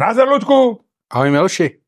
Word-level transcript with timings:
Názor, 0.00 0.28
Ludku! 0.28 0.80
Ahoj 1.10 1.30
Miloši. 1.30 1.80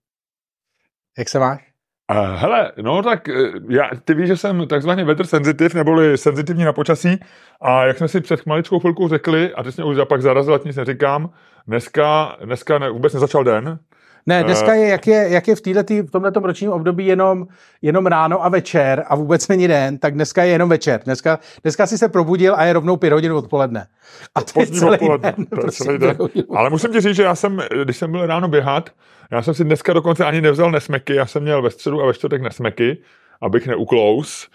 Jak 1.18 1.28
se 1.28 1.38
máš? 1.38 1.72
Uh, 2.10 2.34
hele, 2.36 2.72
no 2.82 3.02
tak 3.02 3.28
uh, 3.28 3.72
já, 3.72 3.90
ty 4.04 4.14
víš, 4.14 4.26
že 4.26 4.36
jsem 4.36 4.66
takzvaně 4.66 5.04
weather 5.04 5.26
sensitive, 5.26 5.74
neboli 5.74 6.18
senzitivní 6.18 6.64
na 6.64 6.72
počasí 6.72 7.20
a 7.60 7.84
jak 7.84 7.98
jsme 7.98 8.08
si 8.08 8.20
před 8.20 8.46
maličkou 8.46 8.78
chvilkou 8.78 9.08
řekli, 9.08 9.54
a 9.54 9.62
teď 9.62 9.76
mě 9.76 9.84
už 9.84 9.96
pak 10.08 10.22
zarazil, 10.22 10.60
nic 10.64 10.76
neříkám, 10.76 11.30
dneska, 11.66 12.36
dneska 12.44 12.78
ne, 12.78 12.90
vůbec 12.90 13.14
nezačal 13.14 13.44
den, 13.44 13.78
Ne, 14.26 14.44
dneska 14.44 14.74
je, 14.74 14.88
jak 14.88 15.06
je, 15.06 15.26
jak 15.28 15.48
je 15.48 15.56
v, 15.56 15.60
týhletý, 15.60 16.00
v 16.00 16.10
tomto 16.10 16.40
ročním 16.40 16.70
období 16.70 17.06
jenom, 17.06 17.46
jenom 17.82 18.06
ráno 18.06 18.44
a 18.44 18.48
večer 18.48 19.04
a 19.08 19.16
vůbec 19.16 19.48
není 19.48 19.68
den, 19.68 19.98
tak 19.98 20.14
dneska 20.14 20.42
je 20.44 20.52
jenom 20.52 20.68
večer. 20.68 21.00
Dneska, 21.04 21.38
dneska 21.62 21.86
si 21.86 21.98
se 21.98 22.08
probudil 22.08 22.54
a 22.56 22.64
je 22.64 22.72
rovnou 22.72 22.96
pět 22.96 23.12
hodin 23.12 23.32
odpoledne. 23.32 23.86
A 24.34 24.42
to 24.42 24.60
je 24.60 24.66
celý 24.66 24.92
odpoledne, 24.92 25.34
den. 25.36 25.46
to 25.46 25.56
prostě 25.56 25.84
celý 25.84 25.98
den. 25.98 26.16
Ale 26.56 26.70
musím 26.70 26.92
ti 26.92 27.00
říct, 27.00 27.16
že 27.16 27.22
já 27.22 27.34
jsem, 27.34 27.62
když 27.82 27.96
jsem 27.96 28.10
byl 28.10 28.26
ráno 28.26 28.48
běhat, 28.48 28.90
já 29.30 29.42
jsem 29.42 29.54
si 29.54 29.64
dneska 29.64 29.92
dokonce 29.92 30.24
ani 30.24 30.40
nevzal 30.40 30.70
nesmeky, 30.70 31.14
já 31.14 31.26
jsem 31.26 31.42
měl 31.42 31.62
ve 31.62 31.70
středu 31.70 32.02
a 32.02 32.06
ve 32.06 32.14
čtvrtek 32.14 32.42
nesmeky, 32.42 32.98
abych 33.40 33.66
neuklous. 33.66 34.48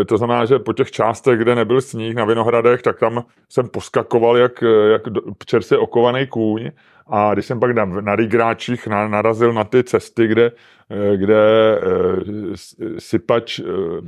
E, 0.00 0.04
to 0.04 0.18
znamená, 0.18 0.44
že 0.44 0.58
po 0.58 0.72
těch 0.72 0.90
částech, 0.90 1.38
kde 1.38 1.54
nebyl 1.54 1.80
sníh 1.80 2.14
na 2.14 2.24
Vinohradech, 2.24 2.82
tak 2.82 2.98
tam 2.98 3.24
jsem 3.48 3.68
poskakoval 3.68 4.36
jak, 4.36 4.64
jak 4.92 5.02
čerstvě 5.46 5.78
okovaný 5.78 6.26
kůň. 6.26 6.70
A 7.10 7.34
když 7.34 7.46
jsem 7.46 7.60
pak 7.60 7.70
na, 7.70 7.84
na 7.84 8.16
rigráčích 8.16 8.86
na, 8.86 9.08
narazil 9.08 9.52
na 9.52 9.64
ty 9.64 9.84
cesty, 9.84 10.26
kde, 10.26 10.52
eh, 10.90 11.16
kde 11.16 11.40
eh, 11.76 12.96
sypač 12.98 13.58
eh, 13.58 13.64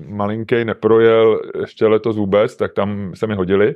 malinký 0.09 0.65
neprojel 0.65 1.41
ještě 1.61 1.87
letos 1.87 2.17
vůbec, 2.17 2.57
tak 2.57 2.73
tam 2.73 3.13
se 3.15 3.27
mi 3.27 3.35
hodili. 3.35 3.75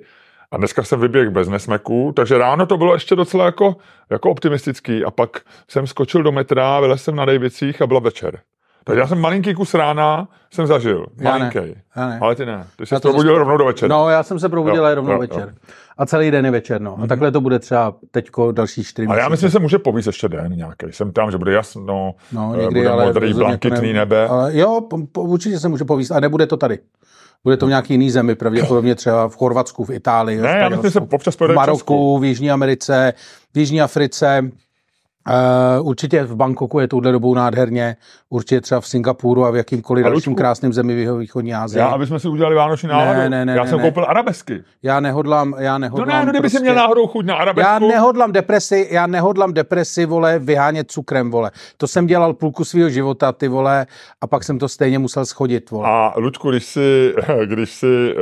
A 0.51 0.57
dneska 0.57 0.83
jsem 0.83 1.01
vyběhl 1.01 1.31
bez 1.31 1.49
nesmeků, 1.49 2.13
takže 2.17 2.39
ráno 2.39 2.67
to 2.67 2.77
bylo 2.77 2.95
ještě 2.95 3.17
docela 3.17 3.45
jako, 3.45 3.77
jako 4.11 4.31
optimistický. 4.31 5.05
A 5.05 5.11
pak 5.11 5.41
jsem 5.69 5.87
skočil 5.87 6.23
do 6.23 6.33
metra, 6.33 6.81
vylez 6.81 7.03
jsem 7.03 7.17
na 7.17 7.25
Dejvicích 7.25 7.83
a 7.83 7.87
byla 7.87 8.01
večer. 8.01 8.41
Takže 8.87 9.01
já 9.01 9.07
jsem 9.07 9.21
malinký 9.21 9.55
kus 9.55 9.75
rána 9.75 10.29
jsem 10.55 10.67
zažil. 10.67 11.07
Já 11.21 11.39
ne. 11.39 11.39
Malinký. 11.39 11.81
Já 11.97 12.09
ne. 12.09 12.19
Ale 12.23 12.35
ty 12.35 12.47
ne. 12.47 12.67
Ty 12.77 12.87
jsi 12.87 12.95
se 12.95 13.01
probudil 13.01 13.33
zase- 13.33 13.39
rovnou 13.39 13.57
do 13.57 13.65
večera. 13.65 13.97
No, 13.97 14.09
já 14.09 14.23
jsem 14.23 14.39
se 14.39 14.49
probudil 14.49 14.87
Jo, 14.87 14.95
rovnou 14.95 15.13
jo, 15.13 15.19
večer. 15.19 15.41
jo. 15.41 15.47
Mhm. 15.47 15.57
A 15.99 16.07
celý 16.07 16.31
den 16.31 16.45
je 16.45 16.51
večer, 16.51 16.81
no. 16.81 16.99
A 17.03 17.07
takhle 17.07 17.33
to 17.33 17.41
bude 17.41 17.59
třeba 17.59 17.95
teďko 18.11 18.53
další 18.53 18.85
čtyři 18.85 19.09
Ale 19.09 19.19
já 19.21 19.29
myslím, 19.29 19.49
že 19.49 19.53
se 19.53 19.59
může 19.59 19.79
povíst 19.79 20.07
ještě 20.07 20.29
den 20.29 20.53
nějaký. 20.53 20.87
Jsem 20.91 21.13
tam, 21.13 21.31
že 21.31 21.39
bude 21.39 21.53
jasno, 21.53 22.15
No, 22.33 22.53
eh, 22.55 22.59
někdy, 22.59 22.81
bude 22.81 22.91
ale 22.91 23.07
modrý, 23.07 23.35
blankitný 23.35 23.93
nebe. 23.93 24.29
Ale 24.29 24.57
jo, 24.59 24.81
po, 24.91 24.99
po, 25.13 25.23
určitě 25.23 25.59
se 25.59 25.69
může 25.69 25.85
povíst. 25.85 26.13
A 26.13 26.21
nebude 26.21 26.47
to 26.47 26.57
tady. 26.57 26.79
Bude 27.45 27.57
to 27.57 27.67
v 27.67 27.69
nějaký 27.69 27.95
jiný 27.95 28.11
zemi, 28.11 28.35
pravděpodobně 28.35 28.95
třeba 28.95 29.29
v 29.29 29.37
Chorvatsku, 29.37 29.85
v 29.85 29.91
Itálii, 29.91 30.41
Ne, 30.41 30.59
já 30.61 30.69
myslím, 30.69 30.85
že 30.85 30.91
se 30.91 31.01
v 31.01 31.09
v. 31.41 31.55
Maroku, 31.55 32.19
v 32.19 32.25
Jižní 32.25 32.51
Americe, 32.51 33.13
v 33.55 33.59
Jižní 33.59 33.83
Africe. 33.83 34.51
Uh, 35.81 35.89
určitě 35.89 36.23
v 36.25 36.37
Bangkoku 36.37 36.79
je 36.81 36.89
touhle 36.89 37.13
dobou 37.13 37.35
nádherně, 37.35 37.97
určitě 38.31 38.61
třeba 38.61 38.81
v 38.81 38.87
Singapuru 38.87 39.45
a 39.45 39.51
v 39.51 39.57
jakýmkoliv 39.57 40.07
A 40.07 40.09
dalším 40.09 40.35
krásném 40.35 40.73
zemi 40.73 40.95
v 40.95 40.99
jeho 40.99 41.17
východní 41.17 41.55
Asii. 41.55 41.79
Já, 41.79 41.87
aby 41.87 42.07
jsme 42.07 42.21
si 42.21 42.29
udělali 42.29 42.55
vánoční 42.57 42.89
náladu. 42.89 43.31
ne, 43.31 43.45
ne, 43.45 43.55
já 43.57 43.63
ne, 43.65 43.69
jsem 43.69 43.79
ne. 43.79 43.85
koupil 43.85 44.07
arabesky. 44.09 44.63
já 44.83 45.01
nehodlám, 45.01 45.55
já 45.59 45.73
No 45.73 45.79
nehodlám 45.79 46.09
ne, 46.09 46.25
no 46.27 46.31
kdyby 46.33 46.41
prostě... 46.41 46.61
měl 46.61 46.75
náhodou 46.75 47.07
chuť 47.07 47.27
na 47.27 47.35
arabesku. 47.35 47.71
Já 47.71 47.79
nehodlám 47.79 48.33
depresi, 48.33 48.89
já 48.91 49.07
nehodlám 49.07 49.53
depresi, 49.53 50.07
vole, 50.07 50.39
vyhánět 50.39 50.91
cukrem, 50.91 51.31
vole. 51.31 51.51
To 51.77 51.87
jsem 51.87 52.07
dělal 52.07 52.35
půlku 52.35 52.65
svého 52.65 52.89
života, 52.89 53.33
ty 53.33 53.49
vole, 53.49 53.87
a 54.21 54.27
pak 54.27 54.45
jsem 54.45 54.59
to 54.59 54.69
stejně 54.69 54.99
musel 54.99 55.27
schodit, 55.27 55.71
vole. 55.71 55.89
A 55.89 56.13
Ludku, 56.17 56.51
když 56.51 56.65
si, 56.65 57.15
když 57.45 57.71
si 57.71 58.15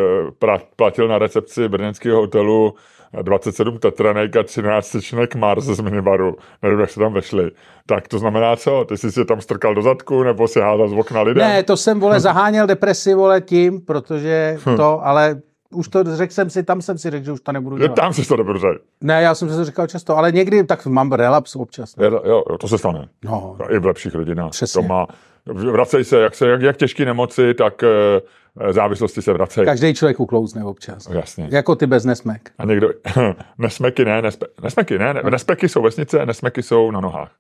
eh, 0.45 0.53
platil 0.77 1.09
na 1.09 1.19
recepci 1.19 1.69
brněnského 1.69 2.21
hotelu 2.21 2.75
27 3.23 3.79
tetranek 3.79 4.37
a 4.37 4.43
13 4.43 4.91
tyčinek 4.91 5.35
Mars 5.35 5.65
z 5.65 5.81
minibaru, 5.81 6.37
nevím, 6.63 6.81
jak 6.81 6.91
se 6.91 7.01
tam 7.01 7.13
vešli, 7.13 7.51
tak 7.87 8.09
to 8.09 8.19
znamená 8.19 8.57
co? 8.57 8.85
Ty 8.85 8.97
jsi 8.97 9.13
si 9.13 9.25
tam 9.25 9.41
strkal 9.41 9.75
do 9.75 9.83
zadku, 9.83 10.23
nebo 10.23 10.49
si 10.49 10.61
hádal 10.61 10.89
z 10.89 10.93
okna 10.93 11.23
lidem? 11.23 11.49
Ne, 11.49 11.63
to 11.63 11.77
jsem, 11.77 12.01
vole, 12.01 12.21
zaháněl 12.21 12.67
depresi, 12.67 13.15
vole, 13.15 13.41
tím, 13.41 13.81
protože 13.81 14.59
to, 14.77 15.07
ale 15.07 15.41
už 15.75 15.89
to 15.89 16.17
řekl 16.17 16.33
jsem 16.33 16.51
si, 16.51 16.63
tam 16.63 16.83
jsem 16.83 16.99
si 16.99 17.11
řekl, 17.11 17.25
že 17.25 17.33
už 17.33 17.41
to 17.41 17.53
nebudu 17.53 17.79
dělat. 17.79 17.95
tam 17.95 18.13
si 18.13 18.29
to 18.29 18.37
dobře. 18.37 18.69
Ne, 19.01 19.23
já 19.23 19.35
jsem 19.35 19.51
si 19.51 19.57
to 19.57 19.65
říkal 19.65 19.87
často, 19.87 20.17
ale 20.17 20.33
někdy 20.33 20.65
tak 20.65 20.87
mám 20.87 21.13
relaps 21.13 21.57
občas. 21.57 21.95
Jo, 21.99 22.21
jo, 22.25 22.43
to 22.61 22.69
se 22.69 22.79
stane. 22.79 23.09
No, 23.25 23.57
I 23.69 23.79
v 23.79 23.87
lepších 23.87 24.15
rodinách. 24.15 24.51
Přesně. 24.51 24.83
To 24.83 24.89
má, 24.89 25.07
vracej 25.47 26.05
se, 26.05 26.21
jak, 26.21 26.35
se 26.35 26.49
jak, 26.49 26.63
jak 26.63 26.77
těžké 26.77 27.05
nemoci, 27.05 27.55
tak 27.55 27.83
eh, 27.83 28.73
závislosti 28.73 29.23
se 29.23 29.33
vracejí. 29.33 29.65
každý 29.65 29.95
člověk 29.95 30.21
uklouzne 30.21 30.65
občas. 30.65 31.09
Jasně. 31.11 31.49
Jako 31.53 31.77
ty 31.77 31.87
bez 31.87 32.05
nesmek. 32.05 32.51
A 32.59 32.65
někdo, 32.65 32.89
nesmeky 33.59 34.05
ne, 34.05 34.23
nespe, 34.23 34.47
nesmeky 34.63 34.99
ne, 34.99 35.15
ne, 35.15 35.23
nespeky 35.31 35.69
jsou 35.69 35.83
vesnice, 35.83 36.27
nesmeky 36.27 36.63
jsou 36.63 36.91
na 36.91 37.01
nohách. 37.01 37.33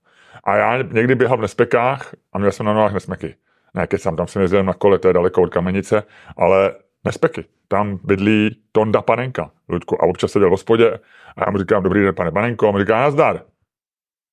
A 0.45 0.57
já 0.57 0.83
někdy 0.83 1.15
běhal 1.15 1.39
v 1.39 1.41
nespekách 1.41 2.15
a 2.33 2.39
měl 2.39 2.53
jsem 2.53 2.67
na 2.67 2.73
nohách 2.73 2.93
nesmeky. 2.93 3.35
Ne, 3.75 3.87
keď 3.87 4.01
jsem 4.01 4.17
tam 4.17 4.27
jsem 4.27 4.43
jezdil 4.43 4.65
na 4.65 4.75
kole, 4.75 4.99
to 4.99 5.09
je 5.09 5.15
daleko 5.15 5.43
od 5.43 5.51
kamenice, 5.51 6.03
ale 6.37 6.75
nespeky. 7.05 7.45
Tam 7.69 7.99
bydlí 8.05 8.57
Tonda 8.73 9.03
Panenka, 9.03 9.51
Ludku, 9.69 10.03
a 10.03 10.07
občas 10.07 10.33
seděl 10.33 10.49
v 10.49 10.51
hospodě 10.51 10.99
a 11.37 11.45
já 11.47 11.51
mu 11.51 11.59
říkám, 11.59 11.83
dobrý 11.83 12.03
den, 12.03 12.15
pane 12.15 12.31
Panenko, 12.31 12.69
a 12.69 12.71
mu 12.71 12.79
říká, 12.79 13.01
nazdar. 13.01 13.43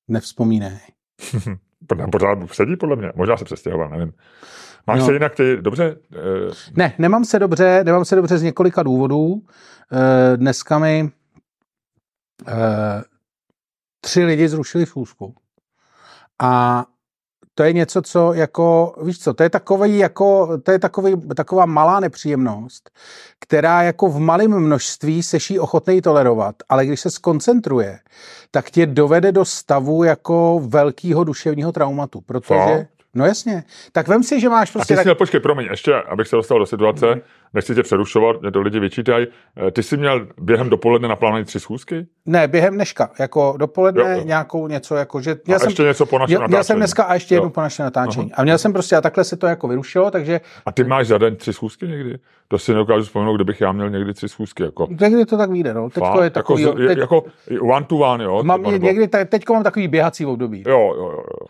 Nevzpomínej. 0.08 0.78
Tam 1.86 2.10
pořád 2.10 2.38
sedí 2.52 2.76
podle 2.76 2.96
mě, 2.96 3.12
možná 3.14 3.36
se 3.36 3.44
přestěhoval, 3.44 3.88
nevím. 3.90 4.12
Máš 4.86 4.98
No. 5.00 5.06
se 5.06 5.12
jinak 5.12 5.34
ty, 5.34 5.56
dobře? 5.60 5.96
Eh, 6.14 6.18
Ne, 6.76 6.94
nemám 6.98 7.24
se 7.24 7.38
dobře, 7.38 7.84
nemám 7.84 8.04
se 8.04 8.16
dobře 8.16 8.38
z 8.38 8.42
několika 8.42 8.82
důvodů. 8.82 9.42
Eh, 9.92 10.36
Dneska 10.36 10.78
mi 10.78 11.10
eh, 12.48 13.02
tři 14.00 14.24
lidi 14.24 14.48
zrušili 14.48 14.86
schůzku. 14.86 15.34
A 16.42 16.84
to 17.54 17.62
je 17.62 17.72
něco, 17.72 18.02
co 18.02 18.32
jako, 18.32 18.94
víš 19.02 19.18
co, 19.18 19.34
to 19.34 19.42
je 19.42 19.50
takový, 19.50 19.98
jako, 19.98 20.58
to 20.58 20.70
je 20.70 20.78
takový, 20.78 21.14
taková 21.36 21.66
malá 21.66 22.00
nepříjemnost, 22.00 22.90
která 23.38 23.82
jako 23.82 24.08
v 24.08 24.18
malém 24.18 24.58
množství 24.58 25.22
seš 25.22 25.50
jí 25.50 25.58
ochotnej 25.58 26.00
tolerovat, 26.00 26.54
ale 26.68 26.86
když 26.86 27.00
se 27.00 27.10
skoncentruje, 27.10 27.98
tak 28.50 28.70
tě 28.70 28.86
dovede 28.86 29.32
do 29.32 29.44
stavu 29.44 30.04
jako 30.04 30.60
velkého 30.66 31.24
duševního 31.24 31.72
traumatu, 31.72 32.20
protože, 32.20 32.58
Fakt? 32.58 32.86
No 33.14 33.24
jasně, 33.26 33.64
tak 33.92 34.08
vem 34.08 34.22
si, 34.22 34.40
že 34.40 34.48
máš 34.48 34.70
A 34.70 34.72
prostě 34.72 34.94
ty 34.94 34.96
jsi 34.96 34.96
tak, 34.98 35.04
měl, 35.06 35.14
počkej, 35.14 35.40
promiň, 35.40 35.66
ještě, 35.70 35.94
abych 35.94 36.28
se 36.28 36.36
dostal 36.36 36.58
do 36.58 36.66
situace, 36.66 37.06
Mhm. 37.06 37.20
nechci 37.54 37.74
tě 37.74 37.82
přerušovat, 37.82 38.40
mě 38.42 38.50
to 38.50 38.60
lidi 38.60 38.80
vyčítají. 38.80 39.26
Eh, 39.66 39.70
Ty 39.70 39.82
jsi 39.82 39.96
měl 39.96 40.26
během 40.40 40.70
dopoledne 40.70 41.08
naplánovaný 41.08 41.44
tři 41.44 41.60
schůzky? 41.60 42.06
Ne, 42.26 42.48
během 42.48 42.74
dneška, 42.74 43.10
jako 43.18 43.54
dopoledne 43.56 44.02
Jo, 44.02 44.08
jo. 44.18 44.24
nějakou 44.24 44.68
něco, 44.68 44.96
jako, 44.96 45.20
že 45.20 45.32
A 45.32 45.36
měl 45.46 45.58
jsem, 45.58 45.68
ještě 45.68 45.82
něco 45.82 46.06
po 46.06 46.18
našem 46.18 46.34
natáčení. 46.34 46.50
měl 46.52 46.64
jsem 46.64 46.76
dneska 46.76 47.02
a 47.04 47.14
ještě 47.14 47.34
Jo. 47.34 47.36
jednu 47.40 47.50
po 47.50 47.60
našem 47.60 47.84
natáčení. 47.84 48.32
A 48.34 48.42
měl 48.42 48.58
jsem 48.58 48.72
prostě, 48.72 48.96
a 48.96 49.00
takhle 49.00 49.24
se 49.24 49.36
to 49.36 49.46
jako 49.46 49.68
vyrušilo, 49.68 50.10
takže 50.10 50.40
A 50.66 50.72
ty 50.72 50.84
máš 50.84 51.06
za 51.06 51.18
den 51.18 51.36
tři 51.36 51.52
schůzky 51.52 51.88
někdy? 51.88 52.18
To 52.48 52.58
si 52.58 52.72
nedokážu 52.72 53.04
vzpomenout, 53.04 53.34
kdybych 53.36 53.60
já 53.60 53.72
měl 53.72 53.90
někdy 53.90 54.14
tři 54.14 54.28
schůzky. 54.28 54.62
Jako, 54.62 54.88
někdy 55.00 55.26
to 55.26 55.36
tak 55.38 55.50
vyjde, 55.50 55.74
no. 55.74 55.90
Teďko 55.90 56.06
Fakt? 56.12 56.24
je 56.24 56.30
takový, 56.30 56.62
jako, 56.62 56.78
z- 56.78 56.86
teď, 56.86 56.98
jako 56.98 57.24
one 57.60 57.86
to 57.86 57.96
one, 57.96 58.24
jo? 58.24 58.42
mám, 58.42 58.62
někdy, 58.62 59.08
te- 59.08 59.24
teďko 59.24 59.54
mám 59.54 59.62
takový 59.62 59.88
běhací 59.88 60.26
období. 60.26 60.64
Jo, 60.66 60.78
jo, 60.96 61.02
jo. 61.04 61.10
jo. 61.12 61.46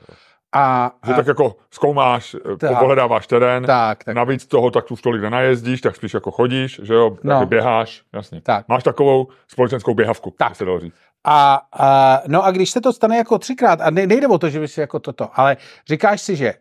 A, 0.55 0.93
Že 1.07 1.13
a 1.13 1.17
tak 1.17 1.27
jako 1.27 1.57
zkoumáš, 1.71 2.37
Tak. 2.59 2.59
tak. 2.71 2.79
pohledáváš 2.79 3.27
terén, 3.27 3.65
tak, 3.65 4.05
tak, 4.05 4.15
navíc 4.15 4.47
toho 4.47 4.71
tak 4.71 4.85
tu 4.85 4.97
tolik 4.97 5.23
nenajezdíš, 5.23 5.81
tak 5.81 5.97
spíš 5.97 6.15
jako 6.15 6.31
chodíš, 6.31 6.81
že 6.83 6.95
jo, 6.95 7.17
No. 7.23 7.47
běháš, 7.47 8.03
jasně. 8.13 8.41
tak. 8.41 8.69
Máš 8.69 8.83
takovou 8.83 9.27
společenskou 9.49 9.95
běhavku, 9.95 10.35
Tak. 10.39 10.57
se 10.57 10.65
dalo 10.65 10.81
říct. 10.81 10.95
A, 11.25 11.63
a, 11.79 12.21
no 12.27 12.45
a 12.45 12.51
když 12.51 12.71
se 12.71 12.81
to 12.81 12.93
stane 12.93 13.17
jako 13.17 13.39
třikrát, 13.39 13.81
a 13.81 13.91
ne- 13.91 14.07
nejde 14.07 14.29
o 14.29 14.39
to, 14.39 14.49
že 14.49 14.61
by 14.61 14.69
si 14.69 14.81
jako 14.81 14.99
toto, 14.99 15.29
ale 15.41 15.57
říkáš 15.89 16.21
si, 16.23 16.37
že 16.37 16.55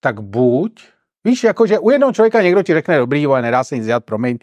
tak 0.00 0.20
buď, 0.20 0.82
víš, 1.24 1.44
jako 1.44 1.66
že 1.66 1.78
u 1.78 1.90
jednoho 1.90 2.12
člověka 2.12 2.42
někdo 2.42 2.62
ti 2.62 2.74
řekne, 2.74 2.98
dobrý, 2.98 3.26
vole, 3.26 3.42
nedá 3.42 3.64
se 3.64 3.76
nic 3.76 3.86
dělat, 3.86 4.04
promiň, 4.04 4.38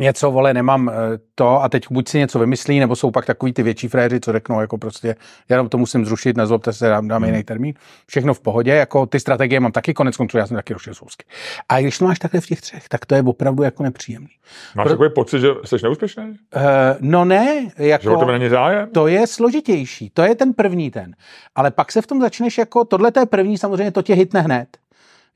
něco, 0.00 0.30
vole, 0.30 0.54
nemám 0.54 0.88
eh, 0.88 0.92
to 1.34 1.62
a 1.62 1.68
teď 1.68 1.86
buď 1.90 2.08
si 2.08 2.18
něco 2.18 2.38
vymyslí, 2.38 2.80
nebo 2.80 2.96
jsou 2.96 3.10
pak 3.10 3.26
takový 3.26 3.52
ty 3.52 3.62
větší 3.62 3.88
fréři, 3.88 4.20
co 4.20 4.32
řeknou, 4.32 4.60
jako 4.60 4.78
prostě, 4.78 5.16
jenom 5.48 5.68
to 5.68 5.78
musím 5.78 6.04
zrušit, 6.04 6.36
nezlobte 6.36 6.72
se, 6.72 6.88
dám, 6.88 7.08
dám 7.08 7.24
jiný 7.24 7.44
termín. 7.44 7.74
Všechno 8.06 8.34
v 8.34 8.40
pohodě, 8.40 8.70
jako 8.70 9.06
ty 9.06 9.20
strategie 9.20 9.60
mám 9.60 9.72
taky 9.72 9.94
konec 9.94 10.16
konců, 10.16 10.38
já 10.38 10.46
jsem 10.46 10.56
taky 10.56 10.72
rušil 10.72 10.94
sousky. 10.94 11.24
A 11.68 11.80
když 11.80 11.98
to 11.98 12.04
máš 12.04 12.18
takhle 12.18 12.40
v 12.40 12.46
těch 12.46 12.60
třech, 12.60 12.88
tak 12.88 13.06
to 13.06 13.14
je 13.14 13.22
opravdu 13.22 13.62
jako 13.62 13.82
nepříjemný. 13.82 14.30
Máš 14.76 14.84
Pro- 14.84 14.92
takový 14.92 15.10
pocit, 15.14 15.40
že 15.40 15.48
jsi 15.64 15.76
neúspěšný? 15.82 16.24
Uh, 16.24 16.62
no 17.00 17.24
ne, 17.24 17.70
jako... 17.78 18.02
Že 18.02 18.10
o 18.10 18.18
tebe 18.18 18.38
není 18.38 18.48
zájem? 18.48 18.88
To 18.92 19.06
je 19.06 19.26
složitější, 19.26 20.10
to 20.10 20.22
je 20.22 20.34
ten 20.34 20.52
první 20.54 20.90
ten. 20.90 21.14
Ale 21.54 21.70
pak 21.70 21.92
se 21.92 22.02
v 22.02 22.06
tom 22.06 22.20
začneš 22.20 22.58
jako, 22.58 22.84
tohle 22.84 23.12
to 23.12 23.20
je 23.20 23.26
první, 23.26 23.58
samozřejmě 23.58 23.90
to 23.90 24.02
tě 24.02 24.14
hitne 24.14 24.40
hned. 24.40 24.81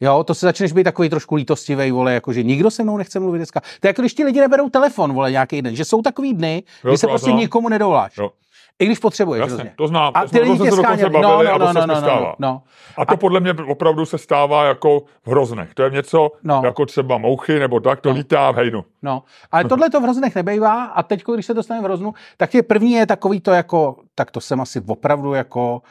Jo, 0.01 0.25
to 0.25 0.35
se 0.35 0.47
začneš 0.47 0.73
být 0.73 0.85
takový 0.85 1.09
trošku 1.09 1.35
lítostivý, 1.35 1.91
vole, 1.91 2.15
jako 2.15 2.33
že 2.33 2.43
nikdo 2.43 2.71
se 2.71 2.83
mnou 2.83 2.97
nechce 2.97 3.21
mluvit 3.21 3.39
dneska. 3.39 3.61
To 3.61 3.87
je 3.87 3.89
jako 3.89 4.03
když 4.03 4.15
ti 4.15 4.25
lidi 4.25 4.41
neberou 4.41 4.69
telefon, 4.71 5.13
vole, 5.13 5.31
nějaký 5.31 5.63
den, 5.63 5.77
že 5.77 5.85
jsou 5.85 6.03
takový 6.03 6.35
dny, 6.35 6.63
Jo, 6.85 6.91
kdy 6.91 6.99
se 6.99 7.07
prostě 7.07 7.31
ano. 7.31 7.39
nikomu 7.39 7.69
nedovoláš. 7.69 8.17
Jo. 8.19 8.31
I 8.79 8.87
když 8.87 8.99
potřebuješ 8.99 9.41
Jasně, 9.41 9.55
hrozně. 9.55 9.73
to 9.77 9.89
znám. 9.89 10.13
A 10.17 10.27
ty 10.27 10.41
lidi 10.41 10.59
tě 10.59 10.73
skáněli. 10.73 11.11
No, 11.13 11.21
no, 11.23 11.55
a 11.55 11.59
to 11.59 11.65
no, 11.65 11.73
se 11.73 11.79
no, 11.81 11.87
mi 11.87 11.95
no, 11.95 12.01
stává. 12.01 12.21
no, 12.39 12.49
no. 12.49 12.63
A 12.99 13.05
to 13.07 13.17
podle 13.17 13.41
mě 13.41 13.53
opravdu 13.67 14.07
se 14.07 14.19
stává 14.19 14.65
jako 14.65 15.01
v 15.25 15.31
hroznech. 15.31 15.75
To 15.75 15.83
je 15.83 15.91
něco 15.91 16.31
No. 16.45 16.61
jako 16.65 16.87
třeba 16.87 17.19
mouchy 17.19 17.59
nebo 17.59 17.81
tak, 17.81 18.01
to 18.01 18.09
No. 18.09 18.15
lítá 18.15 18.51
v 18.51 18.57
hejnu. 18.57 18.85
No, 19.03 19.23
ale 19.53 19.65
tohle 19.69 19.91
to 19.91 20.01
v 20.01 20.03
hroznech 20.03 20.35
nebejvá 20.35 20.85
a 20.85 21.03
teď, 21.03 21.25
když 21.35 21.47
se 21.47 21.55
dostane 21.55 21.81
v 21.81 21.85
hroznu, 21.85 22.15
tak 22.37 22.55
je 22.55 22.63
první 22.63 22.93
je 22.93 23.07
takový 23.07 23.41
to 23.41 23.51
jako, 23.51 23.97
tak 24.15 24.31
to 24.31 24.41
jsem 24.41 24.61
asi 24.61 24.83
opravdu 24.87 25.33
jako, 25.35 25.83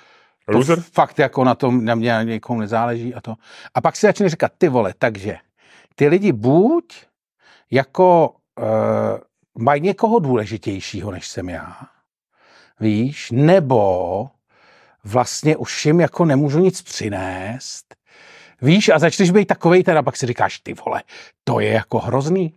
to 0.51 0.57
Loser? 0.57 0.81
fakt 0.81 1.19
jako 1.19 1.43
na 1.43 1.55
tom, 1.55 1.85
na 1.85 1.95
mě 1.95 2.11
na 2.11 2.23
někomu 2.23 2.59
nezáleží 2.59 3.13
a 3.13 3.21
to. 3.21 3.35
A 3.73 3.81
pak 3.81 3.95
si 3.95 4.07
začne 4.07 4.29
říkat, 4.29 4.51
ty 4.57 4.69
vole, 4.69 4.93
takže 4.99 5.37
ty 5.95 6.07
lidi 6.07 6.31
buď 6.31 7.05
jako 7.71 8.35
uh, 8.59 8.65
mají 9.57 9.81
někoho 9.81 10.19
důležitějšího, 10.19 11.11
než 11.11 11.27
jsem 11.27 11.49
já, 11.49 11.77
víš, 12.79 13.31
nebo 13.31 14.29
vlastně 15.03 15.57
už 15.57 15.85
jim 15.85 15.99
jako 15.99 16.25
nemůžu 16.25 16.59
nic 16.59 16.81
přinést, 16.81 17.95
víš, 18.61 18.89
a 18.89 18.99
začneš 18.99 19.31
být 19.31 19.45
takovej 19.45 19.83
ten 19.83 19.97
a 19.97 20.03
pak 20.03 20.17
si 20.17 20.25
říkáš, 20.25 20.59
ty 20.59 20.73
vole, 20.73 21.03
to 21.43 21.59
je 21.59 21.69
jako 21.69 21.99
hrozný. 21.99 22.53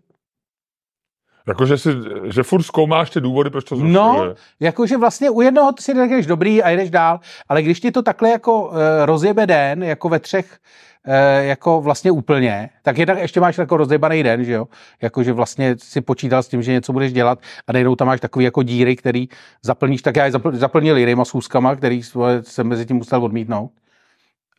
Jakože 1.49 1.79
si, 1.79 1.91
že 2.25 2.43
furt 2.43 2.63
zkoumáš 2.63 3.11
ty 3.11 3.21
důvody, 3.21 3.51
proč 3.51 3.65
to 3.65 3.77
zrušuje. 3.77 3.93
No, 3.93 4.35
jakože 4.61 4.97
vlastně 4.97 5.31
u 5.31 5.41
jednoho 5.41 5.73
si 5.81 5.95
řekneš 5.95 6.27
dobrý 6.27 6.63
a 6.63 6.71
jdeš 6.71 6.91
dál, 6.91 7.21
ale 7.49 7.63
když 7.63 7.81
ti 7.81 7.91
to 7.91 8.03
takhle 8.03 8.31
jako 8.31 8.63
uh, 8.63 8.75
rozjebe 9.05 9.47
den, 9.47 9.83
jako 9.83 10.09
ve 10.09 10.19
třech, 10.19 10.59
uh, 11.07 11.15
jako 11.47 11.81
vlastně 11.81 12.11
úplně, 12.11 12.71
tak 12.83 12.99
jednak 12.99 13.19
ještě 13.19 13.41
máš 13.41 13.59
jako 13.59 13.77
rozjebaný 13.77 14.23
den, 14.23 14.45
že 14.45 14.53
jo? 14.53 14.69
Jakože 15.03 15.33
vlastně 15.33 15.77
si 15.79 16.01
počítal 16.01 16.43
s 16.43 16.49
tím, 16.49 16.63
že 16.63 16.73
něco 16.73 16.93
budeš 16.93 17.13
dělat 17.13 17.39
a 17.67 17.73
najednou 17.73 17.97
tam 17.97 18.07
máš 18.07 18.21
takový 18.21 18.45
jako 18.45 18.63
díry, 18.63 18.97
který 18.97 19.29
zaplníš, 19.63 20.03
tak 20.03 20.17
já 20.17 20.25
je 20.25 20.31
zapl, 20.31 20.57
zaplnil 20.57 20.97
jinýma 20.97 21.25
schůzkama, 21.25 21.77
který 21.77 22.03
jsem 22.41 22.67
mezi 22.67 22.87
tím 22.87 22.97
musel 22.97 23.25
odmítnout. 23.25 23.71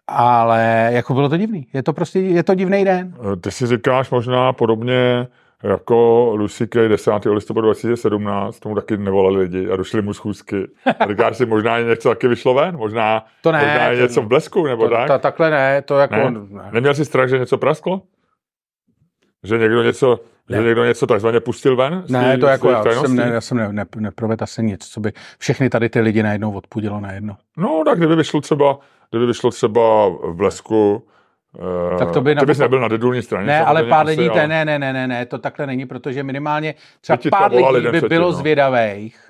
Ale 0.08 0.90
jako 0.92 1.14
bylo 1.14 1.30
to 1.30 1.38
divný. 1.38 1.68
Je 1.74 1.84
to 1.84 1.94
prostě, 1.94 2.20
je 2.20 2.44
to 2.44 2.56
divný 2.56 2.86
den. 2.86 3.14
Eh, 3.34 3.36
Ty 3.36 3.52
si 3.52 3.68
říkáš 3.68 4.10
možná 4.10 4.54
podobně 4.54 5.28
jako 5.64 6.30
Lucy 6.36 6.68
Kay 6.68 6.90
10. 6.90 7.12
listopadu 7.26 7.66
2017, 7.68 8.60
tomu 8.60 8.76
taky 8.76 8.98
nevolali 8.98 9.38
lidi 9.40 9.70
a 9.72 9.76
došli 9.76 10.02
mu 10.02 10.14
schůzky. 10.14 10.68
A 11.00 11.08
říkáš 11.08 11.38
si, 11.38 11.46
možná 11.46 11.78
je 11.78 11.86
něco 11.86 12.10
taky 12.10 12.28
vyšlo 12.28 12.54
ven? 12.54 12.78
Možná, 12.78 13.26
To 13.42 13.52
ne, 13.52 13.60
možná 13.60 13.86
je 13.88 13.98
to- 13.98 14.02
něco 14.02 14.22
v 14.22 14.28
blesku, 14.28 14.68
nebo 14.68 14.84
To, 14.84 14.96
tak? 14.96 15.08
to, 15.08 15.20
takhle 15.20 15.50
ne, 15.50 15.82
to 15.82 15.98
jako... 15.98 16.16
Ne? 16.16 16.32
Ne. 16.50 16.70
Neměl 16.72 16.94
jsi 16.94 17.06
strach, 17.06 17.30
že 17.30 17.40
něco 17.40 17.58
prasklo? 17.58 18.02
Že 19.44 19.58
někdo 19.58 19.84
něco, 19.84 20.20
že 20.50 20.56
Ne. 20.58 20.64
někdo 20.64 20.86
něco 20.86 21.08
takzvaně 21.08 21.40
pustil 21.40 21.76
ven? 21.76 22.04
Ne, 22.10 22.36
tý- 22.38 22.40
to 22.40 22.46
jako 22.48 22.70
já 22.72 22.84
tajností? 22.84 23.08
jsem, 23.08 23.16
ne, 23.16 23.32
já 23.34 23.42
jsem 23.42 23.58
ne, 23.58 23.74
ne, 23.74 23.86
neprovedl 23.98 24.44
asi 24.44 24.64
nic, 24.64 24.86
co 24.88 25.00
by 25.00 25.12
všechny 25.40 25.70
tady 25.70 25.90
ty 25.90 26.00
lidi 26.02 26.24
najednou 26.24 26.52
odpudilo 26.54 27.00
najednou. 27.00 27.34
No, 27.58 27.82
tak 27.86 27.98
kdyby 27.98 28.16
vyšlo 28.16 28.42
třeba, 28.42 28.78
kdyby 29.10 29.26
vyšlo 29.26 29.52
třeba 29.52 30.08
v 30.10 30.34
blesku, 30.34 31.08
Tak 32.00 32.12
to 32.12 32.22
by 32.22 32.36
ty 32.36 32.46
bys 32.46 32.58
nebyl 32.58 32.80
na 32.80 32.88
dedulní 32.88 33.22
straně. 33.22 33.48
Ne, 33.48 33.66
ale 33.66 33.84
pár 33.84 34.08
asi, 34.08 34.22
lidí, 34.22 34.30
ale- 34.30 34.48
ne, 34.48 34.66
ne, 34.66 34.80
ne, 34.80 34.94
ne, 34.94 35.08
ne, 35.08 35.26
to 35.26 35.38
takhle 35.38 35.68
není, 35.68 35.86
protože 35.86 36.24
minimálně 36.24 36.76
třeba 37.02 37.18
pár 37.32 37.52
lidí 37.54 37.88
by 37.92 38.02
bylo 38.02 38.26
no. 38.26 38.32
zvědavých. 38.32 39.29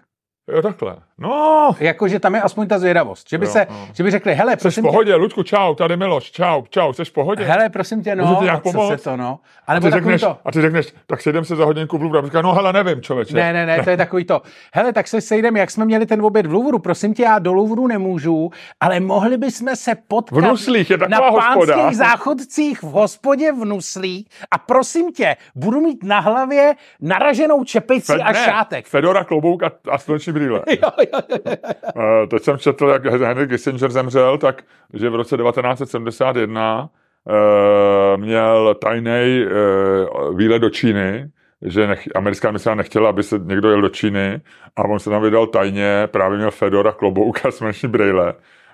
Jo, 0.53 0.61
takhle. 0.61 0.95
No, 1.17 1.71
Jakože 1.79 2.19
tam 2.19 2.35
je 2.35 2.41
aspoň 2.41 2.67
ta 2.67 2.79
zvědavost. 2.79 3.29
Že 3.29 3.37
by, 3.37 3.45
Jo, 3.45 3.51
se, 3.51 3.67
no. 3.69 3.87
že 3.93 4.03
by 4.03 4.11
řekli, 4.11 4.33
hele, 4.35 4.51
jsi 4.51 4.57
v 4.57 4.61
prosím 4.61 4.83
tě, 4.83 4.89
pohodě, 4.89 5.15
Luďku, 5.15 5.43
čau, 5.43 5.75
tady 5.75 5.97
Miloš, 5.97 6.31
čau, 6.31 6.63
čau, 6.69 6.93
jsi 6.93 7.05
v 7.05 7.11
pohodě? 7.11 7.43
hele, 7.43 7.69
prosím 7.69 8.03
tě, 8.03 8.15
no, 8.15 8.39
nějak 8.41 8.63
co 8.63 8.87
se 8.87 8.97
to, 8.97 9.17
no. 9.17 9.39
A 9.67 9.71
a, 9.71 9.73
nebo 9.73 9.87
ty 9.87 9.91
řekneš, 9.91 10.21
to, 10.21 10.37
a 10.45 10.51
ty 10.51 10.61
řekneš, 10.61 10.93
tak 11.07 11.21
sejdem 11.21 11.45
se 11.45 11.55
za 11.55 11.65
hodinku 11.65 11.97
v 11.97 12.01
Louvru. 12.01 12.19
A 12.19 12.25
říká, 12.25 12.41
no 12.41 12.53
hele, 12.53 12.73
nevím, 12.73 13.01
člověče. 13.01 13.35
Ne, 13.35 13.53
ne, 13.53 13.65
ne, 13.65 13.83
to 13.83 13.89
je 13.89 13.97
takový 13.97 14.25
to. 14.25 14.41
Hele, 14.73 14.93
tak 14.93 15.07
se 15.07 15.21
sejdeme, 15.21 15.59
jak 15.59 15.71
jsme 15.71 15.85
měli 15.85 16.05
ten 16.05 16.21
oběd 16.21 16.45
v 16.45 16.53
Louvru. 16.53 16.79
Prosím 16.79 17.13
tě, 17.13 17.23
já 17.23 17.39
do 17.39 17.53
Louvru 17.53 17.87
nemůžu, 17.87 18.51
ale 18.79 18.99
mohli 18.99 19.37
bychom 19.37 19.75
se 19.75 19.95
potkat 20.07 20.35
V 20.39 20.41
Nuslích 20.41 20.89
je 20.89 20.97
na 20.97 21.17
hospoda. 21.29 21.73
pánských 21.75 21.97
záchodcích 21.97 22.83
v 22.83 22.87
hospodě 22.91 23.51
v 23.51 23.65
Nuslích 23.65 24.27
a 24.51 24.57
prosím 24.57 25.11
tě, 25.11 25.35
budu 25.55 25.81
mít 25.81 26.03
na 26.03 26.19
hlavě 26.19 26.75
naraženou 27.01 27.63
čepici 27.63 28.11
Fe- 28.13 28.23
a 28.25 28.31
ne, 28.31 28.39
šátek. 28.45 28.87
Fedora, 28.87 29.23
klobouk 29.23 29.63
a, 29.63 29.71
a 29.91 29.97
sluneční 29.97 30.33
brýle. 30.39 30.61
Jo, 30.69 30.91
jo, 30.99 31.19
jo, 31.29 31.39
jo. 31.45 31.55
Uh, 31.95 32.27
teď 32.29 32.43
jsem 32.43 32.57
četl, 32.57 32.87
jak 32.87 33.05
Henry 33.05 33.47
Kissinger 33.47 33.91
zemřel, 33.91 34.37
tak 34.37 34.61
že 34.93 35.09
v 35.09 35.15
roce 35.15 35.37
1971 35.37 36.89
uh, 37.23 38.21
měl 38.21 38.75
tajný 38.81 39.45
uh, 39.45 40.37
výlet 40.37 40.59
do 40.59 40.69
Číny, 40.69 41.29
že 41.61 41.87
nech, 41.87 42.07
americká 42.15 42.47
administrace 42.47 42.75
nechtěla, 42.75 43.09
aby 43.09 43.23
se 43.23 43.39
někdo 43.43 43.69
jel 43.69 43.81
do 43.81 43.89
Číny 43.89 44.41
a 44.75 44.85
on 44.85 44.99
se 44.99 45.09
tam 45.09 45.21
vydal 45.21 45.47
tajně, 45.47 46.07
právě 46.11 46.37
měl 46.37 46.51
Fedora, 46.51 46.91
klobouk 46.91 47.45
a 47.45 47.51
sluneční 47.51 47.89
brýle 47.89 48.33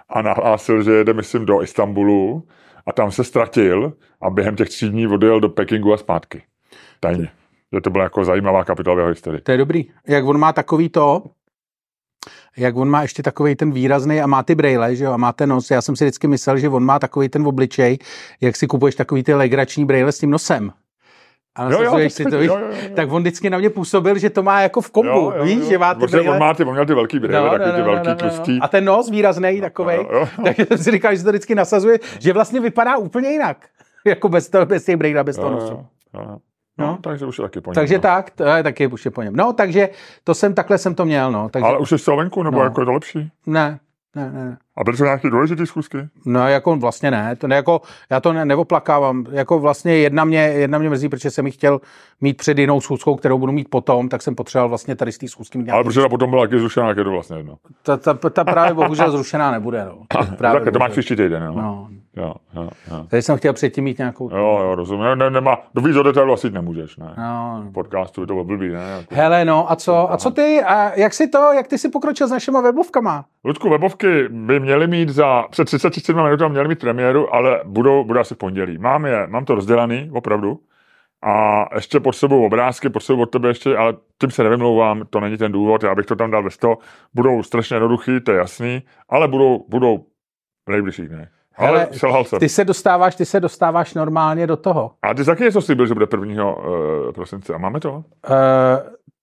a 0.09 0.21
nahlásil, 0.21 0.83
že 0.83 0.91
jede, 0.91 1.13
myslím, 1.13 1.45
do 1.45 1.61
Istanbulu 1.61 2.47
a 2.85 2.91
tam 2.93 3.11
se 3.11 3.23
ztratil 3.23 3.93
a 4.21 4.29
během 4.29 4.55
těch 4.55 4.69
tří 4.69 4.89
dní 4.89 5.07
odjel 5.07 5.39
do 5.39 5.49
Pekingu 5.49 5.93
a 5.93 5.97
zpátky. 5.97 6.43
Tajně. 6.99 7.29
Že 7.73 7.81
to 7.81 7.89
byla 7.89 8.03
jako 8.03 8.25
zajímavá 8.25 8.63
kapitola 8.63 8.95
v 8.95 8.99
jeho 8.99 9.09
historii. 9.09 9.41
To 9.41 9.51
je 9.51 9.57
dobrý. 9.57 9.85
Jak 10.07 10.25
on 10.25 10.39
má 10.39 10.53
takový 10.53 10.89
to, 10.89 11.23
jak 12.57 12.75
on 12.75 12.89
má 12.89 13.01
ještě 13.01 13.23
takový 13.23 13.55
ten 13.55 13.71
výrazný 13.71 14.21
a 14.21 14.27
má 14.27 14.43
ty 14.43 14.55
brejle, 14.55 14.95
že 14.95 15.03
jo, 15.05 15.11
a 15.11 15.17
má 15.17 15.33
ten 15.33 15.49
nos. 15.49 15.71
Já 15.71 15.81
jsem 15.81 15.95
si 15.95 16.03
vždycky 16.05 16.27
myslel, 16.27 16.57
že 16.57 16.69
on 16.69 16.83
má 16.83 16.99
takový 16.99 17.29
ten 17.29 17.47
obličej, 17.47 17.97
jak 18.41 18.55
si 18.55 18.67
kupuješ 18.67 18.95
takový 18.95 19.23
ty 19.23 19.33
legrační 19.33 19.85
brejle 19.85 20.11
s 20.11 20.19
tím 20.19 20.29
nosem. 20.31 20.71
A 21.57 21.71
Jo, 21.71 21.81
jo, 21.83 22.09
si 22.09 22.23
to, 22.23 22.37
víš? 22.39 22.47
jo, 22.47 22.57
jo, 22.59 22.67
jo. 22.71 22.89
tak 22.95 23.11
on 23.11 23.21
vždycky 23.21 23.49
na 23.49 23.57
mě 23.57 23.69
působil, 23.69 24.17
že 24.17 24.29
to 24.29 24.43
má 24.43 24.61
jako 24.61 24.81
v 24.81 24.91
kombu, 24.91 25.09
Jo, 25.09 25.33
jo, 25.37 25.43
víš, 25.43 25.59
jo. 25.59 25.69
že 25.69 25.77
má 25.77 25.93
ty 25.95 26.07
brejle. 26.07 26.33
On, 26.33 26.39
má 26.39 26.53
ty, 26.53 26.63
on 26.63 26.73
měl 26.73 26.85
ty 26.85 26.93
velký 26.93 27.19
brýle, 27.19 27.41
no, 27.41 27.49
takový 27.49 27.71
ty 27.75 27.81
velký, 27.81 28.07
no, 28.07 28.15
tlustý. 28.15 28.59
A 28.61 28.67
ten 28.67 28.85
nos 28.85 29.09
výrazný 29.09 29.61
takový. 29.61 29.95
Jo, 29.95 30.07
jo. 30.13 30.27
Tak 30.43 30.55
jsem 30.67 30.77
si 30.77 30.91
říkal, 30.91 31.11
že 31.11 31.17
se 31.17 31.23
to 31.23 31.29
vždycky 31.29 31.55
nasazuje, 31.55 31.99
že 32.19 32.33
vlastně 32.33 32.59
vypadá 32.59 32.97
úplně 32.97 33.29
jinak. 33.29 33.57
jako 34.05 34.29
bez, 34.29 34.49
toho, 34.49 34.65
bez 34.65 34.85
těch 34.85 34.95
brejle, 34.97 35.23
bez 35.23 35.35
toho 35.35 35.49
Jo, 35.49 35.55
nosu. 35.55 35.73
jo, 35.73 35.85
jo. 36.13 36.37
No. 36.77 36.87
No, 36.87 36.97
takže 37.01 37.25
už 37.25 37.37
je 37.37 37.41
taky 37.41 37.61
po 37.61 37.69
něm, 37.71 37.75
Takže 37.75 37.95
no. 37.95 38.01
tak, 38.01 38.29
to 38.31 38.43
je 38.43 38.63
taky 38.63 38.87
už 38.87 39.05
je 39.05 39.11
po 39.11 39.21
něm. 39.21 39.35
No, 39.35 39.53
takže 39.53 39.89
to 40.23 40.33
jsem, 40.33 40.53
takhle 40.53 40.77
jsem 40.77 40.95
to 40.95 41.05
měl, 41.05 41.31
no. 41.31 41.49
Takže, 41.49 41.65
Ale 41.65 41.77
už 41.77 41.89
jsi 41.89 42.11
venku, 42.17 42.43
nebo 42.43 42.57
No. 42.57 42.63
jako 42.63 42.81
je 42.81 42.85
to 42.85 42.91
lepší? 42.93 43.31
ne, 43.45 43.79
ne, 44.15 44.31
ne, 44.31 44.45
ne. 44.45 44.57
A 44.77 44.83
byly 44.83 44.97
to 44.97 45.03
nějaké 45.03 45.29
důležité 45.29 45.65
schůzky? 45.65 45.97
No 46.25 46.47
jako 46.47 46.75
vlastně 46.75 47.11
ne, 47.11 47.35
to 47.35 47.47
ne, 47.47 47.55
jako, 47.55 47.81
já 48.09 48.19
to 48.19 48.33
ne, 48.33 48.45
neoplakávám, 48.45 49.25
jako 49.31 49.59
vlastně 49.59 49.97
jedna 49.97 50.25
mě, 50.25 50.39
jedna 50.39 50.77
mě 50.77 50.89
mrzí, 50.89 51.09
protože 51.09 51.31
jsem 51.31 51.45
ji 51.45 51.51
chtěl 51.51 51.81
mít 52.21 52.37
před 52.37 52.57
jinou 52.57 52.81
schůzkou, 52.81 53.15
kterou 53.15 53.37
budu 53.37 53.51
mít 53.51 53.69
potom, 53.69 54.09
tak 54.09 54.21
jsem 54.21 54.35
potřeboval 54.35 54.69
vlastně 54.69 54.95
tady 54.95 55.11
z 55.11 55.17
té 55.17 55.27
schůzky 55.27 55.57
mít 55.57 55.69
Ale 55.69 55.83
protože 55.83 56.01
ta 56.01 56.09
potom 56.09 56.29
byla 56.29 56.43
taky 56.43 56.59
zrušená, 56.59 56.87
jak 56.87 56.97
je 56.97 57.03
to 57.03 57.11
vlastně 57.11 57.37
jedno. 57.37 57.55
Ta, 57.83 57.97
ta, 57.97 58.13
ta, 58.29 58.43
právě 58.43 58.73
bohužel 58.73 59.11
zrušená 59.11 59.51
nebude, 59.51 59.85
no. 59.85 59.97
Právě 60.37 60.59
Takhle, 60.59 60.71
to 60.71 60.79
máš 60.79 60.91
příští 60.91 61.15
týden, 61.15 61.43
jo? 61.43 61.53
No. 61.55 61.87
Jo, 62.17 62.33
jo, 62.55 62.69
jo. 62.91 63.05
Tady 63.09 63.21
jsem 63.21 63.37
chtěl 63.37 63.53
předtím 63.53 63.83
mít 63.83 63.97
nějakou... 63.97 64.29
Jo, 64.29 64.59
jo, 64.61 64.75
rozumím. 64.75 65.03
Ne, 65.03 65.15
ne, 65.15 65.29
nemá, 65.29 65.57
do 65.73 65.81
víc 65.81 65.95
do 65.95 66.03
detailu 66.03 66.33
asi 66.33 66.49
nemůžeš, 66.49 66.97
ne? 66.97 67.13
No. 67.17 67.63
Podcastu 67.73 68.21
by 68.21 68.27
to 68.27 68.33
bylo 68.33 68.43
blbý, 68.43 68.69
ne? 68.69 68.89
Jako. 68.97 69.15
Hele, 69.15 69.45
no, 69.45 69.71
a 69.71 69.75
co, 69.75 70.11
a 70.11 70.17
co 70.17 70.31
ty, 70.31 70.61
a 70.63 70.99
jak 70.99 71.13
si 71.13 71.27
to, 71.27 71.51
jak 71.53 71.67
ty 71.67 71.77
si 71.77 71.89
pokročil 71.89 72.27
s 72.27 72.31
našima 72.31 72.61
webovkama? 72.61 73.25
Ludku, 73.45 73.69
webovky 73.69 74.27
by 74.29 74.59
měly 74.65 74.87
mít 74.87 75.09
za, 75.09 75.43
před 75.51 75.65
37 75.65 76.23
minutami 76.23 76.51
měly 76.51 76.67
mít 76.67 76.79
premiéru, 76.79 77.35
ale 77.35 77.61
budou, 77.65 78.03
budou 78.03 78.19
asi 78.19 78.35
v 78.35 78.37
pondělí. 78.37 78.77
Mám 78.77 79.05
je, 79.05 79.27
mám 79.27 79.45
to 79.45 79.55
rozdělaný, 79.55 80.09
opravdu. 80.13 80.59
A 81.23 81.65
ještě 81.75 81.99
pod 81.99 82.13
sebou 82.13 82.45
obrázky, 82.45 82.89
pod 82.89 82.99
sebou 82.99 83.21
od 83.21 83.31
tebe 83.31 83.47
ještě, 83.47 83.77
ale 83.77 83.93
tím 84.21 84.31
se 84.31 84.43
nevymlouvám, 84.43 85.03
to 85.09 85.19
není 85.19 85.37
ten 85.37 85.51
důvod, 85.51 85.83
já 85.83 85.95
bych 85.95 86.05
to 86.05 86.15
tam 86.15 86.31
dal 86.31 86.43
ve 86.43 86.49
100. 86.49 86.77
Budou 87.13 87.43
strašně 87.43 87.75
jednoduchý, 87.75 88.21
to 88.21 88.31
je 88.31 88.37
jasný, 88.37 88.81
ale 89.09 89.27
budou, 89.27 89.65
budou 89.69 89.97
v 90.67 90.71
nejbližších 90.71 91.09
dnech. 91.09 91.29
Ale 91.57 91.67
Hele, 91.67 91.87
selhal 91.91 92.23
jsem. 92.23 92.39
Ty 92.39 92.49
se 92.49 92.65
dostáváš, 92.65 93.15
ty 93.15 93.25
se 93.25 93.39
dostáváš 93.39 93.93
normálně 93.93 94.47
do 94.47 94.57
toho. 94.57 94.91
A 95.01 95.13
ty 95.13 95.25
taky 95.25 95.43
něco 95.43 95.61
slíbil, 95.61 95.87
že 95.87 95.93
bude 95.93 96.07
1. 96.11 96.45
Uh, 96.45 97.11
prosince. 97.11 97.53
A 97.53 97.57
máme 97.57 97.79
to? 97.79 97.91
Uh, 97.93 98.03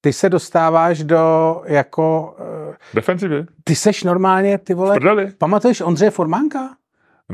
ty 0.04 0.12
se 0.12 0.28
dostáváš 0.28 1.04
do 1.04 1.62
jako, 1.66 2.34
uh, 2.68 2.74
Defenzivy? 2.94 3.46
ty 3.64 3.74
seš 3.74 4.04
normálně, 4.04 4.58
ty 4.58 4.74
vole, 4.74 4.94
Prdeli? 4.94 5.32
pamatuješ 5.38 5.80
Ondřeje 5.80 6.10
Formánka? 6.10 6.70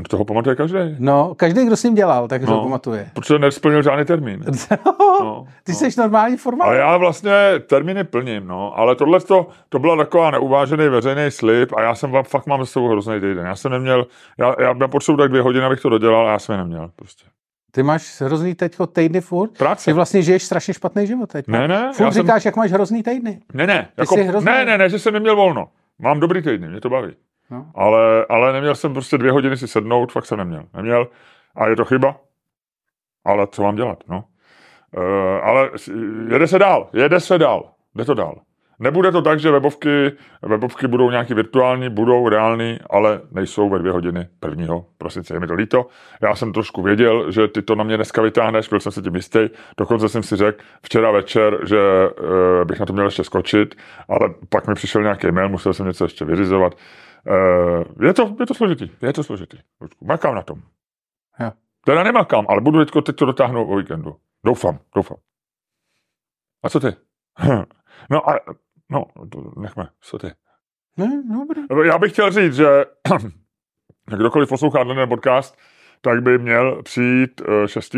Toho 0.09 0.25
pamatuje 0.25 0.55
každý. 0.55 0.77
No, 0.99 1.35
každý, 1.35 1.65
kdo 1.65 1.77
s 1.77 1.83
ním 1.83 1.95
dělal, 1.95 2.27
tak 2.27 2.41
no. 2.41 2.47
No. 2.47 2.57
to 2.57 2.63
pamatuje. 2.63 3.09
Protože 3.13 3.39
nesplnil 3.39 3.83
žádný 3.83 4.05
termín. 4.05 4.45
No, 5.21 5.45
ty 5.63 5.71
no. 5.71 5.77
seš 5.77 5.95
normální 5.95 6.37
formák. 6.37 6.67
Ale 6.67 6.77
já 6.77 6.97
vlastně 6.97 7.31
termíny 7.67 8.03
plním, 8.03 8.47
no. 8.47 8.77
Ale 8.77 8.95
tohle 8.95 9.19
to, 9.19 9.47
to 9.69 9.79
byla 9.79 9.97
taková 9.97 10.31
neuvážený 10.31 10.87
veřejný 10.87 11.31
slib 11.31 11.73
a 11.73 11.81
já 11.81 11.95
jsem 11.95 12.11
vám 12.11 12.23
fakt 12.23 12.47
mám 12.47 12.65
s 12.65 12.71
sebou 12.71 12.87
hrozný 12.87 13.19
týden. 13.19 13.45
Já 13.45 13.55
jsem 13.55 13.71
neměl, 13.71 14.07
já, 14.37 14.55
já, 14.59 14.75
já 14.81 14.87
potřebuji 14.87 15.17
tak 15.17 15.29
dvě 15.29 15.41
hodiny, 15.41 15.65
abych 15.65 15.81
to 15.81 15.89
dodělal 15.89 16.27
a 16.27 16.31
já 16.31 16.39
jsem 16.39 16.53
je 16.53 16.57
neměl 16.59 16.91
prostě. 16.95 17.25
Ty 17.71 17.83
máš 17.83 18.21
hrozný 18.21 18.55
teďko 18.55 18.87
týdny 18.87 19.21
furt? 19.21 19.57
Práce. 19.57 19.85
Ty 19.85 19.93
vlastně 19.93 20.21
žiješ 20.21 20.43
strašně 20.43 20.73
špatný 20.73 21.07
život 21.07 21.31
teď. 21.31 21.47
Ne, 21.47 21.67
ne, 21.67 21.91
Furt 21.93 22.05
já 22.05 22.11
jsem- 22.11 22.23
říkáš, 22.23 22.45
jak 22.45 22.55
máš 22.55 22.71
hrozný 22.71 23.03
týdny. 23.03 23.41
Ne, 23.53 23.67
ne, 23.67 23.89
jako, 23.97 24.15
jsi 24.15 24.23
hrozný. 24.23 24.45
ne, 24.51 24.65
ne, 24.65 24.77
ne, 24.77 24.89
že 24.89 24.99
jsem 24.99 25.13
neměl 25.13 25.35
volno. 25.35 25.67
Mám 25.99 26.19
dobrý 26.19 26.41
týdny, 26.41 26.69
mě 26.69 26.81
to 26.81 26.89
baví. 26.89 27.15
No. 27.51 27.71
Ale, 27.75 28.25
ale 28.29 28.53
neměl 28.53 28.75
jsem 28.75 28.93
prostě 28.93 29.17
dvě 29.17 29.31
hodiny 29.31 29.57
si 29.57 29.67
sednout, 29.67 30.11
fakt 30.11 30.25
jsem 30.25 30.37
neměl. 30.37 30.63
Neměl 30.73 31.07
a 31.55 31.67
je 31.67 31.75
to 31.75 31.85
chyba. 31.85 32.15
Ale 33.25 33.47
co 33.51 33.63
mám 33.63 33.75
dělat, 33.75 34.03
no. 34.07 34.23
Uh, 34.97 35.03
ale 35.43 35.69
jede 36.31 36.47
se 36.47 36.59
dál, 36.59 36.89
jede 36.93 37.19
se 37.19 37.37
dál, 37.37 37.71
jde 37.95 38.05
to 38.05 38.13
dál. 38.13 38.41
Nebude 38.79 39.11
to 39.11 39.21
tak, 39.21 39.39
že 39.39 39.51
webovky, 39.51 40.11
webovky 40.41 40.87
budou 40.87 41.11
nějaký 41.11 41.33
virtuální, 41.33 41.89
budou 41.89 42.29
reální, 42.29 42.79
ale 42.89 43.21
nejsou 43.31 43.69
ve 43.69 43.79
dvě 43.79 43.91
hodiny 43.91 44.27
prvního 44.39 44.85
prosince. 44.97 45.33
Je 45.33 45.39
mi 45.39 45.47
to 45.47 45.53
líto. 45.53 45.87
Já 46.21 46.35
jsem 46.35 46.53
trošku 46.53 46.81
věděl, 46.81 47.31
že 47.31 47.47
ty 47.47 47.61
to 47.61 47.75
na 47.75 47.83
mě 47.83 47.95
dneska 47.95 48.21
vytáhneš, 48.21 48.69
byl 48.69 48.79
jsem 48.79 48.91
si 48.91 49.01
tím 49.01 49.15
jistý. 49.15 49.49
Dokonce 49.77 50.09
jsem 50.09 50.23
si 50.23 50.35
řekl 50.35 50.63
včera 50.81 51.11
večer, 51.11 51.67
že 51.67 51.79
uh, 52.09 52.65
bych 52.65 52.79
na 52.79 52.85
to 52.85 52.93
měl 52.93 53.05
ještě 53.05 53.23
skočit, 53.23 53.75
ale 54.09 54.33
pak 54.49 54.67
mi 54.67 54.73
přišel 54.73 55.01
nějaký 55.01 55.31
mail, 55.31 55.49
musel 55.49 55.73
jsem 55.73 55.87
něco 55.87 56.05
ještě 56.05 56.25
vyřizovat. 56.25 56.75
Uh, 57.27 58.05
je, 58.07 58.13
to, 58.13 58.35
je 58.39 58.45
to 58.45 58.53
složitý, 58.53 58.91
je 59.01 59.13
to 59.13 59.23
složitý. 59.23 59.57
Makám 60.01 60.35
na 60.35 60.41
tom. 60.41 60.61
Jo. 61.39 61.51
Teda 61.85 62.03
nemakám, 62.03 62.45
ale 62.49 62.61
budu 62.61 62.85
teď, 62.85 63.03
teď 63.05 63.15
to 63.15 63.25
dotáhnout 63.25 63.73
o 63.73 63.75
víkendu. 63.75 64.15
Doufám, 64.45 64.79
doufám. 64.95 65.17
A 66.63 66.69
co 66.69 66.79
ty? 66.79 66.87
No 68.09 68.29
a, 68.29 68.39
no, 68.89 69.05
to 69.29 69.51
nechme, 69.61 69.87
co 70.01 70.17
ty? 70.17 70.31
Ne, 70.97 71.23
dobré. 71.33 71.87
Já 71.87 71.97
bych 71.97 72.11
chtěl 72.11 72.31
říct, 72.31 72.55
že 72.55 72.85
kdokoliv 74.05 74.49
poslouchá 74.49 74.85
ten 74.85 75.09
podcast, 75.09 75.57
tak 76.01 76.21
by 76.21 76.37
měl 76.37 76.83
přijít 76.83 77.41
eh, 77.41 77.67
6. 77.67 77.95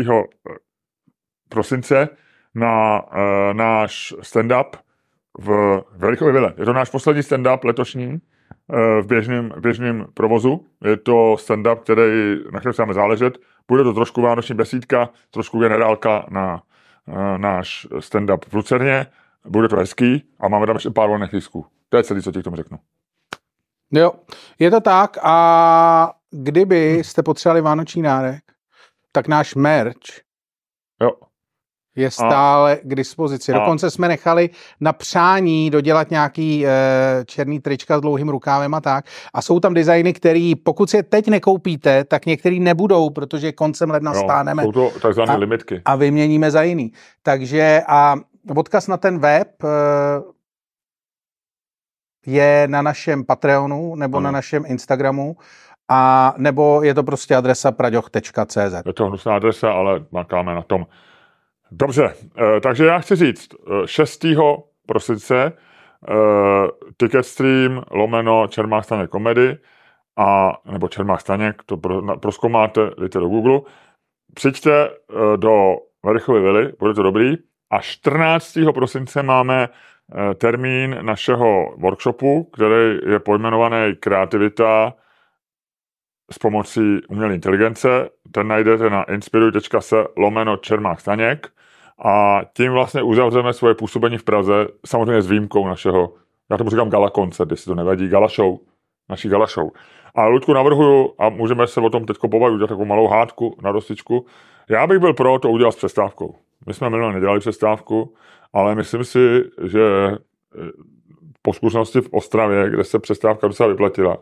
prosince 1.48 2.08
na 2.54 3.02
uh, 3.02 3.54
náš 3.54 4.14
stand-up 4.20 4.76
v 5.38 5.80
Velichově 5.96 6.32
vile. 6.32 6.54
Je 6.58 6.64
to 6.64 6.72
náš 6.72 6.90
poslední 6.90 7.22
stand-up 7.22 7.64
letošní 7.64 8.06
uh, 8.06 8.18
v 9.00 9.06
běžném, 9.06 9.52
běžném 9.60 10.06
provozu. 10.14 10.66
Je 10.84 10.96
to 10.96 11.34
stand-up, 11.38 11.76
který, 11.76 12.36
na 12.52 12.60
kterém 12.60 12.72
se 12.72 12.82
máme 12.82 12.94
záležet. 12.94 13.38
Bude 13.68 13.84
to 13.84 13.94
trošku 13.94 14.22
vánoční 14.22 14.54
besídka, 14.54 15.08
trošku 15.30 15.60
generálka 15.60 16.26
na 16.30 16.62
uh, 17.06 17.38
náš 17.38 17.86
stand-up 17.98 18.44
v 18.48 18.54
Lucerně. 18.54 19.06
Bude 19.48 19.68
to 19.68 19.76
hezký 19.76 20.24
a 20.40 20.48
máme 20.48 20.66
tam 20.66 20.76
ještě 20.76 20.90
pár 20.90 21.08
volných 21.08 21.32
lístků. 21.32 21.66
To 21.88 21.96
je 21.96 22.02
celý, 22.04 22.22
co 22.22 22.32
ti 22.32 22.40
k 22.40 22.44
tomu 22.44 22.56
řeknu. 22.56 22.78
Jo, 23.94 24.12
je 24.58 24.70
to 24.70 24.80
tak 24.80 25.18
a 25.22 26.12
kdyby 26.30 26.94
jste 27.04 27.22
potřebovali 27.22 27.60
vánoční 27.60 28.02
dárek, 28.02 28.42
tak 29.12 29.28
náš 29.28 29.54
merch 29.54 29.96
Jo. 31.02 31.10
je 31.96 32.10
stále 32.10 32.78
k 32.82 32.94
dispozici. 32.94 33.52
a- 33.52 33.58
Dokonce 33.58 33.90
jsme 33.90 34.08
nechali 34.08 34.50
na 34.80 34.92
přání 34.92 35.70
dodělat 35.70 36.10
nějaký 36.10 36.66
e, 36.66 36.70
černý 37.26 37.60
trička 37.60 37.98
s 37.98 38.00
dlouhým 38.00 38.28
rukávem 38.28 38.74
a 38.74 38.80
tak. 38.80 39.04
A 39.34 39.42
jsou 39.42 39.60
tam 39.60 39.74
designy, 39.74 40.12
který 40.12 40.54
pokud 40.54 40.90
si 40.90 40.96
je 40.96 41.02
teď 41.02 41.28
nekoupíte, 41.28 42.04
tak 42.04 42.26
některý 42.26 42.60
nebudou, 42.60 43.10
protože 43.10 43.52
koncem 43.52 43.90
ledna 43.90 44.12
jo. 44.14 44.20
stáneme 44.24 44.62
Jsou 44.62 44.72
to 44.72 44.90
takzvané 45.02 45.32
A- 45.34 45.36
limitky. 45.36 45.82
a 45.84 45.96
vyměníme 45.96 46.50
za 46.50 46.62
jiný. 46.62 46.92
Takže 47.22 47.82
a 47.88 48.14
odkaz 48.56 48.88
na 48.88 48.96
ten 48.96 49.18
web 49.18 49.48
eh, 49.64 49.68
je 52.26 52.68
na 52.68 52.82
našem 52.82 53.24
Patreonu 53.24 53.94
nebo 53.94 54.16
Ano. 54.16 54.24
na 54.24 54.30
našem 54.30 54.64
Instagramu 54.66 55.36
a 55.88 56.34
nebo 56.36 56.82
je 56.82 56.94
to 56.94 57.02
prostě 57.02 57.36
adresa 57.36 57.72
praďoch.cz. 57.72 58.86
Je 58.86 58.92
to 58.92 59.06
hnusná 59.06 59.36
adresa, 59.36 59.72
ale 59.72 60.04
makáme 60.10 60.54
na 60.54 60.62
tom. 60.62 60.86
Dobře, 61.70 62.14
eh, 62.56 62.60
takže 62.60 62.86
já 62.86 62.98
chci 62.98 63.16
říct, 63.16 63.48
eh, 63.54 63.86
6. 63.86 64.24
prosince 64.86 65.52
eh, 66.08 66.12
Ticketstream 66.96 67.82
lomeno 67.90 68.46
Čermák 68.48 68.84
Staněk 68.84 69.10
komedy 69.10 69.58
a, 70.16 70.52
nebo 70.72 70.88
Čermák 70.88 71.20
Staněk, 71.20 71.62
to 71.66 71.76
pro, 71.76 72.00
na, 72.00 72.16
proskoumáte, 72.16 72.80
do 73.12 73.28
Google. 73.28 73.60
Přijďte 74.34 74.90
do 75.36 75.76
Verichovy 76.04 76.40
vily, 76.40 76.72
bude 76.78 76.94
to 76.94 77.02
dobrý. 77.02 77.36
A 77.72 77.80
14. 77.80 78.58
prosince 78.74 79.22
máme 79.22 79.68
eh, 79.68 80.34
termín 80.34 80.98
našeho 81.00 81.74
workshopu, 81.76 82.44
který 82.44 82.98
je 83.12 83.18
pojmenovaný 83.18 83.96
Kreativita 84.00 84.94
s 86.32 86.38
pomocí 86.38 87.00
umělé 87.08 87.34
inteligence. 87.34 88.08
Ten 88.32 88.48
najdete 88.48 88.90
na 88.90 89.02
inspiruj.se 89.02 90.04
lomeno 90.16 90.56
Čermák 90.56 91.00
Staněk 91.00 91.48
a 92.04 92.40
tím 92.56 92.72
vlastně 92.72 93.02
uzavřeme 93.02 93.52
svoje 93.52 93.74
působení 93.74 94.18
v 94.18 94.24
Praze, 94.24 94.66
samozřejmě 94.86 95.22
s 95.22 95.30
výjimkou 95.30 95.68
našeho, 95.68 96.14
já 96.50 96.56
tomu 96.56 96.70
říkám 96.70 96.90
gala 96.90 97.10
koncert, 97.10 97.50
jestli 97.50 97.68
to 97.68 97.74
nevadí, 97.74 98.08
gala 98.08 98.28
show, 98.28 98.58
naší 99.08 99.28
gala 99.28 99.46
show. 99.46 99.70
A 100.14 100.26
Ludku 100.26 100.52
navrhuju, 100.52 101.14
a 101.18 101.28
můžeme 101.28 101.66
se 101.66 101.80
o 101.80 101.90
tom 101.90 102.04
teď 102.04 102.16
pobavit, 102.30 102.54
udělat 102.54 102.68
takovou 102.68 102.84
malou 102.84 103.06
hádku 103.06 103.56
na 103.62 103.72
dostičku, 103.72 104.26
já 104.68 104.86
bych 104.86 104.98
byl 104.98 105.14
pro 105.14 105.38
to 105.38 105.50
udělat 105.50 105.72
s 105.72 105.76
přestávkou. 105.76 106.34
My 106.66 106.74
jsme 106.74 106.90
minule 106.90 107.12
nedělali 107.12 107.40
přestávku, 107.40 108.14
ale 108.52 108.74
myslím 108.74 109.04
si, 109.04 109.42
že 109.62 109.82
eh, 110.10 110.18
po 111.42 111.52
zkušenosti 111.52 112.00
v 112.00 112.08
Ostravě, 112.12 112.70
kde 112.70 112.84
se 112.84 112.98
přestávka 112.98 113.48
docela 113.48 113.68
vyplatila, 113.68 114.18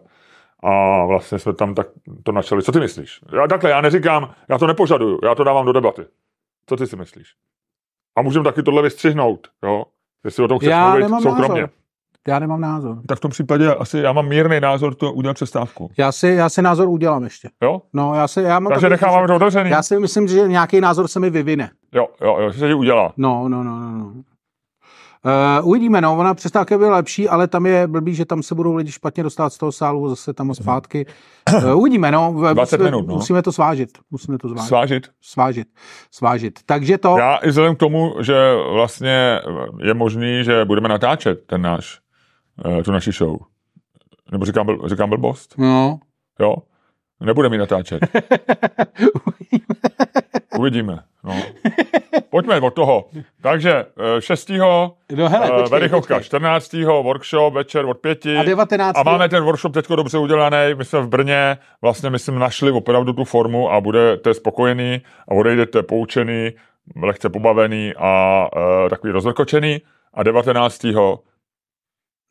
a 0.63 1.05
vlastně 1.07 1.39
jsme 1.39 1.53
tam 1.53 1.75
tak 1.75 1.87
to 2.23 2.33
načali. 2.33 2.63
Co 2.63 2.73
ty 2.73 2.81
myslíš? 2.81 3.21
Já 3.41 3.47
takhle, 3.47 3.71
já 3.71 3.81
neříkám, 3.81 4.35
já 4.49 4.59
to 4.59 4.67
nepožaduju, 4.67 5.19
já 5.23 5.35
to 5.35 5.45
dávám 5.45 5.67
do 5.67 5.73
debaty. 5.73 6.03
Co 6.67 6.77
ty 6.77 6.87
si 6.87 6.97
myslíš? 6.97 7.35
A 8.17 8.23
můžeme 8.23 8.45
taky 8.45 8.63
tohle 8.63 8.83
vystřihnout, 8.83 9.49
jo? 9.63 9.85
Jestli 10.25 10.45
o 10.45 10.49
tom 10.49 10.59
chceš 10.59 10.71
Já 10.71 10.89
mluvit 10.89 11.03
nemám 11.03 11.23
soukromně. 11.23 11.61
názor. 11.61 11.80
Já 12.29 12.39
nemám 12.39 12.61
názor. 12.61 12.99
Tak 13.09 13.19
v 13.19 13.21
tom 13.21 13.31
případě 13.31 13.75
asi 13.75 13.99
já 13.99 14.13
mám 14.13 14.29
mírný 14.29 14.61
názor 14.61 14.95
to 14.95 15.13
udělat 15.13 15.35
přestávku. 15.35 15.91
Já 15.99 16.13
si, 16.13 16.29
já 16.29 16.49
si 16.49 16.63
názor 16.63 16.89
udělám 16.89 17.25
ještě. 17.25 17.49
Jo? 17.63 17.83
No, 17.93 18.15
já 18.15 18.29
si, 18.29 18.43
já 18.43 18.59
mám 18.61 18.73
Takže 18.73 18.89
necháváme 18.89 19.27
to 19.27 19.37
otevřený. 19.37 19.71
Já 19.71 19.83
si 19.83 19.99
myslím, 19.99 20.29
že 20.29 20.49
nějaký 20.49 20.81
názor 20.81 21.09
se 21.09 21.21
mi 21.21 21.31
vyvine. 21.31 21.71
Jo, 21.95 22.07
jo, 22.21 22.37
jo, 22.41 22.51
že 22.51 22.59
se 22.59 22.69
ti 22.69 22.75
udělá. 22.75 23.13
No, 23.17 23.49
no, 23.49 23.65
no, 23.65 23.79
no. 23.79 23.99
no. 23.99 24.13
Uh, 25.61 25.69
uvidíme, 25.69 26.01
no, 26.01 26.17
ona 26.19 26.35
přestávka 26.35 26.79
byla 26.79 26.97
lepší, 26.97 27.29
ale 27.29 27.49
tam 27.49 27.67
je 27.67 27.87
blbý, 27.87 28.15
že 28.15 28.25
tam 28.25 28.43
se 28.43 28.55
budou 28.55 28.75
lidi 28.75 28.93
špatně 28.93 29.23
dostat 29.23 29.53
z 29.53 29.59
toho 29.59 29.73
sálu, 29.73 30.09
zase 30.09 30.33
tam 30.33 30.51
a 30.51 30.55
zpátky. 30.55 31.07
Uh, 31.55 31.79
uvidíme, 31.79 32.11
no. 32.11 32.33
V- 32.33 32.55
20 32.55 32.77
musíme, 32.77 32.91
minut, 32.91 33.07
no. 33.09 33.15
Musíme 33.15 33.43
to 33.43 33.53
svážit. 33.53 33.99
Musíme 34.11 34.39
to 34.39 34.49
zvážit. 34.49 34.69
Svážit. 34.69 35.09
Svážit. 35.21 35.69
Svážit. 36.11 36.59
Takže 36.67 36.99
to... 36.99 37.17
Já 37.19 37.37
i 37.37 37.49
vzhledem 37.49 37.77
k 37.77 37.79
tomu, 37.79 38.15
že 38.21 38.53
vlastně 38.73 39.41
je 39.83 39.95
možný, 39.95 40.45
že 40.45 40.65
budeme 40.65 40.89
natáčet 40.89 41.47
ten 41.47 41.63
náš, 41.63 41.99
tu 42.85 42.93
naši 42.93 43.13
show. 43.13 43.37
Nebo 44.33 44.45
říkám, 44.45 44.67
bl- 44.67 44.89
říkám 44.89 45.09
blbost? 45.09 45.55
No. 45.59 45.99
Jo? 46.41 46.57
Nebudeme 47.21 47.55
ji 47.57 47.59
natáčet. 47.61 48.03
Uvidíme. 50.59 50.99
No. 51.25 51.43
Pojďme 52.31 52.61
od 52.61 52.75
toho. 52.75 53.05
Takže 53.43 53.85
eh, 54.17 54.21
6. 54.21 54.49
No 55.15 55.29
hele, 55.29 55.47
eh, 55.47 55.51
počkej, 55.51 55.71
Verichovka, 55.71 56.15
počkej. 56.15 56.27
14. 56.27 56.73
workshop, 57.03 57.55
večer 57.55 57.85
od 57.85 57.99
5. 57.99 58.27
A 58.27 58.43
19. 58.43 58.99
A 58.99 59.03
máme 59.03 59.29
ten 59.29 59.45
workshop 59.45 59.75
teď 59.75 59.89
dobře 59.89 60.19
udělaný. 60.19 60.57
My 60.75 60.85
jsme 60.85 61.01
v 61.01 61.09
Brně 61.09 61.59
vlastně, 61.83 62.11
myslím, 62.11 62.39
našli 62.39 62.71
opravdu 62.71 63.13
tu 63.13 63.25
formu 63.25 63.71
a 63.71 63.81
budete 63.81 64.35
spokojený 64.35 65.01
a 65.29 65.31
odejdete 65.35 65.83
poučený, 65.83 66.51
lehce 67.03 67.29
pobavený 67.29 67.93
a 67.99 68.47
e, 68.87 68.91
takový 68.91 69.13
rozvrkočený. 69.13 69.81
A 70.15 70.23
19. 70.23 70.87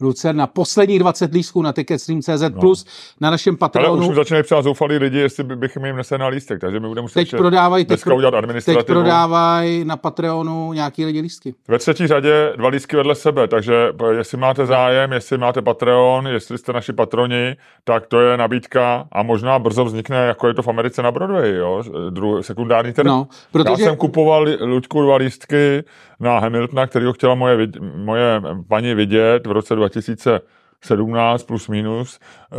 Lucerna, 0.02 0.48
posledních 0.48 1.00
20 1.00 1.34
lístků 1.34 1.62
na 1.62 1.74
Ticketstream.cz 1.74 2.42
No. 2.42 2.60
plus 2.60 2.86
na 3.22 3.30
našem 3.32 3.52
Ale 3.52 3.56
už 3.56 3.60
Patreonu. 3.60 4.10
mi 4.10 4.16
začínají 4.16 4.44
psát 4.44 4.62
zoufalí 4.62 4.98
lidi, 4.98 5.18
jestli 5.20 5.44
by- 5.44 5.56
bychom 5.56 5.86
jim 5.86 5.96
nesehnali 5.96 6.36
lístek, 6.36 6.62
takže 6.62 6.80
my 6.80 6.88
budeme 6.88 7.02
muset 7.02 7.20
Teď 7.20 7.32
prodávají, 7.32 7.86
teď, 7.86 8.06
udělat 8.08 8.32
teď 8.32 8.38
administrativu. 8.38 8.86
prodávají 8.86 9.86
na 9.86 9.98
Patreonu 9.98 10.74
nějaký 10.74 11.06
lidi 11.06 11.22
lístky. 11.22 11.56
Ve 11.68 11.80
třetí 11.80 12.08
řadě 12.08 12.54
dva 12.58 12.70
lístky 12.70 12.96
vedle 12.96 13.16
sebe, 13.16 13.48
takže 13.48 13.74
jestli 14.18 14.38
máte 14.38 14.66
zájem, 14.66 15.12
jestli 15.12 15.38
máte 15.38 15.62
Patreon, 15.62 16.28
jestli 16.28 16.58
jste 16.58 16.74
naši 16.74 16.94
patroni, 16.94 17.56
tak 17.84 18.08
to 18.08 18.20
je 18.22 18.38
nabídka 18.38 19.08
a 19.12 19.24
možná 19.24 19.60
brzo 19.60 19.86
vznikne, 19.86 20.18
jako 20.18 20.48
je 20.48 20.54
to 20.54 20.62
v 20.62 20.68
Americe 20.68 21.02
na 21.04 21.12
Broadway, 21.12 21.54
jo, 21.56 21.84
druhý, 22.10 22.44
sekundární 22.44 22.94
trh. 22.94 23.06
No, 23.06 23.28
Já 23.32 23.36
protože... 23.52 23.84
jsem 23.84 23.96
kupoval 23.96 24.46
Luďku 24.62 25.02
dva 25.02 25.16
lístky 25.16 25.84
na 26.20 26.40
Hamiltona, 26.40 26.88
kterýho 26.88 27.14
chtěla 27.14 27.36
moje, 27.36 27.68
moje 27.96 28.42
paní 28.68 28.94
vidět 28.94 29.48
v 29.48 29.52
roce 29.52 29.76
2017 29.76 31.44
plus 31.44 31.68
minus 31.68 32.20
eh, 32.52 32.56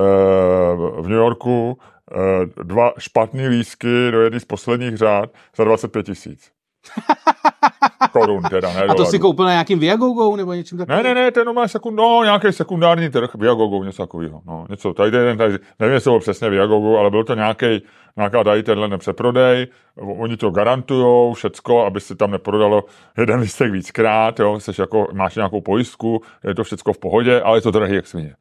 v 1.03 1.09
New 1.09 1.19
Yorku. 1.19 1.79
eh, 2.13 2.63
Dva 2.65 2.93
špatný 2.99 3.49
lístky 3.49 4.11
do 4.11 4.23
jedné 4.23 4.41
z 4.41 4.45
posledních 4.45 4.97
řád 4.97 5.31
za 5.57 5.65
25 5.65 6.07
tisíc. 6.07 6.60
Korun 8.13 8.43
teda, 8.43 8.69
ne 8.73 8.79
A 8.83 8.87
to 8.87 8.93
dolarů. 8.93 9.11
si 9.11 9.19
koupil 9.19 9.45
na 9.45 9.51
nějakým 9.51 9.79
Viagogou 9.79 10.37
nebo 10.37 10.53
něčím 10.53 10.79
Ne, 10.79 10.87
takovým? 10.87 11.05
ne, 11.05 11.15
ne, 11.15 11.31
ten 11.31 11.53
má 11.53 11.69
sekund, 11.69 11.97
no, 11.97 12.21
nějaký 12.25 12.53
sekundární 12.53 13.11
trh, 13.11 13.35
Viagogo, 13.35 13.85
něco 13.85 14.03
takového. 14.03 14.41
No, 14.47 14.67
něco, 14.71 14.93
tady 14.95 15.11
ten, 15.11 15.39
tady, 15.39 15.59
nevím, 15.79 15.95
jestli 15.95 16.05
to 16.05 16.11
bylo 16.11 16.21
přesně 16.21 16.51
Viagogo, 16.51 16.99
ale 16.99 17.11
byl 17.11 17.25
to 17.25 17.35
nějaký, 17.35 17.83
nějaká 18.17 18.45
tady 18.45 18.63
tenhle 18.63 18.89
nepřeprodej, 18.89 19.67
oni 19.97 20.37
to 20.37 20.51
garantujou, 20.51 21.35
všecko, 21.35 21.85
aby 21.87 22.01
se 22.01 22.15
tam 22.17 22.31
neprodalo 22.31 22.85
jeden 23.19 23.41
listek 23.41 23.73
víckrát, 23.73 24.41
jo, 24.41 24.61
seš 24.61 24.79
jako, 24.79 25.07
máš 25.13 25.37
nějakou 25.37 25.61
pojistku, 25.61 26.23
je 26.45 26.55
to 26.55 26.65
všecko 26.65 26.93
v 26.93 26.99
pohodě, 26.99 27.41
ale 27.41 27.59
je 27.59 27.63
to 27.63 27.71
drahý 27.71 27.95
jak 27.95 28.07
svině. 28.07 28.35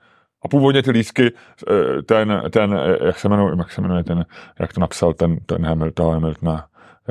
A 0.46 0.48
původně 0.48 0.84
ty 0.84 0.91
lísky, 0.91 1.31
eh, 1.69 2.01
ten, 2.01 2.41
ten, 2.50 2.74
eh, 2.74 3.05
jak 3.05 3.19
se 3.19 3.29
jmenuje, 3.29 3.55
jak 3.58 3.72
se 3.72 3.81
jmenuje 3.81 4.03
ten, 4.03 4.25
jak 4.60 4.74
to 4.74 4.79
napsal 4.81 5.13
ten, 5.13 5.38
ten 5.46 5.65
Hamilton, 5.65 6.13
Hamilton, 6.13 6.60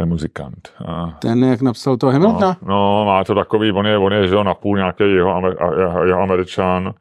muzikant. 0.06 0.68
A, 0.86 1.16
Ten, 1.18 1.44
jak 1.44 1.60
napsal 1.60 1.96
to 1.96 2.06
Hamiltona? 2.10 2.56
no, 2.62 2.68
no, 2.68 3.04
má 3.04 3.24
to 3.24 3.34
takový, 3.34 3.72
on 3.72 3.86
je, 3.86 3.98
on 3.98 4.12
je 4.12 4.28
že 4.28 4.34
jo, 4.34 4.44
napůl 4.44 4.76
nějaký 4.76 5.14
jeho, 5.14 5.34
Amer, 5.34 5.56
a- 5.62 6.04
jeho 6.04 6.20
američan. 6.22 6.94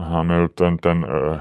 Hamilton, 0.00 0.76
ten... 0.76 0.98
Uh, 1.04 1.38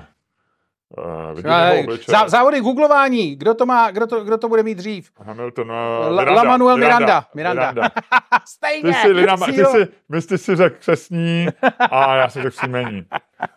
uh, 0.97 1.75
jeho 1.75 1.97
zá, 2.07 2.27
závody 2.29 2.59
googlování. 2.61 3.35
Kdo 3.35 3.53
to 3.53 3.65
má, 3.65 3.91
kdo 3.91 4.07
to, 4.07 4.23
kdo 4.23 4.37
to 4.37 4.49
bude 4.49 4.63
mít 4.63 4.75
dřív? 4.75 5.11
Hamilton, 5.25 5.71
uh, 5.71 6.15
La, 6.15 6.23
La 6.23 6.43
Manuel 6.43 6.77
Miranda. 6.77 7.23
Miranda. 7.35 7.71
Miranda. 7.71 7.89
Stejně. 8.45 8.83
Ty 8.83 8.93
jsi, 8.93 9.07
Lina, 9.11 9.37
ty 9.37 9.65
jsi, 9.65 9.87
my 10.09 10.21
jsi 10.21 10.37
si 10.37 10.55
řekl 10.55 10.75
křesní 10.79 11.47
a 11.91 12.15
já 12.15 12.29
si 12.29 12.41
řekl 12.41 12.55
příjmení. 12.57 13.05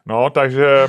No, 0.07 0.31
takže, 0.31 0.89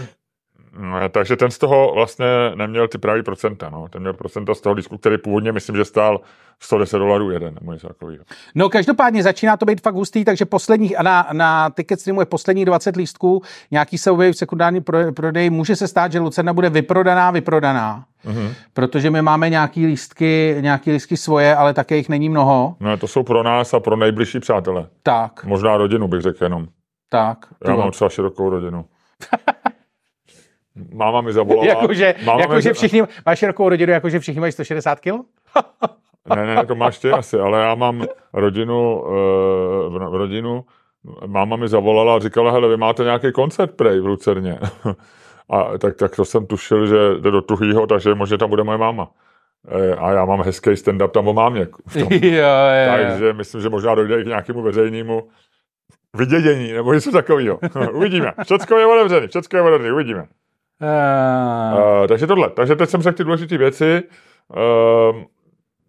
takže 1.11 1.35
ten 1.35 1.51
z 1.51 1.57
toho 1.57 1.91
vlastně 1.95 2.25
neměl 2.55 2.87
ty 2.87 2.97
pravý 2.97 3.23
procenta. 3.23 3.69
No. 3.69 3.87
Ten 3.89 4.01
měl 4.01 4.13
procenta 4.13 4.53
z 4.55 4.61
toho 4.61 4.75
disku, 4.75 4.97
který 4.97 5.17
původně 5.17 5.51
myslím, 5.51 5.75
že 5.75 5.85
stál 5.85 6.21
110 6.59 6.97
dolarů 6.97 7.31
jeden, 7.31 7.53
nebo 7.61 7.73
něco 7.73 7.87
takového. 7.87 8.23
No 8.55 8.69
každopádně 8.69 9.23
začíná 9.23 9.57
to 9.57 9.65
být 9.65 9.81
fakt 9.81 9.93
hustý, 9.95 10.25
takže 10.25 10.45
posledních, 10.45 10.93
na, 11.03 11.27
na 11.33 11.69
Ticket 11.69 11.99
Streamu 11.99 12.19
je 12.21 12.25
posledních 12.25 12.65
20 12.65 12.95
lístků, 12.95 13.41
nějaký 13.71 13.97
se 13.97 14.11
objeví 14.11 14.33
v 14.33 14.37
sekundární 14.37 14.81
pro- 14.81 15.11
prodeji, 15.13 15.49
může 15.49 15.75
se 15.75 15.87
stát, 15.87 16.11
že 16.11 16.19
Lucerna 16.19 16.53
bude 16.53 16.69
vyprodaná, 16.69 17.31
vyprodaná, 17.31 18.05
Mhm. 18.25 18.53
protože 18.73 19.09
my 19.09 19.21
máme 19.21 19.49
nějaký 19.49 19.85
lístky, 19.85 20.55
nějaký 20.59 20.91
lístky 20.91 21.17
svoje, 21.17 21.55
ale 21.55 21.73
také 21.73 21.97
jich 21.97 22.09
není 22.09 22.29
mnoho. 22.29 22.75
No, 22.79 22.97
to 22.97 23.07
jsou 23.07 23.23
pro 23.23 23.43
nás 23.43 23.73
a 23.73 23.79
pro 23.79 23.95
nejbližší 23.95 24.39
přátele. 24.39 24.87
Tak, 25.03 25.43
Možná 25.45 25.77
rodinu 25.77 26.07
bych 26.07 26.21
řekl 26.21 26.43
jenom. 26.43 26.67
tak. 27.09 27.37
Já 27.67 27.75
mám 27.75 27.91
třeba 27.91 28.09
širokou 28.09 28.49
rodinu. 28.49 28.85
Máma 30.93 31.21
mi 31.21 31.33
zavolala. 31.33 31.67
Jakože, 31.67 32.15
máma 32.25 32.47
mi- 32.47 32.73
všichni, 32.73 33.03
máš 33.25 33.39
širokou 33.39 33.69
rodinu, 33.69 33.91
jakože 33.91 34.19
všichni 34.19 34.39
mají 34.41 34.51
160 34.51 34.99
kg? 34.99 35.11
Ne, 36.35 36.55
ne, 36.55 36.65
to 36.65 36.75
máš 36.75 36.99
ty 36.99 37.11
asi, 37.11 37.39
ale 37.39 37.61
já 37.61 37.75
mám 37.75 38.05
rodinu, 38.33 39.03
v 39.89 40.09
v 40.11 40.15
rodinu, 40.15 40.65
máma 41.27 41.55
mi 41.55 41.67
zavolala 41.67 42.15
a 42.15 42.19
říkala, 42.19 42.51
hele, 42.51 42.67
vy 42.67 42.77
máte 42.77 43.03
nějaký 43.03 43.31
koncert 43.31 43.71
prej 43.75 43.99
v 43.99 44.05
Lucerně. 44.05 44.59
A 45.49 45.77
tak, 45.77 45.95
tak 45.95 46.15
to 46.15 46.25
jsem 46.25 46.45
tušil, 46.47 46.87
že 46.87 46.95
jde 47.19 47.31
do 47.31 47.41
tuhýho, 47.41 47.87
takže 47.87 48.15
možná 48.15 48.37
tam 48.37 48.49
bude 48.49 48.63
moje 48.63 48.77
máma. 48.77 49.11
Eh, 49.67 49.95
A 49.95 50.11
já 50.11 50.25
mám 50.25 50.41
hezký 50.41 50.69
stand-up 50.69 51.07
tam 51.07 51.27
o 51.27 51.33
mámě. 51.33 51.67
v 51.87 51.93
tom. 51.93 52.01
jo, 52.11 52.31
jo, 52.31 52.85
jo. 52.85 52.91
Takže 52.97 53.33
myslím, 53.33 53.61
že 53.61 53.69
možná 53.69 53.95
dojde 53.95 54.21
i 54.21 54.23
k 54.23 54.27
nějakému 54.27 54.61
veřejnému 54.61 55.27
vydědění, 56.17 56.73
nebo 56.73 56.93
něco 56.93 57.11
takového. 57.11 57.59
uvidíme. 57.93 58.33
Všecko 58.43 58.77
je 58.77 58.85
otevřený, 58.85 59.27
všecko 59.27 59.57
je 59.57 59.63
otevřený, 59.63 59.91
uvidíme. 59.91 60.25
Uh, 60.81 62.07
takže 62.07 62.27
tohle. 62.27 62.49
Takže 62.49 62.75
teď 62.75 62.89
jsem 62.89 63.01
řekl 63.01 63.17
ty 63.17 63.23
důležité 63.23 63.57
věci. 63.57 64.03
Uh, 64.47 65.21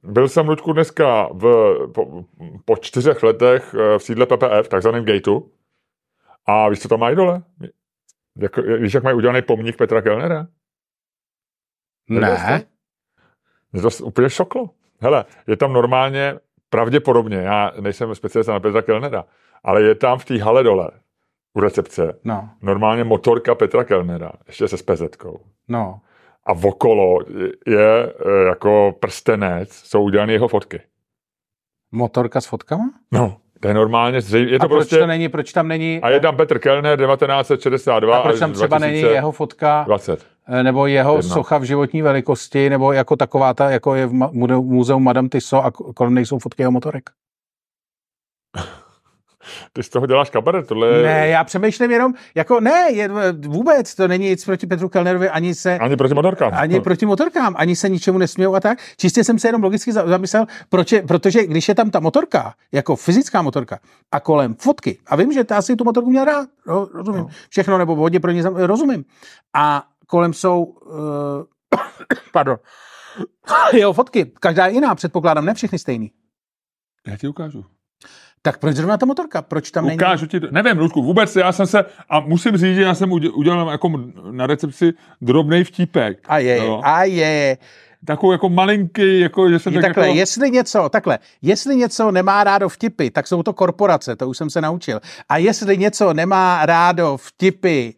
byl 0.02 0.28
jsem, 0.28 0.48
Luďku, 0.48 0.72
dneska 0.72 1.28
v, 1.32 1.74
po, 1.94 2.24
po 2.64 2.76
čtyřech 2.76 3.22
letech 3.22 3.74
v 3.74 3.98
sídle 3.98 4.26
PPF, 4.26 4.68
takzvaném 4.68 5.04
gateu. 5.04 5.50
A 6.46 6.68
víš, 6.68 6.80
co 6.80 6.88
tam 6.88 7.00
mají 7.00 7.16
dole? 7.16 7.42
Jak, 8.36 8.56
víš, 8.56 8.94
jak 8.94 9.04
mají 9.04 9.16
udělaný 9.16 9.42
pomník 9.42 9.76
Petra 9.76 10.02
Kellnera? 10.02 10.46
Ne. 12.08 12.64
Mě 13.72 13.82
to 13.82 13.88
úplně 14.04 14.30
šoklo. 14.30 14.70
Hele, 15.00 15.24
je 15.46 15.56
tam 15.56 15.72
normálně, 15.72 16.38
pravděpodobně, 16.70 17.36
já 17.36 17.72
nejsem 17.80 18.14
specialista 18.14 18.52
na 18.52 18.60
Petra 18.60 18.82
Kellnera, 18.82 19.24
ale 19.64 19.82
je 19.82 19.94
tam 19.94 20.18
v 20.18 20.24
té 20.24 20.42
hale 20.42 20.62
dole, 20.62 20.90
u 21.54 21.60
recepce, 21.60 22.18
No, 22.24 22.48
normálně 22.62 23.04
motorka 23.04 23.54
Petra 23.54 23.84
Kellnera, 23.84 24.32
ještě 24.46 24.68
se 24.68 24.76
SPZ-kou. 24.76 25.38
no. 25.68 26.00
A 26.46 26.52
okolo 26.52 27.18
je, 27.66 28.12
e, 28.26 28.44
jako 28.48 28.94
prstenec, 29.00 29.72
jsou 29.72 30.02
udělané 30.02 30.32
jeho 30.32 30.48
fotky. 30.48 30.80
Motorka 31.92 32.40
s 32.40 32.46
fotkama? 32.46 32.90
No, 33.12 33.36
to 33.60 33.68
je 33.68 33.74
normálně, 33.74 34.20
zřejmě, 34.20 34.52
je 34.52 34.58
A 34.58 34.62
to 34.62 34.68
proč 34.68 34.78
prostě... 34.78 34.98
to 34.98 35.06
není, 35.06 35.28
proč 35.28 35.52
tam 35.52 35.68
není, 35.68 36.00
A 36.02 36.10
je 36.10 36.20
tam 36.20 36.36
Petr 36.36 36.58
Kellner 36.58 36.98
1962 36.98 38.18
a 38.18 38.22
proč 38.22 38.38
tam 38.38 38.52
třeba 38.52 38.78
není 38.78 38.92
2020. 38.92 39.14
jeho 39.14 39.32
fotka, 39.32 39.84
20. 39.86 40.26
eh, 40.48 40.62
nebo 40.62 40.86
jeho 40.86 41.16
Jedna. 41.16 41.34
socha 41.34 41.58
v 41.58 41.62
životní 41.62 42.02
velikosti, 42.02 42.70
nebo 42.70 42.92
jako 42.92 43.16
taková 43.16 43.54
ta, 43.54 43.70
jako 43.70 43.94
je 43.94 44.06
v 44.06 44.12
muzeu 44.62 44.98
Madame 45.00 45.28
Tissot 45.28 45.64
a 45.64 45.70
kolem 45.70 46.14
nejsou 46.14 46.38
fotky 46.38 46.62
jeho 46.62 46.72
motorek? 46.72 47.10
Ty 49.72 49.82
z 49.82 49.88
toho 49.88 50.06
děláš 50.06 50.30
kabaret, 50.30 50.66
tohle. 50.66 51.02
Ne, 51.02 51.28
já 51.28 51.44
přemýšlím 51.44 51.90
jenom, 51.90 52.14
jako 52.34 52.60
ne, 52.60 52.86
je, 52.92 53.10
vůbec, 53.46 53.94
to 53.94 54.08
není 54.08 54.28
nic 54.28 54.44
proti 54.44 54.66
Petru 54.66 54.88
Kellnerovi, 54.88 55.28
ani 55.30 55.54
se, 55.54 55.78
Ani 55.78 55.96
proti 55.96 56.14
motorkám. 56.14 56.52
ani 56.54 56.80
proti 56.80 57.06
motorkám, 57.06 57.54
ani 57.58 57.76
se 57.76 57.88
ničemu 57.88 58.18
nesmějou 58.18 58.54
a 58.54 58.60
tak. 58.60 58.78
Čistě 58.96 59.24
jsem 59.24 59.38
se 59.38 59.48
jenom 59.48 59.62
logicky 59.62 59.92
za- 59.92 60.06
zamyslel, 60.08 60.46
proč 60.68 60.92
je, 60.92 61.02
protože 61.02 61.46
když 61.46 61.68
je 61.68 61.74
tam 61.74 61.90
ta 61.90 62.00
motorka, 62.00 62.54
jako 62.72 62.96
fyzická 62.96 63.42
motorka, 63.42 63.78
a 64.12 64.20
kolem 64.20 64.54
fotky, 64.54 64.98
a 65.06 65.16
vím, 65.16 65.32
že 65.32 65.44
ta 65.44 65.62
si 65.62 65.76
tu 65.76 65.84
motorku 65.84 66.10
měl 66.10 66.24
rád, 66.24 66.48
ro, 66.66 66.88
rozumím, 66.94 67.20
No. 67.20 67.28
všechno, 67.50 67.78
nebo 67.78 67.94
hodně 67.96 68.20
pro 68.20 68.30
ně 68.30 68.42
rozumím. 68.42 69.04
A 69.54 69.84
kolem 70.06 70.32
jsou, 70.32 70.62
uh, 70.64 70.92
pardon, 72.32 72.56
jeho 73.72 73.92
fotky, 73.92 74.32
každá 74.40 74.66
jiná, 74.66 74.94
předpokládám, 74.94 75.44
ne 75.44 75.54
všechny 75.54 75.78
stejný. 75.78 76.12
Já 77.06 77.16
ti 77.16 77.28
ukážu. 77.28 77.64
Tak 78.44 78.58
proč 78.58 78.76
zrovna 78.76 78.96
ta 78.96 79.06
motorka? 79.06 79.42
Proč 79.42 79.70
tam 79.70 79.86
není? 79.86 79.96
Ukážu 79.96 80.26
ti, 80.26 80.40
to. 80.40 80.46
nevím, 80.50 80.78
Ludku, 80.78 81.02
vůbec 81.02 81.36
já 81.36 81.52
jsem 81.52 81.66
se, 81.66 81.84
a 82.08 82.20
musím 82.20 82.56
říct, 82.56 82.74
že 82.76 82.82
já 82.82 82.94
jsem 82.94 83.10
udě- 83.10 83.30
udělal 83.34 83.70
jako 83.70 83.90
na 84.30 84.46
recepci 84.46 84.92
drobný 85.20 85.64
vtípek. 85.64 86.18
A 86.28 86.38
je, 86.38 86.56
Jo. 86.56 86.80
a 86.84 87.04
je. 87.04 87.58
Takovou 88.06 88.32
jako 88.32 88.48
malinký, 88.48 89.20
jako, 89.20 89.50
že 89.50 89.58
jsem 89.58 89.72
Je 89.72 89.80
tak 89.80 89.88
takhle, 89.88 90.06
jako... 90.06 90.18
jestli 90.18 90.50
něco, 90.50 90.88
takhle, 90.88 91.18
jestli 91.42 91.76
něco 91.76 92.10
nemá 92.10 92.44
rádo 92.44 92.68
vtipy, 92.68 93.10
tak 93.10 93.26
jsou 93.26 93.42
to 93.42 93.52
korporace, 93.52 94.16
to 94.16 94.28
už 94.28 94.36
jsem 94.38 94.50
se 94.50 94.60
naučil. 94.60 95.00
A 95.28 95.36
jestli 95.36 95.78
něco 95.78 96.14
nemá 96.14 96.66
rádo 96.66 97.16
vtipy 97.16 97.90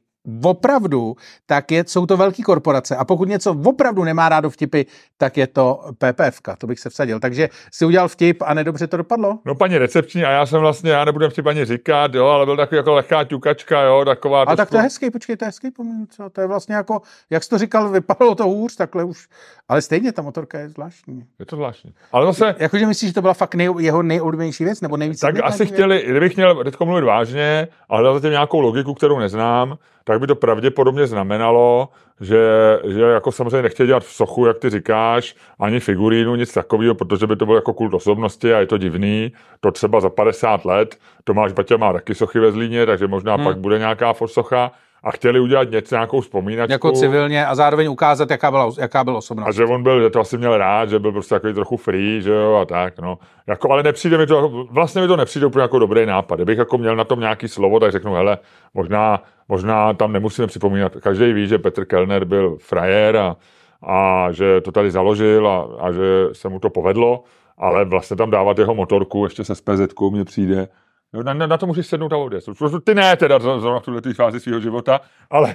opravdu, 0.44 1.16
tak 1.46 1.70
je, 1.70 1.84
jsou 1.86 2.06
to 2.06 2.16
velké 2.16 2.42
korporace. 2.42 2.96
A 2.96 3.04
pokud 3.04 3.28
něco 3.28 3.56
opravdu 3.64 4.04
nemá 4.04 4.28
rádo 4.28 4.50
vtipy, 4.50 4.82
tak 5.18 5.36
je 5.36 5.46
to 5.46 5.80
PPF, 5.98 6.40
to 6.58 6.66
bych 6.66 6.80
se 6.80 6.90
vsadil. 6.90 7.20
Takže 7.20 7.48
si 7.72 7.84
udělal 7.84 8.08
vtip 8.08 8.42
a 8.42 8.54
nedobře 8.54 8.86
to 8.86 8.96
dopadlo? 8.96 9.38
No 9.44 9.54
paní 9.54 9.78
recepční 9.78 10.24
a 10.24 10.30
já 10.30 10.46
jsem 10.46 10.60
vlastně, 10.60 10.90
já 10.90 11.04
nebudem 11.04 11.30
ti 11.30 11.42
paní 11.42 11.64
říkat, 11.64 12.14
jo, 12.14 12.26
ale 12.26 12.46
byl 12.46 12.56
takový 12.56 12.76
jako 12.76 12.92
lehká 12.94 13.24
ťukačka, 13.24 13.82
jo, 13.82 14.04
taková... 14.04 14.42
A 14.42 14.46
tak 14.46 14.56
to 14.56 14.60
je 14.62 14.66
trošku- 14.66 14.82
hezký, 14.82 15.10
počkej, 15.10 15.36
to 15.36 15.44
je 15.44 15.46
hezký 15.46 15.70
pomínc, 15.70 16.16
co? 16.16 16.30
To 16.30 16.40
je 16.40 16.46
vlastně 16.46 16.74
jako, 16.74 17.00
jak 17.30 17.44
jsi 17.44 17.50
to 17.50 17.58
říkal, 17.58 17.88
vypadalo 17.88 18.34
to 18.34 18.44
hůř, 18.44 18.76
takhle 18.76 19.04
už. 19.04 19.28
Ale 19.68 19.82
stejně 19.82 20.12
ta 20.12 20.22
motorka 20.22 20.58
je 20.58 20.68
zvláštní. 20.68 21.24
Je 21.38 21.46
to 21.46 21.56
zvláštní. 21.56 21.94
Ale 22.12 22.26
zase, 22.26 22.54
Jakože 22.58 22.86
myslíš, 22.86 23.10
že 23.10 23.14
to 23.14 23.20
byla 23.20 23.34
fakt 23.34 23.54
nej, 23.54 23.68
jeho 23.78 24.02
nejoblíbenější 24.02 24.64
věc, 24.64 24.80
nebo 24.80 24.96
nejvíc 24.96 25.20
tak 25.20 25.34
asi 25.42 25.64
věc? 25.64 25.72
chtěli, 25.72 26.04
kdybych 26.08 26.36
měl 26.36 26.64
teď 26.64 26.80
mluvit 26.80 27.04
vážně 27.04 27.68
a 27.88 27.96
hledat 27.96 28.14
zatím 28.14 28.30
nějakou 28.30 28.60
logiku, 28.60 28.94
kterou 28.94 29.18
neznám, 29.18 29.78
tak 30.04 30.13
by 30.18 30.26
to 30.26 30.34
pravděpodobně 30.34 31.06
znamenalo, 31.06 31.88
že, 32.20 32.46
že 32.88 33.00
jako 33.00 33.32
samozřejmě 33.32 33.62
nechtějí 33.62 33.86
dělat 33.86 34.04
v 34.04 34.12
sochu, 34.12 34.46
jak 34.46 34.58
ty 34.58 34.70
říkáš, 34.70 35.36
ani 35.58 35.80
figurínu, 35.80 36.36
nic 36.36 36.52
takového, 36.52 36.94
protože 36.94 37.26
by 37.26 37.36
to 37.36 37.44
bylo 37.46 37.56
jako 37.56 37.72
kult 37.72 37.94
osobnosti 37.94 38.54
a 38.54 38.60
je 38.60 38.66
to 38.66 38.78
divný. 38.78 39.32
To 39.60 39.72
třeba 39.72 40.00
za 40.00 40.10
50 40.10 40.64
let, 40.64 40.96
Tomáš 41.24 41.52
Baťa 41.52 41.76
má 41.76 41.92
taky 41.92 42.14
sochy 42.14 42.38
ve 42.38 42.52
Zlíně, 42.52 42.86
takže 42.86 43.06
možná 43.06 43.34
Hmm. 43.34 43.44
pak 43.44 43.58
bude 43.58 43.78
nějaká 43.78 44.14
socha 44.26 44.72
a 45.04 45.10
chtěli 45.10 45.40
udělat 45.40 45.70
něco, 45.70 45.94
nějakou 45.94 46.20
vzpomínačku. 46.20 46.72
Jako 46.72 46.92
civilně 46.92 47.46
a 47.46 47.54
zároveň 47.54 47.88
ukázat, 47.88 48.30
jaká 48.30 48.50
byla, 48.50 48.72
jaká 48.78 49.04
byla 49.04 49.18
osobnost. 49.18 49.48
A 49.48 49.52
že 49.52 49.64
on 49.64 49.82
byl, 49.82 50.02
že 50.02 50.10
to 50.10 50.20
asi 50.20 50.38
měl 50.38 50.56
rád, 50.56 50.90
že 50.90 50.98
byl 50.98 51.12
prostě 51.12 51.34
takový 51.34 51.52
trochu 51.54 51.76
free, 51.76 52.22
že 52.22 52.32
jo, 52.32 52.54
a 52.54 52.64
tak, 52.64 52.98
no. 52.98 53.18
Jako, 53.46 53.72
ale 53.72 53.82
nepřijde 53.82 54.18
mi 54.18 54.26
to, 54.26 54.66
vlastně 54.70 55.02
mi 55.02 55.08
to 55.08 55.16
nepřijde 55.16 55.46
úplně 55.46 55.62
jako 55.62 55.78
dobrý 55.78 56.06
nápad. 56.06 56.36
Kdybych 56.36 56.58
jako 56.58 56.78
měl 56.78 56.96
na 56.96 57.04
tom 57.04 57.20
nějaký 57.20 57.48
slovo, 57.48 57.80
tak 57.80 57.92
řeknu, 57.92 58.14
hele, 58.14 58.38
možná, 58.74 59.22
možná 59.48 59.92
tam 59.92 60.12
nemusíme 60.12 60.46
připomínat. 60.46 60.96
Každý 61.00 61.32
ví, 61.32 61.48
že 61.48 61.58
Petr 61.58 61.84
Kellner 61.84 62.24
byl 62.24 62.56
frajer 62.60 63.16
a, 63.16 63.36
a 63.82 64.28
že 64.32 64.60
to 64.60 64.72
tady 64.72 64.90
založil 64.90 65.48
a, 65.48 65.68
a 65.80 65.92
že 65.92 66.28
se 66.32 66.48
mu 66.48 66.58
to 66.58 66.70
povedlo, 66.70 67.22
ale 67.58 67.84
vlastně 67.84 68.16
tam 68.16 68.30
dávat 68.30 68.58
jeho 68.58 68.74
motorku 68.74 69.24
ještě 69.24 69.44
se 69.44 69.54
SPZ 69.54 69.80
mně 70.10 70.24
přijde, 70.24 70.68
No, 71.14 71.22
na, 71.22 71.34
na, 71.34 71.46
na 71.46 71.56
to 71.58 71.66
můžeš 71.66 71.86
sednout 71.86 72.12
a 72.12 72.16
odjet. 72.16 72.44
Ty 72.84 72.94
ne 72.94 73.16
teda 73.16 73.38
zrovna 73.38 73.80
v 73.80 73.82
tuhle 73.82 74.00
fázi 74.14 74.40
svého 74.40 74.60
života, 74.60 75.00
ale 75.30 75.54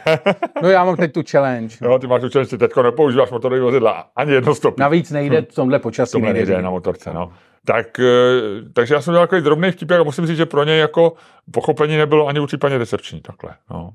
No 0.62 0.70
já 0.70 0.84
mám 0.86 0.96
teď 0.96 1.14
tu 1.14 1.22
challenge. 1.32 1.76
jo, 1.82 2.00
ty 2.00 2.08
máš 2.08 2.24
určitě, 2.24 2.46
že 2.46 2.58
teď 2.58 2.72
nepoužíváš 2.84 3.32
motorové 3.32 3.62
vozidla 3.62 4.06
ani 4.16 4.32
jedno 4.32 4.56
stopy. 4.56 4.82
Navíc 4.82 5.12
nejde 5.12 5.42
v 5.42 5.56
tomhle 5.56 5.80
počasí. 5.80 6.12
Tohle 6.12 6.34
nejde 6.34 6.48
nejde 6.52 6.64
na 6.64 6.70
motorce, 6.70 7.14
no. 7.14 7.32
Tak, 7.66 8.00
eh, 8.00 8.04
takže 8.74 8.94
já 8.94 9.02
jsem 9.02 9.12
dělal 9.14 9.28
takový 9.28 9.42
drobný 9.42 9.72
vtipek 9.72 10.00
a 10.00 10.04
musím 10.04 10.26
říct, 10.26 10.38
že 10.38 10.46
pro 10.46 10.64
ně 10.64 10.78
jako 10.78 11.14
pochopení 11.52 11.98
nebylo 11.98 12.28
ani 12.28 12.40
určitě 12.40 12.78
recepční, 12.78 13.22
takhle, 13.22 13.52
no. 13.70 13.90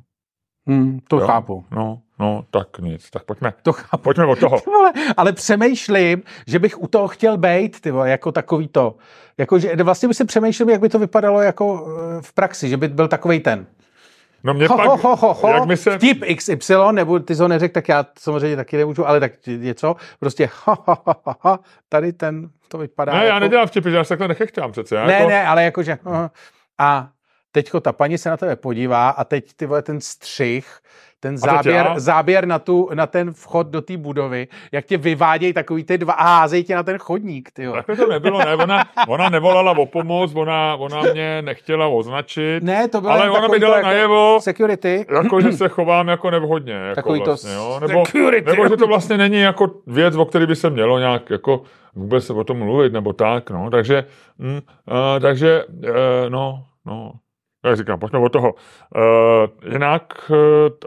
Hmm, 0.67 1.01
to 1.09 1.21
Jo? 1.21 1.27
chápu. 1.27 1.65
No, 1.71 1.99
no, 2.19 2.45
tak 2.51 2.79
nic, 2.79 3.11
tak 3.11 3.25
pojďme, 3.25 3.53
To 3.63 3.73
chápu. 3.73 4.03
pojďme 4.03 4.25
od 4.27 4.39
toho. 4.39 4.59
Vole, 4.67 4.93
ale 5.17 5.33
přemýšlím, 5.33 6.23
že 6.47 6.59
bych 6.59 6.83
u 6.83 6.87
toho 6.87 7.09
chtěl 7.09 7.37
být, 7.37 7.81
ty 7.81 7.91
vole, 7.91 8.11
jako 8.11 8.33
takový 8.33 8.69
to. 8.69 8.97
Jako, 9.39 9.59
že 9.59 9.77
vlastně 9.77 10.09
by 10.09 10.15
se 10.15 10.25
přemýšlel, 10.25 10.69
jak 10.69 10.81
by 10.81 10.89
to 10.89 10.99
vypadalo 10.99 11.41
jako 11.43 11.87
eh, 12.19 12.23
v 12.23 12.33
praxi, 12.33 12.69
že 12.69 12.77
by 12.77 12.89
byl 12.89 13.09
takový 13.09 13.41
ten. 13.41 13.67
No 14.45 14.55
mě 14.55 14.67
ho, 14.69 14.77
pak, 14.77 14.87
ho, 14.87 14.97
ho, 14.97 15.17
ho, 15.17 15.35
ho, 15.35 15.49
jak 15.49 15.65
my 15.67 15.77
se... 15.77 15.99
vtip 15.99 16.25
XY, 16.37 16.75
nebo 16.93 17.19
ty 17.19 17.35
jsi 17.37 17.43
ho 17.43 17.49
neřekl, 17.49 17.73
tak 17.73 17.89
já 17.89 18.07
samozřejmě 18.19 18.57
taky 18.57 18.77
nemůžu, 18.77 19.09
ale 19.09 19.21
tak 19.21 19.33
něco, 19.47 19.97
prostě 20.21 20.49
ha, 20.65 20.79
ha, 20.87 21.03
ha, 21.07 21.15
ha, 21.27 21.37
ha, 21.41 21.59
tady 21.89 22.13
ten, 22.13 22.49
to 22.69 22.79
vypadá 22.79 23.13
Ne, 23.13 23.19
jako... 23.19 23.29
já 23.29 23.39
nedělám 23.39 23.67
vtipy, 23.67 23.93
já 23.93 24.05
se 24.05 24.09
takhle 24.09 24.29
nechechtám 24.29 24.73
přece. 24.73 24.97
Já 24.97 25.07
Ne, 25.07 25.13
jako... 25.13 25.29
ne, 25.29 25.47
ale 25.47 25.65
jakože... 25.65 25.99
aha. 26.05 26.31
A 26.79 27.09
teďko 27.55 27.81
ta 27.81 27.93
paní 27.93 28.19
se 28.19 28.31
na 28.31 28.37
tebe 28.37 28.57
podívá 28.57 29.09
a 29.09 29.25
teď 29.25 29.53
ty 29.57 29.67
vole 29.67 29.83
ten 29.83 30.01
střih, 30.01 30.79
ten 31.21 31.39
záběr, 31.39 31.93
záběr 31.97 32.47
na, 32.47 32.59
tu, 32.59 32.91
na 32.95 33.07
ten 33.07 33.33
vchod 33.33 33.67
do 33.67 33.83
té 33.83 33.97
budovy, 33.97 34.49
jak 34.73 34.85
tě 34.85 34.97
vyvádějí 34.97 35.53
takový 35.53 35.85
ty 35.85 35.99
dva 35.99 36.13
a 36.13 36.25
házejí 36.25 36.65
tě 36.65 36.75
na 36.75 36.83
ten 36.83 36.99
chodník, 36.99 37.51
ty 37.53 37.63
jo. 37.63 37.73
Takhle 37.73 37.97
to 37.97 38.07
nebylo, 38.07 38.39
ne, 38.39 38.55
ona, 38.55 38.85
ona 39.09 39.29
nevolala 39.29 39.73
o 39.79 39.87
pomoc, 39.87 40.35
ona, 40.35 40.77
ona 40.77 41.03
mě 41.13 41.43
nechtěla 41.43 41.87
označit, 41.87 42.63
Ne, 42.63 42.89
to 42.89 43.01
bylo 43.01 43.13
ale 43.13 43.31
ona 43.31 43.49
mi 43.49 43.59
dala 43.59 43.75
to 43.75 43.79
jako 43.79 43.89
najevo, 43.89 44.39
security. 44.41 45.07
jako, 45.15 45.41
že 45.41 45.53
se 45.53 45.69
chovám 45.77 46.09
jako 46.09 46.31
nevhodně. 46.31 46.73
Jako 46.73 46.95
Takový 46.95 47.21
to 47.21 47.25
vlastně, 47.25 47.55
jo? 47.55 47.81
Nebo, 47.89 48.07
security. 48.07 48.51
nebo, 48.51 48.69
že 48.69 48.77
to 48.77 48.87
vlastně 48.87 49.19
není 49.19 49.41
jako 49.41 49.71
věc, 49.87 50.17
o 50.17 50.25
který 50.25 50.47
by 50.47 50.57
se 50.57 50.71
mělo 50.71 50.99
nějak 50.99 51.31
jako 51.31 51.63
vůbec 51.95 52.31
o 52.31 52.45
tom 52.45 52.59
mluvit, 52.59 52.93
nebo 52.93 53.13
tak, 53.13 53.51
no. 53.51 53.71
Takže, 53.71 54.05
mm, 54.39 54.53
uh, 54.55 54.61
takže, 55.21 55.65
uh, 55.65 55.95
no, 56.29 56.65
no, 56.87 57.13
jak 57.65 57.77
říkám, 57.77 57.99
pojďme 57.99 58.19
od 58.19 58.29
toho. 58.29 58.55
Uh, 58.55 59.73
jinak, 59.73 60.31
uh, 60.31 60.37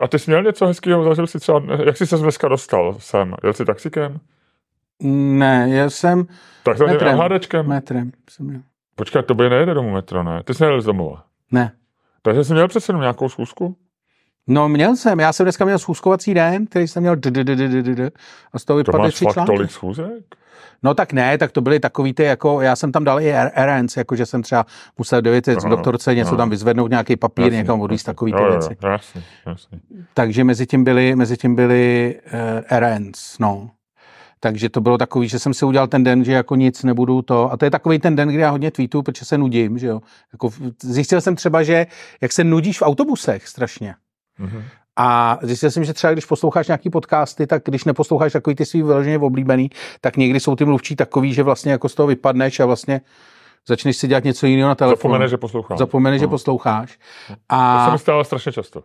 a 0.01 0.07
ty 0.07 0.19
jsi 0.19 0.31
měl 0.31 0.43
něco 0.43 0.65
hezkého, 0.67 1.03
zažil 1.03 1.27
jsi 1.27 1.39
třeba, 1.39 1.61
jak 1.85 1.97
jsi 1.97 2.07
se 2.07 2.17
dneska 2.17 2.47
dostal 2.47 2.95
sem? 2.99 3.35
Jel 3.43 3.53
jsi 3.53 3.65
taxikem? 3.65 4.19
Ne, 5.03 5.67
já 5.69 5.89
jsem 5.89 6.25
Tak 6.63 6.79
Metrem. 6.79 7.17
MHDčkem? 7.17 7.67
metrem. 7.67 8.11
Jsem 8.29 8.45
měl. 8.45 8.61
Počkat, 8.95 9.25
to 9.25 9.33
by 9.35 9.49
nejede 9.49 9.73
domů 9.73 9.91
metro, 9.91 10.23
ne? 10.23 10.43
Ty 10.43 10.53
jsi 10.53 10.63
nejel 10.63 10.81
z 10.81 10.85
domova. 10.85 11.23
Ne. 11.51 11.71
Takže 12.21 12.43
jsi 12.43 12.53
měl 12.53 12.67
přece 12.67 12.89
jenom 12.91 13.01
nějakou 13.01 13.29
schůzku? 13.29 13.75
No 14.47 14.69
měl 14.69 14.95
jsem, 14.95 15.19
já 15.19 15.33
jsem 15.33 15.43
dneska 15.43 15.65
měl 15.65 15.79
schůzkovací 15.79 16.33
den, 16.33 16.65
který 16.65 16.87
jsem 16.87 17.03
měl 17.03 17.15
a 18.53 18.59
z 18.59 18.65
toho 18.65 18.83
To 18.83 18.91
vypadly 18.91 19.07
máš 19.07 19.13
tři 19.13 19.25
fakt 19.25 19.33
články. 19.33 19.53
tolik 19.55 19.71
schůzek? 19.71 20.35
No 20.83 20.93
tak 20.93 21.13
ne, 21.13 21.37
tak 21.37 21.51
to 21.51 21.61
byly 21.61 21.79
takový 21.79 22.13
ty, 22.13 22.23
jako 22.23 22.61
já 22.61 22.75
jsem 22.75 22.91
tam 22.91 23.03
dal 23.03 23.21
i 23.21 23.31
R- 23.31 23.51
errands, 23.53 23.97
jako 23.97 24.15
že 24.15 24.25
jsem 24.25 24.43
třeba 24.43 24.65
musel 24.97 25.21
Aha, 25.51 25.59
z 25.59 25.63
doktorce 25.69 26.15
něco 26.15 26.27
aha. 26.27 26.37
tam 26.37 26.49
vyzvednout, 26.49 26.89
nějaký 26.91 27.15
papír, 27.15 27.43
Jasně, 27.45 27.57
někam 27.57 27.79
jasně. 27.91 28.05
takový 28.05 28.33
ty 28.33 28.41
jo, 28.41 28.49
věci. 28.49 28.77
Jo, 28.83 28.89
jasně, 28.89 29.23
jasně. 29.45 29.79
Takže 30.13 30.43
mezi 30.43 30.65
tím 30.67 30.83
byly, 30.83 31.15
mezi 31.15 31.37
tím 31.37 31.55
byly 31.55 32.15
uh, 32.25 32.39
errands, 32.67 33.39
no. 33.39 33.69
Takže 34.39 34.69
to 34.69 34.81
bylo 34.81 34.97
takový, 34.97 35.27
že 35.27 35.39
jsem 35.39 35.53
si 35.53 35.65
udělal 35.65 35.87
ten 35.87 36.03
den, 36.03 36.23
že 36.23 36.31
jako 36.31 36.55
nic 36.55 36.83
nebudu 36.83 37.21
to. 37.21 37.51
A 37.51 37.57
to 37.57 37.65
je 37.65 37.71
takový 37.71 37.99
ten 37.99 38.15
den, 38.15 38.29
kdy 38.29 38.41
já 38.41 38.49
hodně 38.49 38.71
tweetuju, 38.71 39.01
protože 39.01 39.25
se 39.25 39.37
nudím, 39.37 39.77
že 39.77 39.87
jo. 39.87 40.01
Jako, 40.33 40.49
zjistil 40.83 41.21
jsem 41.21 41.35
třeba, 41.35 41.63
že 41.63 41.85
jak 42.21 42.31
se 42.31 42.43
nudíš 42.43 42.79
v 42.79 42.81
autobusech 42.85 43.47
strašně. 43.47 43.95
Mhm. 44.39 44.63
A 44.99 45.39
zjistil 45.41 45.71
jsem, 45.71 45.83
že 45.83 45.93
třeba 45.93 46.13
když 46.13 46.25
posloucháš 46.25 46.67
nějaký 46.67 46.89
podcasty, 46.89 47.47
tak 47.47 47.61
když 47.65 47.83
neposloucháš 47.85 48.33
takový 48.33 48.55
ty 48.55 48.65
svý 48.65 48.83
vyloženě 48.83 49.19
oblíbený, 49.19 49.69
tak 50.01 50.17
někdy 50.17 50.39
jsou 50.39 50.55
ty 50.55 50.65
mluvčí 50.65 50.95
takový, 50.95 51.33
že 51.33 51.43
vlastně 51.43 51.71
jako 51.71 51.89
z 51.89 51.95
toho 51.95 52.07
vypadneš 52.07 52.59
a 52.59 52.65
vlastně 52.65 53.01
začneš 53.67 53.97
si 53.97 54.07
dělat 54.07 54.23
něco 54.23 54.45
jiného 54.47 54.69
na 54.69 54.75
telefonu. 54.75 54.97
Zapomene, 55.13 55.27
že 55.29 55.37
poslouchám. 55.37 55.77
Zapomeneš, 55.77 56.19
že 56.19 56.25
No. 56.25 56.29
posloucháš. 56.29 56.97
To 57.27 57.33
se 57.33 57.37
A 57.49 57.89
mi 57.91 57.99
stává 57.99 58.23
strašně 58.23 58.51
často. 58.51 58.83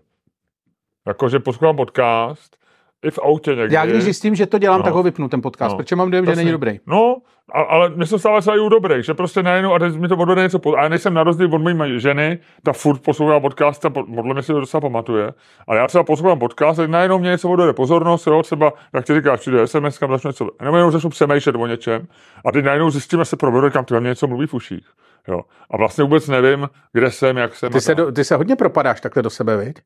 Jakože 1.07 1.39
poslouchám 1.39 1.77
podcast, 1.77 2.57
i 3.05 3.11
v 3.11 3.19
autě 3.23 3.55
někdy. 3.55 3.75
já 3.75 3.87
když 3.87 4.03
zjistím, 4.03 4.35
že 4.35 4.47
to 4.47 4.59
dělám, 4.59 4.79
No. 4.79 4.85
tak 4.85 4.95
ho 4.95 5.03
vypnu 5.03 5.29
ten 5.29 5.43
podcast, 5.43 5.73
No. 5.73 5.77
protože 5.79 5.97
mám 5.97 6.11
dojem, 6.11 6.27
že 6.27 6.37
není 6.37 6.51
dobrý. 6.53 6.81
No, 6.87 7.17
a, 7.53 7.61
ale 7.63 8.07
se 8.07 8.19
stává 8.19 8.41
třeba 8.41 8.57
i 8.57 8.59
u 8.61 8.69
dobrých, 8.69 9.05
že 9.05 9.15
prostě 9.15 9.43
najednou, 9.43 9.75
a 9.75 9.79
teď 9.79 9.95
mi 9.97 10.09
to 10.09 10.17
odvede 10.17 10.43
něco, 10.43 10.77
a 10.79 10.83
já 10.83 10.89
nejsem 10.89 11.15
na 11.15 11.23
rozdíl 11.23 11.55
od 11.55 11.59
mojí 11.59 12.01
ženy, 12.01 12.39
ta 12.63 12.73
furt 12.73 13.03
poslouchá 13.03 13.41
podcast 13.41 13.85
a 13.85 13.91
po- 13.91 14.05
podle 14.15 14.35
mě 14.35 14.43
si 14.43 14.53
to 14.53 14.61
docela 14.61 14.81
pamatuje. 14.81 15.33
Ale 15.69 15.79
já 15.79 15.87
třeba 15.87 16.05
poslouchám 16.05 16.39
podcast 16.39 16.79
a 16.81 16.87
najednou 16.87 17.19
mě 17.19 17.31
něco 17.31 17.51
odvede 17.51 17.73
pozornost, 17.73 18.27
jo, 18.27 18.43
třeba, 18.43 18.73
jak 18.95 19.05
ty 19.05 19.15
říkáš, 19.15 19.41
přijde 19.41 19.67
SMS, 19.67 19.99
kam 19.99 20.11
začnu 20.11 20.29
něco, 20.29 20.49
nebo 20.63 20.77
jenom 20.77 20.93
začnu 20.93 21.11
přemýšlet 21.11 21.57
o 21.57 21.67
něčem 21.67 22.07
a 22.47 22.53
teď 22.53 22.65
najednou 22.65 22.91
zjistím, 22.91 23.19
že 23.19 23.25
se 23.25 23.37
provedu, 23.37 23.71
kam 23.71 23.85
ty 23.85 24.01
mě 24.01 24.09
něco 24.09 24.27
mluví 24.27 24.47
v 24.47 24.55
uších. 24.55 24.87
Jo. 25.29 25.41
A 25.71 25.77
vlastně 25.77 26.05
vůbec 26.05 26.29
nevím, 26.29 26.69
kde 26.93 27.11
jsem, 27.11 27.37
jak 27.37 27.55
jsem. 27.55 27.73
Ty 27.73 27.81
se, 27.81 27.95
do, 27.95 28.13
ty 28.13 28.25
se 28.25 28.37
hodně 28.37 28.57
propadáš 28.57 29.01
takhle 29.01 29.23
do 29.23 29.31
sebe, 29.31 29.57
viď? 29.57 29.77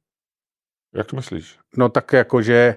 Jak 0.94 1.06
to 1.06 1.16
myslíš? 1.16 1.58
No 1.76 1.88
tak 1.88 2.12
jako, 2.12 2.42
že 2.42 2.74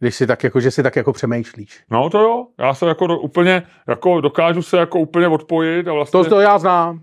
když 0.00 0.14
si 0.14 0.26
tak 0.26 0.44
jako, 0.44 0.60
že 0.60 0.70
si 0.70 0.82
tak 0.82 0.96
jako 0.96 1.12
přemýšlíš. 1.12 1.84
No 1.90 2.10
to 2.10 2.20
jo, 2.20 2.46
já 2.58 2.74
se 2.74 2.86
jako 2.86 3.06
do, 3.06 3.18
úplně, 3.18 3.62
jako 3.88 4.20
dokážu 4.20 4.62
se 4.62 4.76
jako 4.78 4.98
úplně 5.00 5.28
odpojit 5.28 5.88
a 5.88 5.92
vlastně, 5.92 6.24
To, 6.24 6.28
to 6.30 6.40
já 6.40 6.58
znám. 6.58 7.00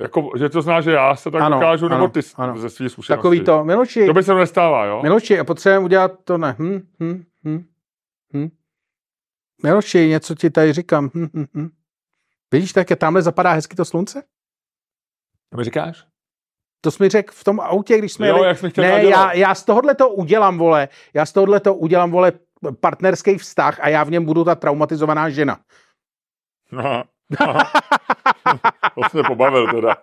jako, 0.00 0.30
že 0.38 0.48
to 0.48 0.62
zná, 0.62 0.80
že 0.80 0.90
já 0.92 1.16
se 1.16 1.30
tak 1.30 1.42
Ano, 1.42 1.56
dokážu, 1.56 1.88
nebo 1.88 2.04
ano, 2.04 2.08
ty 2.08 2.20
ano. 2.36 2.58
ze 2.58 2.70
svých 2.70 2.92
zkušeností. 2.92 3.18
Takový 3.18 3.40
to, 3.44 3.64
Miloši, 3.64 4.06
To 4.06 4.12
by 4.14 4.22
se 4.22 4.34
nestává, 4.34 4.84
jo? 4.84 5.02
Miloši, 5.02 5.38
a 5.38 5.44
potřebujeme 5.44 5.84
udělat 5.84 6.12
to 6.24 6.38
ne. 6.38 6.56
Hm, 6.58 6.88
hm, 7.02 7.24
hm, 7.44 7.64
hm. 8.34 8.48
Miloši, 9.62 10.08
něco 10.08 10.34
ti 10.34 10.50
tady 10.50 10.72
říkám. 10.72 11.10
Hm, 11.14 11.28
hm, 11.34 11.44
hm. 11.54 11.68
Vidíš, 12.52 12.72
tak 12.72 12.90
je 12.90 12.96
tamhle 12.96 13.22
zapadá 13.22 13.52
hezky 13.52 13.76
to 13.76 13.84
slunce? 13.84 14.22
To 15.50 15.56
mi 15.58 15.64
říkáš? 15.64 16.04
To 16.84 16.90
jsi 16.90 17.02
mi 17.02 17.08
řekl 17.08 17.32
v 17.36 17.44
tom 17.44 17.60
autě, 17.60 17.98
když 17.98 18.12
jsme 18.12 18.28
Jo, 18.28 18.36
jeli. 18.36 18.48
jak 18.48 18.58
jsme 18.58 18.70
chtěli 18.70 18.86
Ne, 18.86 18.92
nadělat. 18.92 19.12
já, 19.26 19.32
já 19.32 19.54
z 19.54 19.64
tohohle 19.64 19.94
to 19.94 20.08
udělám, 20.08 20.58
vole. 20.58 20.88
Já 21.14 21.26
z 21.26 21.32
tohohle 21.32 21.60
to 21.60 21.74
udělám, 21.74 22.10
vole, 22.10 22.32
partnerský 22.80 23.38
vztah 23.38 23.78
a 23.80 23.88
já 23.88 24.04
v 24.04 24.10
něm 24.10 24.24
budu 24.24 24.44
ta 24.44 24.54
traumatizovaná 24.54 25.30
žena. 25.30 25.58
Aha. 26.78 27.04
Aha. 27.40 27.70
to 28.94 29.00
jsi 29.10 29.16
mě 29.16 29.22
pobavil 29.26 29.72
teda. 29.72 29.96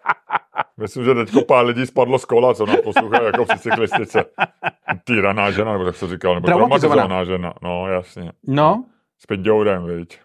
Myslím, 0.77 1.05
že 1.05 1.13
teďko 1.15 1.41
pár 1.41 1.65
lidí 1.65 1.85
spadlo 1.85 2.19
z 2.19 2.25
kola, 2.25 2.53
co 2.53 2.65
nás 2.65 2.77
poslouchají 2.83 3.25
jako 3.25 3.45
při 3.45 3.59
cyklistice. 3.59 4.25
Týraná 5.03 5.51
žena, 5.51 5.71
nebo 5.71 5.85
tak 5.85 5.95
se 5.95 6.07
říkal, 6.07 6.35
nebo 6.35 6.45
Traumatizovaná. 6.47 7.01
traumatizovaná 7.07 7.23
žena. 7.37 7.53
No, 7.61 7.87
jasně. 7.87 8.31
No, 8.47 8.85
S 9.19 9.25
Pindourem, 9.25 9.85
viď. 9.85 10.19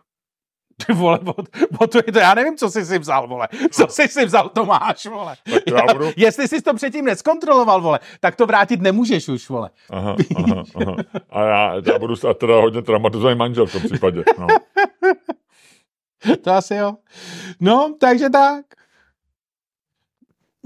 ty 0.86 0.92
vole, 0.92 1.18
o, 1.26 1.34
o 1.78 1.86
to, 1.86 1.98
je 2.06 2.12
to, 2.12 2.18
já 2.18 2.34
nevím, 2.34 2.56
co 2.56 2.70
jsi 2.70 2.84
si 2.86 2.98
vzal, 2.98 3.28
vole. 3.28 3.48
Co 3.70 3.86
jsi 3.88 4.08
si 4.08 4.24
vzal, 4.26 4.48
Tomáš, 4.48 5.06
vole. 5.06 5.36
Tak 5.50 5.62
to 5.68 5.74
já 5.74 5.82
budu- 5.92 6.10
Jestli 6.16 6.48
jsi 6.48 6.62
to 6.62 6.74
předtím 6.74 7.04
neskontroloval, 7.04 7.80
vole, 7.80 8.00
tak 8.20 8.36
to 8.36 8.46
vrátit 8.46 8.80
nemůžeš 8.80 9.28
už, 9.28 9.48
vole. 9.48 9.70
Aha, 9.90 10.16
aha, 10.36 10.62
aha. 10.74 10.96
A 11.30 11.42
já, 11.42 11.74
já 11.92 11.98
budu 11.98 12.14
a 12.30 12.34
teda 12.34 12.54
hodně 12.54 12.82
traumatizovaný 12.82 13.38
manžel 13.38 13.66
v 13.66 13.72
tom 13.72 13.82
případě. 13.82 14.24
No. 14.38 14.46
To 16.42 16.50
asi 16.52 16.74
jo. 16.74 16.94
No, 17.60 17.94
takže 18.00 18.30
tak. 18.30 18.64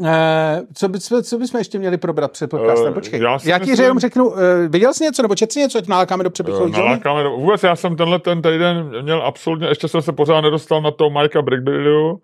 Eh, 0.05 0.63
co, 0.75 0.89
bychom, 0.89 1.23
co 1.23 1.39
bychom 1.39 1.59
ještě 1.59 1.79
měli 1.79 1.97
probrat 1.97 2.33
před 2.33 2.51
podcastem? 2.51 2.93
Eh, 2.93 2.95
Počkej. 2.95 3.21
já 3.21 3.39
Já, 3.45 3.59
ti 3.59 3.67
myslím- 3.71 3.85
jenom 3.85 3.99
řeknu, 3.99 4.39
eh, 4.39 4.69
viděl 4.69 4.95
jsi 4.95 5.05
něco, 5.05 5.23
nebo 5.23 5.35
četl 5.35 5.53
jsi 5.53 5.59
něco, 5.61 5.79
ať 5.79 5.87
nalákáme 5.89 6.25
do 6.25 6.31
přepichové 6.31 6.69
zóny? 6.71 6.79
Nalákáme, 6.79 7.23
do- 7.23 7.31
vůbec 7.37 7.63
já 7.63 7.77
jsem 7.77 7.97
tenhle 7.97 8.19
ten 8.19 8.43
týden 8.43 9.03
měl 9.03 9.23
absolutně, 9.23 9.67
ještě 9.69 9.89
jsem 9.89 10.03
se 10.03 10.13
pořád 10.13 10.41
nedostal 10.41 10.83
na 10.83 10.91
toho 10.91 11.11
Mikea 11.11 11.43
Brickbillu, 11.43 12.21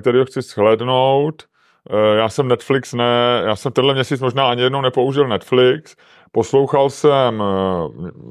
kterýho 0.00 0.24
chci 0.24 0.42
shlédnout. 0.42 1.42
Eh, 1.90 2.16
Já 2.16 2.28
jsem 2.28 2.48
Netflix 2.48 2.94
ne, 2.94 3.42
já 3.46 3.56
jsem 3.56 3.72
tenhle 3.72 3.94
měsíc 3.94 4.20
možná 4.20 4.50
ani 4.50 4.62
jednou 4.62 4.80
nepoužil 4.80 5.28
Netflix. 5.28 5.96
Poslouchal 6.32 6.90
jsem 6.90 7.42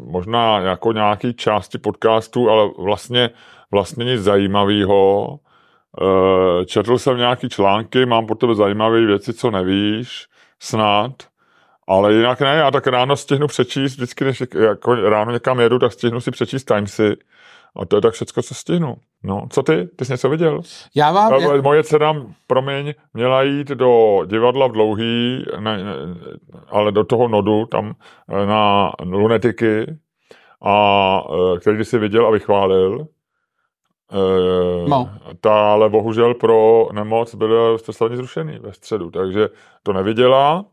možná 0.06 0.60
jako 0.60 0.92
nějaký 0.94 1.34
části 1.34 1.78
podcastu, 1.78 2.50
ale 2.50 2.70
vlastně, 2.78 3.30
vlastně 3.72 4.06
nic 4.06 4.22
zajímavého. 4.22 5.40
Eh, 6.02 6.66
Četl 6.66 6.98
jsem 6.98 7.18
nějaký 7.18 7.50
články, 7.50 8.06
mám 8.06 8.26
po 8.26 8.36
tebe 8.36 8.56
zajímavé 8.56 9.06
věci, 9.06 9.34
co 9.34 9.52
nevíš, 9.52 10.28
snad. 10.60 11.12
Ale 11.88 12.14
jinak 12.14 12.42
ne, 12.42 12.56
já 12.56 12.72
tak 12.72 12.88
ráno 12.88 13.16
stihnu 13.16 13.48
přečíst, 13.48 13.96
vždycky, 13.96 14.24
když 14.24 14.44
jako 14.60 14.96
ráno 14.96 15.32
někam 15.32 15.60
jedu, 15.60 15.80
tak 15.80 15.94
stihnu 15.94 16.22
si 16.22 16.32
přečíst 16.32 16.64
Timesy. 16.64 17.18
A 17.76 17.86
to 17.86 17.96
je 17.96 18.02
tak 18.02 18.14
všecko, 18.14 18.42
co 18.42 18.54
stihnu. 18.54 18.96
No, 19.24 19.48
co 19.50 19.64
ty? 19.64 19.90
Ty 19.96 20.06
jsi 20.06 20.12
něco 20.12 20.30
viděl? 20.30 20.62
Já 20.96 21.12
vám, 21.12 21.42
já, 21.42 21.52
A 21.52 21.62
Moje 21.62 21.84
dcera, 21.84 22.16
promiň, 22.48 22.94
měla 23.14 23.44
jít 23.44 23.68
do 23.68 24.22
divadla 24.26 24.68
v 24.68 24.72
Dlouhý, 24.72 25.46
ne, 25.60 25.84
ne, 25.84 25.94
ale 26.68 26.92
do 26.92 27.04
toho 27.04 27.28
nodu, 27.28 27.66
tam 27.66 27.94
eh, 28.30 28.46
na 28.46 28.92
lunetiky, 29.04 29.86
a, 30.66 31.22
eh, 31.56 31.60
který 31.60 31.86
si 31.86 31.98
viděl 31.98 32.28
a 32.28 32.32
vychválil. 32.32 33.08
Eh, 34.12 34.90
No. 34.90 35.10
Ta 35.42 35.72
ale 35.72 35.90
bohužel 35.90 36.34
pro 36.34 36.88
nemoc 36.94 37.36
byl 37.36 37.78
představení 37.78 38.18
zrušený 38.18 38.60
ve 38.60 38.74
středu, 38.74 39.12
takže 39.12 39.50
to 39.84 39.94
neviděla. 39.94 40.66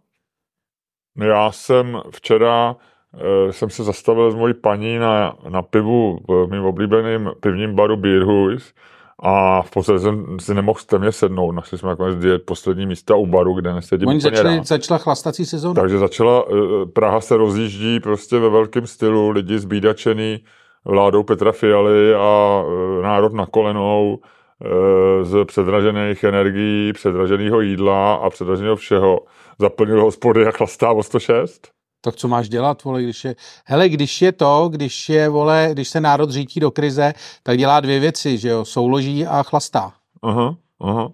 Já 1.16 1.52
jsem 1.52 2.00
včera 2.10 2.76
eh, 3.14 3.52
jsem 3.52 3.70
se 3.70 3.84
zastavil 3.84 4.30
s 4.30 4.34
mojí 4.34 4.54
paní 4.54 4.98
na, 4.98 5.36
na 5.48 5.62
pivu 5.62 6.18
v 6.28 6.46
mým 6.50 6.64
oblíbeným 6.64 7.30
pivním 7.40 7.74
baru 7.74 7.96
Beerhuis 7.96 8.74
a 9.22 9.62
v 9.62 9.70
podstatě 9.70 9.98
jsem 9.98 10.40
si 10.40 10.54
nemohl 10.54 10.78
téměř 10.86 11.16
sednout. 11.16 11.52
Našli 11.52 11.78
jsme 11.78 11.88
nakonec 11.88 12.16
dvě 12.16 12.38
poslední 12.38 12.86
místa 12.86 13.14
u 13.16 13.26
baru, 13.26 13.54
kde 13.54 13.72
nesedím 13.72 14.08
oni 14.08 14.20
začali, 14.20 14.56
rád. 14.56 14.66
začala 14.66 14.98
chlastací 14.98 15.44
sezóna. 15.46 15.74
Takže 15.74 15.98
začala, 15.98 16.44
eh, 16.50 16.86
Praha 16.86 17.20
se 17.20 17.36
rozjíždí 17.36 18.00
prostě 18.00 18.38
ve 18.38 18.48
velkém 18.50 18.86
stylu, 18.86 19.30
lidi 19.30 19.58
zbídačený 19.58 20.44
vládou 20.86 21.22
Petra 21.22 21.52
Fialy 21.52 22.14
a 22.14 22.62
eh, 22.64 23.02
národ 23.02 23.32
na 23.32 23.46
kolenou 23.46 24.18
e, 24.64 25.24
z 25.24 25.44
předražených 25.44 26.24
energií, 26.24 26.92
předraženého 26.92 27.60
jídla 27.60 28.14
a 28.14 28.30
předraženého 28.30 28.76
všeho 28.76 29.20
zaplnil 29.58 30.02
hospody 30.02 30.42
jak 30.42 30.56
chlastá 30.56 30.92
o 30.92 31.02
106? 31.02 31.68
Tak 32.00 32.16
co 32.16 32.28
máš 32.28 32.48
dělat, 32.48 32.84
vole, 32.84 33.02
když 33.02 33.24
je... 33.24 33.34
Hele, 33.64 33.88
když 33.88 34.22
je 34.22 34.32
to, 34.32 34.68
když 34.72 35.08
je, 35.08 35.28
vole, 35.28 35.68
když 35.72 35.88
se 35.88 36.00
národ 36.00 36.30
řítí 36.30 36.60
do 36.60 36.70
krize, 36.70 37.12
tak 37.42 37.58
dělá 37.58 37.80
dvě 37.80 38.00
věci, 38.00 38.38
že 38.38 38.48
jo, 38.48 38.64
souloží 38.64 39.26
a 39.26 39.42
chlastá. 39.42 39.92
Aha, 40.22 40.56
aha. 40.80 41.08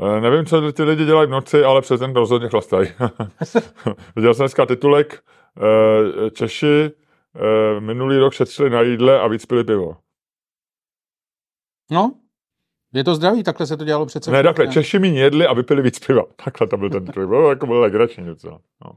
E, 0.00 0.20
nevím, 0.20 0.46
co 0.46 0.72
ty 0.72 0.82
lidi 0.82 1.04
dělají 1.04 1.28
v 1.28 1.30
noci, 1.30 1.64
ale 1.64 1.80
přes 1.80 2.00
den 2.00 2.12
rozhodně 2.14 2.48
chlastají. 2.48 2.88
Viděl 4.16 4.34
jsem 4.34 4.44
dneska 4.44 4.66
titulek 4.66 5.22
e, 6.26 6.30
Češi 6.30 6.66
e, 6.66 6.90
minulý 7.80 8.18
rok 8.18 8.32
šetřili 8.32 8.70
na 8.70 8.80
jídle 8.80 9.20
a 9.20 9.26
víc 9.28 9.46
pili 9.46 9.64
pivo. 9.64 9.96
No, 11.90 12.12
je 12.94 13.04
to 13.04 13.14
zdravý, 13.14 13.42
takhle 13.42 13.66
se 13.66 13.76
to 13.76 13.84
dělalo 13.84 14.06
přece. 14.06 14.30
Ne, 14.30 14.42
takhle, 14.42 14.68
Češi 14.68 14.98
mi 14.98 15.08
jedli 15.08 15.46
a 15.46 15.52
vypili 15.52 15.82
víc 15.82 15.98
piva. 15.98 16.22
Takhle 16.44 16.66
to 16.66 16.76
byl 16.76 16.90
ten 16.90 17.06
trik, 17.06 17.28
bylo 17.28 17.50
jako 17.50 17.66
bylo 17.66 17.80
legrační 17.80 18.24
něco. 18.24 18.48
No. 18.84 18.90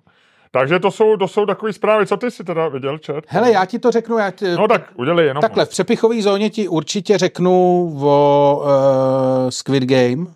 Takže 0.51 0.79
to 0.79 0.91
jsou, 0.91 1.17
to 1.17 1.27
jsou 1.27 1.45
takové 1.45 1.73
zprávy. 1.73 2.07
Co 2.07 2.17
ty 2.17 2.31
si 2.31 2.43
teda 2.43 2.67
viděl, 2.67 2.97
čet? 2.97 3.25
Hele, 3.27 3.51
já 3.51 3.65
ti 3.65 3.79
to 3.79 3.91
řeknu. 3.91 4.17
Já 4.17 4.31
ti... 4.31 4.45
No 4.45 4.67
tak, 4.67 4.91
udělej 4.95 5.27
jenom. 5.27 5.41
Takhle, 5.41 5.65
v 5.65 5.69
přepichové 5.69 6.21
zóně 6.21 6.49
ti 6.49 6.67
určitě 6.67 7.17
řeknu 7.17 7.85
o 8.01 8.61
uh, 8.63 9.49
Squid 9.49 9.83
Game, 9.83 10.15
uh, 10.15 10.31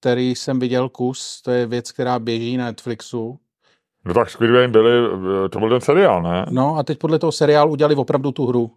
který 0.00 0.34
jsem 0.34 0.58
viděl 0.58 0.88
kus. 0.88 1.42
To 1.42 1.50
je 1.50 1.66
věc, 1.66 1.92
která 1.92 2.18
běží 2.18 2.56
na 2.56 2.64
Netflixu. 2.64 3.38
No 4.08 4.14
tak 4.14 4.30
Squid 4.30 4.50
Game 4.50 4.68
byli, 4.68 4.90
to 5.50 5.58
byl 5.58 5.68
ten 5.68 5.80
seriál, 5.80 6.22
ne? 6.22 6.46
No 6.50 6.76
a 6.76 6.82
teď 6.82 6.98
podle 6.98 7.18
toho 7.18 7.32
seriálu 7.32 7.72
udělali 7.72 7.94
opravdu 7.94 8.32
tu 8.32 8.46
hru. 8.46 8.70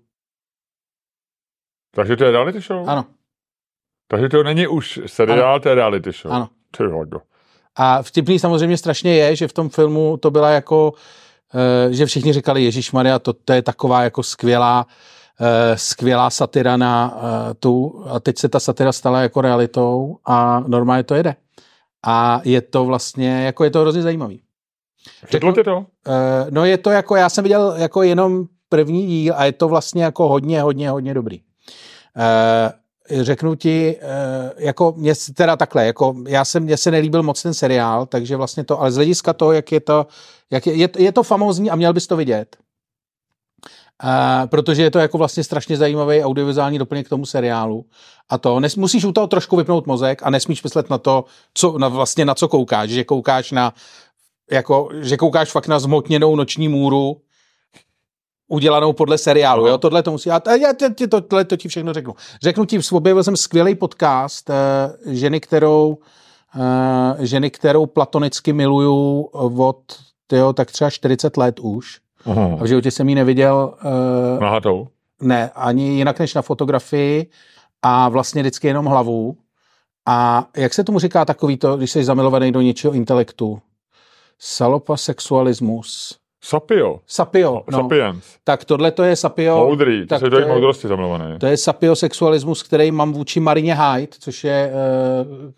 Takže 1.96 2.16
to 2.18 2.24
je 2.24 2.32
reality 2.32 2.60
show? 2.62 2.90
Ano. 2.90 3.06
Takže 4.08 4.30
to 4.30 4.44
není 4.44 4.68
už 4.68 5.00
seriál, 5.06 5.50
Ano. 5.50 5.60
to 5.60 5.70
je 5.70 5.76
reality 5.76 6.12
show. 6.12 6.34
Ano. 6.34 6.50
Ty 6.78 6.84
hodo. 6.84 7.22
A 7.76 8.02
vtipný 8.02 8.40
samozřejmě 8.40 8.78
strašně 8.78 9.16
je, 9.16 9.36
že 9.36 9.48
v 9.48 9.54
tom 9.54 9.70
filmu 9.70 10.18
to 10.18 10.32
byla 10.32 10.50
jako, 10.50 10.94
eh, 11.90 11.94
že 11.94 12.06
všichni 12.06 12.34
říkali, 12.34 12.64
Ježíš 12.64 12.92
Maria, 12.92 13.20
to, 13.20 13.34
to 13.34 13.54
je 13.54 13.62
taková 13.62 14.04
jako 14.04 14.24
skvělá, 14.24 14.86
eh, 15.40 15.78
skvělá 15.78 16.30
satira 16.30 16.78
na 16.78 17.18
eh, 17.18 17.54
tu, 17.54 18.04
a 18.10 18.20
teď 18.20 18.38
se 18.38 18.50
ta 18.50 18.60
satira 18.60 18.92
stala 18.92 19.22
jako 19.22 19.42
realitou 19.42 20.18
a 20.26 20.60
normálně 20.60 21.04
to 21.04 21.16
jede. 21.16 21.36
A 22.06 22.42
je 22.44 22.62
to 22.62 22.86
vlastně, 22.86 23.44
jako 23.46 23.64
je 23.64 23.70
to 23.70 23.80
hrozně 23.82 24.02
zajímavý. 24.02 24.42
Četlo 25.30 25.54
ty 25.54 25.64
to? 25.64 25.86
Eh, 26.08 26.48
No 26.50 26.66
je 26.66 26.78
to 26.78 26.90
jako, 26.90 27.16
já 27.16 27.30
jsem 27.30 27.44
viděl 27.44 27.74
jako 27.78 28.04
jenom 28.04 28.46
první 28.70 29.08
díl 29.08 29.34
a 29.38 29.46
je 29.46 29.52
to 29.52 29.68
vlastně 29.68 30.04
jako 30.04 30.28
hodně, 30.28 30.62
hodně, 30.62 30.90
hodně 30.90 31.14
dobrý. 31.14 31.42
Eh, 32.18 32.72
Řeknu 33.24 33.56
ti, 33.56 33.96
eh, 34.02 34.52
jako 34.58 34.94
mě 34.98 35.14
teda 35.36 35.56
takhle, 35.56 35.86
jako 35.86 36.16
já 36.28 36.46
jsem, 36.46 36.64
mně 36.64 36.78
se 36.78 36.92
nelíbil 36.92 37.24
moc 37.24 37.42
ten 37.42 37.54
seriál, 37.54 38.06
takže 38.06 38.36
vlastně 38.36 38.64
to, 38.64 38.80
ale 38.82 38.92
z 38.92 38.96
hlediska 38.96 39.34
toho, 39.34 39.52
jak 39.52 39.72
je 39.72 39.80
to, 39.80 40.08
jak 40.52 40.68
je, 40.68 40.74
je, 40.74 40.88
to- 40.88 41.02
je 41.02 41.12
to 41.12 41.24
famózní 41.24 41.72
a 41.72 41.76
měl 41.76 41.94
bys 41.94 42.08
to 42.08 42.16
vidět. 42.18 42.58
Uh, 44.04 44.48
protože 44.48 44.84
je 44.84 44.92
to 44.92 45.00
jako 45.00 45.18
vlastně 45.18 45.44
strašně 45.44 45.78
zajímavý 45.78 46.24
audiovizuální 46.24 46.78
doplněk 46.80 47.06
k 47.06 47.10
tomu 47.10 47.26
seriálu. 47.26 47.86
A 48.30 48.38
to, 48.38 48.60
nes, 48.60 48.76
musíš 48.76 49.06
u 49.06 49.12
toho 49.12 49.28
trošku 49.28 49.56
vypnout 49.56 49.88
mozek 49.88 50.22
a 50.24 50.30
nesmíš 50.30 50.64
myslet 50.64 50.90
na 50.90 50.98
to, 50.98 51.26
co, 51.54 51.78
na, 51.78 51.88
vlastně 51.88 52.26
na 52.26 52.36
co 52.36 52.48
koukáš, 52.48 52.90
že 52.90 53.04
koukáš 53.04 53.52
na, 53.52 53.74
jako, 54.52 54.90
že 54.94 55.18
koukáš 55.18 55.52
fakt 55.52 55.68
na 55.68 55.80
zmotněnou 55.80 56.36
noční 56.36 56.68
můru, 56.68 57.22
udělanou 58.48 58.94
podle 58.94 59.18
seriálu, 59.18 59.68
jo, 59.68 59.78
tohle 59.78 60.04
to 60.04 60.12
musí, 60.12 60.32
a 60.32 60.56
já 60.56 60.74
ti 60.96 61.08
to, 61.08 61.22
tohle 61.22 61.46
to 61.46 61.58
ti 61.58 61.68
všechno 61.68 61.94
řeknu. 61.94 62.16
Řeknu 62.44 62.66
ti, 62.66 62.80
objevil 62.92 63.24
jsem 63.24 63.36
skvělý 63.36 63.76
podcast 63.76 64.50
uh, 64.50 65.14
ženy, 65.14 65.40
kterou 65.40 65.98
uh, 66.56 67.24
ženy, 67.26 67.50
kterou 67.50 67.86
platonicky 67.86 68.54
miluju 68.54 69.22
od, 69.32 69.78
tyjo, 70.28 70.54
tak 70.54 70.72
třeba 70.72 70.90
40 70.90 71.38
let 71.38 71.60
už. 71.60 72.00
Aha. 72.26 72.58
A 72.60 72.64
v 72.64 72.68
životě 72.68 72.92
jsem 72.92 73.10
ji 73.10 73.16
neviděl 73.16 73.74
uh, 74.36 74.42
Nahatou. 74.42 74.88
ne, 75.22 75.52
ani 75.56 75.90
jinak 75.90 76.20
než 76.20 76.34
na 76.34 76.42
fotografii 76.42 77.30
a 77.82 78.10
vlastně 78.10 78.42
vždycky 78.42 78.68
jenom 78.68 78.86
hlavu. 78.86 79.38
A 80.08 80.48
jak 80.58 80.74
se 80.74 80.84
tomu 80.84 81.00
říká 81.00 81.26
takový 81.26 81.58
to, 81.58 81.78
když 81.78 81.92
jsi 81.92 82.04
zamilovaný 82.04 82.52
do 82.52 82.62
něčeho 82.62 82.94
intelektu? 82.94 83.62
Salopasexualismus. 84.44 86.18
Sapio. 86.44 87.00
Sapio, 87.08 87.64
no. 87.72 87.78
Sapiens. 87.78 88.26
Tak 88.44 88.66
tohle 88.66 88.92
to 88.92 89.04
je 89.04 89.16
sapio. 89.16 89.58
Moudrý, 89.58 90.02
ty 90.02 90.08
tak 90.08 90.20
to 90.30 90.40
je- 90.40 90.46
moudrosti 90.48 90.88
zamilovaný. 90.88 91.40
To 91.40 91.46
je 91.46 91.58
sapiosexualismus, 91.58 92.64
který 92.64 92.92
mám 92.92 93.14
vůči 93.14 93.40
Marině 93.40 93.76
Hyde, 93.76 94.08
což 94.20 94.44
je 94.44 94.72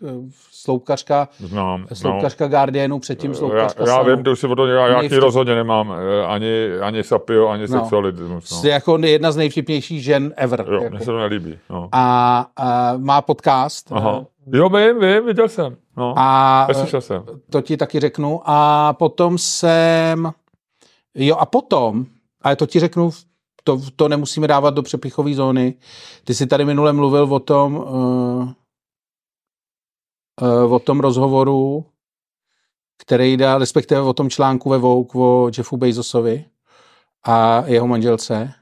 uh, 0.00 0.10
sloupkařka, 0.52 1.28
Znám. 1.38 1.86
sloupkařka 1.92 2.48
Guardianu, 2.48 2.98
předtím 2.98 3.30
No. 3.30 3.34
Já, 3.34 3.38
sloupkařka 3.38 3.80
já 3.82 3.86
Sanu. 3.96 4.14
vím, 4.16 4.24
to 4.24 4.36
si 4.36 4.46
o 4.46 4.56
to, 4.56 4.66
já, 4.66 4.86
já 4.86 4.98
k 4.98 5.02
ní 5.02 5.08
Nejvtip- 5.08 5.20
rozhodně 5.20 5.54
nemám 5.54 5.92
eh, 5.92 6.26
ani, 6.26 6.68
ani 6.82 7.04
sapio, 7.04 7.48
ani 7.48 7.62
No. 7.62 7.80
sexualismus. 7.80 8.50
No. 8.50 8.56
Jsi 8.60 8.68
jako 8.68 8.98
jedna 9.02 9.32
z 9.32 9.36
nejvtipnějších 9.36 10.02
žen 10.04 10.34
ever. 10.36 10.64
Jo, 10.68 10.74
jako. 10.82 10.90
mně 10.90 10.98
se 11.00 11.06
to 11.06 11.18
nelíbí. 11.18 11.58
No. 11.70 11.88
a, 11.92 12.46
a 12.56 12.94
má 12.96 13.22
podcast. 13.22 13.92
Aha. 13.92 14.24
Jo, 14.52 14.68
vím, 14.68 15.00
vím, 15.00 15.26
viděl 15.26 15.48
jsem. 15.48 15.76
No. 15.96 16.14
A 16.16 16.66
jsem. 17.00 17.24
to 17.50 17.62
ti 17.62 17.76
taky 17.76 18.00
řeknu. 18.00 18.40
A 18.44 18.92
potom 18.92 19.38
jsem, 19.38 20.32
jo 21.14 21.36
a 21.36 21.46
potom, 21.46 22.06
ale 22.40 22.56
to 22.56 22.66
ti 22.66 22.80
řeknu, 22.80 23.10
to, 23.64 23.80
to 23.96 24.08
nemusíme 24.08 24.48
dávat 24.48 24.74
do 24.74 24.82
přepichové 24.82 25.34
zóny. 25.34 25.74
Ty 26.24 26.34
jsi 26.34 26.46
tady 26.46 26.64
minule 26.64 26.92
mluvil 26.92 27.34
o 27.34 27.40
tom, 27.40 27.76
uh, 27.76 28.48
uh, 30.42 30.72
o 30.72 30.78
tom 30.78 31.00
rozhovoru, 31.00 31.86
který 32.98 33.36
dá, 33.36 33.58
respektive 33.58 34.00
o 34.00 34.12
tom 34.12 34.30
článku 34.30 34.70
ve 34.70 34.78
Vogue 34.78 35.22
o 35.22 35.50
Jeffu 35.58 35.76
Bezosovi 35.76 36.44
a 37.24 37.64
jeho 37.66 37.86
manželce. 37.86 38.52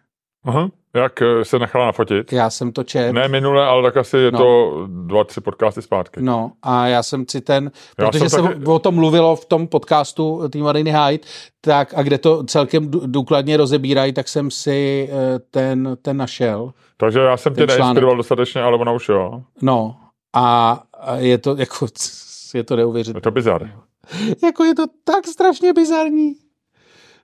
Aha. 0.44 0.70
Jak 0.94 1.22
eh, 1.22 1.44
se 1.44 1.58
nechala 1.58 1.86
nafotit? 1.86 2.32
Já 2.32 2.50
jsem 2.50 2.72
to 2.72 2.84
čet. 2.84 3.12
Ne 3.12 3.28
minule, 3.28 3.66
ale 3.66 3.82
tak 3.82 3.96
asi 3.96 4.16
je 4.16 4.30
No. 4.32 4.38
to 4.38 4.86
dva, 4.90 5.24
tři 5.24 5.40
podcasty 5.40 5.82
zpátky. 5.82 6.20
No 6.22 6.52
a 6.62 6.86
já 6.86 7.02
jsem 7.02 7.24
si 7.30 7.40
ten, 7.40 7.70
Já 7.98 8.06
protože 8.10 8.28
se 8.30 8.42
taky- 8.42 8.64
o 8.64 8.78
tom 8.78 8.94
mluvilo 8.94 9.36
v 9.36 9.44
tom 9.44 9.66
podcastu 9.66 10.48
tý 10.50 10.62
Mariny 10.62 10.92
Hyde, 10.92 11.24
tak 11.60 11.94
a 11.94 12.02
kde 12.02 12.18
to 12.18 12.44
celkem 12.44 12.90
dů- 12.90 13.02
důkladně 13.06 13.56
rozebírají, 13.56 14.12
tak 14.12 14.28
jsem 14.28 14.50
si 14.50 15.08
eh, 15.12 15.38
ten, 15.50 15.96
ten 16.02 16.16
našel. 16.16 16.72
Takže 16.96 17.20
já 17.20 17.36
jsem 17.36 17.54
tě 17.54 17.66
neinspiroval 17.66 18.16
dostatečně, 18.16 18.62
ale 18.62 18.76
ona 18.78 18.92
už 18.92 19.08
jo. 19.08 19.42
No 19.62 19.96
a 20.34 20.82
je 21.16 21.38
to 21.38 21.56
jako, 21.56 21.86
je 22.54 22.64
to 22.64 22.74
Je 22.74 22.76
neuvěřitelné. 22.76 23.20
to 23.20 23.30
bizar. 23.30 23.70
Jako 24.44 24.64
je 24.64 24.74
to 24.74 24.82
tak 25.04 25.26
strašně 25.26 25.72
bizarní. 25.72 26.34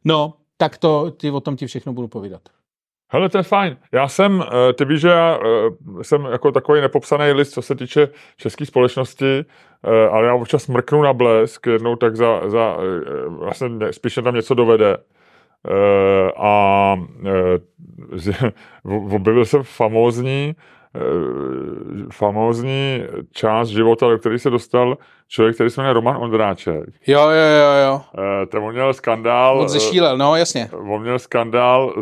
No, 0.05 0.35
tak 0.57 0.79
to 0.79 1.13
ti 1.17 1.31
o 1.31 1.41
tom 1.41 1.57
ti 1.57 1.67
všechno 1.67 1.93
budu 1.93 2.09
povídat. 2.09 2.41
Hele, 3.11 3.29
to 3.29 3.39
je 3.39 3.43
fajn. 3.43 3.77
Já 3.93 4.09
jsem, 4.09 4.45
eh, 4.69 4.73
ty 4.73 4.85
víš, 4.85 5.01
že 5.01 5.09
já 5.09 5.39
eh, 5.45 6.05
jsem 6.05 6.25
jako 6.25 6.53
takový 6.53 6.81
nepopsaný 6.81 7.33
list, 7.33 7.51
co 7.51 7.63
se 7.63 7.75
týče 7.75 8.09
české 8.37 8.67
společnosti, 8.67 9.45
eh, 9.85 10.09
ale 10.09 10.27
já 10.27 10.35
občas 10.35 10.67
mrknu 10.69 11.03
na 11.03 11.13
blesk 11.13 11.67
jednou 11.67 11.97
tak 11.97 12.17
za, 12.17 12.41
za 12.51 12.77
vlastně 13.29 13.69
ne- 13.69 13.93
spíš 13.93 14.17
mě 14.17 14.23
tam 14.23 14.35
něco 14.35 14.55
dovede. 14.55 14.97
A 16.37 16.97
z- 18.13 18.35
objevil 19.15 19.45
jsem 19.45 19.63
famózní 19.63 20.55
famózní 22.13 23.03
část 23.33 23.69
života, 23.69 24.09
do 24.09 24.19
který 24.19 24.39
se 24.39 24.51
dostal 24.51 24.99
člověk, 25.29 25.55
který 25.55 25.71
se 25.71 25.81
jmenuje 25.81 25.93
Roman 25.95 26.17
Ondráček. 26.17 26.85
Jo, 27.07 27.21
jo, 27.21 27.29
jo, 27.31 27.87
jo. 27.87 28.01
Ten 28.47 28.63
on 28.65 28.73
měl 28.73 28.95
skandál. 28.95 29.63
Eh, 29.65 29.69
zešílel, 29.69 30.19
no 30.19 30.37
jasně. 30.37 30.69
on 30.95 31.03
měl 31.03 31.19
skandál 31.19 31.95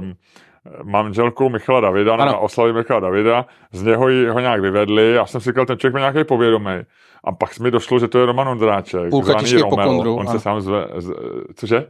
mm, 0.00 0.12
manželkou 0.82 1.48
Michala 1.48 1.80
Davida 1.80 2.14
Ano. 2.14 2.24
na 2.24 2.36
oslavě 2.38 2.72
Michala 2.72 3.00
Davida, 3.00 3.46
z 3.72 3.82
něho 3.82 4.08
ji, 4.08 4.28
ho 4.28 4.40
nějak 4.40 4.60
vyvedli, 4.60 5.12
já 5.12 5.26
jsem 5.26 5.40
si 5.40 5.50
říkal, 5.50 5.66
ten 5.66 5.78
člověk 5.78 5.94
má 5.94 6.00
nějaký 6.00 6.24
povědomý. 6.24 6.70
A 7.24 7.32
pak 7.32 7.58
mi 7.58 7.70
došlo, 7.70 7.98
že 7.98 8.08
to 8.08 8.18
je 8.18 8.26
Roman 8.26 8.48
Ondráček, 8.48 9.10
Půlka 9.10 9.26
zvaný 9.32 9.40
těžkých 9.44 9.60
Romeo. 9.62 9.76
pokondrů, 9.76 10.14
On 10.16 10.28
ano. 10.28 10.32
se 10.38 10.40
sám 10.40 10.60
zve, 10.60 10.86
z, 10.96 11.10
cože? 11.56 11.86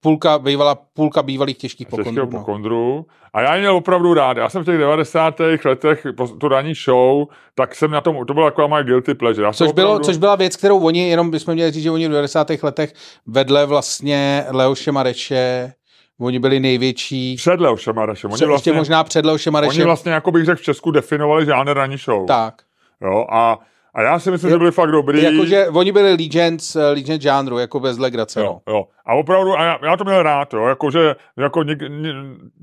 Půlka, 0.00 0.38
bývala, 0.38 0.74
půlka 0.94 1.22
bývalých 1.22 1.58
těžkých 1.58 1.86
Těžkého 1.88 2.04
pokondů. 2.04 2.20
No. 2.32 2.38
pokondru. 2.38 3.06
A 3.32 3.40
já 3.40 3.54
ji 3.54 3.60
měl 3.60 3.76
opravdu 3.76 4.14
rád. 4.14 4.36
Já 4.36 4.48
jsem 4.48 4.62
v 4.62 4.66
těch 4.66 4.78
90. 4.78 5.40
letech, 5.64 6.06
po- 6.16 6.28
tu 6.28 6.48
ranní 6.48 6.74
show, 6.84 7.26
tak 7.54 7.74
jsem 7.74 7.90
na 7.90 8.00
tom, 8.00 8.26
to 8.26 8.34
byla 8.34 8.50
taková 8.50 8.66
moje 8.66 8.84
guilty 8.84 9.14
pleasure. 9.14 9.46
Já 9.46 9.52
Což, 9.52 9.72
bylo, 9.72 9.88
opravdu, 9.90 10.04
což 10.04 10.16
byla 10.16 10.36
věc, 10.36 10.56
kterou 10.56 10.78
oni, 10.84 11.08
jenom 11.08 11.30
bychom 11.30 11.54
měli 11.54 11.70
říct, 11.70 11.82
že 11.82 11.90
oni 11.90 12.08
v 12.08 12.10
90. 12.10 12.46
letech 12.62 12.92
vedle 13.26 13.66
vlastně 13.66 14.44
Leoše 14.50 14.92
Mareše, 14.92 15.72
oni 16.20 16.38
byli 16.38 16.60
největší, 16.60 17.36
Před 17.36 17.60
Leošem 17.60 17.94
Marešem. 17.96 18.30
Oni 18.30 18.36
před, 18.36 18.46
vlastně, 18.46 18.70
ještě 18.70 18.78
možná 18.78 19.04
před 19.04 19.24
Leošem 19.24 19.54
oni 19.54 19.62
Marešem. 19.66 19.84
vlastně, 19.84 20.12
jako 20.12 20.30
bych 20.32 20.44
řekl, 20.44 20.60
v 20.60 20.64
Česku 20.64 20.90
definovali 20.90 21.46
žánr 21.46 21.72
ranní 21.74 21.96
show. 21.96 22.26
Tak. 22.26 22.54
Jo, 23.02 23.26
a, 23.30 23.58
A 23.96 24.02
já 24.02 24.18
si 24.18 24.30
myslím, 24.30 24.50
že 24.50 24.58
byli 24.58 24.70
fakt 24.70 24.90
dobrý. 24.90 25.22
Jakože 25.22 25.68
oni 25.68 25.92
byli 25.92 26.10
legends, 26.12 26.76
eh, 26.76 26.88
legends 26.90 27.22
žánru, 27.22 27.58
jako 27.58 27.80
bez 27.80 27.98
legrace. 27.98 28.40
Jo, 28.40 28.60
No. 28.66 28.72
jo. 28.74 28.84
A 29.06 29.14
opravdu, 29.14 29.58
a 29.58 29.64
já, 29.64 29.78
já 29.84 29.96
to 29.96 30.04
měl 30.04 30.22
rád, 30.22 30.54
jo, 30.54 30.66
jakože, 30.66 31.16
jako 31.38 31.62
něk, 31.62 31.78
ně, 31.88 32.12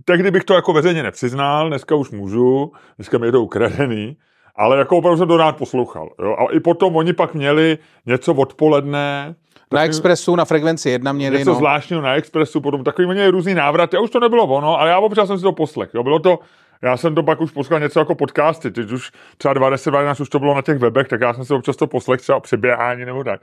tehdy 0.05 0.31
bych 0.31 0.43
to 0.43 0.53
jako 0.53 0.73
veřejně 0.73 1.03
nepřiznal, 1.03 1.67
dneska 1.67 1.95
už 1.95 2.11
můžu, 2.11 2.71
dneska 2.97 3.17
mi 3.17 3.27
je 3.27 3.31
to 3.31 3.41
ukradený, 3.43 4.17
ale 4.55 4.77
jako 4.77 4.97
opravdu 4.97 5.17
jsem 5.17 5.27
to 5.27 5.37
rád 5.37 5.57
poslouchal, 5.57 6.09
jo. 6.23 6.35
A 6.39 6.53
i 6.53 6.59
potom 6.59 6.95
oni 6.95 7.13
pak 7.13 7.33
měli 7.33 7.77
něco 8.05 8.33
odpoledne, 8.33 9.35
Na 9.71 9.83
Expressu, 9.85 10.35
na 10.35 10.45
frekvenci 10.45 10.89
jedna 10.89 11.11
měli, 11.11 11.37
něco 11.37 11.49
no. 11.51 11.55
zvláštního 11.55 12.01
na 12.01 12.13
Expressu, 12.15 12.61
potom 12.61 12.83
takový 12.83 13.07
měli 13.07 13.29
různý 13.29 13.53
návraty, 13.53 13.97
a 13.97 13.99
už 13.99 14.09
to 14.09 14.19
nebylo 14.19 14.43
ono, 14.47 14.79
ale 14.79 14.89
já 14.89 14.99
občas 14.99 15.27
jsem 15.27 15.37
si 15.37 15.43
to 15.43 15.51
poslech, 15.51 15.89
jo, 15.93 16.03
bylo 16.03 16.19
to, 16.19 16.39
já 16.83 16.97
jsem 16.97 17.15
to 17.15 17.23
pak 17.23 17.41
už 17.41 17.51
poslal 17.51 17.79
něco 17.79 17.99
jako 17.99 18.15
podcasty, 18.15 18.71
teď 18.71 18.91
už 18.91 19.11
třeba 19.37 19.53
20, 19.53 19.89
12 19.89 20.19
už 20.19 20.29
to 20.29 20.39
bylo 20.39 20.55
na 20.55 20.61
těch 20.61 20.77
webech, 20.77 21.07
tak 21.07 21.21
já 21.21 21.33
jsem 21.33 21.45
si 21.45 21.53
občas 21.53 21.75
to 21.75 21.87
poslech 21.87 22.21
třeba 22.21 22.39
při 22.39 22.57
běhání 22.57 23.05
nebo 23.05 23.23
tak. 23.23 23.41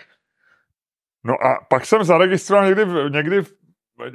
No 1.24 1.34
a 1.34 1.66
pak 1.70 1.86
jsem 1.86 2.04
zaregistroval 2.04 2.66
někdy, 2.66 2.84
někdy 3.10 3.40
v- 3.40 3.52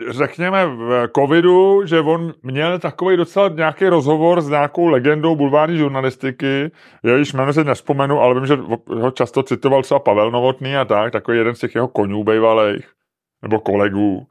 řekněme 0.09 0.65
v 0.65 1.07
covidu, 1.15 1.85
že 1.85 1.99
on 1.99 2.33
měl 2.43 2.79
takový 2.79 3.17
docela 3.17 3.49
nějaký 3.49 3.85
rozhovor 3.87 4.41
s 4.41 4.49
nějakou 4.49 4.87
legendou 4.87 5.35
bulvární 5.35 5.77
žurnalistiky, 5.77 6.71
jejíž 7.03 7.33
jméno 7.33 7.53
si 7.53 7.63
nespomenu, 7.63 8.19
ale 8.19 8.35
vím, 8.35 8.45
že 8.45 8.57
ho 9.01 9.11
často 9.11 9.43
citoval 9.43 9.81
třeba 9.81 9.99
Pavel 9.99 10.31
Novotný 10.31 10.75
a 10.75 10.85
tak, 10.85 11.11
takový 11.11 11.37
jeden 11.37 11.55
z 11.55 11.59
těch 11.59 11.75
jeho 11.75 11.87
konňů 11.87 12.23
bejvalejch, 12.23 12.85
nebo 13.41 13.59
kolegů. 13.59 14.27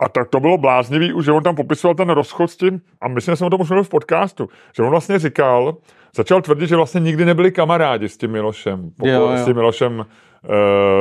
A 0.00 0.08
tak 0.08 0.28
to 0.28 0.40
bylo 0.40 0.58
bláznivý, 0.58 1.12
už, 1.12 1.24
že 1.24 1.32
on 1.32 1.42
tam 1.42 1.56
popisoval 1.56 1.94
ten 1.94 2.08
rozchod 2.10 2.50
s 2.50 2.56
tím, 2.56 2.80
a 3.00 3.08
myslím, 3.08 3.32
že 3.32 3.36
jsem 3.36 3.46
o 3.46 3.50
tom 3.50 3.60
už 3.60 3.68
mluvil 3.68 3.84
v 3.84 3.88
podcastu, 3.88 4.48
že 4.76 4.82
on 4.82 4.90
vlastně 4.90 5.18
říkal, 5.18 5.76
začal 6.16 6.42
tvrdit, 6.42 6.66
že 6.66 6.76
vlastně 6.76 7.00
nikdy 7.00 7.24
nebyli 7.24 7.52
kamarádi 7.52 8.08
s 8.08 8.16
tím 8.16 8.30
Milošem. 8.30 8.90
Poko- 9.00 9.08
Jo, 9.08 9.20
jo. 9.20 9.36
S 9.36 9.44
tím 9.44 9.54
Milošem, 9.54 10.06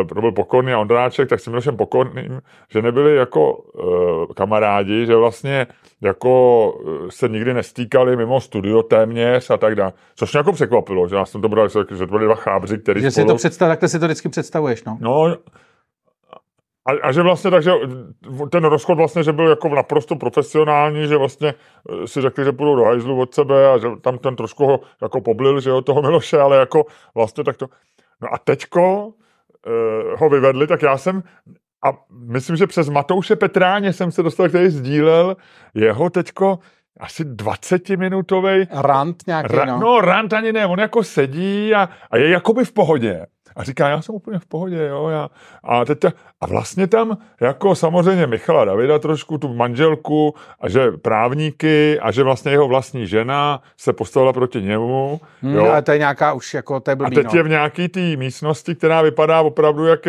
to 0.09 0.21
byl 0.21 0.31
Pokorný 0.31 0.73
a 0.73 0.79
Ondráček, 0.79 1.29
tak 1.29 1.39
s 1.39 1.43
tím 1.43 1.51
Milošem 1.51 1.77
Pokorným, 1.77 2.41
že 2.69 2.81
nebyli 2.81 3.15
jako 3.15 3.53
uh, 3.53 4.25
kamarádi, 4.35 5.05
že 5.05 5.15
vlastně 5.15 5.67
jako 6.01 6.71
uh, 6.71 7.09
se 7.09 7.29
nikdy 7.29 7.53
nestýkali 7.53 8.17
mimo 8.17 8.41
studio 8.41 8.83
téměř 8.83 9.49
a 9.49 9.57
tak 9.57 9.75
dále. 9.75 9.93
Což 10.15 10.33
mě 10.33 10.37
jako 10.37 10.51
překvapilo, 10.51 11.07
že 11.07 11.15
já 11.15 11.25
jsem 11.25 11.41
to 11.41 11.49
bral, 11.49 11.67
že 11.67 11.79
že 11.91 11.97
to 11.97 12.05
byli 12.05 12.25
dva 12.25 12.35
chábři, 12.35 12.77
který 12.77 13.01
Že 13.01 13.11
si 13.11 13.21
spolu... 13.21 13.27
to 13.27 13.35
představ, 13.35 13.69
takhle 13.69 13.89
si 13.89 13.99
to 13.99 14.05
vždycky 14.05 14.29
představuješ, 14.29 14.83
no. 14.83 14.97
No, 15.01 15.35
a, 16.85 16.91
a 17.07 17.11
že 17.11 17.21
vlastně 17.21 17.51
takže 17.51 17.71
ten 18.49 18.63
rozchod 18.63 18.97
vlastně, 18.97 19.23
že 19.23 19.33
byl 19.33 19.49
jako 19.49 19.69
naprosto 19.69 20.15
profesionální, 20.15 21.07
že 21.07 21.17
vlastně 21.17 21.53
eh, 22.03 22.07
si 22.07 22.21
řekli, 22.21 22.45
že 22.45 22.51
půjdou 22.51 22.75
do 22.75 22.83
hajzlu 22.83 23.21
od 23.21 23.33
sebe 23.33 23.73
a 23.73 23.77
že 23.77 23.87
tam 24.01 24.17
ten 24.17 24.35
trošku 24.35 24.65
ho 24.65 24.79
jako 25.01 25.21
poblil, 25.21 25.59
že 25.59 25.69
jo, 25.69 25.81
toho 25.81 26.01
Miloše, 26.01 26.39
ale 26.39 26.57
jako 26.57 26.85
vlastně 27.15 27.43
tak 27.43 27.57
to... 27.57 27.67
No 28.21 28.27
a 28.33 28.37
teďko 28.37 29.13
ho 30.17 30.29
vyvedli, 30.29 30.67
tak 30.67 30.81
já 30.81 30.97
jsem 30.97 31.23
a 31.85 31.93
myslím, 32.11 32.55
že 32.55 32.67
přes 32.67 32.89
Matouše 32.89 33.35
Petráně 33.35 33.93
jsem 33.93 34.11
se 34.11 34.23
dostal, 34.23 34.49
který 34.49 34.69
sdílel 34.69 35.35
jeho 35.73 36.09
teďko 36.09 36.59
asi 36.99 37.23
20-minutovej 37.23 38.67
Rant 38.71 39.27
nějaký, 39.27 39.53
Ra- 39.53 39.67
no. 39.67 39.79
no, 39.79 40.01
rant 40.01 40.33
ani 40.33 40.53
ne, 40.53 40.65
on 40.65 40.79
jako 40.79 41.03
sedí 41.03 41.75
a, 41.75 41.89
a 42.11 42.17
je 42.17 42.29
jakoby 42.29 42.65
v 42.65 42.71
pohodě. 42.71 43.25
A 43.55 43.63
říká, 43.63 43.89
já 43.89 44.01
jsem 44.01 44.15
úplně 44.15 44.39
v 44.39 44.45
pohodě, 44.45 44.87
jo. 44.87 45.07
Já, 45.07 45.29
a, 45.63 45.85
teď, 45.85 46.05
a 46.41 46.47
vlastně 46.47 46.87
tam 46.87 47.17
jako 47.41 47.75
samozřejmě 47.75 48.27
Michala 48.27 48.65
Davida 48.65 48.99
trošku, 48.99 49.37
tu 49.37 49.53
manželku, 49.53 50.35
a 50.61 50.69
že 50.69 50.91
právníky, 50.91 51.99
a 51.99 52.11
že 52.11 52.23
vlastně 52.23 52.51
jeho 52.51 52.67
vlastní 52.67 53.07
žena 53.07 53.61
se 53.77 53.93
postavila 53.93 54.33
proti 54.33 54.61
němu. 54.61 55.19
Hmm, 55.41 55.55
jo. 55.55 55.65
ale 55.65 55.81
to 55.81 55.91
je 55.91 55.97
nějaká 55.97 56.33
už 56.33 56.53
jako, 56.53 56.79
to 56.79 56.91
je 56.91 56.93
A 56.93 56.95
blbý, 56.95 57.15
teď 57.15 57.25
no. 57.25 57.31
je 57.35 57.43
v 57.43 57.49
nějaký 57.49 57.87
té 57.87 58.15
místnosti, 58.15 58.75
která 58.75 59.01
vypadá 59.01 59.41
opravdu 59.41 59.85
jak, 59.85 60.07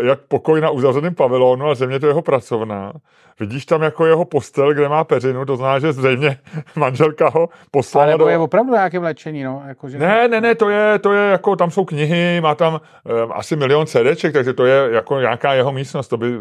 jak 0.00 0.20
pokoj 0.20 0.60
na 0.60 0.70
uzavřeném 0.70 1.14
pavilonu 1.14 1.66
a 1.66 1.74
země 1.74 2.00
to 2.00 2.06
je 2.06 2.10
jeho 2.10 2.22
pracovná. 2.22 2.92
Vidíš 3.40 3.66
tam 3.66 3.82
jako 3.82 4.06
jeho 4.06 4.24
postel, 4.24 4.74
kde 4.74 4.88
má 4.88 5.04
peřinu, 5.04 5.44
to 5.44 5.56
znamená, 5.56 5.78
že 5.78 5.92
zřejmě 5.92 6.38
manželka 6.76 7.28
ho 7.28 7.42
A 7.42 7.68
poslala 7.70 8.06
nebo 8.06 8.24
do... 8.24 8.30
je 8.30 8.38
opravdu 8.38 8.72
nějaké 8.72 8.98
léčení, 8.98 9.42
no. 9.42 9.62
Jako, 9.66 9.88
že... 9.88 9.98
Ne, 9.98 10.28
ne, 10.28 10.40
ne, 10.40 10.54
to 10.54 10.68
je, 10.68 10.98
to 10.98 11.12
je 11.12 11.30
jako, 11.30 11.56
tam 11.56 11.70
jsou 11.70 11.84
knihy, 11.84 12.40
má 12.40 12.54
tam 12.54 12.74
um, 12.74 13.32
asi 13.32 13.56
milion 13.56 13.86
CDček, 13.86 14.32
takže 14.32 14.52
to 14.52 14.66
je 14.66 14.92
jako 14.92 15.20
nějaká 15.20 15.54
jeho 15.54 15.72
místnost, 15.72 16.08
to 16.08 16.16
by, 16.16 16.32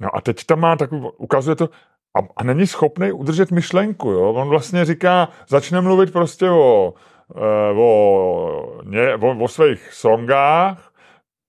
no 0.00 0.16
a 0.16 0.20
teď 0.20 0.44
tam 0.44 0.60
má 0.60 0.76
takový, 0.76 1.02
ukazuje 1.16 1.56
to, 1.56 1.68
a, 2.16 2.18
a 2.36 2.44
není 2.44 2.66
schopný 2.66 3.12
udržet 3.12 3.50
myšlenku, 3.50 4.10
jo, 4.10 4.32
on 4.32 4.48
vlastně 4.48 4.84
říká, 4.84 5.28
začne 5.48 5.80
mluvit 5.80 6.12
prostě 6.12 6.50
o, 6.50 6.94
eh, 7.36 7.74
o, 7.76 8.80
ně, 8.84 9.14
o, 9.14 9.44
o 9.44 9.48
svých 9.48 9.92
songách, 9.92 10.93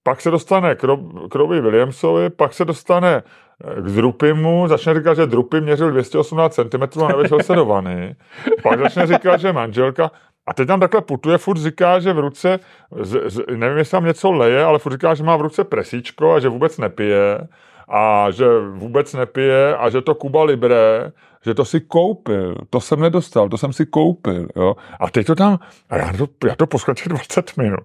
pak 0.08 0.22
se 0.22 0.32
dostane 0.32 0.76
k, 0.76 0.84
Rob, 0.84 1.00
k 1.30 1.36
Robbie 1.36 1.62
Williamsovi, 1.62 2.30
pak 2.30 2.54
se 2.54 2.65
dostane 2.65 3.24
eh, 3.24 3.82
k 3.82 3.86
Drupimu, 3.86 4.68
začne 4.68 4.94
říkat, 4.94 5.13
že 5.13 5.26
Drupy 5.26 5.62
měřil 5.62 5.91
218 5.91 6.56
cm 6.56 7.04
a 7.04 7.08
nevyšel 7.08 7.39
se 7.44 7.56
do 7.56 7.65
vany. 7.65 8.15
Pak 8.63 8.80
začne 8.80 9.08
říkat, 9.08 9.38
že 9.38 9.54
manželka, 9.54 10.12
a 10.48 10.54
teď 10.54 10.68
tam 10.68 10.80
takhle 10.80 11.02
putuje, 11.02 11.38
furt 11.38 11.58
říká, 11.58 12.00
že 12.00 12.13
v 12.13 12.20
ruce, 12.20 12.60
z, 13.02 13.32
z, 13.32 13.41
nevím, 13.56 13.78
jestli 13.78 13.91
tam 13.91 14.06
něco 14.06 14.32
leje, 14.32 14.63
ale 14.63 14.80
furt 14.80 14.91
říká, 14.91 15.13
že 15.13 15.24
má 15.24 15.38
v 15.38 15.41
ruce 15.41 15.63
presíčko 15.63 16.34
a 16.34 16.39
že 16.39 16.50
vůbec 16.50 16.78
nepije 16.78 17.48
a 17.89 18.32
že 18.32 18.46
vůbec 18.60 19.13
nepije 19.13 19.78
a 19.78 19.89
že 19.89 20.02
to 20.02 20.15
Kuba 20.15 20.44
Libre, 20.44 21.12
že 21.46 21.54
to 21.54 21.65
si 21.65 21.82
koupil, 21.82 22.56
to 22.70 22.82
jsem 22.82 23.00
nedostal, 23.00 23.50
to 23.50 23.58
jsem 23.58 23.74
si 23.74 23.86
koupil, 23.86 24.48
jo. 24.56 24.76
A 25.00 25.10
teď 25.10 25.28
to 25.28 25.36
tam, 25.36 25.60
a 25.89 25.98
já 25.98 26.13
to, 26.13 26.48
já 26.48 26.56
to 26.56 26.68
poskočím 26.68 27.10
20 27.10 27.58
minut. 27.58 27.84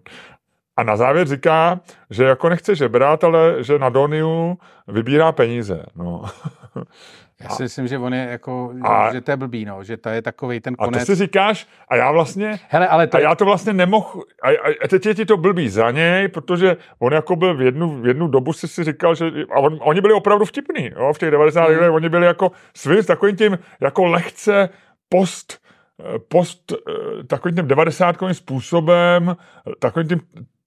A 0.77 0.83
na 0.83 0.97
závěr 0.97 1.29
říká, 1.29 1.81
že 2.11 2.25
jako 2.25 2.49
nechce 2.49 2.75
žebrat, 2.75 3.25
ale 3.25 3.65
že 3.65 3.79
na 3.79 3.89
Doniu 3.89 4.59
vybírá 4.89 5.33
peníze. 5.33 5.87
No. 5.95 6.25
Já 7.43 7.49
si 7.49 7.63
myslím, 7.63 7.87
že 7.87 7.99
on 7.99 8.15
je 8.15 8.27
jako, 8.31 8.73
A- 8.83 9.13
že 9.13 9.21
to 9.21 9.31
je 9.31 9.37
blbý, 9.37 9.65
no. 9.65 9.85
Že 9.85 9.97
to 9.97 10.09
je 10.09 10.23
takový 10.23 10.61
ten 10.61 10.75
A 10.79 10.85
to 10.85 10.91
konec. 10.91 11.07
si 11.07 11.15
říkáš, 11.15 11.67
a 11.89 11.97
já 11.97 12.13
vlastně, 12.13 12.59
Hele, 12.69 12.89
ale 12.89 13.07
to 13.07 13.17
a 13.17 13.21
já 13.21 13.35
to 13.35 13.45
vlastně 13.45 13.73
nemohl, 13.73 14.23
a, 14.43 14.49
a, 14.49 14.69
a 14.85 14.89
teď 14.89 15.07
je 15.07 15.15
ti 15.15 15.25
to 15.27 15.37
blbý 15.37 15.69
za 15.69 15.91
něj, 15.91 16.29
protože 16.29 16.77
on 16.99 17.13
jako 17.13 17.37
byl 17.37 17.57
v 17.57 17.61
jednu, 17.61 18.01
v 18.01 18.07
jednu 18.07 18.29
dobu 18.29 18.53
si 18.53 18.69
si 18.69 18.85
říkal, 18.85 19.15
že 19.15 19.31
a 19.55 19.59
on, 19.59 19.79
oni 19.81 20.01
byli 20.01 20.15
opravdu 20.15 20.45
vtipní, 20.45 20.91
jo, 20.97 21.13
v 21.13 21.19
těch 21.19 21.31
90. 21.31 21.61
Hmm. 21.61 21.71
letech, 21.73 21.91
oni 21.93 22.09
byli 22.09 22.27
jako 22.27 22.51
svým 22.77 23.05
takovým 23.05 23.37
tím, 23.37 23.59
jako 23.81 24.05
lehce 24.05 24.69
post, 25.09 25.59
post 26.29 26.73
eh, 26.73 27.25
takovým 27.25 27.57
tím 27.57 27.67
90 27.69 28.17
způsobem, 28.33 29.37
takovým 29.79 30.09
tím 30.09 30.21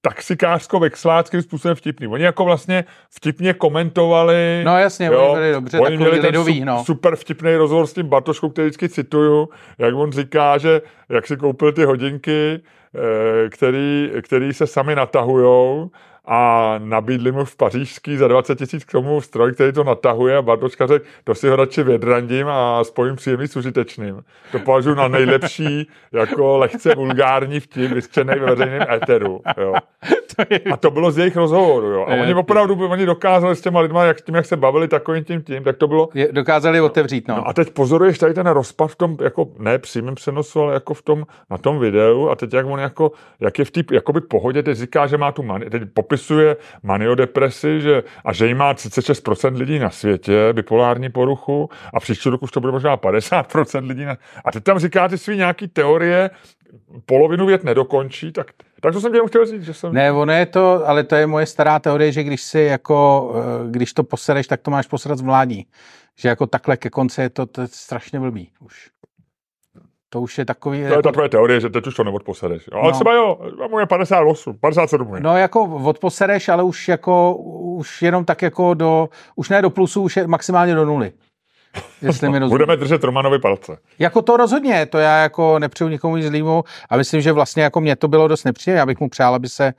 taxikářsko-vexláckým 0.08 1.42
způsobem 1.42 1.76
vtipný. 1.76 2.08
Oni 2.08 2.24
jako 2.24 2.46
vlastně 2.46 2.86
vtipně 3.10 3.54
komentovali. 3.54 4.62
No 4.66 4.78
jasně, 4.78 5.06
jo, 5.06 5.22
oni 5.22 5.34
byli 5.34 5.52
dobře, 5.52 5.80
oni 5.80 5.98
měli 5.98 6.20
ten 6.20 6.26
lidový, 6.26 6.60
su- 6.60 6.66
no. 6.66 6.84
super 6.86 7.16
vtipný 7.16 7.56
rozhovor 7.56 7.88
s 7.88 7.94
tím 7.94 8.08
Bartoškou, 8.08 8.50
který 8.50 8.66
vždycky 8.66 8.90
cituju, 8.90 9.50
jak 9.78 9.96
on 9.96 10.12
říká, 10.12 10.58
že 10.58 10.82
jak 11.10 11.28
si 11.28 11.38
koupil 11.38 11.72
ty 11.72 11.84
hodinky, 11.84 12.60
eh, 12.96 13.50
který, 13.50 14.12
který 14.22 14.54
se 14.54 14.68
sami 14.68 14.96
natahujou 14.96 15.92
a 16.26 16.76
nabídli 16.78 17.32
mu 17.32 17.46
v 17.46 17.56
pařížský 17.56 18.18
za 18.18 18.28
20 18.28 18.58
tisíc 18.58 18.86
k 18.86 18.92
tomu 18.92 19.22
stroj, 19.22 19.54
který 19.54 19.72
to 19.72 19.84
natahuje 19.84 20.38
a 20.38 20.42
Bartoška 20.42 20.88
řekl, 20.88 21.06
to 21.24 21.36
si 21.36 21.48
ho 21.48 21.56
radši 21.56 21.84
vědrandím 21.84 22.48
a 22.48 22.84
spojím 22.84 23.16
příjemný 23.16 23.48
s 23.48 23.56
užitečným. 23.56 24.24
To 24.52 24.60
považuji 24.60 24.96
na 24.96 25.08
nejlepší, 25.08 25.88
jako 26.12 26.58
lehce 26.58 26.96
vulgární 26.96 27.60
vtip, 27.60 27.92
vyřčený 27.92 28.40
ve 28.40 28.56
veřejném 28.56 28.82
éteru. 28.92 29.42
Jo. 29.58 29.74
A 30.72 30.78
to 30.78 30.92
bylo 30.92 31.12
z 31.12 31.18
jejich 31.18 31.36
rozhovoru. 31.36 31.88
Jo. 31.88 32.06
A 32.10 32.14
oni 32.14 32.34
opravdu, 32.34 32.88
oni 32.90 33.06
dokázali 33.06 33.56
s 33.56 33.62
těma 33.62 33.80
lidma, 33.80 34.04
jak, 34.04 34.22
tím, 34.22 34.36
jak 34.36 34.46
se 34.46 34.58
bavili 34.58 34.88
takovým 34.88 35.24
tím 35.24 35.42
tím, 35.42 35.64
tak 35.64 35.78
to 35.78 35.88
bylo 35.88 36.10
je, 36.14 36.30
dokázali 36.32 36.82
otevřít, 36.82 37.28
no. 37.28 37.36
No 37.36 37.48
a 37.48 37.54
teď 37.54 37.70
pozoruješ 37.70 38.20
tady 38.20 38.34
ten 38.34 38.48
rozpad 38.48 38.92
v 38.92 38.96
tom, 38.96 39.18
jako 39.22 39.48
ne 39.60 39.80
přímém 39.80 40.16
přenosu, 40.16 40.62
ale 40.62 40.74
jako 40.74 40.94
v 40.94 41.02
tom, 41.02 41.26
na 41.50 41.58
tom 41.58 41.80
videu 41.80 42.30
a 42.30 42.36
teď 42.36 42.54
jak 42.54 42.66
on 42.66 42.80
jako, 42.80 43.12
jak 43.40 43.60
je 43.60 43.66
v 43.66 43.72
té 43.72 43.82
jakoby 43.92 44.22
pohodě, 44.22 44.64
teď 44.64 44.78
říká, 44.78 45.08
že 45.08 45.18
má 45.18 45.32
tu 45.32 45.44
mani, 45.44 45.70
teď 45.70 45.82
popisuje 46.14 46.58
maniodepresi, 46.84 47.82
že, 47.82 48.04
a 48.26 48.34
že 48.34 48.48
jí 48.48 48.54
má 48.54 48.74
36% 48.74 49.58
lidí 49.58 49.80
na 49.80 49.90
světě, 49.90 50.54
bipolární 50.54 51.10
poruchu 51.10 51.70
a 51.94 52.00
příští 52.00 52.30
rok 52.30 52.44
už 52.44 52.52
to 52.52 52.60
bude 52.60 52.72
možná 52.72 52.98
50% 52.98 53.88
lidí 53.88 54.06
na, 54.06 54.18
a 54.46 54.52
teď 54.52 54.64
tam 54.64 54.80
říká 54.80 55.08
ty 55.08 55.18
svý 55.18 55.38
nějaký 55.38 55.68
teorie, 55.68 56.30
polovinu 57.06 57.46
vět 57.46 57.64
nedokončí, 57.64 58.32
tak, 58.32 58.48
tak 58.82 58.94
to 58.94 59.02
jsem 59.02 59.12
tě 59.12 59.20
chtěl 59.28 59.46
říct, 59.46 59.64
že 59.64 59.74
jsem... 59.74 59.94
Ne, 59.94 60.12
ono 60.12 60.34
je 60.34 60.46
to, 60.46 60.88
ale 60.88 61.04
to 61.04 61.16
je 61.16 61.28
moje 61.28 61.46
stará 61.46 61.80
teorie, 61.80 62.12
že 62.12 62.24
když 62.24 62.42
si 62.42 62.60
jako, 62.60 63.32
eh, 63.36 63.72
když 63.72 63.94
to 63.94 64.04
posereš, 64.04 64.48
tak 64.48 64.62
to 64.62 64.72
máš 64.72 64.88
posrat 64.88 65.18
z 65.18 65.22
mládí. 65.22 65.68
Že 66.18 66.30
jako 66.30 66.48
takhle 66.48 66.78
ke 66.78 66.90
konci 66.90 67.22
je 67.22 67.30
to, 67.30 67.46
to 67.46 67.62
je 67.62 67.68
strašně 67.68 68.20
blbý 68.20 68.52
už. 68.60 68.90
To 70.14 70.22
už 70.22 70.38
je 70.38 70.46
takový... 70.46 70.78
To 70.80 70.86
je 70.86 70.90
jako, 70.92 71.02
takové 71.02 71.30
teorie, 71.30 71.60
že 71.62 71.70
teď 71.70 71.88
už 71.88 71.96
to 71.96 72.04
neodposedeš. 72.04 72.68
Jo, 72.72 72.78
Ale 72.78 72.84
No. 72.88 72.92
třeba 72.92 73.14
jo, 73.14 73.38
mu 73.70 73.80
je 73.80 73.86
58, 73.86 74.58
57 74.58 75.08
mu 75.08 75.16
je. 75.16 75.22
No 75.22 75.38
jako 75.38 75.64
odposereš, 75.64 76.50
ale 76.50 76.64
už 76.64 76.88
jako, 76.88 77.36
už 77.36 78.02
jenom 78.02 78.26
tak 78.26 78.42
jako 78.42 78.74
do, 78.74 79.10
už 79.36 79.50
ne 79.50 79.62
do 79.62 79.70
plusu, 79.70 80.02
už 80.02 80.18
je 80.18 80.28
maximálně 80.28 80.76
do 80.76 80.86
nuly. 80.86 81.12
Jestli 82.02 82.30
mi 82.30 82.40
rozumíš. 82.40 82.52
Budeme 82.54 82.78
držet 82.78 83.04
Romanovi 83.04 83.40
palce. 83.40 83.78
Jako 84.00 84.22
to 84.22 84.38
rozhodně, 84.38 84.86
to 84.86 84.98
já 84.98 85.18
jako 85.22 85.60
nepřeju 85.60 85.90
nikomu 85.90 86.18
nic 86.18 86.26
zlýmu 86.28 86.64
a 86.90 86.98
myslím, 86.98 87.22
že 87.22 87.32
vlastně 87.32 87.64
jako 87.64 87.82
mě 87.82 87.96
to 87.96 88.08
bylo 88.08 88.28
dost 88.28 88.44
nepříjemné, 88.44 88.80
já 88.80 88.86
bych 88.86 89.00
mu 89.00 89.10
přál, 89.10 89.36
aby 89.36 89.50
se 89.50 89.74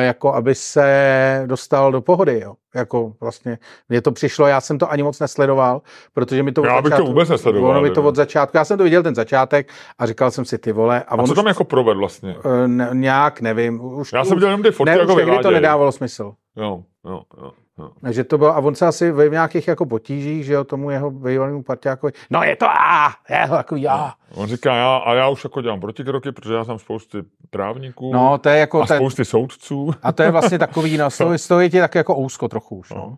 jako 0.00 0.34
aby 0.34 0.54
se 0.54 1.42
dostal 1.46 1.92
do 1.92 2.00
pohody, 2.00 2.40
jo. 2.40 2.54
Jako 2.74 3.12
vlastně, 3.20 3.58
mně 3.88 4.02
to 4.02 4.12
přišlo, 4.12 4.46
já 4.46 4.60
jsem 4.60 4.78
to 4.78 4.90
ani 4.92 5.02
moc 5.02 5.20
nesledoval, 5.20 5.82
protože 6.12 6.42
mi 6.42 6.52
to 6.52 6.64
Já 6.64 6.76
od 6.78 6.82
bych 6.82 6.84
to 6.84 6.88
začátku, 6.90 7.06
vůbec 7.06 7.28
nesledoval, 7.28 7.70
ono 7.70 7.80
mi 7.80 7.90
to 7.90 8.02
od 8.02 8.16
začátku, 8.16 8.56
já 8.56 8.64
jsem 8.64 8.78
to 8.78 8.84
viděl 8.84 9.02
ten 9.02 9.14
začátek 9.14 9.68
a 9.98 10.06
říkal 10.06 10.30
jsem 10.30 10.44
si 10.44 10.58
ty 10.58 10.72
vole. 10.72 11.02
A, 11.02 11.06
A 11.14 11.18
on 11.18 11.26
co 11.26 11.32
už, 11.32 11.36
tam 11.36 11.46
jako 11.46 11.64
proved 11.64 11.96
vlastně? 11.96 12.36
eh, 12.64 12.68
ne, 12.68 12.88
nějak, 12.92 13.40
nevím. 13.40 13.84
Už, 13.84 14.12
Já 14.12 14.22
už, 14.22 14.28
jsem 14.28 14.36
viděl 14.36 14.48
jenom 14.48 14.62
ty 14.62 14.70
fotky, 14.70 14.90
ne, 14.94 14.98
jako 14.98 15.14
už 15.14 15.42
to 15.42 15.50
nedávalo 15.50 15.92
smysl. 15.92 16.32
Jo, 16.56 16.82
jo, 17.04 17.22
jo, 17.42 17.50
jo. 17.80 18.12
že 18.12 18.24
to 18.24 18.38
bylo, 18.38 18.56
a 18.56 18.58
on 18.58 18.74
se 18.74 18.86
asi 18.86 19.12
ve 19.12 19.28
nějakých 19.28 19.68
jako 19.68 19.86
potížích, 19.86 20.44
že 20.44 20.52
jo, 20.52 20.64
tomu 20.64 20.90
jeho 20.90 21.10
bývalému 21.10 21.62
parťákovi, 21.62 22.12
no 22.30 22.42
je 22.42 22.56
to 22.56 22.66
a, 22.66 23.14
je 23.30 23.48
to 23.48 23.54
takový 23.54 23.88
a. 23.88 24.12
On 24.34 24.48
říká, 24.48 24.74
já, 24.74 24.96
a 24.96 25.14
já 25.14 25.28
už 25.28 25.44
jako 25.44 25.62
dělám 25.62 25.80
protikroky, 25.80 26.32
protože 26.32 26.54
já 26.54 26.64
jsem 26.64 26.78
spousty 26.78 27.18
právníků 27.50 28.12
No, 28.12 28.38
to 28.38 28.48
je 28.48 28.58
jako, 28.58 28.82
a 28.82 28.86
to 28.86 28.92
je, 28.92 28.98
spousty 28.98 29.24
soudců. 29.24 29.90
a 30.02 30.12
to 30.12 30.22
je 30.22 30.30
vlastně 30.30 30.58
takový, 30.58 30.96
no, 30.98 31.08
toho 31.48 31.60
je 31.60 31.70
ti 31.70 31.80
tak 31.80 31.94
jako 31.94 32.18
ousko 32.18 32.48
trochu 32.48 32.76
už, 32.76 32.90
no. 32.90 32.96
No. 32.96 33.16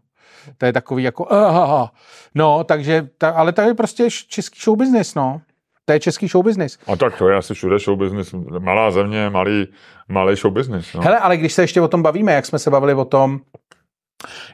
To 0.59 0.67
je 0.67 0.73
takový 0.73 1.03
jako, 1.03 1.33
aha, 1.33 1.93
no, 2.35 2.65
takže, 2.65 3.09
ta, 3.19 3.31
ale 3.31 3.53
to 3.53 3.61
je 3.61 3.75
prostě 3.75 4.09
český 4.29 4.61
show 4.65 4.79
business, 4.79 5.15
no. 5.15 5.41
To 5.85 5.93
je 5.93 6.01
český 6.01 6.29
show 6.29 6.45
business. 6.45 6.79
A 6.87 6.97
tak 6.97 7.19
to 7.19 7.29
je 7.29 7.37
asi 7.37 7.55
všude 7.55 7.79
show 7.79 7.99
business. 7.99 8.35
Malá 8.59 8.91
země, 8.91 9.31
malý, 9.31 9.67
malý 10.09 10.37
show 10.37 10.53
business. 10.53 10.95
No. 10.95 11.01
Hele, 11.01 11.19
ale 11.19 11.37
když 11.37 11.53
se 11.53 11.63
ještě 11.63 11.81
o 11.81 11.89
tom 11.89 12.03
bavíme, 12.03 12.33
jak 12.33 12.47
jsme 12.47 12.59
se 12.59 12.71
bavili 12.71 12.95
o 12.95 13.05
tom, 13.05 13.41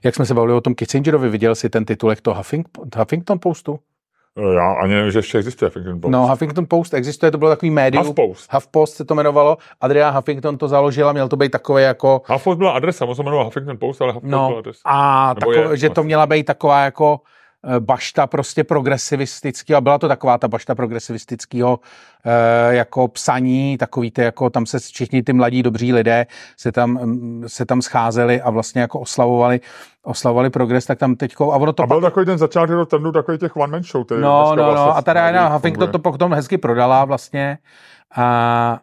jak 0.05 0.15
jsme 0.15 0.27
se 0.27 0.35
bavili 0.35 0.55
o 0.55 0.61
tom 0.61 0.75
Kissingerovi, 0.75 1.29
viděl 1.29 1.55
jsi 1.55 1.71
ten 1.71 1.85
titulek 1.85 2.21
toho 2.21 2.37
Huffing, 2.37 2.69
Huffington 2.97 3.39
Postu? 3.43 3.79
Já 4.55 4.73
ani 4.73 4.95
nevím, 4.95 5.11
že 5.11 5.19
ještě 5.19 5.39
existuje 5.39 5.69
Huffington 5.69 6.01
Post. 6.01 6.11
No, 6.11 6.27
Huffington 6.27 6.67
Post 6.69 6.95
existuje, 6.95 7.31
to 7.31 7.39
bylo 7.39 7.51
takový 7.51 7.71
médium. 7.71 8.07
HuffPost. 8.07 8.53
HuffPost 8.53 8.97
se 8.97 9.05
to 9.05 9.15
jmenovalo, 9.15 9.59
Adrian 9.81 10.15
Huffington 10.15 10.59
to 10.59 10.69
založil 10.69 11.09
a 11.09 11.13
měl 11.13 11.29
to 11.29 11.37
být 11.37 11.53
takové 11.53 11.83
jako, 11.83 12.23
HuffPost 12.27 12.59
byla 12.59 12.71
adresa, 12.71 13.05
on 13.05 13.15
se 13.15 13.23
jmenoval 13.23 13.45
Huffington 13.45 13.77
Post, 13.79 14.03
ale 14.03 14.13
HuffPost 14.13 14.31
byla 14.31 14.49
no, 14.49 14.57
adresa. 14.57 14.81
a 14.85 15.35
takové, 15.35 15.57
je, 15.57 15.77
že 15.77 15.89
to 15.89 15.95
vlastně. 15.95 16.07
měla 16.07 16.27
být 16.27 16.45
taková 16.45 16.85
jako 16.85 17.21
bašta 17.79 18.27
prostě 18.27 18.65
progresivistický 18.65 19.75
a 19.75 19.81
byla 19.81 19.99
to 19.99 20.09
taková 20.09 20.39
ta 20.39 20.49
bašta 20.49 20.75
progresivistického 20.75 21.81
eh, 22.25 22.75
jako 22.75 23.09
psaní, 23.09 23.79
takový 23.79 24.11
ty 24.11 24.23
jako 24.23 24.51
tam 24.51 24.67
se 24.67 24.79
všichni 24.79 25.23
ty 25.23 25.33
mladí 25.33 25.63
dobří 25.63 25.93
lidé 25.93 26.27
se 26.57 26.73
tam, 26.73 26.91
mm, 26.91 27.45
se 27.47 27.67
tam 27.67 27.83
scházeli 27.83 28.43
a 28.43 28.51
vlastně 28.51 28.81
jako 28.81 29.01
oslavovali, 29.01 29.61
oslavovali 30.03 30.51
progres, 30.51 30.87
tak 30.87 30.99
tam 30.99 31.17
teďko, 31.17 31.53
a 31.53 31.57
ono 31.57 31.73
to 31.73 31.83
A 31.83 31.87
byl 31.87 32.01
takový 32.01 32.27
ten 32.27 32.39
začátek 32.39 32.77
do 32.77 32.87
trendu 32.87 33.13
takový 33.13 33.39
těch 33.39 33.57
one 33.57 33.71
man 33.73 33.83
show. 33.83 34.05
který 34.05 34.21
No, 34.21 34.57
no, 34.57 34.57
no, 34.57 34.65
vlastně 34.65 34.93
a 34.93 35.03
ta 35.03 35.13
Diana. 35.13 35.49
Huffington 35.49 35.91
to 35.91 35.99
potom 35.99 36.33
hezky 36.33 36.59
prodala 36.59 37.05
vlastně 37.05 37.59
a, 38.17 38.81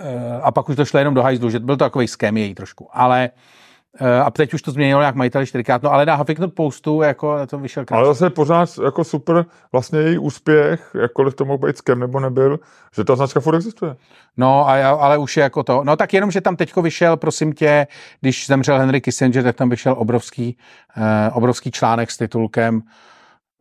eh, 0.00 0.40
a 0.42 0.50
pak 0.50 0.68
už 0.68 0.76
to 0.76 0.84
šlo 0.84 0.98
jenom 0.98 1.14
do 1.14 1.22
hajzlu, 1.22 1.50
že 1.50 1.58
byl 1.58 1.76
to 1.76 1.84
takový 1.84 2.08
scam 2.08 2.36
její 2.36 2.54
trošku, 2.54 2.88
ale 2.92 3.30
eh, 3.32 3.63
a 4.24 4.30
teď 4.30 4.54
už 4.54 4.62
to 4.62 4.70
změnilo 4.70 5.00
jak 5.00 5.14
majiteli 5.14 5.46
čtyřikrát, 5.46 5.82
no 5.82 5.92
ale 5.92 6.06
na 6.06 6.14
Huffington 6.14 6.50
Postu 6.54 7.02
jako 7.02 7.46
to 7.46 7.58
vyšel 7.58 7.80
Ale 7.80 7.86
krásně. 7.86 8.04
zase 8.06 8.30
pořád 8.30 8.68
jako 8.84 9.04
super 9.04 9.44
vlastně 9.72 9.98
její 9.98 10.18
úspěch, 10.18 10.90
jakkoliv 11.02 11.34
to 11.34 11.44
mohl 11.44 11.58
být 11.66 11.76
skem 11.76 12.00
nebo 12.00 12.20
nebyl, 12.20 12.60
že 12.96 13.04
ta 13.04 13.16
značka 13.16 13.40
furt 13.40 13.56
existuje. 13.56 13.96
No, 14.36 14.68
a, 14.68 14.76
já- 14.76 14.90
ale 14.90 15.18
už 15.18 15.36
je 15.36 15.42
jako 15.42 15.62
to. 15.62 15.84
No 15.84 15.96
tak 15.96 16.12
jenom, 16.14 16.30
že 16.30 16.40
tam 16.40 16.56
teďko 16.56 16.82
vyšel, 16.82 17.16
prosím 17.16 17.52
tě, 17.52 17.86
když 18.20 18.46
zemřel 18.46 18.78
Henry 18.78 19.00
Kissinger, 19.00 19.42
tak 19.44 19.56
tam 19.56 19.68
vyšel 19.70 19.94
obrovský, 19.98 20.56
eh, 20.96 21.30
obrovský 21.30 21.70
článek 21.70 22.10
s 22.10 22.16
titulkem 22.16 22.82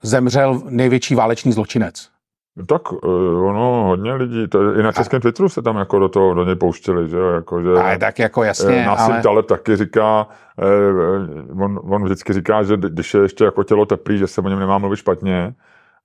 Zemřel 0.05 0.61
největší 0.69 1.15
válečný 1.15 1.51
zločinec. 1.53 2.09
No 2.55 2.65
Tak 2.65 2.91
uh, 2.91 3.45
ono, 3.45 3.83
hodně 3.83 4.13
lidí, 4.13 4.47
to 4.47 4.73
i 4.73 4.83
na 4.83 4.91
českém 4.91 5.21
Twitteru 5.21 5.49
se 5.49 5.61
tam 5.61 5.77
jako 5.77 5.99
do 5.99 6.09
toho, 6.09 6.33
do 6.33 6.45
něj 6.45 6.55
pouštěli, 6.55 7.09
že 7.09 7.17
jo, 7.17 7.27
jako, 7.27 7.61
že... 7.61 7.73
A 7.73 7.97
tak 7.97 8.19
jako 8.19 8.43
jasně, 8.43 8.85
Nasim 8.85 9.13
ale... 9.13 9.23
Taleb 9.23 9.45
taky 9.45 9.75
říká, 9.75 10.27
eh, 10.59 11.63
on, 11.63 11.79
on 11.83 12.03
vždycky 12.03 12.33
říká, 12.33 12.63
že 12.63 12.77
když 12.77 13.13
je 13.13 13.21
ještě 13.21 13.43
jako 13.43 13.63
tělo 13.63 13.85
teplý, 13.85 14.17
že 14.17 14.27
se 14.27 14.41
o 14.41 14.49
něm 14.49 14.59
nemá 14.59 14.77
mluvit 14.77 14.97
špatně. 14.97 15.55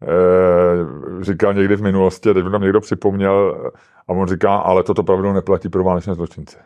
Eh, 0.03 1.25
říkal 1.25 1.55
někdy 1.55 1.77
v 1.77 1.83
minulosti, 1.83 2.35
teď 2.35 2.45
mi 2.45 2.51
tam 2.51 2.63
někdo 2.63 2.81
připomněl 2.81 3.71
a 4.09 4.13
on 4.13 4.29
říká, 4.29 4.57
ale 4.57 4.83
toto 4.83 5.03
pravidlo 5.03 5.33
neplatí 5.33 5.69
pro 5.69 5.85
válečné 5.85 6.15
zločince. 6.15 6.59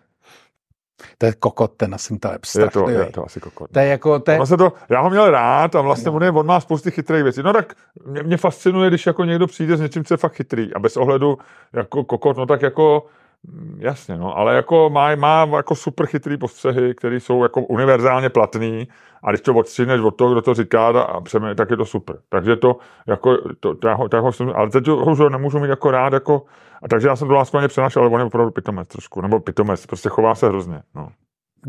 To 1.18 1.26
je 1.26 1.32
kokot, 1.32 1.72
ten 1.76 1.90
Nassim 1.90 2.18
Taleb, 2.18 2.42
Je 2.58 2.70
to, 2.70 2.88
je 2.88 3.06
to 3.06 3.24
asi 3.24 3.40
kokot. 3.40 3.70
To 3.70 3.78
je 3.78 3.86
jako, 3.86 4.18
to 4.18 4.30
je, 4.30 4.36
Ono 4.36 4.46
se 4.46 4.56
to, 4.56 4.72
já 4.88 5.00
ho 5.00 5.10
měl 5.10 5.30
rád 5.30 5.74
a 5.74 5.80
vlastně 5.80 6.10
on, 6.10 6.22
je, 6.22 6.30
on 6.30 6.46
má 6.46 6.60
spousty 6.60 6.90
chytrých 6.90 7.22
věcí. 7.22 7.42
No 7.42 7.52
tak 7.52 7.74
mě, 8.06 8.22
mě 8.22 8.36
fascinuje, 8.36 8.90
když 8.90 9.06
jako 9.06 9.24
někdo 9.24 9.46
přijde 9.46 9.76
s 9.76 9.80
něčím, 9.80 10.04
co 10.04 10.14
je 10.14 10.18
fakt 10.18 10.32
chytrý 10.32 10.74
a 10.74 10.78
bez 10.78 10.96
ohledu 10.96 11.38
jako 11.72 12.04
kokot, 12.04 12.36
no 12.36 12.46
tak 12.46 12.62
jako 12.62 13.06
mm, 13.42 13.78
jasně, 13.80 14.16
no, 14.16 14.38
ale 14.38 14.54
jako 14.54 14.90
má, 14.90 15.14
má 15.14 15.48
jako 15.56 15.74
super 15.74 16.06
chytrý 16.06 16.36
postřehy, 16.36 16.94
které 16.94 17.16
jsou 17.16 17.42
jako 17.42 17.62
univerzálně 17.62 18.28
platný 18.28 18.88
a 19.22 19.30
když 19.30 19.40
to 19.40 19.54
odstříneš 19.54 20.00
od 20.00 20.10
toho, 20.10 20.32
kdo 20.32 20.42
to 20.42 20.54
říká 20.54 20.88
a 20.88 21.20
přeme, 21.20 21.54
tak 21.54 21.70
je 21.70 21.76
to 21.76 21.84
super. 21.84 22.18
Takže 22.28 22.56
to, 22.56 22.76
jako, 23.06 23.36
to, 23.60 23.74
to, 23.74 23.88
já 23.88 23.94
ho, 23.94 24.08
to 24.08 24.16
já 24.16 24.22
ho, 24.22 24.32
ale 24.54 24.70
teď 24.70 24.88
ho 24.88 25.12
už 25.12 25.18
ho 25.18 25.28
nemůžu 25.28 25.58
mít 25.58 25.68
jako 25.68 25.90
rád, 25.90 26.12
jako, 26.12 26.42
a 26.82 26.88
takže 26.88 27.08
já 27.08 27.16
jsem 27.16 27.28
to 27.28 27.34
lásku 27.34 27.58
přenášel, 27.68 28.02
ale 28.02 28.10
on 28.10 28.20
je 28.20 28.26
opravdu 28.26 28.50
pitomec 28.50 28.88
trošku, 28.88 29.20
nebo 29.20 29.40
pitomec, 29.40 29.86
prostě 29.86 30.08
chová 30.08 30.34
se 30.34 30.48
hrozně, 30.48 30.82
no. 30.94 31.12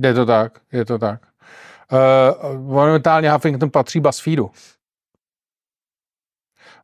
Je 0.03 0.13
to 0.13 0.25
tak, 0.25 0.59
je 0.71 0.85
to 0.85 0.99
tak. 0.99 1.21
Uh, 1.91 2.59
momentálně 2.61 3.31
Huffington 3.31 3.69
patří 3.69 3.99
BuzzFeedu. 3.99 4.51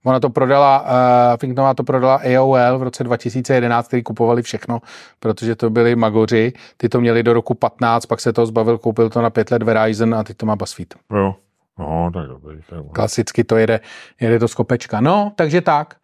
Ona 0.06 0.20
to 0.20 0.30
prodala, 0.30 0.82
uh, 0.82 1.32
Huffingtonová 1.32 1.74
to 1.74 1.84
prodala 1.84 2.16
AOL 2.16 2.78
v 2.78 2.84
roce 2.84 3.04
2011, 3.04 3.88
který 3.88 4.04
kupovali 4.04 4.42
všechno, 4.42 4.82
protože 5.20 5.56
to 5.56 5.70
byli 5.70 5.96
magoři. 5.96 6.54
Ty 6.78 6.90
to 6.90 7.02
měli 7.02 7.24
do 7.24 7.34
roku 7.34 7.54
15, 7.54 8.06
pak 8.06 8.20
se 8.20 8.34
to 8.34 8.46
zbavil, 8.46 8.78
koupil 8.78 9.10
to 9.10 9.22
na 9.22 9.30
pět 9.30 9.52
let 9.52 9.64
Verizon 9.64 10.16
a 10.16 10.24
teď 10.24 10.38
to 10.38 10.46
má 10.46 10.56
BuzzFeed. 10.56 10.96
Jo. 11.14 11.36
No, 11.80 12.12
tak 12.14 12.28
dobrý. 12.28 12.60
Ono. 12.72 12.84
Klasicky 12.84 13.44
to 13.44 13.58
jede, 13.58 13.80
jede 14.22 14.40
to 14.40 14.48
z 14.48 14.54
kopečka. 14.54 15.02
No, 15.02 15.32
takže 15.36 15.62
tak. 15.62 15.96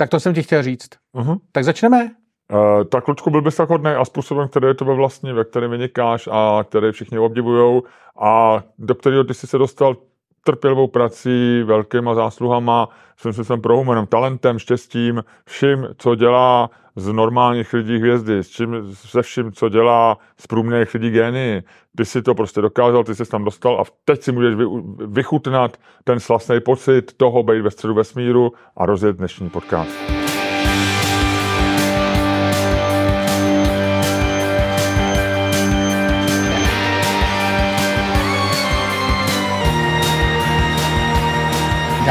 Tak 0.00 0.10
to 0.10 0.20
jsem 0.20 0.34
ti 0.34 0.42
chtěl 0.42 0.62
říct. 0.62 0.88
Uh-huh. 1.14 1.38
Tak 1.52 1.64
začneme? 1.64 2.10
Uh, 2.52 2.84
tak 2.84 3.08
Lučku 3.08 3.30
byl 3.30 3.42
bys 3.42 3.56
tak 3.56 3.68
hodnej 3.68 3.96
a 3.96 4.04
způsobem, 4.04 4.48
který 4.48 4.66
je 4.66 4.74
to 4.74 4.84
ve 4.84 4.94
vlastní, 4.94 5.32
ve 5.32 5.44
kterém 5.44 5.70
vynikáš 5.70 6.28
a 6.32 6.64
který 6.68 6.92
všichni 6.92 7.18
obdivujou 7.18 7.82
a 8.22 8.62
do 8.78 8.94
kterého 8.94 9.24
ty 9.24 9.34
jsi 9.34 9.46
se 9.46 9.58
dostal 9.58 9.96
trpělivou 10.44 10.86
prací, 10.86 11.62
velkýma 11.64 12.14
zásluhama, 12.14 12.88
svým 13.16 13.32
způsobem 13.32 13.60
prohumenem, 13.60 14.06
talentem, 14.06 14.58
štěstím, 14.58 15.24
vším, 15.46 15.88
co 15.98 16.14
dělá 16.14 16.70
z 16.96 17.12
normálních 17.12 17.72
lidí 17.72 17.98
hvězdy, 17.98 18.38
s 18.38 18.48
čím, 18.48 18.76
se 18.94 19.22
vším, 19.22 19.52
co 19.52 19.68
dělá 19.68 20.18
z 20.38 20.46
průměrných 20.46 20.94
lidí 20.94 21.10
génii. 21.10 21.62
Ty 21.96 22.04
si 22.04 22.22
to 22.22 22.34
prostě 22.34 22.60
dokázal, 22.60 23.04
ty 23.04 23.14
jsi 23.14 23.24
tam 23.24 23.44
dostal 23.44 23.80
a 23.80 23.84
teď 24.04 24.22
si 24.22 24.32
můžeš 24.32 24.54
vy, 24.54 24.64
vychutnat 25.06 25.76
ten 26.04 26.20
slasný 26.20 26.60
pocit 26.60 27.12
toho 27.16 27.42
být 27.42 27.60
ve 27.60 27.70
středu 27.70 27.94
vesmíru 27.94 28.52
a 28.76 28.86
rozjet 28.86 29.16
dnešní 29.16 29.50
podcast. 29.50 30.19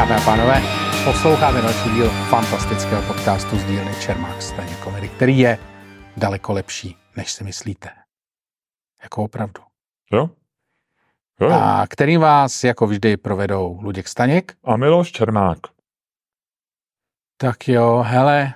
Dámy 0.00 0.14
a 0.14 0.20
pánové, 0.24 0.62
posloucháte 1.04 1.62
další 1.62 1.90
díl 1.90 2.10
fantastického 2.10 3.02
podcastu 3.02 3.56
z 3.56 3.64
dílny 3.64 3.94
Čermák 4.00 4.42
Staně 4.42 4.74
komedy, 4.84 5.08
který 5.08 5.38
je 5.38 5.58
daleko 6.16 6.52
lepší, 6.52 6.96
než 7.16 7.32
si 7.32 7.44
myslíte. 7.44 7.88
Jako 9.02 9.24
opravdu. 9.24 9.62
Jo? 10.12 10.30
Jo. 11.40 11.50
A 11.50 11.86
kterým 11.90 12.20
vás 12.20 12.64
jako 12.64 12.86
vždy 12.86 13.16
provedou 13.16 13.78
Luděk 13.82 14.08
Staněk. 14.08 14.56
A 14.64 14.76
Miloš 14.76 15.12
Čermák. 15.12 15.58
Tak 17.36 17.68
jo, 17.68 18.04
hele. 18.06 18.54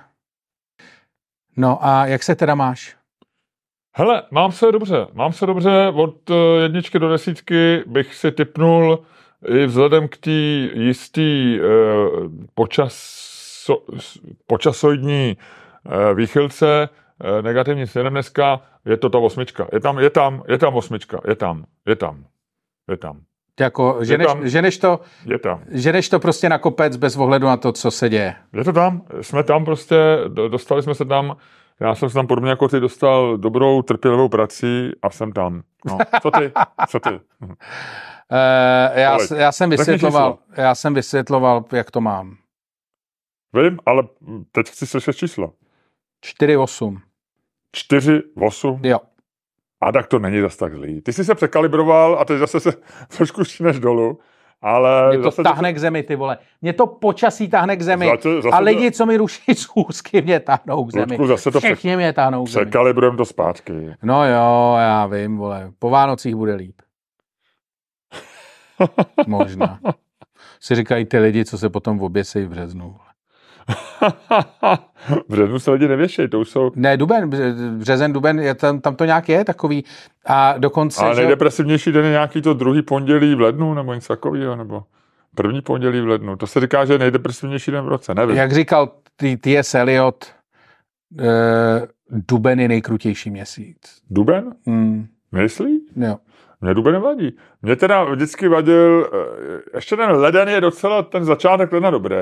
No 1.57 1.85
a 1.85 2.05
jak 2.05 2.23
se 2.23 2.35
teda 2.35 2.55
máš? 2.55 2.97
Hele, 3.95 4.23
mám 4.31 4.51
se 4.51 4.71
dobře, 4.71 5.07
mám 5.13 5.33
se 5.33 5.45
dobře, 5.45 5.87
od 5.95 6.29
eh, 6.29 6.33
jedničky 6.61 6.99
do 6.99 7.09
desítky 7.09 7.83
bych 7.87 8.15
si 8.15 8.31
typnul 8.31 9.05
i 9.47 9.65
vzhledem 9.65 10.07
k 10.07 10.17
té 10.17 10.31
jistý 10.31 11.59
eh, 11.59 11.63
počaso, 12.53 13.83
počasoidní 14.47 15.37
eh, 15.37 16.13
výchylce 16.13 16.89
eh, 17.23 17.41
negativní 17.41 17.87
směrem 17.87 18.13
dneska, 18.13 18.61
je 18.85 18.97
to 18.97 19.09
ta 19.09 19.17
osmička. 19.17 19.67
Je 19.73 19.79
tam, 19.79 19.99
je 19.99 20.09
tam, 20.09 20.43
je 20.47 20.57
tam 20.57 20.75
osmička, 20.75 21.19
je 21.27 21.35
tam, 21.35 21.65
je 21.87 21.95
tam, 21.95 22.23
je 22.89 22.97
tam, 22.97 23.21
Jako, 23.59 23.97
ženeš, 24.01 24.27
tam- 24.27 24.47
ženeš, 24.47 24.77
to, 24.77 24.99
je 25.25 25.39
tam. 25.39 25.61
ženeš 25.71 26.09
to 26.09 26.19
prostě 26.19 26.49
na 26.49 26.57
kopec 26.57 26.95
bez 26.97 27.17
ohledu 27.17 27.47
na 27.47 27.57
to, 27.57 27.71
co 27.71 27.91
se 27.91 28.09
děje. 28.09 28.35
Je 28.53 28.63
to 28.63 28.73
tam, 28.73 29.01
jsme 29.21 29.43
tam 29.43 29.65
prostě, 29.65 29.95
do- 30.27 30.47
dostali 30.49 30.83
jsme 30.83 30.95
se 30.95 31.05
tam, 31.05 31.35
já 31.79 31.95
jsem 31.95 32.09
se 32.09 32.13
tam 32.13 32.27
podobně 32.27 32.49
jako 32.49 32.67
ty 32.67 32.79
dostal 32.79 33.37
dobrou 33.37 33.81
trpělivou 33.81 34.29
prací 34.29 34.91
a 35.01 35.09
jsem 35.09 35.31
tam. 35.31 35.61
No, 35.85 35.97
co 36.21 36.31
ty, 36.31 36.51
co 36.89 36.99
ty? 36.99 37.09
Uh, 37.09 37.19
já, 38.93 39.15
Kolik? 39.15 39.31
já, 39.31 39.51
jsem 39.51 39.69
vysvětloval, 39.69 40.37
já 40.57 40.75
jsem 40.75 40.93
vysvětloval, 40.93 41.65
jak 41.71 41.91
to 41.91 42.01
mám. 42.01 42.37
Vím, 43.53 43.79
ale 43.85 44.03
teď 44.51 44.67
chci 44.67 44.87
slyšet 44.87 45.13
číslo. 45.13 45.53
4,8. 46.25 47.01
4, 47.71 48.21
8. 48.35 48.79
Jo. 48.83 48.99
A 49.81 49.91
tak 49.91 50.07
to 50.07 50.19
není 50.19 50.41
zas 50.41 50.57
tak 50.57 50.75
zlý. 50.75 51.01
Ty 51.01 51.13
jsi 51.13 51.25
se 51.25 51.35
překalibroval 51.35 52.19
a 52.19 52.25
teď 52.25 52.39
zase 52.39 52.59
se 52.59 52.73
trošku 53.17 53.43
šíneš 53.43 53.79
dolů, 53.79 54.19
ale... 54.61 55.07
Mě 55.09 55.17
to 55.17 55.23
zase 55.23 55.43
tahne 55.43 55.73
k 55.73 55.77
zemi, 55.77 56.03
ty 56.03 56.15
vole. 56.15 56.37
Mě 56.61 56.73
to 56.73 56.87
počasí 56.87 57.47
tahne 57.49 57.75
k 57.77 57.81
zemi. 57.81 58.05
Zase- 58.05 58.35
zase 58.41 58.49
a 58.49 58.57
to- 58.57 58.63
lidi, 58.63 58.91
co 58.91 59.05
mi 59.05 59.17
ruší 59.17 59.55
schůzky, 59.55 60.21
mě 60.21 60.39
tahnou 60.39 60.85
k 60.85 60.91
zemi. 60.91 61.05
Ludku, 61.13 61.27
zase 61.27 61.51
to 61.51 61.59
přek- 61.59 61.73
Všichni 61.75 61.95
mě 61.95 62.13
tahnou 62.13 62.45
k 62.45 62.49
zemi. 62.49 62.65
Překalibrujeme 62.65 63.17
to 63.17 63.25
zpátky. 63.25 63.95
No 64.03 64.25
jo, 64.27 64.75
já 64.79 65.05
vím, 65.05 65.37
vole. 65.37 65.71
Po 65.79 65.89
Vánocích 65.89 66.35
bude 66.35 66.55
líp. 66.55 66.81
Možná. 69.27 69.79
Si 70.59 70.75
říkají 70.75 71.05
ty 71.05 71.19
lidi, 71.19 71.45
co 71.45 71.57
se 71.57 71.69
potom 71.69 72.01
oběsejí 72.01 72.45
v 72.45 72.49
březnu. 72.49 72.83
vole. 72.85 72.99
V 75.07 75.23
březnu 75.29 75.59
se 75.59 75.71
lidi 75.71 75.87
nevěšejí, 75.87 76.29
to 76.29 76.39
už 76.39 76.49
jsou... 76.49 76.71
Ne, 76.75 76.97
duben, 76.97 77.29
bře- 77.29 77.77
březen, 77.77 78.13
duben, 78.13 78.39
je 78.39 78.55
tam, 78.55 78.79
tam 78.79 78.95
to 78.95 79.05
nějak 79.05 79.29
je 79.29 79.45
takový. 79.45 79.85
A 80.25 80.57
dokonce, 80.57 81.05
Ale 81.05 81.15
že... 81.15 81.21
nejdepresivnější 81.21 81.91
den 81.91 82.05
je 82.05 82.11
nějaký 82.11 82.41
to 82.41 82.53
druhý 82.53 82.81
pondělí 82.81 83.35
v 83.35 83.41
lednu, 83.41 83.73
nebo 83.73 83.93
něco 83.93 84.13
takového, 84.13 84.55
nebo 84.55 84.83
první 85.35 85.61
pondělí 85.61 86.01
v 86.01 86.07
lednu. 86.07 86.35
To 86.35 86.47
se 86.47 86.59
říká, 86.59 86.85
že 86.85 86.93
je 86.93 86.99
nejdepresivnější 86.99 87.71
den 87.71 87.85
v 87.85 87.87
roce, 87.87 88.15
nevím. 88.15 88.35
jak 88.35 88.51
říkal 88.51 88.91
T.S. 89.41 89.75
Eliot, 89.75 90.25
eh, 91.19 91.87
duben 92.09 92.59
je 92.59 92.67
nejkrutější 92.67 93.29
měsíc. 93.29 94.01
Duben? 94.09 94.51
Hmm, 94.67 95.07
Myslí? 95.31 95.79
jo. 95.95 96.17
Mně 96.61 96.73
duben 96.73 96.93
nevadí. 96.93 97.37
Mě 97.61 97.75
teda 97.75 98.03
vždycky 98.03 98.47
vadil, 98.47 99.09
eh, 99.13 99.77
ještě 99.77 99.95
ten 99.95 100.11
leden 100.11 100.49
je 100.49 100.61
docela, 100.61 101.01
ten 101.01 101.25
začátek 101.25 101.71
ledna 101.71 101.89
dobrý, 101.89 102.15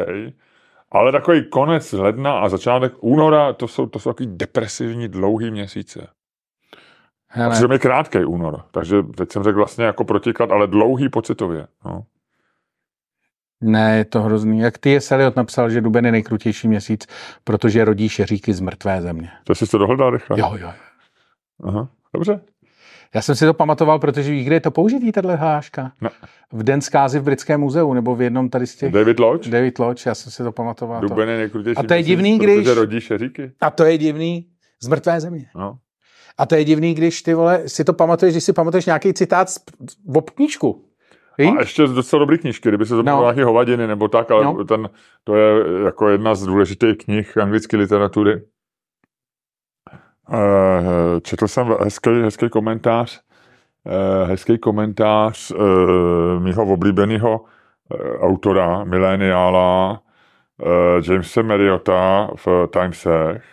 ale 0.94 1.12
takový 1.12 1.46
konec 1.50 1.94
ledna 1.94 2.40
a 2.40 2.50
začátek 2.50 2.94
února, 3.00 3.54
to 3.54 3.68
jsou, 3.68 3.86
to 3.86 4.00
jsou 4.00 4.10
takový 4.10 4.30
depresivní 4.38 5.08
dlouhý 5.08 5.52
měsíce. 5.52 6.08
Hele, 7.28 7.56
Protože 7.56 7.74
je 7.74 7.80
krátký 7.80 8.26
únor, 8.26 8.62
takže 8.72 9.04
teď 9.04 9.32
jsem 9.32 9.44
řekl 9.44 9.58
vlastně 9.58 9.86
jako 9.86 10.04
protiklad, 10.04 10.52
ale 10.52 10.68
dlouhý 10.68 11.10
pocitově. 11.10 11.68
No. 11.86 12.04
ne, 13.62 13.98
je 13.98 14.06
to 14.06 14.22
hrozný. 14.22 14.60
Jak 14.60 14.78
T.S. 14.78 15.12
Eliot 15.12 15.36
napsal, 15.36 15.70
že 15.70 15.82
duben 15.82 16.06
je 16.06 16.12
nejkrutější 16.12 16.68
měsíc, 16.68 17.08
protože 17.44 17.86
rodí 17.86 18.10
šeříky 18.10 18.54
z 18.54 18.60
mrtvé 18.60 19.02
země. 19.02 19.32
To 19.44 19.56
jsi 19.56 19.68
to 19.68 19.78
dohledal 19.78 20.10
rychle? 20.10 20.40
Jo, 20.40 20.50
jo. 20.52 20.58
jo. 20.58 20.74
Aha. 21.64 21.88
Dobře. 22.14 22.42
Já 23.16 23.22
jsem 23.22 23.36
si 23.36 23.46
to 23.46 23.54
pamatoval, 23.54 24.00
protože 24.00 24.32
víš, 24.32 24.46
kde 24.46 24.56
je 24.56 24.60
to 24.60 24.72
použitý, 24.72 25.12
tahle 25.12 25.36
hláška? 25.36 25.92
Ne. 26.02 26.10
V 26.52 26.64
Den 26.64 26.82
zkázy 26.82 27.20
v 27.20 27.24
Britském 27.24 27.60
muzeu, 27.62 27.94
nebo 27.94 28.16
v 28.16 28.22
jednom 28.22 28.50
tady 28.50 28.68
z 28.68 28.76
těch... 28.76 28.92
David 28.94 29.20
Lodge? 29.20 29.50
David 29.50 29.80
Lodge, 29.80 30.10
já 30.10 30.16
jsem 30.16 30.32
si 30.32 30.44
to 30.44 30.52
pamatoval. 30.52 31.02
To. 31.02 31.08
Duben 31.08 31.30
je 31.30 31.38
nejkrutější 31.38 31.78
A 31.78 31.84
to 31.84 31.94
je 31.94 32.04
divný, 32.04 32.38
protože 32.40 32.54
když- 32.56 32.68
rodí 32.68 33.02
šeříky. 33.02 33.52
A 33.62 33.70
to 33.70 33.84
je 33.84 33.98
divný 33.98 34.48
z 34.82 34.88
mrtvé 34.88 35.22
země. 35.22 35.46
No. 35.56 35.78
A 36.38 36.46
to 36.46 36.56
je 36.56 36.64
divný, 36.66 36.94
když 36.94 37.22
ty 37.22 37.34
vole, 37.34 37.62
si 37.70 37.84
to 37.84 37.94
pamatuješ, 37.94 38.34
když 38.34 38.44
si 38.44 38.54
pamatuješ 38.54 38.86
nějaký 38.86 39.14
citát 39.14 39.50
z, 39.50 39.60
v 40.08 40.22
knížku. 40.22 40.86
Víš? 41.38 41.50
A 41.58 41.60
ještě 41.60 41.88
z 41.88 41.92
docela 41.94 42.20
dobrý 42.20 42.38
knížky, 42.38 42.70
kdyby 42.70 42.86
se 42.86 42.90
zapomněl 42.96 43.16
No. 43.16 43.22
nějaké 43.22 43.44
hovadiny 43.46 43.88
nebo 43.88 44.08
tak, 44.08 44.32
ale 44.32 44.44
No. 44.44 44.66
ten, 44.66 44.90
to 45.24 45.36
je 45.36 45.64
jako 45.86 46.10
jedna 46.10 46.36
z 46.36 46.44
důležitých 46.46 46.98
knih 46.98 47.38
anglické 47.38 47.78
literatury. 47.78 48.42
Eh, 50.32 51.22
Četl 51.22 51.48
jsem 51.48 51.76
hezký, 51.84 52.10
hezký 52.10 52.50
komentář, 52.50 53.22
eh, 53.88 54.26
hezký 54.26 54.58
komentář 54.58 55.52
eh, 55.52 56.40
mýho 56.40 56.66
oblíbeného 56.66 57.46
autora, 58.20 58.84
mileniála, 58.84 60.02
Jamesa 61.08 61.42
Marriota 61.42 62.30
v 62.36 62.68
Timesech. 62.68 63.44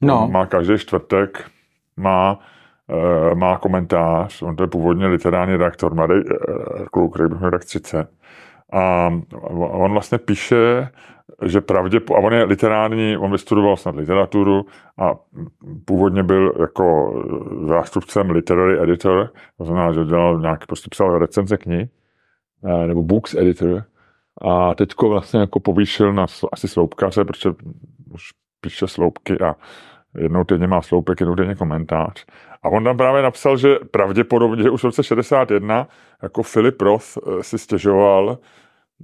No. 0.00 0.24
On 0.24 0.32
má 0.32 0.46
každý 0.46 0.78
čtvrtek, 0.78 1.50
má, 1.96 2.38
má 3.34 3.58
komentář, 3.58 4.42
on 4.42 4.56
to 4.56 4.62
je 4.62 4.66
původně 4.66 5.06
literární 5.06 5.52
redaktor, 5.52 5.94
mladý 5.94 6.14
kluk, 6.92 7.14
který 7.14 7.34
měl 7.34 7.50
tak 7.50 7.64
30. 7.64 8.08
A 8.72 9.10
on 9.58 9.92
vlastně 9.92 10.18
píše, 10.18 10.88
že 11.46 11.60
pravdě, 11.60 12.00
a 12.14 12.18
on 12.18 12.32
je 12.32 12.44
literární, 12.44 13.16
on 13.16 13.32
vystudoval 13.32 13.76
snad 13.76 13.96
literaturu 13.96 14.66
a 14.98 15.14
původně 15.84 16.22
byl 16.22 16.52
jako 16.60 17.14
zástupcem 17.66 18.30
literary 18.30 18.82
editor, 18.82 19.30
to 19.58 19.64
znamená, 19.64 19.92
že 19.92 20.04
dělal 20.04 20.40
nějaký, 20.40 20.66
prostě 20.66 20.88
psal 20.90 21.18
recenze 21.18 21.56
knih, 21.56 21.88
eh, 22.64 22.86
nebo 22.86 23.02
books 23.02 23.34
editor, 23.34 23.84
a 24.40 24.74
teďko 24.74 25.08
vlastně 25.08 25.40
jako 25.40 25.60
povýšil 25.60 26.12
na 26.12 26.26
asi 26.52 26.68
sloupkaře, 26.68 27.24
protože 27.24 27.50
už 28.10 28.22
píše 28.60 28.86
sloupky 28.86 29.40
a 29.40 29.54
jednou 30.18 30.44
týdně 30.44 30.66
má 30.66 30.82
sloupek, 30.82 31.20
jednou 31.20 31.36
týdně 31.36 31.54
komentář. 31.54 32.24
A 32.62 32.68
on 32.68 32.84
tam 32.84 32.96
právě 32.96 33.22
napsal, 33.22 33.56
že 33.56 33.76
pravděpodobně, 33.90 34.62
že 34.62 34.70
už 34.70 34.80
v 34.80 34.84
roce 34.84 35.02
61 35.02 35.88
jako 36.22 36.42
Filip 36.42 36.82
Roth 36.82 37.04
eh, 37.16 37.42
si 37.42 37.58
stěžoval, 37.58 38.38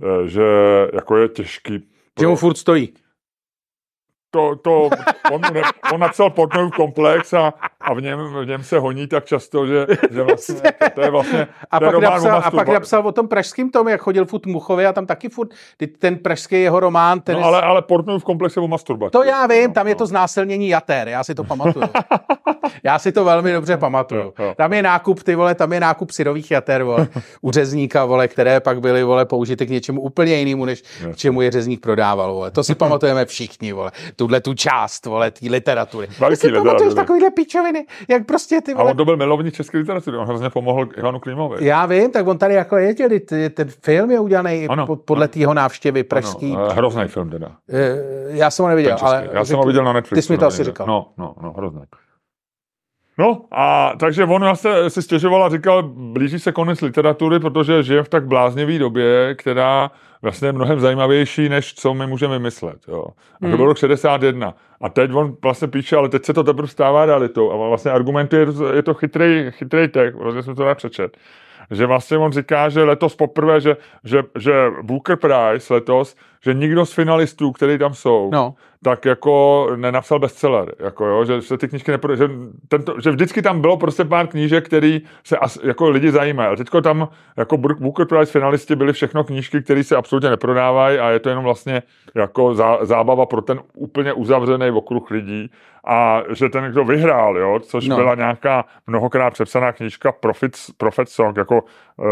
eh, 0.02 0.28
že 0.28 0.42
jako 0.92 1.16
je 1.16 1.28
těžký 1.28 1.88
Že 2.20 2.26
mu 2.26 2.36
furt 2.36 2.56
stojí. 2.56 2.92
To, 4.34 4.56
to 4.56 4.90
on, 5.32 5.40
ne, 5.52 5.62
on 5.92 6.00
napsal 6.00 6.30
Portnoyův 6.30 6.76
komplex 6.76 7.32
a, 7.32 7.54
a 7.80 7.94
v, 7.94 8.00
něm, 8.00 8.18
v 8.34 8.46
něm 8.46 8.62
se 8.62 8.78
honí 8.78 9.06
tak 9.06 9.24
často, 9.24 9.66
že, 9.66 9.86
že 10.10 10.22
vlastně, 10.22 10.72
to 10.94 11.00
je 11.00 11.10
vlastně 11.10 11.46
A 11.70 11.80
to 11.80 11.86
pak, 11.86 12.00
napsal, 12.02 12.42
a 12.44 12.50
pak 12.50 12.68
napsal 12.68 13.06
o 13.06 13.12
tom 13.12 13.28
pražském 13.28 13.70
tom, 13.70 13.88
jak 13.88 14.00
chodil 14.00 14.24
furt 14.24 14.46
Muchově 14.46 14.86
a 14.86 14.92
tam 14.92 15.06
taky 15.06 15.28
furt 15.28 15.48
ten 15.98 16.18
pražský 16.18 16.62
jeho 16.62 16.80
román, 16.80 17.20
ten 17.20 17.34
No, 17.34 17.44
ale, 17.44 17.62
ale 17.62 17.82
Portnoyův 17.82 18.24
komplex 18.24 18.56
je 18.56 18.62
o 18.62 18.68
masturbaci. 18.68 19.10
To 19.10 19.22
já 19.22 19.46
vím, 19.46 19.72
tam 19.72 19.86
je 19.86 19.94
No, 19.94 19.98
to 19.98 20.06
znásilnění 20.06 20.68
jater, 20.68 21.08
já 21.08 21.24
si 21.24 21.34
to 21.34 21.44
pamatuju. 21.44 21.86
já 22.82 22.98
si 22.98 23.12
to 23.12 23.24
velmi 23.24 23.52
dobře 23.52 23.76
pamatuju. 23.76 24.34
Tam 24.56 24.72
je 24.72 24.82
nákup, 24.82 25.22
ty 25.22 25.34
vole, 25.34 25.54
tam 25.54 25.72
je 25.72 25.80
nákup 25.80 26.10
syrových 26.10 26.50
jater, 26.50 26.82
vole, 26.82 27.08
u 27.42 27.50
řezníka, 27.50 28.04
vole, 28.04 28.28
které 28.28 28.60
pak 28.60 28.80
byly, 28.80 29.02
vole, 29.02 29.24
použity 29.24 29.66
k 29.66 29.70
něčemu 29.70 30.00
úplně 30.00 30.34
jinému, 30.34 30.64
než 30.64 30.82
k 31.12 31.16
čemu 31.16 31.42
je 31.42 31.50
řezník 31.50 31.80
prodával, 31.80 32.34
vole. 32.34 32.50
To 32.50 32.64
si 32.64 32.74
pamatujeme 32.74 33.24
všichni, 33.24 33.72
vole. 33.72 33.90
Tuhle 34.24 34.40
tu 34.40 34.54
část, 34.54 35.06
vole, 35.06 35.30
té 35.30 35.46
literatury. 35.50 36.08
Velký 36.20 36.36
si 36.36 36.52
pamatuješ 36.52 36.94
takovýhle 36.94 37.30
píčoviny, 37.30 37.86
jak 38.08 38.26
prostě 38.26 38.60
ty, 38.60 38.72
A 38.72 38.76
vole, 38.76 38.90
on 38.90 38.96
to 38.96 39.04
byl 39.04 39.16
milovník 39.16 39.54
české 39.54 39.78
literatury, 39.78 40.16
on 40.16 40.26
hrozně 40.26 40.50
pomohl 40.50 40.88
Ivanu 40.98 41.20
Klímovi. 41.20 41.66
já 41.66 41.86
vím, 41.86 42.10
tak 42.10 42.26
on 42.26 42.38
tady 42.38 42.54
jako 42.54 42.76
je, 42.76 42.94
ten 43.54 43.68
film 43.68 44.10
je 44.10 44.20
udělaný 44.20 44.68
Ano, 44.68 44.86
po- 44.86 44.96
podle 44.96 45.28
tého 45.28 45.54
návštěvy 45.54 46.04
pražský. 46.04 46.52
No, 46.56 46.68
hrozný 46.70 47.04
film 47.08 47.30
teda. 47.30 47.48
Eh, 47.72 47.96
Já 48.28 48.50
jsem 48.50 48.62
ho 48.62 48.68
neviděl, 48.68 48.96
ale 49.00 49.28
Já 49.32 49.44
jsem 49.44 49.56
ho 49.56 49.64
viděl 49.64 49.84
na 49.84 49.92
Netflixu. 49.92 50.14
ty 50.14 50.22
jsi 50.22 50.32
mi 50.32 50.38
to 50.38 50.46
asi 50.46 50.58
někde. 50.58 50.70
říkal. 50.70 50.86
No, 50.86 51.06
no, 51.18 51.34
no, 51.42 51.52
hrozný. 51.52 51.82
No 53.18 53.40
a 53.52 53.92
takže 54.00 54.24
on 54.24 54.42
vlastně 54.42 54.90
si 54.90 55.02
stěžoval 55.02 55.44
a 55.44 55.48
říkal, 55.48 55.82
blíží 55.82 56.38
se 56.38 56.52
konec 56.52 56.80
literatury, 56.80 57.40
protože 57.40 57.82
žije 57.82 58.02
v 58.02 58.08
tak 58.08 58.26
bláznivé 58.26 58.78
době, 58.78 59.34
která 59.34 59.90
vlastně 60.24 60.48
je 60.48 60.52
mnohem 60.52 60.80
zajímavější, 60.80 61.48
než 61.48 61.74
co 61.74 61.94
my 61.94 62.06
můžeme 62.06 62.38
myslet. 62.38 62.78
Jo. 62.88 63.04
A 63.34 63.38
to 63.40 63.46
Hmm. 63.46 63.56
byl 63.56 63.66
rok 63.66 63.78
61. 63.78 64.54
A 64.80 64.88
teď 64.88 65.12
on 65.14 65.36
vlastně 65.42 65.68
píše, 65.68 65.96
ale 65.96 66.08
teď 66.08 66.24
se 66.24 66.34
to 66.34 66.44
teprve 66.44 66.68
stává 66.68 67.06
realitou. 67.06 67.52
A 67.52 67.68
vlastně 67.68 67.90
argumentuje, 67.90 68.46
je 68.74 68.82
to 68.82 68.94
chytrý, 68.94 69.46
chytrý 69.50 69.88
text, 69.88 70.16
vlastně 70.18 70.42
jsem 70.42 70.54
to 70.54 70.64
nepřečet. 70.64 71.16
Že 71.70 71.86
vlastně 71.86 72.18
on 72.18 72.32
říká, 72.32 72.68
že 72.68 72.84
letos 72.84 73.16
poprvé, 73.16 73.60
že, 73.60 73.76
že, 74.04 74.22
že 74.38 74.70
Booker 74.82 75.16
Prize 75.16 75.74
letos, 75.74 76.16
že 76.44 76.54
nikdo 76.54 76.86
z 76.86 76.92
finalistů, 76.92 77.52
který 77.52 77.78
tam 77.78 77.94
jsou, 77.94 78.30
No. 78.32 78.54
tak 78.82 79.04
jako 79.04 79.66
nenapsal 79.76 80.18
bestseller, 80.18 80.74
jako 80.78 81.06
jo, 81.06 81.24
že 81.24 81.42
se 81.42 81.58
ty 81.58 81.68
knížky 81.68 81.90
nepro, 81.90 82.16
že, 82.16 82.28
tento, 82.68 82.94
že 83.02 83.10
vždycky 83.10 83.42
tam 83.42 83.60
bylo 83.60 83.76
prostě 83.76 84.04
pár 84.04 84.26
knížek, 84.26 84.66
který 84.66 85.02
se 85.24 85.36
as, 85.38 85.58
jako 85.62 85.90
lidi 85.90 86.10
zajímají. 86.10 86.52
A 86.52 86.56
teďko 86.56 86.80
tam 86.80 87.08
jako 87.36 87.56
Booker 87.56 88.06
Prize 88.06 88.32
finalisti 88.32 88.76
byly 88.76 88.92
všechno 88.92 89.24
knížky, 89.24 89.62
které 89.62 89.84
se 89.84 89.96
absolutně 89.96 90.30
neprodávají 90.30 90.98
a 90.98 91.10
je 91.10 91.18
to 91.20 91.28
jenom 91.28 91.44
vlastně 91.44 91.82
jako 92.14 92.54
zá, 92.54 92.78
zábava 92.84 93.26
pro 93.26 93.42
ten 93.42 93.60
úplně 93.74 94.12
uzavřený 94.12 94.70
okruh 94.70 95.10
lidí 95.10 95.50
a 95.86 96.22
že 96.34 96.48
ten, 96.48 96.64
kdo 96.64 96.84
vyhrál, 96.84 97.38
jo, 97.38 97.58
což 97.60 97.88
No. 97.88 97.96
byla 97.96 98.14
nějaká 98.14 98.64
mnohokrát 98.86 99.30
přepsaná 99.32 99.72
knížka 99.72 100.12
Profit, 100.12 100.56
Prophet 100.76 101.08
Song, 101.08 101.36
jako 101.36 101.64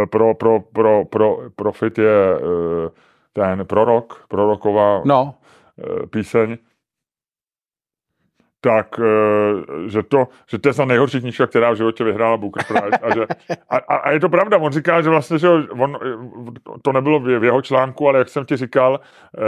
eh, 0.02 0.06
pro, 0.06 0.34
pro, 0.34 0.60
pro, 0.60 1.04
pro, 1.04 1.36
Profit 1.56 1.98
je 1.98 2.34
eh, 2.36 2.90
ten 3.32 3.66
prorok, 3.66 4.24
proroková 4.28 5.02
No, 5.04 5.34
eh, 5.78 6.06
píseň. 6.06 6.56
Tak 8.62 9.00
eh, 9.02 9.90
že 9.90 10.02
to, 10.02 10.28
že 10.46 10.58
to 10.58 10.68
je 10.68 10.74
ta 10.74 10.84
nejhorší 10.84 11.20
knížka, 11.20 11.46
která 11.46 11.70
v 11.70 11.76
životě 11.76 12.04
vyhrála 12.04 12.36
Booker 12.36 12.64
Prize. 12.64 12.98
A, 13.02 13.14
že, 13.14 13.26
a, 13.70 13.76
a, 13.76 14.10
je 14.10 14.20
to 14.20 14.28
pravda, 14.28 14.58
on 14.58 14.72
říká, 14.72 15.02
že 15.02 15.10
vlastně, 15.10 15.38
že 15.38 15.48
on, 15.48 15.98
to 16.82 16.92
nebylo 16.92 17.20
v 17.20 17.44
jeho 17.44 17.62
článku, 17.62 18.08
ale 18.08 18.18
jak 18.18 18.28
jsem 18.28 18.44
ti 18.44 18.56
říkal, 18.56 19.00
eh, 19.38 19.42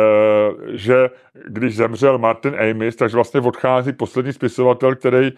že 0.69 1.11
když 1.47 1.77
zemřel 1.77 2.19
Martin 2.19 2.57
Amis, 2.71 2.97
takže 2.97 3.17
vlastně 3.17 3.41
odchází 3.41 3.93
poslední 3.93 4.33
spisovatel, 4.33 4.95
který, 4.95 5.33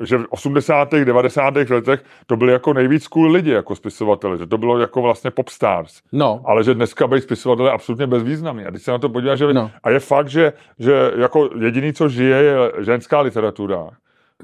že 0.00 0.18
v 0.18 0.26
80. 0.30 1.04
90. 1.04 1.56
letech 1.56 2.04
to 2.26 2.36
byly 2.36 2.52
jako 2.52 2.72
nejvíc 2.72 3.08
cool 3.08 3.30
lidi 3.30 3.50
jako 3.50 3.76
spisovatele, 3.76 4.38
že 4.38 4.46
to 4.46 4.58
bylo 4.58 4.78
jako 4.78 5.02
vlastně 5.02 5.30
popstars. 5.30 6.00
No. 6.12 6.40
Ale 6.44 6.64
že 6.64 6.74
dneska 6.74 7.06
být 7.06 7.22
spisovatel 7.22 7.66
je 7.66 7.72
absolutně 7.72 8.06
bezvýznamný. 8.06 8.64
A 8.64 8.70
když 8.70 8.82
se 8.82 8.90
na 8.90 8.98
to 8.98 9.08
podíváš, 9.08 9.38
že, 9.38 9.52
no. 9.52 9.70
a 9.82 9.90
je 9.90 10.00
fakt, 10.00 10.28
že, 10.28 10.52
že 10.78 11.12
jako 11.16 11.50
jediný, 11.60 11.92
co 11.92 12.08
žije, 12.08 12.36
je 12.36 12.56
ženská 12.80 13.21
literatura. 13.22 13.90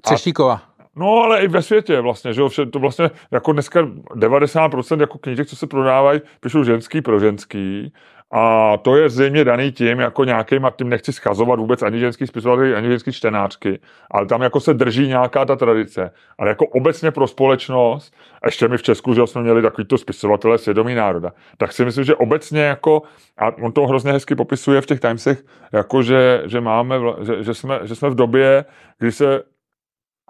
Třeštíková. 0.01 0.63
No, 0.97 1.23
ale 1.23 1.41
i 1.41 1.49
ve 1.49 1.63
světě 1.63 2.01
vlastně, 2.01 2.33
že 2.33 2.41
jo, 2.41 2.49
vše, 2.49 2.67
to 2.67 2.79
vlastně 2.79 3.11
jako 3.31 3.53
dneska 3.53 3.83
90% 3.83 5.01
jako 5.01 5.19
knížek, 5.19 5.49
co 5.49 5.57
se 5.57 5.67
prodávají, 5.67 6.21
píšou 6.41 6.65
ženský 6.65 7.03
pro 7.03 7.21
ženský 7.21 7.93
a 8.33 8.77
to 8.77 8.97
je 8.97 9.09
zřejmě 9.09 9.45
daný 9.45 9.73
tím, 9.73 10.01
jako 10.01 10.25
nějakým, 10.25 10.65
a 10.65 10.71
tím 10.71 10.89
nechci 10.89 11.13
schazovat 11.13 11.59
vůbec 11.59 11.83
ani 11.83 11.99
ženský 11.99 12.27
spisovatel, 12.27 12.77
ani 12.77 12.89
ženský 12.89 13.13
čtenářky, 13.13 13.81
ale 14.11 14.27
tam 14.27 14.43
jako 14.43 14.61
se 14.61 14.75
drží 14.75 15.09
nějaká 15.09 15.45
ta 15.45 15.57
tradice. 15.57 16.11
Ale 16.39 16.49
jako 16.49 16.67
obecně 16.67 17.11
pro 17.11 17.27
společnost, 17.27 18.15
ještě 18.45 18.69
my 18.69 18.77
v 18.77 18.83
Česku, 18.83 19.15
že 19.15 19.27
jsme 19.27 19.43
měli 19.43 19.63
takovýto 19.63 19.99
spisovatele 19.99 20.59
svědomí 20.59 20.95
národa, 20.95 21.33
tak 21.57 21.73
si 21.73 21.85
myslím, 21.85 22.05
že 22.05 22.15
obecně 22.15 22.61
jako, 22.61 23.03
a 23.39 23.57
on 23.63 23.73
to 23.73 23.87
hrozně 23.87 24.13
hezky 24.13 24.35
popisuje 24.35 24.81
v 24.81 24.87
těch 24.87 25.01
Timesech, 25.01 25.43
jako 25.73 26.03
že, 26.03 26.43
že 26.47 26.61
máme, 26.61 26.97
že, 27.23 27.43
že, 27.43 27.55
jsme, 27.55 27.81
že 27.83 27.95
jsme 27.95 28.11
v 28.11 28.15
době, 28.15 28.65
kdy 28.99 29.13
se 29.13 29.43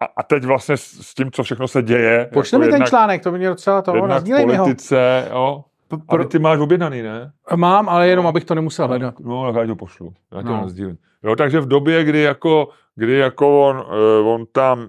a, 0.03 0.05
a 0.17 0.23
teď 0.23 0.45
vlastně 0.45 0.77
s, 0.77 0.83
s 0.83 1.15
tím, 1.15 1.31
co 1.31 1.43
všechno 1.43 1.69
se 1.69 1.83
děje. 1.83 2.31
Pošli 2.33 2.57
jako 2.57 2.67
mi 2.67 2.79
ten 2.79 2.87
článek, 2.87 3.23
to 3.23 3.33
by 3.33 3.39
mě 3.39 3.49
docela 3.49 3.83
toho, 3.83 4.07
nazdílej 4.07 4.47
politice, 4.47 5.29
ho. 5.31 5.39
jo, 5.39 5.65
pro... 6.09 6.25
ty 6.25 6.39
máš 6.39 6.59
objednaný, 6.59 7.03
ne? 7.03 7.33
Mám, 7.57 7.89
ale 7.89 8.09
jenom, 8.09 8.27
abych 8.27 8.45
to 8.45 8.55
nemusel 8.55 8.89
hledat. 8.89 9.21
No, 9.21 9.53
tak 9.53 9.63
já 9.63 9.67
to 9.67 9.77
pošlu. 9.77 10.15
Já 10.33 10.43
to 10.43 10.49
no. 10.49 10.61
nazdílím. 10.61 10.99
Jo, 11.23 11.37
takže 11.37 11.61
v 11.61 11.69
době, 11.69 12.05
kdy 12.05 12.21
jako, 12.21 12.69
kdy 12.95 13.13
jako 13.13 13.69
on, 13.69 13.77
uh, 13.77 14.29
on 14.29 14.47
tam 14.53 14.89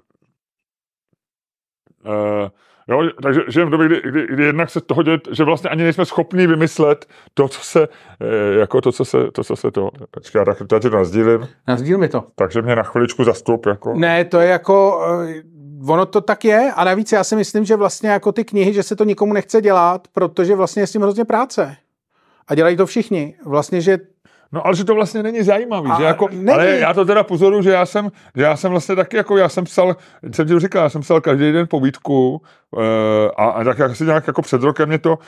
uh, 2.06 2.50
Jo, 2.90 3.10
takže 3.24 3.42
že 3.48 3.66
v 3.66 3.70
době, 3.70 3.88
kdy, 3.88 4.02
kdy, 4.06 4.28
kdy 4.28 4.44
jednak 4.44 4.70
se 4.70 4.82
toho 4.82 5.04
děje, 5.04 5.20
že 5.32 5.44
vlastně 5.44 5.70
ani 5.70 5.84
nejsme 5.84 6.06
schopni 6.06 6.48
vymyslet 6.48 7.06
to, 7.34 7.48
co 7.48 7.62
se, 7.62 7.88
jako 8.60 8.82
to, 8.82 8.92
co 8.92 9.06
se, 9.06 9.32
to, 9.32 9.44
co 9.44 9.56
se 9.56 9.72
to, 9.72 9.90
počkej, 10.12 10.44
já 10.72 10.80
ti 10.80 10.90
to 10.90 10.96
nazdílím. 10.98 11.48
Nazdíl 11.68 11.98
mi 11.98 12.10
to. 12.10 12.24
Takže 12.36 12.62
mě 12.62 12.76
na 12.76 12.84
chviličku 12.84 13.24
zastup, 13.24 13.66
jako. 13.66 13.94
Ne, 13.94 14.26
to 14.26 14.40
je 14.40 14.50
jako, 14.50 15.02
ono 15.88 16.06
to 16.06 16.22
tak 16.22 16.46
je 16.46 16.72
a 16.76 16.84
navíc 16.84 17.12
já 17.12 17.24
si 17.24 17.36
myslím, 17.36 17.66
že 17.66 17.76
vlastně 17.76 18.10
jako 18.10 18.32
ty 18.32 18.46
knihy, 18.46 18.74
že 18.74 18.84
se 18.84 18.96
to 18.96 19.04
nikomu 19.04 19.34
nechce 19.34 19.62
dělat, 19.62 20.08
protože 20.14 20.56
vlastně 20.56 20.82
je 20.82 20.88
s 20.88 20.92
tím 20.92 21.02
hrozně 21.02 21.26
práce. 21.26 21.76
A 22.48 22.56
dělají 22.56 22.78
to 22.78 22.86
všichni. 22.86 23.36
Vlastně, 23.46 23.82
že 23.82 23.98
No 24.52 24.66
ale 24.66 24.76
že 24.76 24.84
to 24.84 24.96
vlastně 24.96 25.24
není 25.24 25.44
zajímavý, 25.44 25.90
a 25.92 25.98
že 25.98 26.04
jako, 26.04 26.28
není. 26.32 26.50
ale 26.50 26.68
já 26.68 26.94
to 26.94 27.06
teda 27.06 27.24
pozoru, 27.24 27.62
že 27.62 27.70
já 27.70 27.86
jsem, 27.86 28.12
že 28.36 28.44
já 28.44 28.58
jsem 28.58 28.72
vlastně 28.72 28.96
taky 28.96 29.18
jako, 29.18 29.38
já 29.38 29.50
jsem 29.50 29.64
psal, 29.64 29.96
jsem 30.32 30.48
ti 30.48 30.60
říkal, 30.60 30.84
já 30.84 30.90
jsem 30.90 31.02
psal 31.02 31.22
každý 31.22 31.52
den 31.52 31.68
povídku 31.68 32.42
uh, 32.72 32.82
a, 33.38 33.46
a 33.46 33.64
tak 33.64 33.80
asi 33.80 34.04
nějak 34.04 34.28
jako 34.28 34.42
před 34.42 34.64
rokem 34.64 34.90
mě 34.90 34.98
to 34.98 35.20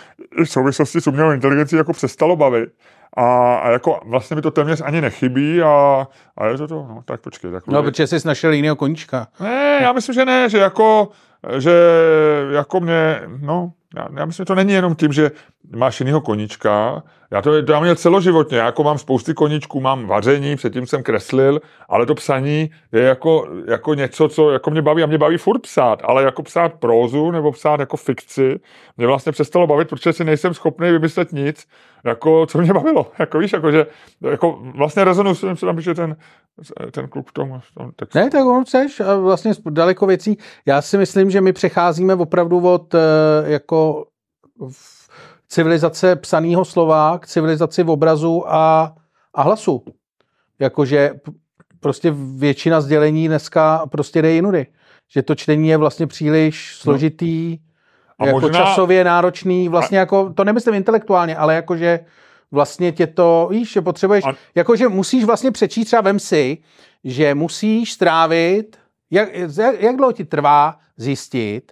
v 0.43 0.45
souvislosti 0.45 1.02
s 1.02 1.08
umělou 1.08 1.32
inteligencí 1.32 1.76
jako 1.76 1.93
přestalo 1.93 2.36
bavit. 2.36 2.70
A, 3.18 3.55
a 3.55 3.70
jako 3.70 3.99
vlastně 4.05 4.36
mi 4.36 4.41
to 4.41 4.51
téměř 4.51 4.82
ani 4.86 5.01
nechybí 5.01 5.62
a, 5.62 6.07
a 6.38 6.45
je 6.45 6.57
to 6.57 6.68
to, 6.68 6.76
no 6.76 7.01
tak 7.05 7.22
počkej. 7.22 7.51
Tak 7.51 7.68
no, 7.68 7.84
protože 7.84 8.07
jsi 8.07 8.28
našel 8.28 8.51
jiného 8.51 8.76
koníčka. 8.76 9.28
Ne, 9.39 9.80
já 9.82 9.93
myslím, 9.93 10.14
že 10.14 10.26
ne, 10.26 10.49
že 10.49 10.57
jako, 10.57 11.09
že 11.57 11.74
jako 12.51 12.80
mě, 12.80 13.22
no, 13.39 13.72
já, 13.95 14.07
já 14.18 14.26
myslím, 14.26 14.43
že 14.43 14.45
to 14.45 14.55
není 14.55 14.74
jenom 14.74 14.95
tím, 14.95 15.14
že 15.14 15.32
máš 15.76 15.99
jinýho 15.99 16.22
koníčka, 16.22 17.03
já 17.32 17.41
to, 17.41 17.64
to 17.66 17.72
já 17.72 17.80
měl 17.80 17.95
celoživotně, 17.95 18.57
já 18.57 18.66
jako 18.66 18.84
mám 18.84 18.97
spousty 18.97 19.34
koníčků, 19.34 19.82
mám 19.82 20.07
vaření, 20.07 20.55
předtím 20.55 20.88
jsem 20.88 21.03
kreslil, 21.03 21.62
ale 21.89 22.05
to 22.05 22.16
psaní 22.16 22.70
je 22.91 23.01
jako, 23.01 23.47
jako 23.68 23.93
něco, 23.93 24.30
co 24.30 24.51
jako 24.51 24.72
mě 24.72 24.82
baví 24.82 25.03
a 25.03 25.05
mě 25.05 25.18
baví 25.18 25.38
furt 25.38 25.59
psát, 25.59 26.01
ale 26.03 26.24
jako 26.24 26.43
psát 26.43 26.74
prózu 26.74 27.32
nebo 27.32 27.51
psát 27.51 27.80
jako 27.80 27.97
fikci 27.97 28.59
mě 28.97 29.07
vlastně 29.07 29.32
přestalo 29.32 29.68
bavit, 29.68 29.89
protože 29.89 30.14
si 30.14 30.24
nejsem 30.24 30.53
schopný 30.53 30.91
vymyslet 30.91 31.32
nic, 31.32 31.68
jako, 32.03 32.45
co 32.45 32.57
mě 32.57 32.74
bavilo, 32.74 33.12
jako 33.20 33.39
víš, 33.39 33.53
jako, 33.53 33.72
že 33.72 33.86
jako 34.22 34.59
vlastně 34.76 35.03
rezonu 35.03 35.36
s 35.36 35.41
tím, 35.41 35.57
co 35.57 35.66
tam 35.66 35.76
píše 35.76 35.93
ten, 35.93 36.16
ten 36.91 37.07
kluk 37.07 37.30
v 37.30 37.34
tom, 37.34 37.62
v 37.64 37.74
tom 37.74 37.91
textu. 37.95 38.20
Ne, 38.20 38.30
tak 38.30 38.45
on 38.45 38.64
chceš 38.64 39.01
vlastně 39.22 39.51
daleko 39.70 40.05
věcí. 40.05 40.38
Já 40.66 40.82
si 40.82 40.97
myslím, 40.97 41.32
že 41.32 41.41
my 41.41 41.53
přecházíme 41.53 42.16
opravdu 42.16 42.59
od 42.59 42.95
eh, 42.95 42.99
jako 43.43 44.05
civilizace 45.52 46.16
psaného 46.16 46.66
slova 46.66 47.20
k 47.20 47.28
civilizaci 47.28 47.84
v 47.84 47.89
obrazu 47.89 48.43
a, 48.47 48.95
a 49.34 49.41
hlasu. 49.41 49.84
Jakože 50.60 51.12
prostě 51.80 52.14
většina 52.36 52.82
sdělení 52.82 53.28
dneska 53.28 53.86
prostě 53.91 54.22
jde 54.22 54.32
jinudy. 54.32 54.68
Že 55.10 55.22
to 55.22 55.36
čtení 55.36 55.68
je 55.68 55.78
vlastně 55.78 56.08
příliš 56.08 56.78
no. 56.78 56.84
složitý, 56.84 57.58
no. 58.20 58.26
jako 58.26 58.39
možná... 58.39 58.60
časově 58.60 59.04
náročný, 59.04 59.70
vlastně 59.70 59.97
a... 59.97 59.99
jako, 59.99 60.34
to 60.34 60.43
nemyslím 60.43 60.76
intelektuálně, 60.76 61.38
ale 61.38 61.56
jakože 61.56 61.99
vlastně 62.52 62.91
tě 62.91 63.08
to, 63.08 63.47
víš, 63.52 63.72
že 63.72 63.82
potřebuješ, 63.82 64.26
a... 64.26 64.34
jakože 64.56 64.88
musíš 64.88 65.24
vlastně 65.24 65.52
přečíst, 65.52 65.88
třeba 65.88 66.02
vem 66.02 66.20
si, 66.20 66.58
že 67.04 67.36
musíš 67.36 67.93
strávit, 67.93 68.78
jak, 69.12 69.30
jak, 69.58 69.82
jak 69.82 69.95
dlouho 69.95 70.12
ti 70.12 70.26
trvá 70.26 70.80
zjistit, 70.97 71.72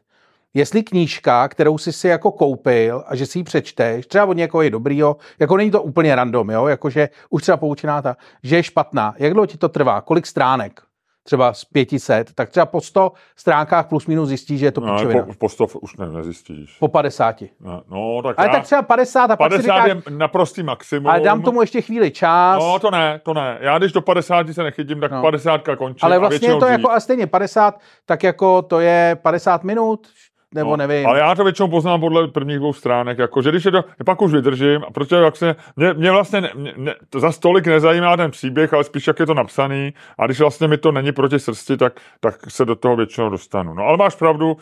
jestli 0.54 0.84
knížka, 0.84 1.47
kterou 1.47 1.78
jsi 1.78 1.93
si 1.93 2.08
jako 2.08 2.32
koupil 2.32 3.04
a 3.08 3.16
že 3.16 3.26
si 3.26 3.39
ji 3.39 3.43
přečteš, 3.43 4.08
třeba 4.08 4.26
od 4.26 4.38
někoho 4.38 4.62
je 4.62 4.70
dobrýho, 4.70 5.18
jako 5.39 5.58
není 5.58 5.72
to 5.72 5.82
úplně 5.82 6.16
random, 6.16 6.50
jo, 6.50 6.68
jakože 6.68 7.10
už 7.30 7.41
třeba 7.41 7.58
poučená 7.58 8.02
ta, 8.02 8.18
že 8.43 8.56
je 8.56 8.64
špatná, 8.64 9.14
jak 9.18 9.34
dlouho 9.34 9.47
ti 9.47 9.58
to 9.58 9.70
trvá, 9.70 10.02
kolik 10.02 10.26
stránek, 10.26 10.82
třeba 11.30 11.54
z 11.54 11.66
500, 11.66 12.34
tak 12.36 12.50
třeba 12.50 12.66
po 12.66 12.82
100 12.82 13.12
stránkách 13.36 13.88
plus 13.88 14.08
minus 14.08 14.30
zjistíš, 14.30 14.60
že 14.60 14.66
je 14.66 14.72
to 14.72 14.82
no, 14.82 14.95
pičovina. 14.95 15.24
Po, 15.24 15.34
po 15.34 15.50
100 15.50 15.66
už 15.82 15.97
ne, 15.97 16.10
nezjistíš. 16.10 16.78
Po 16.80 16.88
50. 16.88 17.41
No, 17.60 17.84
no 17.89 18.22
tak 18.24 18.39
Ale 18.39 18.47
já, 18.47 18.54
tak 18.54 18.64
třeba 18.64 18.82
50 18.82 19.32
a 19.32 19.36
50 19.36 19.38
pak 19.38 19.52
si 19.52 19.62
říkáš, 19.62 19.88
je 19.88 20.18
naprostý 20.18 20.64
maximum. 20.64 21.08
Ale 21.08 21.20
dám 21.20 21.41
tomu 21.41 21.62
ještě 21.62 21.82
chvíli 21.82 22.12
čas. 22.12 22.60
No 22.60 22.80
to 22.80 22.91
ne, 22.91 23.22
to 23.24 23.34
ne. 23.34 23.58
Já 23.62 23.78
když 23.78 23.91
do 23.91 24.02
50 24.02 24.47
se 24.52 24.64
nechytím, 24.64 25.00
tak 25.00 25.12
no. 25.12 25.22
50 25.22 25.62
končí. 25.78 26.02
Ale 26.02 26.20
vlastně 26.20 26.47
je 26.47 26.54
to 26.54 26.60
dřív. 26.60 26.72
jako 26.72 26.91
a 26.91 27.00
stejně 27.00 27.28
50, 27.28 27.80
tak 28.06 28.24
jako 28.24 28.62
to 28.62 28.80
je 28.80 29.18
50 29.22 29.64
minut, 29.64 30.08
nebo 30.56 30.70
no, 30.70 30.78
nevím. 30.78 31.08
Ale 31.08 31.20
já 31.20 31.36
to 31.36 31.43
většinou 31.43 31.68
poznám 31.68 32.00
podle 32.00 32.28
prvních 32.28 32.58
dvou 32.58 32.74
stránek, 32.74 33.18
jako, 33.18 33.41
že 33.41 33.50
když 33.50 33.66
je 33.66 33.72
to, 33.72 33.84
pak 34.06 34.22
už 34.22 34.34
vydržím, 34.34 34.84
a 34.88 34.91
protože 34.91 35.16
jak 35.16 35.36
se, 35.36 35.56
mě, 35.76 35.93
mě 35.93 36.12
vlastně 36.12 36.41
ne, 36.41 36.52
mě, 36.56 36.95
to 37.10 37.20
za 37.20 37.32
stolik 37.32 37.68
nezajímá 37.68 38.18
ten 38.18 38.32
příběh, 38.32 38.74
ale 38.74 38.84
spíš 38.84 39.08
jak 39.08 39.20
je 39.20 39.26
to 39.26 39.34
napsaný 39.34 39.93
a 40.18 40.26
když 40.26 40.39
vlastně 40.39 40.68
mi 40.68 40.78
to 40.78 40.91
není 40.91 41.12
proti 41.12 41.39
srsti, 41.39 41.78
tak, 41.78 41.93
tak 42.20 42.52
se 42.52 42.66
do 42.66 42.76
toho 42.76 42.95
většinou 42.95 43.30
dostanu. 43.30 43.74
No 43.74 43.84
ale 43.84 43.97
máš 43.97 44.16
pravdu, 44.16 44.58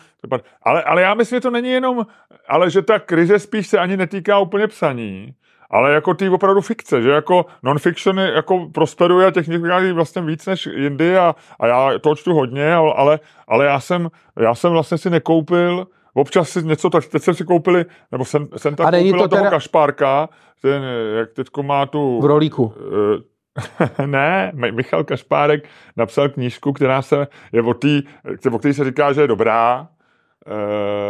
ale, 0.63 0.83
ale 0.83 1.01
já 1.01 1.13
myslím, 1.13 1.37
že 1.37 1.41
to 1.41 1.51
není 1.51 1.69
jenom, 1.69 2.05
ale 2.47 2.69
že 2.69 2.81
ta 2.81 2.99
krize 2.99 3.39
spíš 3.39 3.67
se 3.67 3.79
ani 3.79 3.97
netýká 3.97 4.39
úplně 4.39 4.67
psaní, 4.67 5.33
ale 5.71 5.93
jako 5.93 6.13
ty 6.13 6.29
opravdu 6.29 6.61
fikce, 6.61 7.01
že 7.01 7.09
jako 7.09 7.45
non-fiction 7.63 8.19
jako 8.19 8.69
prosperuje 8.73 9.27
a 9.27 9.31
těch 9.31 9.45
knih 9.45 9.93
vlastně 9.93 10.21
víc 10.21 10.45
než 10.45 10.65
jindy 10.65 11.17
a, 11.17 11.35
a 11.59 11.67
já 11.67 11.99
to 11.99 12.15
čtu 12.15 12.33
hodně, 12.33 12.73
ale, 12.73 13.19
ale 13.47 13.65
já 13.65 13.79
jsem, 13.79 14.09
já 14.39 14.55
jsem 14.55 14.71
vlastně 14.71 14.97
si 14.97 15.09
nekoupil 15.09 15.87
občas 16.17 16.49
si 16.49 16.63
něco, 16.63 16.89
tak 16.89 17.05
teď 17.05 17.23
jsem 17.23 17.33
si 17.33 17.43
koupili, 17.43 17.85
nebo 18.11 18.25
jsem, 18.25 18.47
jsem 18.57 18.75
tak 18.75 18.93
koupil 18.93 19.11
to 19.11 19.27
toho 19.27 19.41
teda... 19.41 19.49
Kašpárka, 19.49 20.29
ten, 20.61 20.83
jak 21.17 21.33
teďko 21.33 21.63
má 21.63 21.85
tu... 21.85 22.21
V 22.21 22.25
rolíku. 22.25 22.63
Uh, 22.63 24.05
ne, 24.05 24.51
Michal 24.71 25.03
Kašpárek 25.03 25.69
napsal 25.97 26.29
knížku, 26.29 26.73
která 26.73 27.01
se, 27.01 27.27
je 27.51 27.61
o, 27.61 27.73
tý, 27.73 28.03
o 28.51 28.59
který 28.59 28.73
se 28.73 28.85
říká, 28.85 29.13
že 29.13 29.21
je 29.21 29.27
dobrá. 29.27 29.87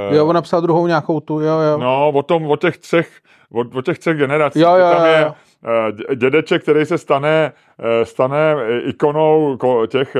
Uh, 0.10 0.16
jo, 0.16 0.28
on 0.28 0.36
napsal 0.36 0.62
druhou 0.62 0.88
nějakou 0.88 1.20
tu, 1.20 1.40
jo, 1.40 1.60
jo. 1.60 1.78
No, 1.78 2.10
o 2.10 2.24
tom, 2.24 2.52
o 2.52 2.58
těch 2.58 2.78
třech, 2.78 3.10
o, 3.52 3.64
o 3.78 3.82
těch 3.82 4.00
třech 4.00 4.18
generacích. 4.18 4.62
Jo, 4.62 4.76
jo, 4.76 4.90
tam 4.92 5.06
jo, 5.06 5.12
je 5.12 5.22
jo. 5.22 5.34
Eh, 5.66 6.16
dědeček, 6.16 6.62
který 6.62 6.86
se 6.86 6.98
stane, 6.98 7.54
eh, 7.80 8.06
stane 8.06 8.56
ikonou 8.84 9.58
těch 9.88 10.16
eh, 10.16 10.20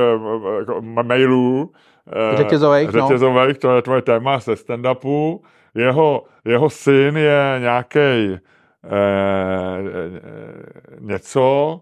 mailů. 0.80 1.72
Řetězových, 2.36 2.92
no. 2.92 3.00
řetězových, 3.00 3.58
to 3.58 3.76
je 3.76 3.82
tvoje 3.82 4.02
téma 4.02 4.40
se 4.40 4.52
stand-upu. 4.52 5.40
Jeho, 5.74 6.24
jeho 6.44 6.70
syn 6.70 7.16
je 7.16 7.56
nějaký 7.58 7.98
eh, 7.98 8.38
něco, 11.00 11.80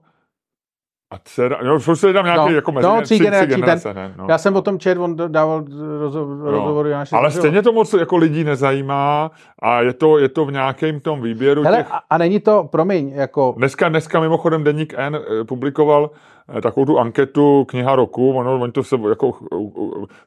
a 1.16 1.20
dcera, 1.24 1.58
no, 1.64 1.78
furt 1.78 1.96
se 1.96 2.12
tam 2.12 2.24
nějaký 2.24 2.40
No, 2.50 2.54
jako 2.54 2.72
mezi 2.72 2.86
no, 2.86 2.94
tři, 2.94 3.02
tři 3.04 3.14
třígenerační, 3.14 3.54
generace, 3.60 3.94
ne? 3.94 4.14
No. 4.18 4.26
Já 4.28 4.38
jsem 4.38 4.56
o 4.56 4.62
tom 4.62 4.78
čet, 4.78 4.98
on 4.98 5.16
dával 5.28 5.62
rozho- 6.00 6.44
rozhovory. 6.50 6.90
já 6.90 7.04
si 7.04 7.16
Ale 7.16 7.30
to- 7.30 7.38
stejně 7.38 7.62
to 7.62 7.72
moc 7.72 7.92
jako 7.92 8.16
lidí 8.16 8.44
nezajímá 8.44 9.30
a 9.62 9.80
je 9.80 9.92
to, 9.92 10.18
je 10.18 10.28
to 10.28 10.44
v 10.44 10.52
nějakém 10.52 11.00
tom 11.00 11.22
výběru 11.22 11.62
Hele, 11.62 11.76
těch... 11.76 11.86
a, 11.92 12.00
a 12.10 12.18
není 12.18 12.40
to, 12.40 12.68
promiň, 12.72 13.08
jako, 13.14 13.54
Dneska, 13.56 13.88
dneska 13.88 14.20
mimochodem 14.20 14.64
Deník 14.64 14.94
N 14.96 15.16
eh, 15.40 15.44
publikoval 15.44 16.10
eh, 16.56 16.60
takovou 16.60 16.86
tu 16.86 16.98
anketu 16.98 17.64
kniha 17.68 17.96
roku, 17.96 18.32
ono, 18.32 18.54
oni 18.60 18.72
to 18.72 18.82
se 18.84 18.96
jako, 19.08 19.32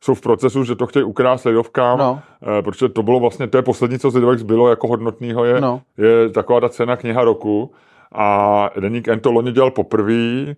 jsou 0.03 0.13
v 0.13 0.21
procesu, 0.21 0.63
že 0.63 0.75
to 0.75 0.87
chtějí 0.87 1.03
ukrást 1.03 1.43
lidovkám, 1.45 1.99
No. 1.99 2.19
eh, 2.59 2.61
protože 2.61 2.89
to 2.89 3.03
bylo 3.03 3.19
vlastně, 3.19 3.47
to 3.47 3.57
je 3.57 3.61
poslední, 3.63 3.99
co 3.99 4.09
z 4.11 4.15
lidovek 4.15 4.39
zbylo 4.39 4.69
jako 4.69 4.87
hodnotného, 4.87 5.45
je, 5.45 5.61
No. 5.61 5.81
je 5.97 6.29
taková 6.29 6.59
ta 6.59 6.69
cena 6.69 6.95
kniha 6.95 7.23
roku. 7.23 7.71
A 8.11 8.69
Deník 8.79 9.07
N 9.07 9.19
to 9.19 9.31
loni 9.31 9.51
dělal 9.51 9.71
poprvé. 9.71 10.13
Eh, 10.13 10.55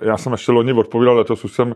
Já 0.00 0.16
jsem 0.16 0.32
ještě 0.32 0.52
loni 0.52 0.72
odpovídal, 0.72 1.16
letos 1.16 1.44
už 1.44 1.52
jsem, 1.52 1.74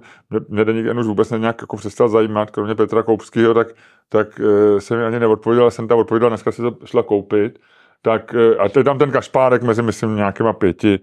mě, 0.49 0.65
Deník 0.65 0.87
N 0.87 0.99
už 0.99 1.07
vůbec 1.07 1.31
nějak 1.31 1.61
jako 1.61 1.77
přestal 1.77 2.09
zajímat, 2.09 2.51
kromě 2.51 2.75
Petra 2.75 3.03
Koupského, 3.03 3.55
tak, 3.55 3.69
tak 4.09 4.41
eh, 4.41 4.81
jsem 4.81 4.99
mi 4.99 5.05
ani 5.05 5.21
neodpověděl, 5.21 5.71
jsem 5.71 5.89
tam 5.89 5.99
odpověděl, 5.99 6.29
dneska 6.29 6.53
si 6.53 6.63
to 6.63 6.77
šla 6.85 7.03
koupit. 7.03 7.59
Tak, 8.03 8.35
eh, 8.35 8.57
a 8.57 8.65
je 8.77 8.85
tam 8.85 8.99
ten 8.99 9.11
kašpárek 9.11 9.63
mezi, 9.63 9.83
myslím, 9.83 10.17
nějakýma 10.17 10.53
pěti, 10.53 11.01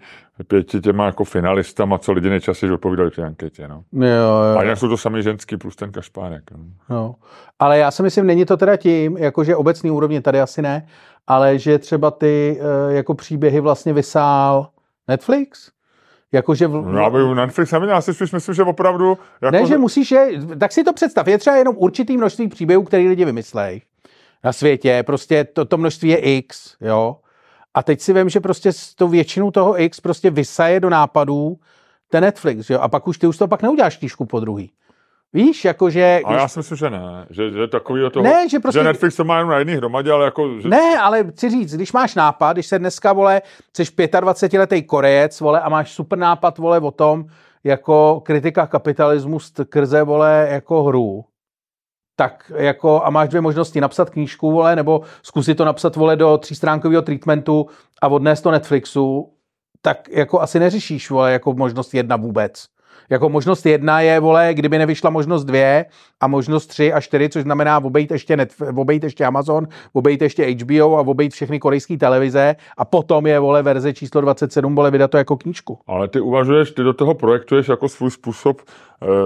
pěti 0.48 0.80
těma 0.80 1.06
jako 1.06 1.24
finalistama, 1.24 1.98
co 1.98 2.12
lidi 2.12 2.30
nejčastěji 2.30 2.72
odpovídali 2.72 3.10
při 3.10 3.22
anketě. 3.22 3.68
No. 3.68 3.84
jo, 3.92 4.08
jo, 4.08 4.58
A 4.58 4.64
jinak 4.64 4.78
jsou 4.78 4.88
to 4.89 4.98
sami 4.98 5.24
ženský 5.24 5.58
plus 5.58 5.76
ten 5.76 5.92
kašpárek. 5.92 6.44
No. 6.52 6.58
No. 6.89 7.16
Ale 7.60 7.78
já 7.78 7.92
si 7.92 8.04
myslím, 8.04 8.26
není 8.26 8.46
to 8.46 8.58
teda 8.58 8.78
tím, 8.78 9.18
jakože 9.18 9.56
obecný 9.56 9.92
úrovně 9.92 10.22
tady 10.22 10.42
asi 10.42 10.62
ne, 10.62 10.88
ale 11.28 11.59
že 11.59 11.80
třeba 11.80 12.11
ty 12.11 12.59
eh, 12.59 12.93
jako 12.93 13.13
příběhy 13.13 13.59
vlastně 13.59 13.93
vysál 13.93 14.67
Netflix. 15.07 15.72
Jakože 16.32 16.67
v, 16.67 16.72
No, 16.72 16.99
já 16.99 17.09
bych 17.09 17.36
Netflix 17.36 17.72
neměl, 17.72 17.89
já 17.89 18.01
si 18.01 18.13
spíš 18.13 18.32
myslím, 18.32 18.55
že 18.55 18.63
opravdu... 18.63 19.17
Jako, 19.41 19.57
ne, 19.57 19.65
že 19.65 19.78
musíš 19.78 20.11
je, 20.11 20.30
tak 20.59 20.72
si 20.72 20.84
to 20.84 20.93
představ, 20.93 21.28
je 21.28 21.38
třeba 21.38 21.55
jenom 21.55 21.76
určitý 21.78 22.17
množství 22.17 22.47
příběhů, 22.47 22.84
který 22.84 23.07
lidi 23.09 23.26
vymyslejí 23.26 23.82
na 24.43 24.53
světě, 24.53 25.03
prostě 25.05 25.43
to, 25.43 25.65
to 25.65 25.78
množství 25.78 26.09
je 26.09 26.17
X, 26.17 26.76
jo. 26.82 27.17
A 27.74 27.84
teď 27.84 28.01
si 28.01 28.13
vím, 28.13 28.30
že 28.30 28.39
prostě 28.39 28.72
s 28.72 28.95
tou 28.95 29.07
většinu 29.07 29.51
toho 29.51 29.82
X 29.82 29.99
prostě 29.99 30.30
vysaje 30.30 30.80
do 30.80 30.89
nápadů 30.89 31.57
ten 32.09 32.24
Netflix, 32.24 32.69
jo. 32.69 32.80
A 32.80 32.88
pak 32.88 33.07
už 33.07 33.17
ty 33.17 33.28
už 33.28 33.38
to 33.38 33.47
pak 33.47 33.61
neuděláš 33.61 33.97
knížku 33.97 34.26
po 34.26 34.39
druhý. 34.39 34.72
Víš, 35.34 35.66
jakože... 35.66 36.22
A 36.26 36.34
já 36.34 36.48
si 36.48 36.60
myslím, 36.60 36.78
že 36.78 36.90
ne. 36.90 37.26
Že, 37.30 37.52
že 37.52 37.68
takový 37.68 38.02
toho, 38.14 38.24
Ne, 38.24 38.50
že 38.50 38.60
prostě- 38.60 38.80
že 38.80 38.84
Netflix 38.84 39.16
to 39.16 39.24
má 39.24 39.38
jenom 39.38 39.52
na 39.52 39.58
jedný 39.58 39.74
hromadě, 39.74 40.12
ale 40.12 40.26
jako... 40.26 40.60
Že, 40.62 40.68
Ne, 40.70 40.98
ale 41.00 41.24
chci 41.32 41.50
říct, 41.50 41.76
když 41.76 41.94
máš 41.94 42.16
nápad, 42.16 42.54
když 42.54 42.68
se 42.68 42.80
dneska, 42.80 43.14
vole, 43.14 43.42
jsi 43.78 43.84
25-letý 43.84 44.84
Korejec, 44.84 45.40
vole, 45.40 45.62
a 45.62 45.70
máš 45.70 45.92
super 45.92 46.20
nápad, 46.20 46.58
vole, 46.58 46.80
o 46.80 46.92
tom, 46.92 47.26
jako 47.64 48.22
kritika 48.26 48.68
kapitalismu 48.68 49.40
skrze, 49.40 50.04
vole, 50.04 50.48
jako 50.52 50.84
hru, 50.84 51.26
tak 52.16 52.52
jako, 52.56 53.04
a 53.06 53.10
máš 53.10 53.30
dvě 53.30 53.42
možnosti, 53.42 53.82
napsat 53.82 54.10
knížku, 54.10 54.52
vole, 54.52 54.76
nebo 54.76 55.02
zkusit 55.24 55.56
to 55.56 55.66
napsat, 55.66 55.96
vole, 55.96 56.16
do 56.16 56.38
třístránkového 56.38 57.02
treatmentu 57.02 57.68
a 58.02 58.08
odnést 58.08 58.42
to 58.42 58.52
Netflixu, 58.52 59.34
tak 59.82 60.10
jako 60.10 60.42
asi 60.42 60.60
neřešíš, 60.60 61.10
vole, 61.10 61.32
jako 61.32 61.54
možnost 61.54 61.94
jedna 61.94 62.16
vůbec. 62.16 62.66
Jako 63.12 63.30
možnost 63.30 63.66
jedna 63.66 64.01
je, 64.01 64.20
vole, 64.20 64.49
kdyby 64.53 64.78
nevyšla 64.78 65.09
možnost 65.09 65.43
dvě 65.43 65.86
a 66.22 66.28
možnost 66.28 66.68
tři 66.68 66.93
a 66.93 67.01
čtyři, 67.01 67.30
což 67.30 67.43
znamená 67.43 67.84
obejít 67.84 68.12
ještě, 68.12 68.36
Netf- 68.36 68.80
obejít 68.80 69.03
ještě 69.03 69.26
Amazon, 69.26 69.68
obejít 69.93 70.22
ještě 70.22 70.45
HBO 70.45 70.97
a 70.97 71.01
obejít 71.01 71.34
všechny 71.34 71.59
korejské 71.59 71.97
televize 71.97 72.55
a 72.78 72.86
potom 72.86 73.28
je, 73.28 73.39
vole, 73.39 73.64
verze 73.64 73.93
číslo 73.93 74.22
27, 74.22 74.76
vole, 74.76 74.91
vydat 74.91 75.12
to 75.12 75.18
jako 75.18 75.38
knížku. 75.38 75.80
Ale 75.88 76.07
ty 76.07 76.20
uvažuješ, 76.20 76.72
ty 76.72 76.84
do 76.84 76.93
toho 76.93 77.14
projektuješ 77.14 77.68
jako 77.68 77.89
svůj 77.89 78.12
způsob, 78.12 78.62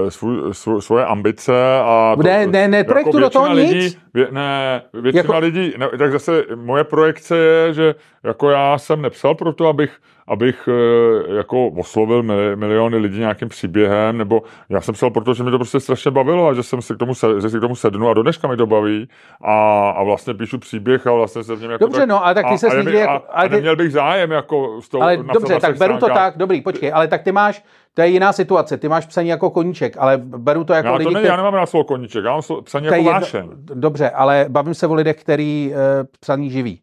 svůj, 0.09 0.53
svůj, 0.53 0.81
svoje 0.81 1.05
ambice 1.05 1.79
a... 1.83 2.15
Ne, 2.23 2.47
ne, 2.47 2.67
neprojektuju 2.67 3.21
do 3.21 3.29
toho 3.29 3.55
většina 3.55 3.73
nic. 3.73 3.83
Lidí, 3.83 3.97
vě, 4.13 4.27
ne, 4.31 4.81
většina 4.93 5.19
Jako- 5.19 5.33
jako... 5.33 5.45
lidí, 5.45 5.73
ne, 5.77 5.89
tak 5.97 6.11
zase 6.11 6.43
moje 6.55 6.83
projekce 6.83 7.37
je, 7.37 7.73
že 7.73 7.95
jako 8.23 8.49
já 8.49 8.77
jsem 8.77 9.01
nepsal 9.01 9.35
pro 9.35 9.53
to, 9.53 9.67
abych 9.67 9.97
abych 10.27 10.69
eh, 10.71 11.35
jako 11.35 11.67
oslovil 11.67 12.23
mili- 12.23 12.55
miliony 12.55 12.97
lidí 12.97 13.19
nějakým 13.19 13.49
příběhem, 13.49 14.17
nebo 14.17 14.43
já 14.69 14.81
jsem 14.81 14.93
psal 14.93 15.09
proto, 15.09 15.33
že 15.33 15.43
mi 15.43 15.51
to 15.51 15.57
prostě 15.57 15.79
strašně 15.79 16.11
bavilo 16.11 16.47
a 16.47 16.53
že 16.53 16.63
jsem 16.63 16.81
si 16.81 16.93
k 16.93 16.97
tomu, 16.97 17.15
se, 17.15 17.41
že 17.41 17.49
si 17.49 17.57
k 17.57 17.61
tomu 17.61 17.75
sednu 17.75 18.09
a 18.09 18.13
do 18.13 18.23
dneška 18.23 18.47
mi 18.47 18.57
to 18.57 18.65
baví 18.65 19.09
a, 19.41 19.89
a 19.89 20.03
vlastně 20.03 20.33
píšu 20.33 20.57
příběh 20.57 21.07
a 21.07 21.11
vlastně 21.11 21.43
se 21.43 21.55
v 21.55 21.61
něm 21.61 21.71
jako 21.71 21.83
Dobře, 21.83 21.99
tak, 21.99 22.09
no, 22.09 22.25
ale 22.25 22.35
tak 22.35 22.45
ty 22.45 22.53
a, 22.53 22.57
ses 22.57 22.73
a, 22.73 22.77
nikdy 22.77 22.97
jako- 22.97 23.11
a, 23.11 23.15
ale 23.15 23.45
a 23.45 23.49
ty- 23.49 23.55
neměl 23.55 23.75
bych 23.75 23.91
zájem 23.91 24.31
jako 24.31 24.81
s 24.81 24.89
tou 24.89 25.01
Ale 25.01 25.17
dobře, 25.17 25.59
tak 25.59 25.77
beru 25.77 25.97
to 25.97 26.07
tak, 26.07 26.37
dobrý, 26.37 26.61
počkej, 26.61 26.91
ale 26.93 27.07
tak 27.07 27.23
ty 27.23 27.31
máš, 27.31 27.63
to 27.95 28.01
je 28.01 28.07
jiná 28.07 28.33
situace, 28.33 28.77
ty 28.77 28.89
máš 28.89 29.05
psaní 29.05 29.29
jako 29.29 29.49
koníček, 29.49 29.95
ale 29.97 30.17
beru 30.17 30.63
to 30.63 30.73
jako 30.73 30.87
Já, 30.87 30.93
lidi, 30.95 31.03
to 31.03 31.11
ne, 31.11 31.19
kteří- 31.19 31.29
já 31.29 31.35
nemám 31.37 31.53
rád 31.53 31.65
slovo 31.65 31.83
koníček, 31.83 32.25
já 32.25 32.31
mám 32.31 32.41
psaní 32.63 32.85
jako 32.85 32.95
jedno- 32.97 33.11
vášeň. 33.11 33.49
Dobře, 33.55 34.09
ale 34.09 34.45
bavím 34.49 34.73
se 34.73 34.87
o 34.87 34.93
lidech, 34.93 35.15
který 35.21 35.73
e, 35.73 35.77
psaní 36.19 36.49
živí. 36.49 36.81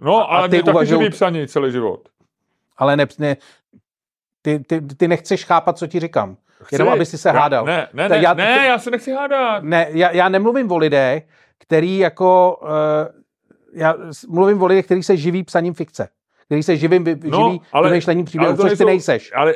No, 0.00 0.16
a 0.32 0.36
ale 0.36 0.48
ty 0.48 0.56
ty 0.56 0.62
taky 0.62 0.76
uvažuj- 0.76 0.86
živí 0.98 1.10
psaní 1.10 1.46
celý 1.48 1.72
život. 1.72 2.08
Ale 2.78 2.96
ne, 2.96 3.06
ne, 3.18 3.36
ty, 4.42 4.58
ty, 4.58 4.80
ty 4.80 5.08
nechceš 5.08 5.44
chápat, 5.44 5.78
co 5.78 5.86
ti 5.86 6.00
říkám. 6.00 6.36
Chci. 6.62 6.74
Jenom 6.74 6.88
aby 6.88 7.06
si 7.06 7.18
se 7.18 7.28
já, 7.28 7.34
hádal. 7.40 7.64
Ne, 7.64 7.88
ne, 7.92 8.08
Tak 8.08 8.18
ne, 8.18 8.24
já- 8.24 8.34
ne, 8.34 8.66
já 8.66 8.78
se 8.78 8.90
nechci 8.90 9.12
hádat. 9.12 9.62
Ne, 9.64 9.86
já, 9.90 10.10
já 10.10 10.28
nemluvím 10.28 10.72
o 10.72 10.76
lidech, 10.78 11.26
který 11.58 11.98
jako, 11.98 12.60
uh, 12.62 12.68
já 13.74 13.94
mluvím 14.28 14.62
o 14.62 14.66
lidech, 14.66 14.84
který 14.84 15.02
se 15.02 15.16
živí 15.16 15.42
psaním 15.42 15.74
fikce. 15.74 16.08
Který 16.46 16.62
se 16.62 16.76
živím, 16.76 17.04
vy, 17.04 17.16
No, 17.24 17.38
živí 17.38 17.60
ale- 17.72 17.88
vymýšlením 17.88 18.24
to 18.24 18.30
což 18.32 18.62
ty 18.62 18.64
nejsou- 18.68 18.86
nejseš. 18.86 19.32
Ale 19.34 19.54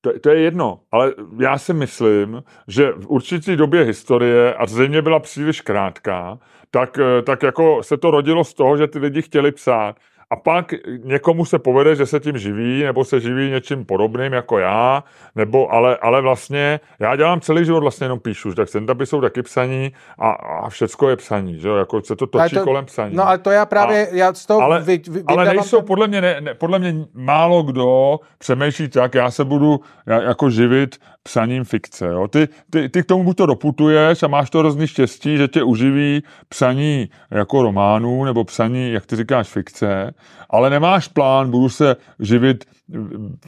to, 0.00 0.18
to 0.18 0.30
je 0.30 0.40
jedno, 0.40 0.80
ale 0.92 1.14
já 1.40 1.58
si 1.58 1.74
myslím, 1.74 2.42
že 2.68 2.92
v 2.92 3.06
určitý 3.06 3.56
době 3.56 3.82
historie, 3.82 4.54
a 4.54 4.66
zřejmě 4.66 5.02
byla 5.02 5.20
příliš 5.20 5.60
krátká, 5.60 6.38
tak, 6.70 6.98
eh, 6.98 7.22
tak 7.22 7.42
jako 7.42 7.82
se 7.82 7.96
to 7.96 8.10
rodilo 8.10 8.44
z 8.44 8.54
toho, 8.54 8.76
že 8.76 8.86
ty 8.86 8.98
lidi 8.98 9.22
chtěli 9.22 9.52
psát. 9.52 9.96
A 10.30 10.36
pak 10.36 10.74
někomu 11.04 11.44
se 11.44 11.58
povede, 11.58 11.96
že 11.96 12.06
se 12.06 12.20
tím 12.20 12.38
živí, 12.38 12.82
nebo 12.82 13.04
se 13.04 13.20
živí 13.20 13.50
něčím 13.50 13.84
podobným 13.84 14.32
jako 14.32 14.58
já, 14.58 15.04
nebo 15.34 15.72
ale, 15.72 15.96
ale 15.96 16.20
vlastně 16.22 16.80
já 16.98 17.16
dělám 17.16 17.40
celý 17.40 17.64
život 17.64 17.80
vlastně 17.80 18.04
jenom 18.04 18.20
píšu, 18.20 18.54
tak 18.54 18.68
stand 18.68 18.90
jsou 19.04 19.20
taky 19.20 19.42
psaní 19.42 19.92
a, 20.18 20.30
a 20.30 20.68
všecko 20.68 21.08
je 21.08 21.16
psaní, 21.16 21.60
že 21.60 21.68
jo, 21.68 21.76
jako 21.76 22.02
se 22.02 22.16
to 22.16 22.26
točí 22.26 22.40
Ale 22.40 22.50
to- 22.50 22.64
kolem 22.64 22.84
psaní. 22.84 23.16
No 23.16 23.28
ale 23.28 23.38
to 23.38 23.50
já 23.50 23.66
právě, 23.66 24.08
já 24.12 24.32
z 24.34 24.46
toho 24.46 24.60
ale, 24.60 24.80
vy, 24.80 25.02
vy, 25.10 25.22
ale 25.26 25.44
nejsou, 25.44 25.76
ten- 25.76 25.86
podle 25.86 26.08
mě, 26.08 26.20
ne, 26.20 26.40
ne, 26.40 26.54
podle 26.54 26.78
mě 26.78 26.94
málo 27.14 27.62
kdo 27.62 28.18
přemýšlí 28.38 28.88
tak, 28.88 29.14
já 29.14 29.30
se 29.30 29.44
budu 29.44 29.80
já, 30.06 30.22
jako 30.22 30.50
živit 30.50 30.96
psaním 31.22 31.64
fikce. 31.64 32.06
Jo? 32.06 32.28
Ty, 32.28 32.48
ty, 32.70 32.88
ty 32.88 33.02
k 33.02 33.06
tomu 33.06 33.24
buď 33.24 33.36
to 33.36 33.46
doputuješ 33.46 34.22
a 34.22 34.28
máš 34.28 34.50
to 34.50 34.58
hrozný 34.58 34.86
štěstí, 34.86 35.36
že 35.36 35.48
tě 35.48 35.62
uživí 35.62 36.22
psaní 36.48 37.08
jako 37.30 37.62
románů 37.62 38.24
nebo 38.24 38.44
psaní, 38.44 38.92
jak 38.92 39.06
ty 39.06 39.16
říkáš, 39.16 39.48
fikce, 39.48 40.14
ale 40.50 40.70
nemáš 40.70 41.08
plán, 41.08 41.50
budu 41.50 41.68
se 41.68 41.96
živit 42.20 42.64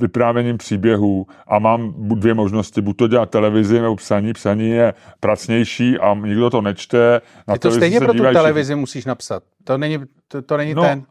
vyprávěním 0.01 0.59
příběhů 0.59 1.27
a 1.47 1.59
mám 1.59 1.95
dvě 1.97 2.35
možnosti, 2.35 2.81
buď 2.81 2.97
to 2.97 3.09
dělat 3.09 3.31
televizi 3.31 3.81
nebo 3.81 3.97
psaní. 3.97 4.33
Psaní 4.33 4.71
je 4.71 4.95
pracnější 5.21 5.99
a 5.99 6.14
nikdo 6.14 6.51
to 6.51 6.61
nečte. 6.61 7.21
Na 7.49 7.55
Ty 7.55 7.61
to 7.61 7.71
stejně 7.71 8.01
pro 8.01 8.12
tu 8.12 8.23
televizi 8.23 8.75
musíš 8.75 9.05
napsat. 9.05 9.43
To 9.64 9.79
není, 9.79 9.99
to, 10.29 10.43
to 10.43 10.57
není 10.57 10.75
No, 10.75 10.83
ten. 10.83 11.03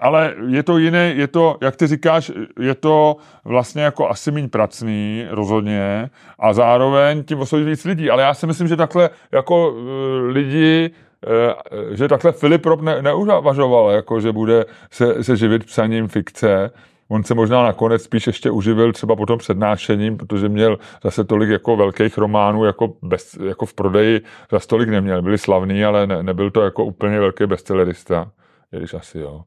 ale 0.00 0.34
je 0.48 0.62
to 0.62 0.78
jiné, 0.78 0.98
je 0.98 1.26
to, 1.26 1.56
jak 1.60 1.76
ty 1.76 1.86
říkáš, 1.86 2.32
je 2.60 2.74
to 2.74 3.16
vlastně 3.44 3.82
jako 3.82 4.08
asi 4.08 4.30
méně 4.30 4.48
pracný, 4.48 5.26
rozhodně, 5.30 6.10
a 6.38 6.52
zároveň 6.52 7.24
tím 7.24 7.38
osloví 7.38 7.64
víc 7.64 7.84
lidí. 7.84 8.10
Ale 8.10 8.22
já 8.22 8.34
si 8.34 8.46
myslím, 8.46 8.68
že 8.68 8.76
takhle 8.76 9.10
jako 9.32 9.70
uh, 9.70 9.76
lidi, 10.26 10.90
že 11.90 12.08
takhle 12.08 12.32
Filip 12.32 12.66
Rob 12.66 12.80
ne, 12.80 13.02
neuvažoval, 13.02 13.90
jako 13.90 14.20
že 14.20 14.32
bude 14.32 14.64
se, 14.90 15.24
se 15.24 15.36
živit 15.36 15.64
psaním 15.64 16.08
fikce. 16.08 16.70
On 17.08 17.24
se 17.24 17.34
možná 17.34 17.62
nakonec 17.62 18.02
spíš 18.02 18.26
ještě 18.26 18.50
uživil 18.50 18.92
třeba 18.92 19.16
potom 19.16 19.38
přednášením, 19.38 20.16
protože 20.16 20.48
měl 20.48 20.78
zase 21.02 21.24
tolik 21.24 21.50
jako 21.50 21.76
velkých 21.76 22.18
románů, 22.18 22.64
jako, 22.64 22.92
bez, 23.02 23.34
jako 23.34 23.66
v 23.66 23.74
prodeji 23.74 24.20
za 24.52 24.60
tolik 24.66 24.88
neměl. 24.88 25.22
Byli 25.22 25.38
slavný, 25.38 25.84
ale 25.84 26.06
ne, 26.06 26.22
nebyl 26.22 26.50
to 26.50 26.62
jako 26.62 26.84
úplně 26.84 27.20
velký 27.20 27.46
bestsellerista. 27.46 28.30
Když 28.70 28.94
asi 28.94 29.18
jo. 29.18 29.42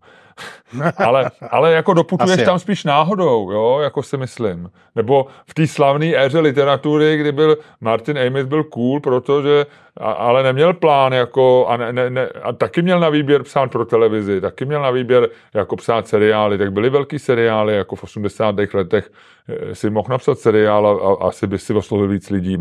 ale, 0.98 1.32
ale 1.52 1.72
jako 1.72 1.94
doputuješ 1.94 2.34
Asi 2.34 2.46
tam 2.46 2.60
spíš 2.60 2.84
náhodou, 2.84 3.52
jo, 3.52 3.80
jako 3.80 4.04
si 4.04 4.18
myslím. 4.18 4.72
Nebo 4.96 5.28
v 5.48 5.54
té 5.54 5.68
slavné 5.68 6.16
éře 6.16 6.40
literatury, 6.40 7.18
kdy 7.18 7.32
byl 7.32 7.58
Martin 7.82 8.20
Amis 8.20 8.46
byl 8.46 8.64
cool, 8.64 9.00
protože, 9.00 9.66
a, 10.00 10.12
ale 10.12 10.44
neměl 10.44 10.74
plán, 10.74 11.14
jako, 11.14 11.66
a, 11.68 11.78
ne, 11.78 11.94
ne, 11.94 12.10
ne, 12.10 12.28
a 12.28 12.54
taky 12.54 12.82
měl 12.82 13.00
na 13.00 13.10
výběr 13.10 13.44
psát 13.44 13.72
pro 13.72 13.86
televizi, 13.86 14.42
taky 14.42 14.66
měl 14.66 14.82
na 14.82 14.92
výběr 14.92 15.30
jako 15.54 15.76
psát 15.76 16.08
seriály, 16.08 16.58
tak 16.58 16.74
byly 16.74 16.90
velký 16.90 17.20
seriály, 17.20 17.76
jako 17.76 17.96
v 17.96 18.04
80. 18.04 18.56
letech 18.74 19.12
eh, 19.50 19.76
si 19.76 19.90
mohl 19.90 20.08
napsat 20.10 20.40
seriál 20.40 20.88
a, 20.88 20.92
a 20.92 21.28
asi 21.28 21.48
by 21.48 21.58
si 21.58 21.74
oslovil 21.74 22.08
víc 22.08 22.30
lidí 22.30 22.58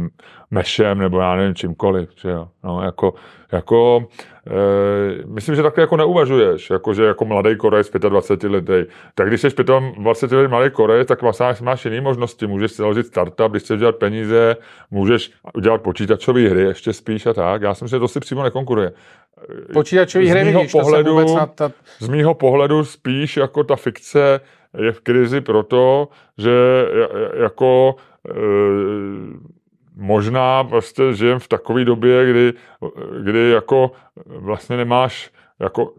mešem, 0.50 0.98
nebo 0.98 1.20
já 1.20 1.36
nevím, 1.36 1.54
čímkoliv, 1.54 2.10
že 2.16 2.30
jo. 2.30 2.48
No, 2.64 2.82
jako, 2.82 3.14
jako 3.52 4.08
e, 4.46 5.26
myslím, 5.26 5.54
že 5.54 5.62
takhle 5.62 5.82
jako 5.82 5.96
neuvažuješ, 5.96 6.70
jako 6.70 6.94
že 6.94 7.04
jako 7.04 7.24
mladý 7.24 7.56
Korejec 7.56 7.90
25 7.90 8.52
letý. 8.52 8.90
Tak 9.14 9.28
když 9.28 9.40
jsi 9.40 9.48
25 9.98 10.36
letý 10.36 10.50
mladý 10.50 10.70
Korejec, 10.70 11.08
tak 11.08 11.22
vlastně 11.22 11.46
máš 11.62 11.84
jiné 11.84 12.00
možnosti. 12.00 12.46
Můžeš 12.46 12.76
založit 12.76 13.06
startup, 13.06 13.50
když 13.50 13.62
chceš 13.62 13.80
dělat 13.80 13.96
peníze, 13.96 14.56
můžeš 14.90 15.32
udělat 15.54 15.82
počítačové 15.82 16.48
hry 16.48 16.62
ještě 16.62 16.92
spíš 16.92 17.26
a 17.28 17.34
tak. 17.34 17.62
Já 17.62 17.74
si 17.74 17.84
myslím, 17.84 17.96
že 17.96 18.00
to 18.00 18.08
si 18.08 18.20
přímo 18.20 18.42
nekonkuruje. 18.42 18.92
Počítačové 19.72 20.24
hry, 20.24 20.44
vidíš, 20.44 20.72
pohledu, 20.72 21.36
ta... 21.54 21.72
Z 21.98 22.08
mýho 22.08 22.34
pohledu 22.34 22.84
spíš 22.84 23.36
jako 23.36 23.64
ta 23.64 23.76
fikce 23.76 24.40
je 24.78 24.92
v 24.92 25.00
krizi 25.00 25.40
proto, 25.40 26.08
že 26.38 26.52
jako 27.40 27.94
e, 28.28 28.34
možná 29.96 30.64
prostě 30.64 31.14
žijem 31.14 31.38
v 31.38 31.48
takové 31.48 31.84
době, 31.84 32.30
kdy, 32.30 32.52
kdy 33.22 33.50
jako 33.50 33.90
vlastně 34.26 34.76
nemáš 34.76 35.30
jako 35.60 35.92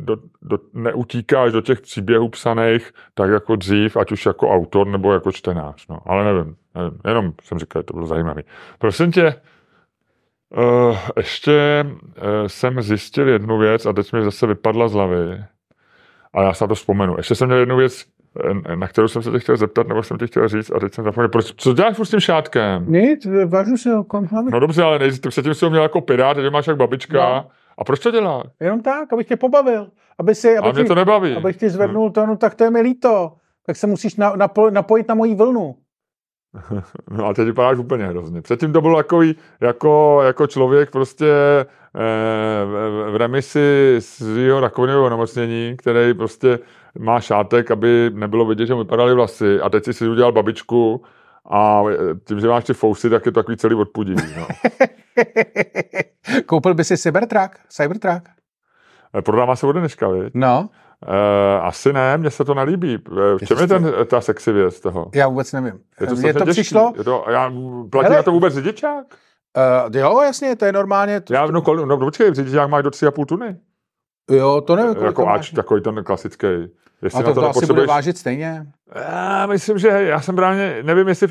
do, 0.00 0.16
do, 0.42 0.58
neutíkáš 0.74 1.52
do 1.52 1.60
těch 1.60 1.80
příběhů 1.80 2.28
psaných 2.28 2.92
tak 3.14 3.30
jako 3.30 3.56
dřív, 3.56 3.96
ať 3.96 4.12
už 4.12 4.26
jako 4.26 4.50
autor 4.50 4.86
nebo 4.86 5.12
jako 5.12 5.32
čtenář. 5.32 5.88
No. 5.88 5.98
Ale 6.06 6.24
nevím, 6.24 6.56
nevím, 6.74 7.00
jenom 7.06 7.32
jsem 7.42 7.58
říkal, 7.58 7.80
že 7.82 7.84
to 7.84 7.94
bylo 7.94 8.06
zajímavé. 8.06 8.42
Prosím 8.78 9.12
tě, 9.12 9.34
uh, 10.50 10.98
ještě 11.16 11.84
uh, 11.86 12.46
jsem 12.46 12.82
zjistil 12.82 13.28
jednu 13.28 13.58
věc 13.58 13.86
a 13.86 13.92
teď 13.92 14.12
mi 14.12 14.24
zase 14.24 14.46
vypadla 14.46 14.88
z 14.88 14.92
hlavy. 14.92 15.44
A 16.34 16.42
já 16.42 16.52
se 16.52 16.64
na 16.64 16.68
to 16.68 16.74
vzpomenu. 16.74 17.14
Ještě 17.16 17.34
jsem 17.34 17.48
měl 17.48 17.58
jednu 17.58 17.76
věc, 17.76 18.04
na 18.74 18.88
kterou 18.88 19.08
jsem 19.08 19.22
se 19.22 19.30
tě 19.30 19.38
chtěl 19.38 19.56
zeptat, 19.56 19.88
nebo 19.88 20.02
jsem 20.02 20.18
ti 20.18 20.26
chtěl 20.26 20.48
říct 20.48 20.70
a 20.70 20.78
teď 20.78 20.94
jsem 20.94 21.04
zapomněl. 21.04 21.28
Proč, 21.28 21.52
co 21.56 21.74
děláš 21.74 21.96
s 21.98 22.10
tím 22.10 22.20
šátkem? 22.20 22.92
Nic, 22.92 23.26
vážu 23.46 23.76
se 23.76 23.94
ho 23.94 24.04
kom 24.04 24.28
No 24.50 24.60
dobře, 24.60 24.82
ale 24.82 24.98
nejsi, 24.98 25.20
ty 25.20 25.28
předtím 25.28 25.54
jsi 25.54 25.64
ho 25.64 25.70
měl 25.70 25.82
jako 25.82 26.00
pirát, 26.00 26.36
teď 26.36 26.52
máš 26.52 26.66
jak 26.66 26.76
babička. 26.76 27.18
No. 27.18 27.46
A 27.78 27.84
proč 27.84 28.00
to 28.00 28.10
děláš? 28.10 28.44
Jenom 28.60 28.82
tak, 28.82 29.12
abych 29.12 29.26
tě 29.26 29.36
pobavil. 29.36 29.90
Aby 30.18 30.34
si, 30.34 30.58
aby 30.58 30.68
a 30.68 30.72
mě 30.72 30.84
to 30.84 30.94
nebaví. 30.94 31.36
Abych 31.36 31.56
ti 31.56 31.70
zvednul 31.70 32.04
hmm. 32.04 32.12
to, 32.12 32.26
no 32.26 32.36
tak 32.36 32.54
to 32.54 32.64
je 32.64 32.70
mi 32.70 32.80
líto. 32.80 33.32
Tak 33.66 33.76
se 33.76 33.86
musíš 33.86 34.16
na, 34.16 34.36
napo, 34.36 34.70
napojit 34.70 35.08
na 35.08 35.14
moji 35.14 35.34
vlnu. 35.34 35.74
No 37.10 37.26
a 37.26 37.34
teď 37.34 37.46
vypadáš 37.46 37.78
úplně 37.78 38.06
hrozně. 38.06 38.42
Předtím 38.42 38.72
to 38.72 38.80
bylo 38.80 38.96
takový, 38.96 39.36
jako, 39.60 40.20
jako 40.24 40.46
člověk 40.46 40.90
prostě 40.90 41.26
eh, 41.26 42.64
v, 43.12 43.16
remisi 43.16 43.96
svého 43.98 44.60
rakovinového 44.60 45.10
nemocnění, 45.10 45.74
který 45.78 46.14
prostě 46.14 46.58
má 46.98 47.20
šátek, 47.20 47.70
aby 47.70 48.10
nebylo 48.14 48.44
vidět, 48.44 48.66
že 48.66 48.74
mu 48.74 48.80
vypadaly 48.80 49.14
vlasy 49.14 49.60
a 49.60 49.68
teď 49.68 49.84
si 49.84 49.92
si 49.92 50.08
udělal 50.08 50.32
babičku 50.32 51.02
a 51.50 51.82
tím, 52.24 52.40
že 52.40 52.48
máš 52.48 52.64
ty 52.64 52.74
fousy, 52.74 53.10
tak 53.10 53.26
je 53.26 53.32
to 53.32 53.40
takový 53.40 53.56
celý 53.56 53.74
odpudivý. 53.74 54.22
No. 54.36 54.46
Koupil 56.46 56.74
by 56.74 56.84
si 56.84 56.96
Cybertruck? 56.96 57.58
Cybertruck? 57.68 58.28
Eh, 59.18 59.22
prodává 59.22 59.56
se 59.56 59.66
od 59.66 59.72
dneška? 59.72 60.08
No. 60.34 60.68
Uh, 61.08 61.66
asi 61.66 61.92
ne, 61.92 62.18
mně 62.18 62.30
se 62.30 62.44
to 62.44 62.54
nelíbí. 62.54 62.94
Eh, 62.94 63.38
v 63.38 63.46
čem 63.46 63.58
je 63.58 63.66
ten, 63.66 63.94
ta 64.06 64.20
sexy 64.20 64.52
věc 64.52 64.80
toho? 64.80 65.10
Já 65.14 65.28
vůbec 65.28 65.52
nevím. 65.52 65.80
Je 66.00 66.06
to, 66.06 66.26
je 66.26 66.34
to 66.34 66.46
přišlo? 66.46 66.92
Je 66.98 67.04
to, 67.04 67.24
já, 67.30 67.52
platí 67.90 68.04
Hele, 68.04 68.16
na 68.16 68.22
to 68.22 68.32
vůbec 68.32 68.54
řidičák? 68.54 69.06
Uh, 69.88 69.96
jo, 69.96 70.20
jasně, 70.20 70.56
to 70.56 70.64
je 70.64 70.72
normálně. 70.72 71.20
To, 71.20 71.34
já, 71.34 71.46
no, 71.46 71.62
kol, 71.62 71.86
no 71.86 71.98
počkej, 71.98 72.34
řidičák 72.34 72.70
má 72.70 72.82
do 72.82 72.90
3,5 72.90 73.24
tuny. 73.24 73.56
Jo, 74.30 74.60
to 74.60 74.76
nevím. 74.76 75.04
Jako 75.04 75.28
ač, 75.28 75.50
takový 75.50 75.82
ten 75.82 76.04
klasický. 76.04 76.46
Jestli 77.02 77.20
a 77.20 77.22
to, 77.22 77.34
to, 77.34 77.40
to 77.40 77.48
asi 77.48 77.66
bude 77.66 77.86
vážit 77.86 78.18
stejně? 78.18 78.66
Já 78.94 79.46
myslím, 79.46 79.78
že 79.78 79.88
já 79.88 80.20
jsem 80.20 80.36
právě, 80.36 80.82
nevím, 80.82 81.08
jestli, 81.08 81.28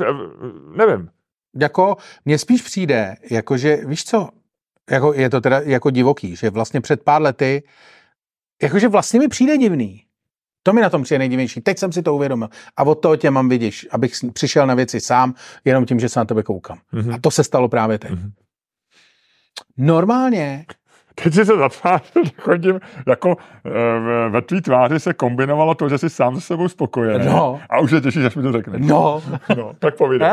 nevím. 0.76 1.10
Jako, 1.56 1.98
mně 2.26 2.38
spíš 2.38 2.62
přijde, 2.62 3.16
jakože, 3.32 3.78
víš 3.86 4.06
co, 4.06 4.30
jako, 4.92 5.14
je 5.14 5.30
to 5.30 5.42
teda 5.42 5.60
jako 5.60 5.90
divoký, 5.90 6.36
že 6.36 6.50
vlastně 6.50 6.82
před 6.82 7.04
pár 7.04 7.22
lety, 7.22 7.64
jakože 8.66 8.88
vlastně 8.88 9.20
mi 9.20 9.28
přijde 9.28 9.58
divný. 9.58 10.02
To 10.64 10.74
mi 10.74 10.82
na 10.82 10.90
tom 10.90 11.04
přijde 11.04 11.20
nejdivnější. 11.20 11.62
Teď 11.62 11.78
jsem 11.78 11.92
si 11.92 12.02
to 12.02 12.16
uvědomil. 12.16 12.50
A 12.78 12.84
od 12.84 12.96
toho 12.96 13.16
tě 13.16 13.32
mám 13.32 13.50
vidíš, 13.50 13.88
abych 13.92 14.14
přišel 14.34 14.68
na 14.68 14.76
věci 14.76 15.00
sám, 15.00 15.34
jenom 15.66 15.86
tím, 15.86 16.00
že 16.00 16.10
se 16.10 16.20
na 16.20 16.26
tebe 16.26 16.44
koukám. 16.44 16.78
Mm-hmm. 16.94 17.14
A 17.14 17.18
to 17.22 17.32
se 17.32 17.44
stalo 17.44 17.70
právě 17.70 18.00
teď. 18.00 18.12
Mm-hmm. 18.12 18.32
Normálně 19.78 20.66
teď 21.16 21.34
si 21.34 21.46
se 21.46 21.58
zatvářil, 21.58 22.24
chodím, 22.42 22.80
jako 23.08 23.38
e, 23.66 24.30
ve 24.30 24.42
tvý 24.42 24.62
tváři 24.62 25.00
se 25.00 25.14
kombinovalo 25.14 25.76
to, 25.76 25.90
že 25.90 25.98
jsi 25.98 26.10
sám 26.10 26.36
se 26.36 26.42
sebou 26.42 26.68
spokojený. 26.68 27.26
No. 27.26 27.62
A 27.70 27.80
už 27.80 27.90
se 27.90 28.02
těšíš, 28.02 28.26
až 28.26 28.36
mi 28.36 28.44
to 28.44 28.52
řekneš. 28.52 28.82
No. 28.86 29.24
no 29.58 29.74
tak 29.80 29.98
povídej. 29.98 30.30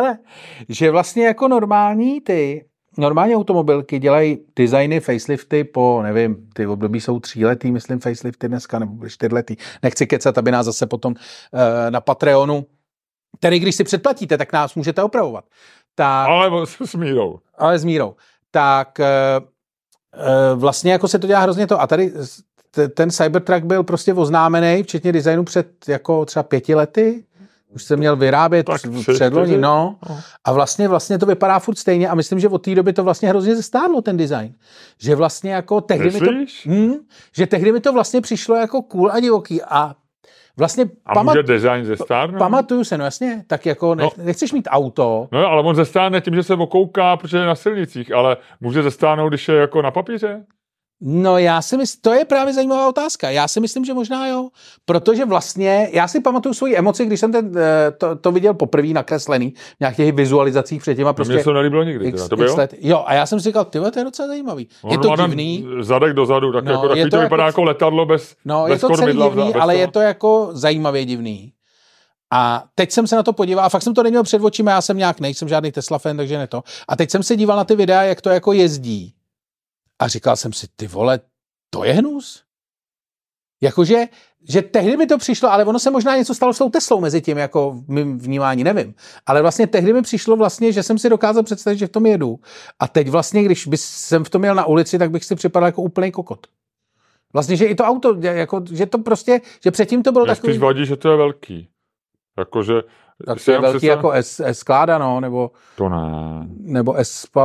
Že 0.68 0.90
vlastně 0.90 1.26
jako 1.26 1.48
normální 1.48 2.20
ty, 2.20 2.64
normální 2.99 3.36
automobilky 3.36 3.99
dělají 3.99 4.38
designy, 4.57 5.01
facelifty 5.01 5.64
po, 5.64 6.01
nevím, 6.03 6.49
ty 6.55 6.66
období 6.66 7.01
jsou 7.01 7.20
tříletý, 7.20 7.70
myslím, 7.70 8.01
facelifty 8.01 8.49
dneska, 8.49 8.78
nebo 8.78 9.09
čtyřletý. 9.09 9.57
Nechci 9.82 10.07
kecat, 10.07 10.38
aby 10.38 10.51
nás 10.51 10.66
zase 10.66 10.86
potom 10.86 11.14
e, 11.86 11.90
na 11.90 12.01
Patreonu, 12.01 12.66
který 13.38 13.59
když 13.59 13.74
si 13.74 13.84
předplatíte, 13.84 14.38
tak 14.38 14.53
nás 14.53 14.74
můžete 14.74 15.03
opravovat. 15.03 15.45
Tak, 15.95 16.28
ale 16.28 16.66
s 16.66 16.95
mírou. 16.95 17.38
Ale 17.59 17.78
s 17.78 17.84
mírou. 17.84 18.14
Tak 18.51 19.01
e, 19.01 19.07
Eh, 20.14 20.55
vlastně 20.55 20.93
jako 20.93 21.09
se 21.09 21.18
to 21.18 21.26
dělá 21.26 21.40
hrozně 21.40 21.66
to. 21.66 21.80
A 21.80 21.86
tady 21.86 22.12
ten 22.95 23.11
Cybertruck 23.11 23.64
byl 23.64 23.82
prostě 23.82 24.14
oznámený, 24.14 24.82
včetně 24.82 25.12
designu 25.12 25.45
před 25.45 25.88
jako 25.88 26.24
třeba 26.24 26.43
pěti 26.43 26.74
lety. 26.74 27.24
Už 27.74 27.82
se 27.82 27.96
měl 27.96 28.16
vyrábět 28.16 28.70
předloni, 29.12 29.58
no. 29.58 29.96
no. 30.08 30.20
A 30.44 30.52
vlastně, 30.52 30.88
vlastně 30.88 31.18
to 31.18 31.26
vypadá 31.26 31.58
furt 31.58 31.78
stejně 31.78 32.08
a 32.08 32.14
myslím, 32.14 32.40
že 32.40 32.48
od 32.48 32.58
té 32.58 32.74
doby 32.74 32.92
to 32.92 33.04
vlastně 33.04 33.28
hrozně 33.28 33.56
zestárlo, 33.56 34.02
ten 34.02 34.16
design. 34.16 34.54
Že 34.98 35.14
vlastně 35.14 35.52
jako 35.52 35.80
tehdy 35.80 36.10
mi 36.10 36.20
to, 36.20 36.32
hm, 36.66 36.94
že 37.36 37.46
tehdy 37.46 37.72
mi 37.72 37.80
to 37.80 37.92
vlastně 37.92 38.20
přišlo 38.20 38.56
jako 38.56 38.82
cool 38.82 39.12
a 39.12 39.20
divoký 39.20 39.62
a 39.62 39.94
Vlastně 40.56 40.84
a 41.06 41.14
pamat, 41.14 41.34
může 41.34 41.42
design 41.42 41.84
zestárnout? 41.84 42.38
Pamatuju 42.38 42.84
se, 42.84 42.98
no 42.98 43.04
jasně, 43.04 43.44
tak 43.46 43.66
jako 43.66 43.94
ne, 43.94 44.04
no. 44.04 44.10
nechceš 44.16 44.52
mít 44.52 44.68
auto. 44.70 45.28
No 45.32 45.46
ale 45.46 45.62
on 45.62 45.74
zestárne 45.74 46.20
tím, 46.20 46.34
že 46.34 46.42
se 46.42 46.54
okouká, 46.54 47.16
protože 47.16 47.38
je 47.38 47.46
na 47.46 47.54
silnicích, 47.54 48.12
ale 48.12 48.36
může 48.60 48.82
zestárnout, 48.82 49.28
když 49.28 49.48
je 49.48 49.54
jako 49.54 49.82
na 49.82 49.90
papíře? 49.90 50.44
No 51.05 51.38
já 51.38 51.62
si 51.62 51.76
myslím, 51.76 52.00
to 52.03 52.12
je 52.12 52.24
právě 52.24 52.55
zajímavá 52.55 52.88
otázka. 52.88 53.30
Já 53.30 53.48
si 53.48 53.61
myslím, 53.61 53.84
že 53.84 53.94
možná 53.94 54.26
jo, 54.26 54.48
protože 54.84 55.24
vlastně, 55.24 55.88
já 55.92 56.09
si 56.09 56.20
pamatuju 56.20 56.55
svoji 56.55 56.76
emoci, 56.76 57.07
když 57.07 57.20
jsem 57.20 57.32
ten, 57.32 57.53
eh, 57.59 57.90
to, 57.90 58.16
to 58.16 58.32
viděl 58.32 58.55
poprvé 58.55 58.88
nakreslený 58.88 59.50
v 59.50 59.80
nějakých 59.80 60.12
vizualizacích 60.12 60.82
předtím 60.82 61.07
a 61.07 61.12
prostě... 61.12 61.34
Mně 61.34 61.44
to 61.44 61.53
nelíbilo 61.53 61.82
nikdy, 61.82 62.07
x, 62.07 62.28
to 62.28 62.36
bylo? 62.36 62.57
Let. 62.57 62.74
Jo, 62.80 63.05
a 63.07 63.14
já 63.14 63.26
jsem 63.26 63.40
si 63.40 63.44
říkal, 63.44 63.64
ty 63.64 63.80
to 63.80 63.98
je 63.98 64.05
docela 64.05 64.28
zajímavý. 64.28 64.68
No, 64.84 64.90
je 64.90 64.98
to 64.98 65.16
divný. 65.16 65.66
Zadek 65.80 66.12
dozadu, 66.12 66.53
tak 66.53 66.64
no, 66.64 66.72
jako, 66.72 66.94
je 66.94 67.05
to, 67.05 67.16
to 67.16 67.22
vypadá 67.22 67.46
jako, 67.46 67.61
jako 67.61 67.64
letadlo 67.64 68.07
bez 68.07 68.36
No, 68.44 68.64
bez 68.68 68.82
je 68.82 68.88
to 68.88 68.96
celý 68.96 69.12
divný, 69.12 69.55
ale 69.55 69.74
toho. 69.74 69.80
je 69.80 69.88
to 69.88 70.00
jako 70.00 70.48
zajímavě 70.53 71.05
divný. 71.05 71.53
A 72.34 72.64
teď 72.74 72.90
jsem 72.90 73.07
se 73.07 73.16
na 73.16 73.22
to 73.22 73.32
podíval, 73.32 73.64
a 73.64 73.68
fakt 73.68 73.82
jsem 73.82 73.94
to 73.94 74.03
neměl 74.03 74.22
před 74.22 74.42
očima, 74.42 74.70
já 74.70 74.80
jsem 74.80 74.96
nějak, 74.96 75.20
nejsem 75.20 75.48
žádný 75.48 75.72
Tesla 75.72 75.98
fan, 75.98 76.16
takže 76.16 76.38
ne 76.38 76.46
to. 76.46 76.62
A 76.88 76.96
teď 76.96 77.11
jsem 77.11 77.22
se 77.22 77.36
díval 77.36 77.57
na 77.57 77.64
ty 77.64 77.76
videa, 77.76 78.03
jak 78.03 78.20
to 78.20 78.30
jako 78.30 78.53
jezdí. 78.53 79.14
A 80.03 80.09
říkal 80.09 80.36
jsem 80.36 80.53
si, 80.53 80.66
ty 80.76 80.86
vole, 80.86 81.20
to 81.70 81.84
je 81.84 81.92
hnus. 81.92 82.44
Jakože, 83.62 84.05
že 84.48 84.62
tehdy 84.62 84.96
mi 84.96 85.07
to 85.07 85.18
přišlo, 85.18 85.53
ale 85.53 85.64
ono 85.64 85.78
se 85.78 85.90
možná 85.90 86.16
něco 86.16 86.34
stalo 86.34 86.53
s 86.53 86.59
tou 86.59 86.70
Teslou 86.70 87.00
mezi 87.00 87.20
tím, 87.20 87.38
jako 87.38 87.70
v 87.70 87.88
mým 87.88 88.18
vnímání, 88.18 88.64
nevím. 88.64 88.94
Ale 89.26 89.42
vlastně 89.42 89.66
tehdy 89.66 89.92
mi 89.92 90.03
přišlo 90.03 90.36
vlastně, 90.36 90.72
že 90.72 90.82
jsem 90.82 90.98
si 90.98 91.09
dokázal 91.09 91.42
představit, 91.42 91.78
že 91.78 91.86
v 91.86 91.90
tom 91.90 92.07
jedu. 92.07 92.38
A 92.78 92.88
teď 92.88 93.09
vlastně, 93.09 93.44
když 93.44 93.66
bych 93.66 93.80
jsem 93.80 94.24
v 94.24 94.30
tom 94.30 94.44
jel 94.44 94.55
na 94.55 94.66
ulici, 94.66 94.98
tak 94.98 95.11
bych 95.11 95.24
si 95.24 95.34
připadal 95.34 95.66
jako 95.66 95.82
úplný 95.82 96.12
kokot. 96.12 96.46
Vlastně, 97.32 97.57
že 97.57 97.64
i 97.64 97.74
to 97.74 97.84
auto, 97.84 98.16
jako, 98.20 98.64
že 98.72 98.86
to 98.86 98.98
prostě, 98.98 99.40
že 99.64 99.70
předtím 99.70 100.03
to 100.03 100.12
bylo 100.12 100.24
Mě 100.24 100.34
takový... 100.34 100.59
vadí, 100.59 100.86
že 100.86 100.96
to 100.96 101.11
je 101.11 101.16
velký. 101.16 101.68
Jakože 102.38 102.74
tak 103.26 103.44
to 103.44 103.50
je 103.50 103.60
velký 103.60 103.86
jako 103.86 104.12
S, 104.12 104.52
Skláda, 104.52 104.98
no, 104.98 105.20
nebo... 105.20 105.50
To 105.76 105.88
ne. 105.88 106.46
Nebo 106.60 106.94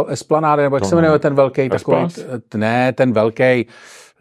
Esplanáda, 0.08 0.64
nebo 0.64 0.76
jak 0.76 0.84
to 0.84 0.90
se 0.90 0.96
jmenuje 0.96 1.20
ten 1.20 1.36
velký 1.36 1.70
takový... 1.70 2.08
Ne, 2.56 2.94
ten 2.94 3.14
velký 3.14 3.68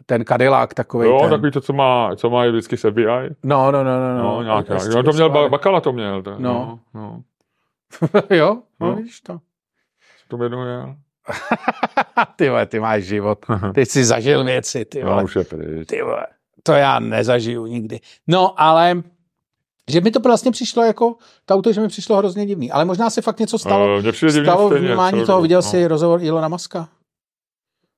ten 0.07 0.25
Cadillac 0.25 0.73
takový. 0.73 1.07
Jo, 1.07 1.19
ten. 1.21 1.29
takový 1.29 1.51
to, 1.51 1.61
co 1.61 1.73
má, 1.73 2.15
co 2.15 2.29
má 2.29 2.47
vždycky 2.47 2.77
se 2.77 2.91
FBI. 2.91 3.05
No, 3.43 3.71
no, 3.71 3.83
no, 3.83 3.83
no. 3.83 4.17
No, 4.17 4.23
no 4.23 4.43
nějak, 4.43 4.69
nějak. 4.69 4.87
No, 4.95 5.03
to 5.03 5.11
měl, 5.13 5.49
Bakala 5.49 5.81
to 5.81 5.93
měl. 5.93 6.21
To, 6.21 6.31
no. 6.31 6.39
no, 6.39 6.79
no. 6.93 7.23
jo, 8.35 8.61
no, 8.79 8.87
no, 8.87 8.95
víš 8.95 9.21
to. 9.21 9.33
Co 9.33 10.27
to 10.27 10.37
jmenuje? 10.37 10.95
ty 12.35 12.49
vole, 12.49 12.65
ty 12.65 12.79
máš 12.79 13.03
život. 13.03 13.45
Ty 13.73 13.85
jsi 13.85 14.05
zažil 14.05 14.43
věci, 14.43 14.85
ty 14.85 15.03
vole. 15.03 15.15
No, 15.15 15.23
už 15.23 15.35
je 15.35 15.43
pryč. 15.43 15.87
Ty 15.87 16.01
vole, 16.01 16.27
to 16.63 16.71
já 16.71 16.99
nezažiju 16.99 17.65
nikdy. 17.65 17.99
No, 18.27 18.61
ale 18.61 19.01
že 19.89 20.01
mi 20.01 20.11
to 20.11 20.19
vlastně 20.19 20.51
přišlo 20.51 20.83
jako, 20.83 21.15
to 21.45 21.53
auto, 21.53 21.73
že 21.73 21.81
mi 21.81 21.87
přišlo 21.87 22.17
hrozně 22.17 22.45
divný. 22.45 22.71
Ale 22.71 22.85
možná 22.85 23.09
se 23.09 23.21
fakt 23.21 23.39
něco 23.39 23.59
stalo, 23.59 23.97
uh, 23.97 24.29
stalo 24.43 24.69
v 24.69 24.73
vnímání 24.73 25.25
toho. 25.25 25.41
Viděl 25.41 25.57
no. 25.57 25.61
jsi 25.61 25.87
rozhovor 25.87 26.23
Ilona 26.23 26.47
Maska? 26.47 26.89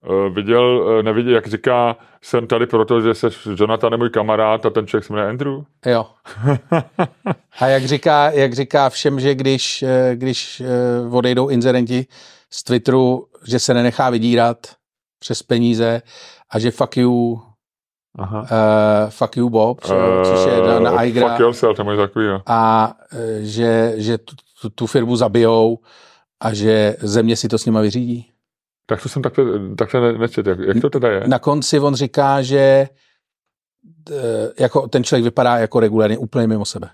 Uh, 0.09 0.35
viděl, 0.35 0.63
uh, 0.63 1.03
neviděl, 1.03 1.33
jak 1.33 1.47
říká, 1.47 1.97
jsem 2.21 2.47
tady 2.47 2.67
proto, 2.67 3.01
že 3.01 3.13
jsi 3.13 3.27
Jonathan 3.55 3.91
je 3.91 3.97
můj 3.97 4.09
kamarád 4.09 4.65
a 4.65 4.69
ten 4.69 4.87
člověk 4.87 5.05
se 5.05 5.13
jmenuje 5.13 5.29
Andrew. 5.29 5.61
Jo. 5.85 6.07
a 7.59 7.67
jak 7.67 7.85
říká, 7.85 8.31
jak 8.31 8.53
říká 8.53 8.89
všem, 8.89 9.19
že 9.19 9.35
když, 9.35 9.83
když 10.13 10.61
odejdou 11.11 11.47
inzerenti 11.47 12.05
z 12.49 12.63
Twitteru, 12.63 13.27
že 13.47 13.59
se 13.59 13.73
nenechá 13.73 14.09
vydírat 14.09 14.57
přes 15.19 15.43
peníze 15.43 16.01
a 16.49 16.59
že 16.59 16.71
fuck 16.71 16.97
you, 16.97 17.41
Aha. 18.17 18.41
uh, 18.41 19.09
fuck 19.09 19.37
you 19.37 19.49
Bob, 19.49 19.81
jo, 19.89 20.23
což 20.23 20.53
je 20.53 20.61
na, 20.61 20.79
na 20.79 21.03
iGra, 21.03 21.27
Fuck 21.29 21.39
yourself, 21.39 21.77
to 21.77 21.91
je 21.91 21.97
takový, 21.97 22.25
jo. 22.25 22.41
a 22.45 22.93
eh, 23.13 23.39
že, 23.41 23.93
že 23.95 24.17
tu, 24.17 24.35
tu, 24.61 24.69
tu 24.69 24.87
firmu 24.87 25.15
zabijou 25.15 25.77
a 26.39 26.53
že 26.53 26.95
země 26.99 27.35
si 27.35 27.47
to 27.47 27.57
s 27.57 27.65
nima 27.65 27.81
vyřídí. 27.81 28.31
Tak 28.85 29.03
to 29.03 29.09
jsem 29.09 29.21
takhle, 29.21 29.45
takhle 29.75 30.01
ne- 30.01 30.17
nečet. 30.17 30.47
Jak, 30.47 30.59
jak 30.59 30.81
to 30.81 30.89
teda 30.89 31.11
je? 31.11 31.23
Na 31.27 31.39
konci 31.39 31.79
on 31.79 31.95
říká, 31.95 32.41
že 32.41 32.87
eh, 34.11 34.15
jako 34.59 34.87
ten 34.87 35.03
člověk 35.03 35.23
vypadá 35.23 35.57
jako 35.57 35.79
regulárně 35.79 36.17
úplně 36.17 36.47
mimo 36.47 36.65
sebe. 36.65 36.89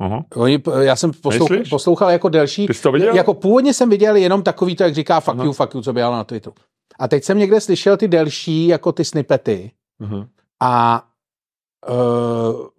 Aha. 0.00 0.24
Oni, 0.34 0.62
já 0.80 0.96
jsem 0.96 1.10
poslouchal, 1.22 1.56
Myslíš? 1.56 1.70
poslouchal 1.70 2.10
jako 2.10 2.28
delší, 2.28 2.66
Ty 2.66 2.74
jsi 2.74 2.82
to 2.82 2.92
viděl? 2.92 3.14
jako 3.14 3.34
původně 3.34 3.74
jsem 3.74 3.90
viděl 3.90 4.16
jenom 4.16 4.42
takový 4.42 4.76
to, 4.76 4.82
jak 4.82 4.94
říká 4.94 5.20
fuck 5.20 5.34
Aha. 5.34 5.44
you, 5.44 5.52
fuck 5.52 5.74
you, 5.74 5.82
co 5.82 5.92
běhal 5.92 6.12
na 6.12 6.24
Twitteru. 6.24 6.54
A 6.98 7.08
teď 7.08 7.24
jsem 7.24 7.38
někde 7.38 7.60
slyšel 7.60 7.96
ty 7.96 8.08
delší, 8.08 8.66
jako 8.66 8.92
ty 8.92 9.04
snippety 9.04 9.70
Aha. 10.00 10.28
a 10.60 11.04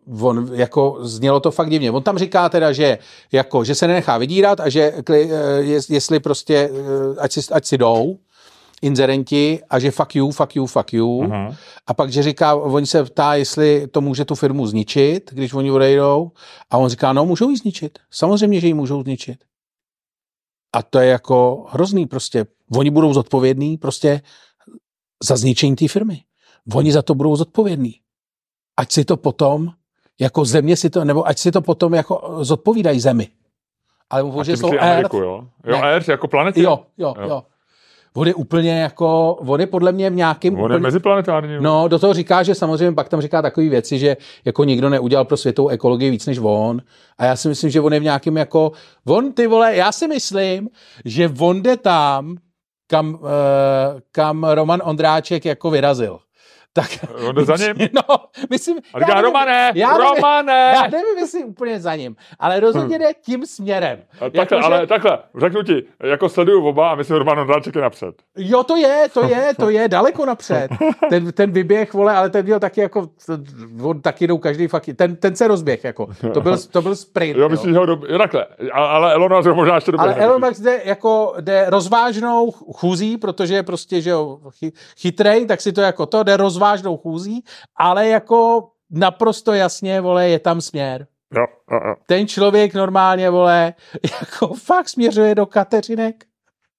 uh, 0.10 0.28
on 0.28 0.50
jako 0.54 0.98
znělo 1.02 1.40
to 1.40 1.52
fakt 1.52 1.70
divně. 1.70 1.92
On 1.92 2.04
tam 2.04 2.18
říká 2.18 2.50
teda, 2.50 2.72
že 2.72 2.98
jako, 3.32 3.64
že 3.64 3.76
se 3.76 3.88
nenechá 3.88 4.18
vydírat 4.18 4.60
a 4.60 4.70
že 4.70 4.90
kli- 5.02 5.30
jest- 5.60 5.90
jestli 5.90 6.20
prostě, 6.20 6.70
eh, 6.74 7.20
ať 7.20 7.32
si, 7.32 7.42
ať 7.54 7.66
si 7.66 7.78
jdou 7.78 8.18
inzerenti 8.82 9.60
a 9.70 9.80
že 9.80 9.92
fuck 9.92 10.16
you, 10.16 10.32
fuck 10.32 10.56
you, 10.56 10.66
fuck 10.66 10.94
you. 10.94 11.24
Aha. 11.24 11.56
A 11.88 11.94
pak, 11.94 12.12
že 12.12 12.24
říká, 12.24 12.56
oni 12.56 12.86
se 12.86 13.04
ptá, 13.04 13.36
jestli 13.36 13.88
to 13.88 14.02
může 14.02 14.26
tu 14.26 14.36
firmu 14.36 14.68
zničit, 14.68 15.30
když 15.34 15.54
oni 15.54 15.72
odejdou. 15.72 16.32
A 16.70 16.78
on 16.78 16.90
říká, 16.90 17.14
no, 17.14 17.26
můžou 17.26 17.50
ji 17.50 17.58
zničit. 17.58 18.00
Samozřejmě, 18.12 18.60
že 18.60 18.68
ji 18.68 18.74
můžou 18.74 19.04
zničit. 19.04 19.44
A 20.76 20.84
to 20.84 21.00
je 21.00 21.10
jako 21.10 21.66
hrozný 21.70 22.06
prostě. 22.08 22.46
Oni 22.76 22.90
budou 22.90 23.14
zodpovědní 23.14 23.78
prostě 23.78 24.22
za 25.24 25.38
zničení 25.38 25.76
té 25.76 25.88
firmy. 25.88 26.22
Oni 26.74 26.92
za 26.92 27.02
to 27.02 27.16
budou 27.16 27.36
zodpovědní. 27.36 27.94
Ať 28.78 28.92
si 28.92 29.06
to 29.06 29.18
potom, 29.18 29.70
jako 30.20 30.46
země 30.46 30.76
si 30.78 30.90
to, 30.90 31.06
nebo 31.06 31.28
ať 31.28 31.38
si 31.38 31.52
to 31.52 31.62
potom 31.62 31.94
jako 31.94 32.38
zodpovídají 32.42 33.00
zemi. 33.00 33.28
Ale 34.10 34.24
on 34.24 34.44
že 34.44 34.58
jsou 34.58 34.72
Earth, 34.80 35.14
jo? 35.14 35.44
Jo, 35.66 35.82
Ne. 35.82 35.92
Earth 35.94 36.10
jako 36.10 36.28
planetě? 36.28 36.62
jo, 36.62 36.80
jo, 36.98 37.14
Jo. 37.20 37.28
jo. 37.30 37.44
On 38.16 38.28
je 38.28 38.34
úplně 38.34 38.80
jako, 38.82 39.34
on 39.34 39.60
je 39.60 39.68
podle 39.68 39.92
mě 39.92 40.10
v 40.10 40.14
nějakým... 40.16 40.54
On 40.54 40.60
je 40.60 40.66
úplně, 40.66 40.80
meziplanetární. 40.80 41.54
jo. 41.54 41.62
No, 41.62 41.88
do 41.88 42.00
toho 42.00 42.14
říká, 42.14 42.44
že 42.44 42.56
samozřejmě 42.56 42.92
pak 42.96 43.10
tam 43.10 43.22
říká 43.22 43.42
takové 43.42 43.70
věci, 43.70 44.00
že 44.00 44.18
jako 44.46 44.64
nikdo 44.64 44.90
neudělal 44.90 45.26
pro 45.26 45.38
světovou 45.38 45.70
ekologii 45.70 46.10
víc 46.10 46.26
než 46.26 46.40
on. 46.42 46.82
A 47.18 47.26
já 47.26 47.36
si 47.36 47.48
myslím, 47.48 47.70
že 47.70 47.82
on 47.82 47.94
je 47.94 48.00
v 48.00 48.04
nějakým 48.04 48.38
jako, 48.38 48.72
on 49.08 49.34
ty 49.34 49.48
vole, 49.48 49.76
já 49.76 49.92
si 49.92 50.08
myslím, 50.08 50.70
že 51.06 51.30
on 51.40 51.62
jde 51.62 51.78
tam, 51.78 52.38
kam, 52.88 53.14
uh, 53.14 53.20
kam 54.12 54.44
Roman 54.44 54.82
Ondráček 54.84 55.46
jako 55.46 55.70
vyrazil. 55.70 56.20
Tak, 56.74 56.90
On 57.28 57.36
jde 57.36 57.46
za 57.46 57.56
ním? 57.56 57.76
No, 57.94 58.16
myslím, 58.50 58.78
A 58.94 59.00
říká, 59.00 59.12
já 59.12 59.16
nevím- 59.16 59.24
Romane, 59.26 59.72
já 59.76 59.88
nevím- 59.98 60.06
Romane! 60.16 60.72
já 60.76 60.82
nevím, 60.82 61.18
jestli 61.18 61.44
úplně 61.44 61.80
za 61.80 61.96
ním, 61.96 62.16
ale 62.40 62.60
rozhodně 62.60 63.00
jde 63.00 63.06
tím 63.22 63.46
směrem. 63.46 64.00
A 64.14 64.20
Takhle, 64.20 64.40
Jakože- 64.42 64.62
ale 64.64 64.88
takhle, 64.88 65.20
řeknu 65.40 65.64
ti, 65.64 65.84
jako 66.04 66.30
sleduju 66.30 66.68
oba 66.68 66.92
a 66.92 66.96
myslím, 66.96 67.16
že 67.16 67.20
Roman 67.20 67.40
Ondráček 67.40 67.76
je 67.76 67.82
napřed. 67.82 68.16
Jo, 68.38 68.64
to 68.64 68.76
je, 68.76 69.06
to 69.14 69.24
je, 69.24 69.54
to 69.60 69.70
je 69.70 69.88
daleko 69.88 70.26
napřed. 70.26 70.68
Ten, 71.10 71.32
ten 71.32 71.52
vyběh, 71.52 71.94
vole, 71.94 72.16
ale 72.16 72.30
ten 72.30 72.46
měl 72.46 72.60
taky 72.60 72.82
jako, 72.82 73.08
on 73.84 74.02
taky 74.02 74.28
jdou 74.28 74.38
každý 74.38 74.68
fakt, 74.68 74.90
ten, 74.96 75.16
ten 75.16 75.36
se 75.36 75.48
rozběh, 75.48 75.84
jako. 75.84 76.08
To 76.34 76.42
byl, 76.42 76.58
to 76.72 76.82
byl 76.82 76.96
sprint. 76.96 77.36
Jo, 77.38 77.42
jo. 77.44 77.50
myslím, 77.50 77.74
že 77.74 77.80
ho 77.80 77.86
do... 77.86 78.02
jo, 78.10 78.18
takhle, 78.18 78.46
ale 78.74 79.14
Elon 79.14 79.36
Musk 79.36 79.48
možná 79.56 79.76
ještě 79.76 79.92
dobře. 79.92 80.08
Ale 80.08 80.16
Elon 80.16 80.46
Musk 80.46 80.62
jde, 80.62 80.82
jako, 80.86 81.34
jde 81.42 81.66
rozvážnou 81.68 82.52
chůzí, 82.52 83.18
protože 83.18 83.56
je 83.56 83.64
prostě, 83.64 84.02
že 84.02 84.10
jo, 84.10 84.40
chy- 84.50 84.72
chytrej, 85.00 85.46
tak 85.46 85.62
si 85.62 85.72
to 85.72 85.82
jako 85.82 86.06
to, 86.06 86.24
jde 86.24 86.38
rozvážnou 86.38 86.69
chůzí, 86.98 87.44
ale 87.76 88.08
jako 88.08 88.70
naprosto 88.90 89.54
jasně, 89.54 90.02
vole, 90.02 90.30
je 90.30 90.40
tam 90.40 90.62
směr. 90.62 91.08
Jo, 91.36 91.46
jo, 91.72 91.80
jo. 91.88 91.96
Ten 92.06 92.28
člověk 92.28 92.74
normálně, 92.74 93.30
vole, 93.30 93.74
jako 94.20 94.54
fakt 94.54 94.90
směřuje 94.90 95.36
do 95.36 95.46
Kateřinek. 95.46 96.26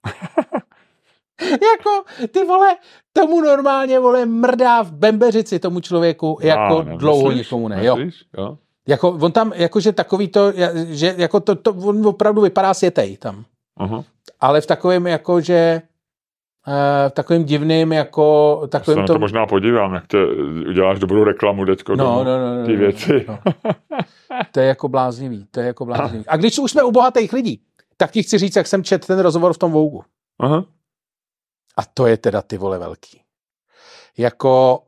jako, 1.42 2.04
ty 2.28 2.44
vole, 2.44 2.76
tomu 3.12 3.40
normálně, 3.40 4.00
vole, 4.00 4.26
mrdá 4.26 4.82
v 4.82 4.92
bembeřici 4.92 5.58
tomu 5.58 5.80
člověku, 5.80 6.38
jako 6.42 6.82
ne, 6.82 6.96
dlouho 6.96 7.28
myslíš? 7.28 7.46
nikomu 7.46 7.68
ne, 7.68 7.84
jo. 7.84 7.96
Myslíš? 7.96 8.24
jo. 8.38 8.58
Jako, 8.88 9.10
on 9.10 9.32
tam, 9.32 9.52
jakože 9.54 9.92
takový 9.92 10.28
to, 10.28 10.52
že 10.88 11.14
jako 11.18 11.40
to, 11.40 11.54
to, 11.54 11.72
on 11.72 12.06
opravdu 12.06 12.42
vypadá 12.42 12.74
světej 12.74 13.16
tam. 13.16 13.44
Aha. 13.76 14.04
Ale 14.40 14.60
v 14.60 14.66
takovém, 14.66 15.06
jako, 15.06 15.40
že 15.40 15.82
v 17.08 17.12
takovém 17.12 17.44
divným, 17.44 17.92
jako 17.92 18.58
Já 18.60 18.66
se 18.66 18.70
takovým 18.70 18.98
na 19.00 19.06
to 19.06 19.12
tom... 19.12 19.20
možná 19.20 19.46
podívám, 19.46 19.94
jak 19.94 20.06
tě 20.06 20.18
uděláš 20.68 20.98
dobrou 20.98 21.24
reklamu 21.24 21.66
teďko. 21.66 21.96
No, 21.96 22.04
tomu, 22.04 22.24
no, 22.24 22.38
no, 22.38 22.60
no, 22.60 22.66
ty 22.66 22.72
no, 22.72 22.78
věci. 22.78 23.26
No. 23.28 23.38
To 24.52 24.60
je 24.60 24.66
jako 24.66 24.88
bláznivý, 24.88 25.46
to 25.50 25.60
je 25.60 25.66
jako 25.66 25.86
bláznivý. 25.86 26.24
A 26.26 26.36
když 26.36 26.58
už 26.58 26.70
jsme 26.70 26.82
u 26.82 26.90
bohatých 26.90 27.32
lidí, 27.32 27.62
tak 27.96 28.10
ti 28.10 28.22
chci 28.22 28.38
říct, 28.38 28.56
jak 28.56 28.66
jsem 28.66 28.84
četl 28.84 29.06
ten 29.06 29.18
rozhovor 29.18 29.52
v 29.52 29.58
tom 29.58 29.72
Vougu. 29.72 30.04
Aha. 30.40 30.64
A 31.76 31.82
to 31.94 32.06
je 32.06 32.16
teda 32.16 32.42
ty 32.42 32.58
vole 32.58 32.78
velký. 32.78 33.20
Jako 34.18 34.82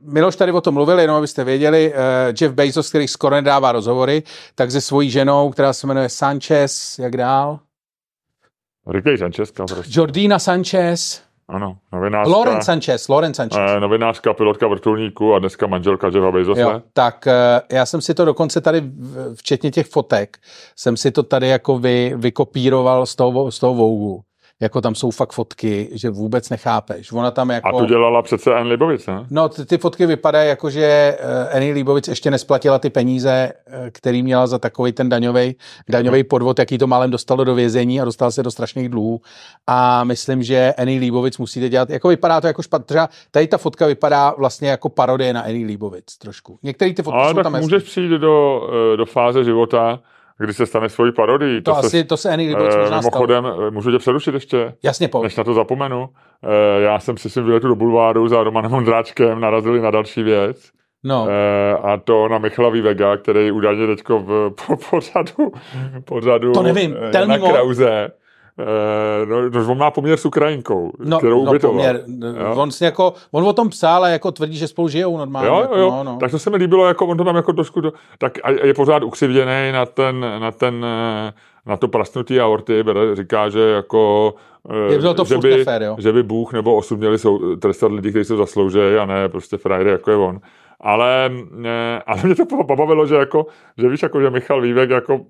Miloš 0.00 0.36
tady 0.36 0.52
o 0.52 0.60
tom 0.60 0.74
mluvil, 0.74 1.00
jenom 1.00 1.16
abyste 1.16 1.44
věděli, 1.44 1.92
eh, 1.94 2.34
Jeff 2.40 2.54
Bezos, 2.54 2.88
který 2.88 3.08
skoro 3.08 3.34
nedává 3.34 3.72
rozhovory, 3.72 4.22
tak 4.54 4.70
se 4.70 4.80
svojí 4.80 5.10
ženou, 5.10 5.50
která 5.50 5.72
se 5.72 5.86
jmenuje 5.86 6.08
Sanchez, 6.08 6.98
jak 6.98 7.16
dál? 7.16 7.58
Říkej 8.96 9.18
Sančeska 9.18 9.64
prostě. 9.64 10.00
Jordina 10.00 10.38
Sanchez, 10.38 11.22
Ano, 11.48 11.76
novinářka. 11.92 12.30
Loren 12.36 12.62
Sanchez, 12.62 13.08
Loren 13.08 13.34
Sanchez. 13.34 13.60
eh, 13.76 13.80
novinářka, 13.80 14.34
pilotka 14.34 14.66
vrtulníku 14.68 15.34
a 15.34 15.38
dneska 15.38 15.66
manželka 15.66 16.06
Jeffa 16.06 16.30
Bezose. 16.30 16.60
Jo, 16.60 16.82
tak 16.92 17.26
eh, 17.26 17.60
já 17.72 17.86
jsem 17.86 18.00
si 18.00 18.14
to 18.14 18.24
dokonce 18.24 18.60
tady, 18.60 18.82
včetně 19.34 19.70
těch 19.70 19.86
fotek, 19.86 20.36
jsem 20.76 20.96
si 20.96 21.10
to 21.10 21.22
tady 21.22 21.48
jako 21.48 21.78
vy, 21.78 22.12
vykopíroval 22.16 23.06
z 23.06 23.14
toho, 23.16 23.50
z 23.50 23.58
toho 23.58 23.74
Vougu. 23.74 24.22
Jako 24.62 24.80
tam 24.80 24.94
jsou 24.94 25.10
fakt 25.10 25.32
fotky, 25.32 25.88
že 25.92 26.10
vůbec 26.10 26.50
nechápeš. 26.50 27.12
Ona 27.12 27.30
tam 27.30 27.50
jako... 27.50 27.68
A 27.68 27.80
tu 27.80 27.84
dělala 27.84 28.22
přece 28.22 28.54
Anne 28.54 28.70
Libovic, 28.70 29.06
ne? 29.06 29.26
No, 29.30 29.48
ty, 29.48 29.66
ty 29.66 29.78
fotky 29.78 30.06
vypadají 30.06 30.48
jako, 30.48 30.70
že 30.70 31.18
uh, 31.20 31.56
Annie 31.56 31.74
Líbovic 31.74 32.08
ještě 32.08 32.30
nesplatila 32.30 32.78
ty 32.78 32.90
peníze, 32.90 33.52
uh, 33.66 33.74
který 33.92 34.22
měla 34.22 34.46
za 34.46 34.58
takový 34.58 34.92
ten 34.92 35.08
daňový 35.08 35.56
daňový 35.88 36.24
podvod, 36.24 36.58
jaký 36.58 36.78
to 36.78 36.86
málem 36.86 37.10
dostalo 37.10 37.44
do 37.44 37.54
vězení 37.54 38.00
a 38.00 38.04
dostala 38.04 38.30
se 38.30 38.42
do 38.42 38.50
strašných 38.50 38.88
dluhů. 38.88 39.20
A 39.66 40.04
myslím, 40.04 40.42
že 40.42 40.74
Annie 40.78 41.00
Líbovic 41.00 41.38
musíte 41.38 41.68
dělat, 41.68 41.90
jako 41.90 42.08
vypadá 42.08 42.40
to 42.40 42.46
jako 42.46 42.62
špatně. 42.62 42.84
Třeba 42.84 43.08
tady 43.30 43.46
ta 43.46 43.58
fotka 43.58 43.86
vypadá 43.86 44.34
vlastně 44.38 44.68
jako 44.68 44.88
parodie 44.88 45.32
na 45.32 45.40
Annie 45.40 45.66
Líbovic 45.66 46.18
trošku. 46.18 46.58
Některé 46.62 46.94
ty 46.94 47.02
fotky 47.02 47.18
Ale 47.18 47.30
jsou 47.30 47.34
tak 47.34 47.42
tam 47.42 47.60
můžeš 47.60 47.82
přijít 47.82 48.10
do, 48.10 48.68
eh, 48.92 48.96
do 48.96 49.06
fáze 49.06 49.44
života, 49.44 50.00
kdy 50.38 50.54
se 50.54 50.66
stane 50.66 50.88
svojí 50.88 51.12
parodii. 51.12 51.60
To, 51.60 51.74
se, 51.74 51.86
asi, 51.86 52.04
to 52.04 52.16
se 52.16 52.30
Annie 52.30 52.48
Líbovic 52.48 52.74
eh, 52.74 52.78
možná 52.78 53.02
stalo. 53.02 53.26
Mimochodem, 53.26 53.66
eh, 53.66 53.70
můžu 53.70 53.90
tě 53.90 53.98
přerušit 53.98 54.34
ještě? 54.34 54.74
Jasně, 54.82 55.08
po. 55.08 55.22
Než 55.22 55.36
na 55.36 55.44
to 55.44 55.54
zapomenu, 55.54 56.08
eh, 56.42 56.82
já 56.82 57.00
jsem 57.00 57.16
si 57.16 57.30
svým 57.30 57.44
výletu 57.46 57.68
do 57.68 57.74
bulváru 57.74 58.28
za 58.28 58.42
Romanem 58.42 58.72
Ondráčkem 58.72 59.40
narazili 59.40 59.80
na 59.80 59.90
další 59.90 60.22
věc. 60.22 60.70
No, 61.04 61.28
a 61.82 61.96
to 61.96 62.28
na 62.28 62.38
Michala 62.38 62.70
Vega, 62.70 63.16
který 63.16 63.50
údajně 63.50 63.86
teďko 63.86 64.18
v 64.18 64.50
po, 64.66 64.76
pořadu, 64.90 65.52
pořadu 66.04 66.52
To 66.52 66.62
nevím, 66.62 66.96
na. 67.26 67.38
Krauze, 67.38 68.10
no, 69.28 69.50
no, 69.50 69.70
on 69.70 69.78
má 69.78 69.90
poměr 69.90 70.16
s 70.16 70.26
Ukrajinkou, 70.26 70.92
no, 70.98 71.18
kterou 71.18 71.44
no 71.44 71.50
ubytoval. 71.50 71.76
poměr. 71.76 72.04
Jo. 72.40 72.54
On, 72.56 72.70
si 72.70 72.84
jako, 72.84 73.14
on 73.30 73.44
o 73.46 73.52
tom 73.52 73.68
psal 73.68 74.04
a 74.04 74.08
jako 74.08 74.32
tvrdí, 74.32 74.56
že 74.56 74.68
spolu 74.68 74.88
žijou 74.88 75.18
normálně. 75.18 75.48
Jo, 75.48 75.60
jako, 75.60 75.74
jo, 75.74 75.80
jo. 75.80 75.90
No, 75.90 76.04
no. 76.04 76.16
Tak 76.20 76.30
to 76.30 76.38
se 76.38 76.50
mi 76.50 76.56
líbilo, 76.56 76.86
jako 76.86 77.06
on 77.06 77.16
to 77.18 77.24
tam 77.24 77.36
jako 77.36 77.52
trošku, 77.52 77.80
do, 77.80 77.92
tak 78.18 78.38
a 78.42 78.50
je 78.50 78.74
pořád 78.74 79.02
ukřivděný 79.02 79.72
na 79.72 79.86
ten, 79.86 80.20
na 80.20 80.50
ten, 80.50 80.84
eh, 80.84 81.32
na 81.66 81.76
to 81.76 81.88
prasnutí 81.88 82.40
aorty, 82.40 82.84
říká, 83.14 83.48
že 83.48 83.60
jako, 83.60 84.34
eh, 84.70 84.92
Je 84.92 84.98
bylo 84.98 85.14
to 85.14 85.24
že, 85.24 85.38
by, 85.38 85.56
nefér, 85.56 85.82
jo. 85.82 85.96
že 85.98 86.12
by 86.12 86.22
Bůh 86.22 86.52
nebo 86.52 86.76
osud 86.76 86.98
měli 86.98 87.18
sou, 87.18 87.56
trestat 87.56 87.92
lidi, 87.92 88.10
kteří 88.10 88.24
se 88.24 88.36
zaslouží 88.36 88.78
a 88.78 89.06
ne 89.06 89.28
prostě 89.28 89.56
frajery, 89.56 89.90
jako 89.90 90.10
je 90.10 90.16
on. 90.16 90.40
Ale, 90.80 91.30
eh, 91.64 92.02
ale 92.06 92.22
mě 92.24 92.34
to 92.34 92.46
pobavilo, 92.68 93.06
že 93.06 93.14
jako, 93.14 93.46
že 93.78 93.88
víš, 93.88 94.02
jako, 94.02 94.20
že 94.20 94.30
Michal 94.30 94.60
Vývek 94.60 94.90
jako 94.90 95.20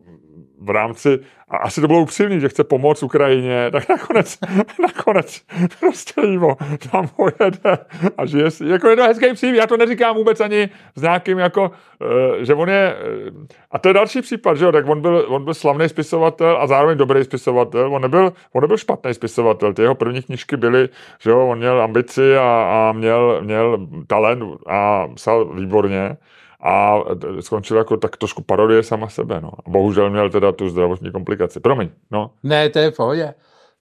v 0.65 0.71
rámci, 0.71 1.19
a 1.49 1.57
asi 1.57 1.81
to 1.81 1.87
bylo 1.87 2.01
upřímný, 2.01 2.41
že 2.41 2.49
chce 2.49 2.65
pomoct 2.65 3.03
Ukrajině, 3.03 3.71
tak 3.73 3.89
nakonec, 3.89 4.39
nakonec 4.81 5.43
prostě 5.81 6.21
jímo 6.27 6.57
tam 6.93 7.09
pojede 7.09 7.79
a 8.19 8.27
žije 8.27 8.51
si, 8.51 8.67
jako 8.67 8.89
je 8.89 8.97
to 8.97 9.03
hezký 9.03 9.33
příběh, 9.33 9.59
já 9.59 9.67
to 9.67 9.77
neříkám 9.77 10.17
vůbec 10.17 10.41
ani 10.41 10.69
s 10.97 11.03
nějakým 11.03 11.39
jako, 11.39 11.71
eh, 12.03 12.45
že 12.45 12.55
on 12.55 12.69
je, 12.69 12.97
eh, 12.97 13.55
a 13.71 13.79
to 13.79 13.89
je 13.89 13.95
další 13.95 14.23
případ, 14.23 14.57
že 14.57 14.65
jo, 14.65 14.73
tak 14.73 14.89
on 14.89 15.01
byl, 15.01 15.25
on 15.29 15.45
byl 15.45 15.55
slavný 15.55 15.89
spisovatel 15.89 16.57
a 16.61 16.67
zároveň 16.67 16.99
dobrý 16.99 17.25
spisovatel, 17.25 17.95
on 17.95 18.03
nebyl, 18.03 18.33
on 18.53 18.63
nebyl 18.63 18.77
špatný 18.77 19.15
spisovatel, 19.15 19.75
ty 19.75 19.83
jeho 19.83 19.95
první 19.95 20.23
knížky 20.23 20.57
byly, 20.57 20.89
že 21.21 21.31
jo, 21.31 21.47
on 21.49 21.59
měl 21.59 21.83
ambici 21.83 22.37
a, 22.37 22.43
a 22.43 22.93
měl, 22.93 23.39
měl 23.43 23.89
talent 24.07 24.45
a 24.67 25.09
psal 25.15 25.45
výborně, 25.55 26.17
a 26.63 26.99
skončil 27.41 27.77
jako 27.77 27.97
tak 27.97 28.17
trošku 28.17 28.43
parodie 28.43 28.83
sama 28.83 29.09
sebe, 29.09 29.41
no. 29.41 29.51
A 29.67 29.71
bohužel 29.71 30.11
měl 30.11 30.31
teda 30.31 30.53
tu 30.53 30.69
zdravotní 30.69 31.13
komplikaci. 31.13 31.61
Promiň, 31.61 31.89
no. 32.11 32.31
Ne, 32.43 32.69
to 32.69 32.79
je 32.79 32.91
v 32.91 32.97
pohodě. 32.97 33.35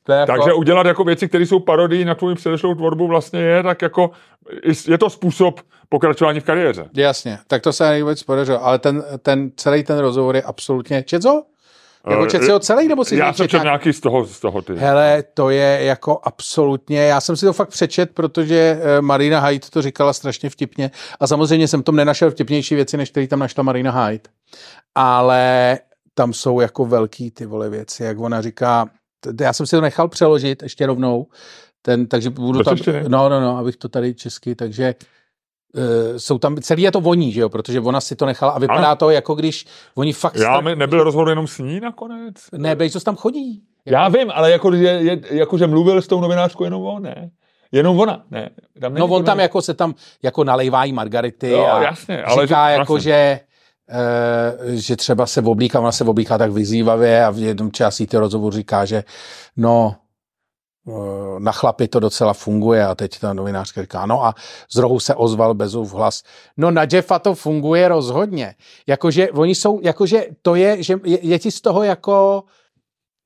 To 0.03 0.11
je 0.11 0.19
jako... 0.19 0.31
Takže 0.31 0.53
udělat 0.53 0.85
jako 0.85 1.03
věci, 1.03 1.27
které 1.27 1.45
jsou 1.45 1.59
parodii 1.59 2.05
na 2.05 2.15
tvou 2.15 2.35
předešlou 2.35 2.75
tvorbu 2.75 3.07
vlastně 3.07 3.39
je, 3.39 3.63
tak 3.63 3.81
jako 3.81 4.11
je 4.87 4.97
to 4.97 5.09
způsob 5.09 5.59
pokračování 5.89 6.39
v 6.39 6.43
kariéře. 6.43 6.89
Jasně, 6.93 7.37
tak 7.47 7.61
to 7.61 7.73
se 7.73 7.99
vůbec 7.99 8.23
podařilo, 8.23 8.65
ale 8.65 8.79
ten, 8.79 9.03
ten 9.21 9.51
celý 9.55 9.83
ten 9.83 9.99
rozhovor 9.99 10.35
je 10.35 10.41
absolutně, 10.41 11.03
čeco? 11.03 11.43
Jako 12.09 12.27
čet 12.27 12.43
si 12.43 12.51
ho 12.51 12.59
celý, 12.59 12.87
nebo 12.87 13.05
si 13.05 13.15
Já 13.15 13.33
jsem 13.33 13.47
čet 13.47 13.63
nějaký 13.63 13.93
z 13.93 13.99
toho, 13.99 14.25
z 14.25 14.39
toho 14.39 14.61
ty. 14.61 14.75
Hele, 14.75 15.23
to 15.33 15.49
je 15.49 15.79
jako 15.81 16.19
absolutně, 16.23 17.01
já 17.01 17.21
jsem 17.21 17.37
si 17.37 17.45
to 17.45 17.53
fakt 17.53 17.69
přečet, 17.69 18.11
protože 18.13 18.79
eh, 18.81 19.01
Marina 19.01 19.39
Hyde 19.39 19.67
to 19.69 19.81
říkala 19.81 20.13
strašně 20.13 20.49
vtipně 20.49 20.91
a 21.19 21.27
samozřejmě 21.27 21.67
jsem 21.67 21.83
tom 21.83 21.95
nenašel 21.95 22.31
vtipnější 22.31 22.75
věci, 22.75 22.97
než 22.97 23.11
který 23.11 23.27
tam 23.27 23.39
našla 23.39 23.63
Marina 23.63 24.05
Hyde. 24.05 24.29
Ale 24.95 25.79
tam 26.13 26.33
jsou 26.33 26.59
jako 26.59 26.85
velký 26.85 27.31
ty 27.31 27.45
vole 27.45 27.69
věci, 27.69 28.03
jak 28.03 28.19
ona 28.19 28.41
říká, 28.41 28.89
já 29.41 29.53
jsem 29.53 29.65
si 29.65 29.75
to 29.75 29.81
nechal 29.81 30.07
přeložit 30.07 30.63
ještě 30.63 30.85
rovnou, 30.85 31.27
ten, 31.81 32.07
takže 32.07 32.29
budu 32.29 32.63
tam, 32.63 32.77
no, 33.07 33.29
no, 33.29 33.41
no, 33.41 33.57
abych 33.57 33.75
to 33.77 33.89
tady 33.89 34.13
česky, 34.13 34.55
takže 34.55 34.95
uh, 35.75 35.83
jsou 36.17 36.37
tam, 36.37 36.57
celý 36.57 36.83
je 36.83 36.91
to 36.91 37.01
voní, 37.01 37.31
že 37.31 37.41
jo, 37.41 37.49
protože 37.49 37.79
ona 37.79 38.01
si 38.01 38.15
to 38.15 38.25
nechala 38.25 38.51
a 38.51 38.59
vypadá 38.59 38.87
ano. 38.87 38.95
to 38.95 39.09
jako 39.09 39.35
když 39.35 39.65
oni 39.95 40.13
fakt... 40.13 40.35
Já 40.35 40.61
mi 40.61 40.75
nebyl 40.75 41.03
rozhovor 41.03 41.29
jenom 41.29 41.47
s 41.47 41.57
ní 41.59 41.79
nakonec. 41.79 42.35
Ne, 42.57 42.75
Bezos 42.75 43.03
tam 43.03 43.15
chodí. 43.15 43.63
Já 43.85 44.09
vím, 44.09 44.31
ale 44.33 44.51
jako, 44.51 44.75
že, 44.75 44.83
je, 44.83 45.21
jako, 45.31 45.57
že 45.57 45.67
mluvil 45.67 46.01
s 46.01 46.07
tou 46.07 46.21
novinářkou 46.21 46.63
jenom 46.63 46.81
on, 46.81 47.03
ne? 47.03 47.29
Jenom 47.71 47.99
ona, 47.99 48.23
ne. 48.31 48.49
Tam 48.81 48.93
no 48.93 49.07
on 49.07 49.23
tam 49.23 49.39
jako 49.39 49.61
se 49.61 49.73
tam 49.73 49.93
jako 50.23 50.43
nalejvá 50.43 50.83
i 50.83 50.91
margarity 50.91 51.49
jo, 51.49 51.65
a 51.65 51.83
jasně, 51.83 52.23
ale 52.23 52.47
říká 52.47 52.69
že, 52.69 52.73
jako, 52.73 52.99
že 52.99 53.39
Uh, 53.91 54.73
že 54.73 54.95
třeba 54.95 55.25
se 55.25 55.41
oblíká, 55.41 55.79
ona 55.79 55.91
se 55.91 56.03
oblíká 56.03 56.37
tak 56.37 56.51
vyzývavě 56.51 57.25
a 57.25 57.29
v 57.29 57.37
jednom 57.37 57.71
části 57.71 58.07
ty 58.07 58.17
rozhovor 58.17 58.53
říká, 58.53 58.85
že 58.85 59.03
no, 59.57 59.95
na 61.39 61.51
chlapy 61.51 61.87
to 61.87 61.99
docela 61.99 62.33
funguje 62.33 62.85
a 62.85 62.95
teď 62.95 63.19
ta 63.19 63.33
novinářka 63.33 63.81
říká, 63.81 64.05
no 64.05 64.25
a 64.25 64.35
z 64.71 64.75
rohu 64.75 64.99
se 64.99 65.15
ozval 65.15 65.53
Bezův 65.53 65.93
hlas, 65.93 66.23
no 66.57 66.71
na 66.71 66.85
Jeffa 66.91 67.19
to 67.19 67.35
funguje 67.35 67.87
rozhodně. 67.87 68.55
Jakože 68.87 69.31
oni 69.31 69.55
jsou, 69.55 69.79
jakože 69.83 70.25
to 70.41 70.55
je, 70.55 70.83
že 70.83 70.99
je, 71.03 71.19
je 71.21 71.39
ti 71.39 71.51
z 71.51 71.61
toho 71.61 71.83
jako 71.83 72.43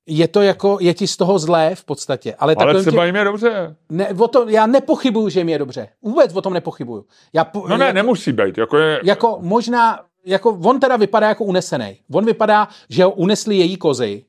je 0.08 0.28
to 0.28 0.42
jako, 0.42 0.78
je 0.80 0.94
ti 0.94 1.06
z 1.06 1.16
toho 1.16 1.38
zlé 1.38 1.74
v 1.74 1.84
podstatě. 1.84 2.34
Ale, 2.38 2.54
ale 2.54 2.80
třeba 2.80 3.02
tě, 3.02 3.06
jim 3.06 3.16
je 3.16 3.24
dobře. 3.24 3.76
Ne, 3.88 4.08
o 4.18 4.28
to, 4.28 4.48
já 4.48 4.66
nepochybuju, 4.66 5.28
že 5.28 5.40
jim 5.40 5.48
je 5.48 5.58
dobře. 5.58 5.88
Vůbec 6.02 6.34
o 6.34 6.42
tom 6.42 6.52
nepochybuju. 6.52 7.04
Já 7.32 7.44
po, 7.44 7.68
no 7.68 7.76
ne, 7.76 7.86
jak, 7.86 7.94
nemusí 7.94 8.32
být. 8.32 8.58
Jako, 8.58 8.76
je... 8.76 9.00
jako 9.04 9.38
možná, 9.40 10.00
jako 10.26 10.58
on 10.64 10.80
teda 10.80 10.96
vypadá 10.96 11.28
jako 11.28 11.44
unesený. 11.44 11.98
On 12.12 12.24
vypadá, 12.24 12.68
že 12.88 13.04
ho 13.04 13.10
unesli 13.10 13.56
její 13.56 13.76
kozy 13.76 14.24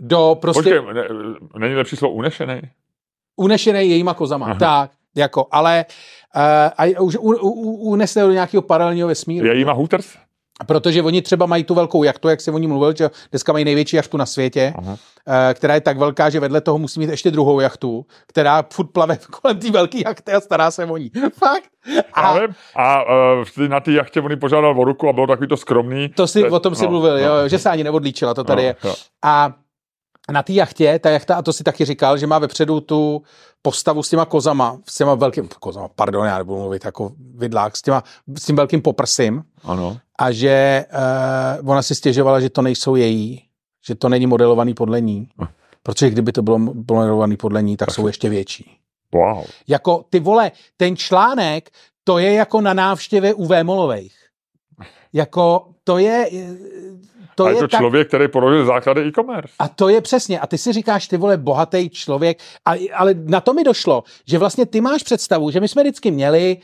do 0.00 0.38
prostě... 0.40 0.80
Počkej, 0.80 0.94
ne, 0.94 1.04
není 1.58 1.74
lepší 1.74 1.96
slovo 1.96 2.14
unešený? 2.14 2.60
Unešený 3.36 3.90
jejíma 3.90 4.14
kozama, 4.14 4.46
Aha. 4.46 4.54
tak, 4.54 4.90
jako, 5.16 5.46
ale 5.50 5.84
uh, 6.36 6.42
a 6.78 7.00
už 7.00 7.16
u, 7.16 7.20
u, 7.20 7.72
unesli 7.90 8.22
do 8.22 8.32
nějakého 8.32 8.62
paralelního 8.62 9.08
vesmíru. 9.08 9.46
Jejíma 9.46 9.72
Hooters? 9.72 10.16
Protože 10.66 11.02
oni 11.02 11.22
třeba 11.22 11.46
mají 11.46 11.64
tu 11.64 11.74
velkou 11.74 12.02
jachtu, 12.02 12.28
jak 12.28 12.40
se 12.40 12.50
o 12.50 12.58
ní 12.58 12.66
mluvil, 12.66 12.96
že 12.96 13.10
dneska 13.30 13.52
mají 13.52 13.64
největší 13.64 13.96
jachtu 13.96 14.16
na 14.16 14.26
světě, 14.26 14.74
Aha. 14.78 14.96
Eh, 15.28 15.54
která 15.54 15.74
je 15.74 15.80
tak 15.80 15.98
velká, 15.98 16.30
že 16.30 16.40
vedle 16.40 16.60
toho 16.60 16.78
musí 16.78 17.00
mít 17.00 17.10
ještě 17.10 17.30
druhou 17.30 17.60
jachtu, 17.60 18.06
která 18.26 18.64
furt 18.72 18.86
plave 18.86 19.18
kolem 19.30 19.58
té 19.58 19.70
velké 19.70 19.98
jachty 20.04 20.32
a 20.32 20.40
stará 20.40 20.70
se 20.70 20.84
o 20.84 20.96
ní. 20.96 21.10
Fakt. 21.38 21.70
A, 22.14 22.38
a 22.76 23.02
uh, 23.58 23.68
na 23.68 23.80
té 23.80 23.92
jachtě 23.92 24.20
oni 24.20 24.36
požádal 24.36 24.80
o 24.80 24.84
ruku 24.84 25.08
a 25.08 25.12
bylo 25.12 25.26
takový 25.26 25.48
to 25.48 25.56
skromný. 25.56 26.08
To 26.08 26.26
si, 26.26 26.50
o 26.50 26.60
tom 26.60 26.74
si 26.74 26.84
no, 26.84 26.90
mluvil, 26.90 27.12
no, 27.12 27.18
jo, 27.18 27.48
že 27.48 27.58
se 27.58 27.70
ani 27.70 27.84
neodlíčila, 27.84 28.34
to 28.34 28.44
tady 28.44 28.62
no, 28.62 28.68
je. 28.68 28.76
Jo. 28.84 28.94
A 29.24 29.54
na 30.32 30.42
té 30.42 30.52
jachtě, 30.52 30.98
ta 30.98 31.10
jachta, 31.10 31.36
a 31.36 31.42
to 31.42 31.52
si 31.52 31.64
taky 31.64 31.84
říkal, 31.84 32.18
že 32.18 32.26
má 32.26 32.38
vepředu 32.38 32.80
tu 32.80 33.22
postavu 33.62 34.02
s 34.02 34.08
těma 34.08 34.24
kozama, 34.24 34.78
s 34.88 34.96
těma 34.96 35.14
velkým, 35.14 35.48
kozama, 35.60 35.88
pardon, 35.88 36.26
já 36.26 36.38
nebudu 36.38 36.58
mluvit 36.60 36.84
jako 36.84 37.12
vidlák, 37.34 37.76
s, 37.76 37.82
těma, 37.82 38.04
s 38.38 38.46
tím 38.46 38.56
velkým 38.56 38.82
poprsím. 38.82 39.44
Ano. 39.64 39.98
A 40.18 40.32
že 40.32 40.84
uh, 41.62 41.70
ona 41.70 41.82
si 41.82 41.94
stěžovala, 41.94 42.40
že 42.40 42.50
to 42.50 42.62
nejsou 42.62 42.96
její, 42.96 43.42
že 43.86 43.94
to 43.94 44.08
není 44.08 44.26
modelovaný 44.26 44.74
podle 44.74 45.00
ní. 45.00 45.28
Uh. 45.40 45.46
Protože 45.82 46.10
kdyby 46.10 46.32
to 46.32 46.42
bylo 46.42 46.58
modelovaný 46.58 47.36
podle 47.36 47.62
ní, 47.62 47.76
tak, 47.76 47.86
tak 47.86 47.94
jsou 47.94 48.06
ještě 48.06 48.28
větší. 48.28 48.78
Wow. 49.14 49.44
Jako 49.68 50.04
ty 50.10 50.20
vole, 50.20 50.52
ten 50.76 50.96
článek, 50.96 51.70
to 52.04 52.18
je 52.18 52.32
jako 52.32 52.60
na 52.60 52.74
návštěvě 52.74 53.34
u 53.34 53.46
Vémolovejch. 53.46 54.12
Jako 55.12 55.68
to 55.84 55.98
je, 55.98 56.30
to 57.36 57.44
a 57.44 57.50
je, 57.50 57.56
je 57.56 57.60
to 57.60 57.68
tak... 57.68 57.80
člověk, 57.80 58.08
který 58.08 58.28
položil 58.28 58.66
základy 58.66 59.08
e-commerce. 59.08 59.54
A 59.58 59.68
to 59.68 59.88
je 59.88 60.00
přesně. 60.00 60.40
A 60.40 60.46
ty 60.46 60.58
si 60.58 60.72
říkáš, 60.72 61.08
ty 61.08 61.16
vole, 61.16 61.36
bohatý 61.36 61.90
člověk. 61.90 62.38
A, 62.64 62.70
ale 62.94 63.14
na 63.14 63.40
to 63.40 63.54
mi 63.54 63.64
došlo, 63.64 64.04
že 64.26 64.38
vlastně 64.38 64.66
ty 64.66 64.80
máš 64.80 65.02
představu, 65.02 65.50
že 65.50 65.60
my 65.60 65.68
jsme 65.68 65.82
vždycky 65.82 66.10
měli 66.10 66.56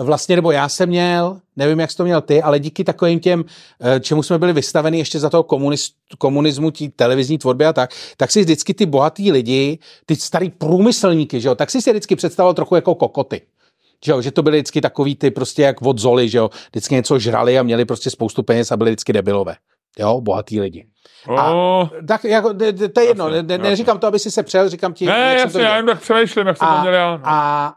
vlastně, 0.00 0.36
nebo 0.36 0.50
já 0.50 0.68
jsem 0.68 0.88
měl, 0.88 1.40
nevím, 1.56 1.80
jak 1.80 1.90
jsi 1.90 1.96
to 1.96 2.04
měl 2.04 2.20
ty, 2.20 2.42
ale 2.42 2.58
díky 2.58 2.84
takovým 2.84 3.20
těm, 3.20 3.44
eh, 3.80 4.00
čemu 4.00 4.22
jsme 4.22 4.38
byli 4.38 4.52
vystaveni 4.52 4.98
ještě 4.98 5.18
za 5.18 5.30
toho 5.30 5.42
komunist, 5.42 5.94
komunismu, 6.18 6.70
tí 6.70 6.88
televizní 6.88 7.38
tvorby 7.38 7.66
a 7.66 7.72
tak, 7.72 7.94
tak 8.16 8.30
si 8.30 8.40
vždycky 8.40 8.74
ty 8.74 8.86
bohatý 8.86 9.32
lidi, 9.32 9.78
ty 10.06 10.16
starý 10.16 10.50
průmyslníky, 10.50 11.40
že 11.40 11.48
jo, 11.48 11.54
tak 11.54 11.70
si 11.70 11.82
si 11.82 11.90
vždycky 11.90 12.16
představoval 12.16 12.54
trochu 12.54 12.74
jako 12.74 12.94
kokoty. 12.94 13.40
Že, 14.04 14.12
jo, 14.12 14.22
že 14.22 14.30
to 14.30 14.42
byly 14.42 14.58
vždycky 14.58 14.80
takový 14.80 15.16
ty 15.16 15.30
prostě 15.30 15.62
jak 15.62 15.82
od 15.82 15.98
Zoli, 15.98 16.28
že 16.28 16.38
jo, 16.38 16.50
vždycky 16.70 16.94
něco 16.94 17.18
žrali 17.18 17.58
a 17.58 17.62
měli 17.62 17.84
prostě 17.84 18.10
spoustu 18.10 18.42
peněz 18.42 18.72
a 18.72 18.76
byli 18.76 18.90
vždycky 18.90 19.12
debilové 19.12 19.56
jo, 19.98 20.20
bohatý 20.20 20.60
lidi. 20.60 20.86
A, 21.38 21.50
oh. 21.50 21.88
tak 22.08 22.24
jako, 22.24 22.54
to 22.94 23.00
je 23.00 23.06
jedno, 23.06 23.28
jasně, 23.28 23.42
ne, 23.42 23.58
neříkám 23.58 23.98
to, 23.98 24.06
aby 24.06 24.18
si 24.18 24.30
se 24.30 24.42
přel, 24.42 24.68
říkám 24.68 24.92
ti, 24.92 25.06
ne, 25.06 25.12
jak 25.12 25.38
jasně, 25.38 25.50
jsem 25.50 25.60
to 25.60 25.64
já 25.64 25.76
jen 25.76 25.86
tak 25.86 26.00
přemýšlím, 26.00 26.46
jak 26.46 26.56
jsem 26.56 26.68
to 26.68 26.80
měl 26.80 26.94
já. 26.94 27.16
No. 27.16 27.22
A 27.24 27.74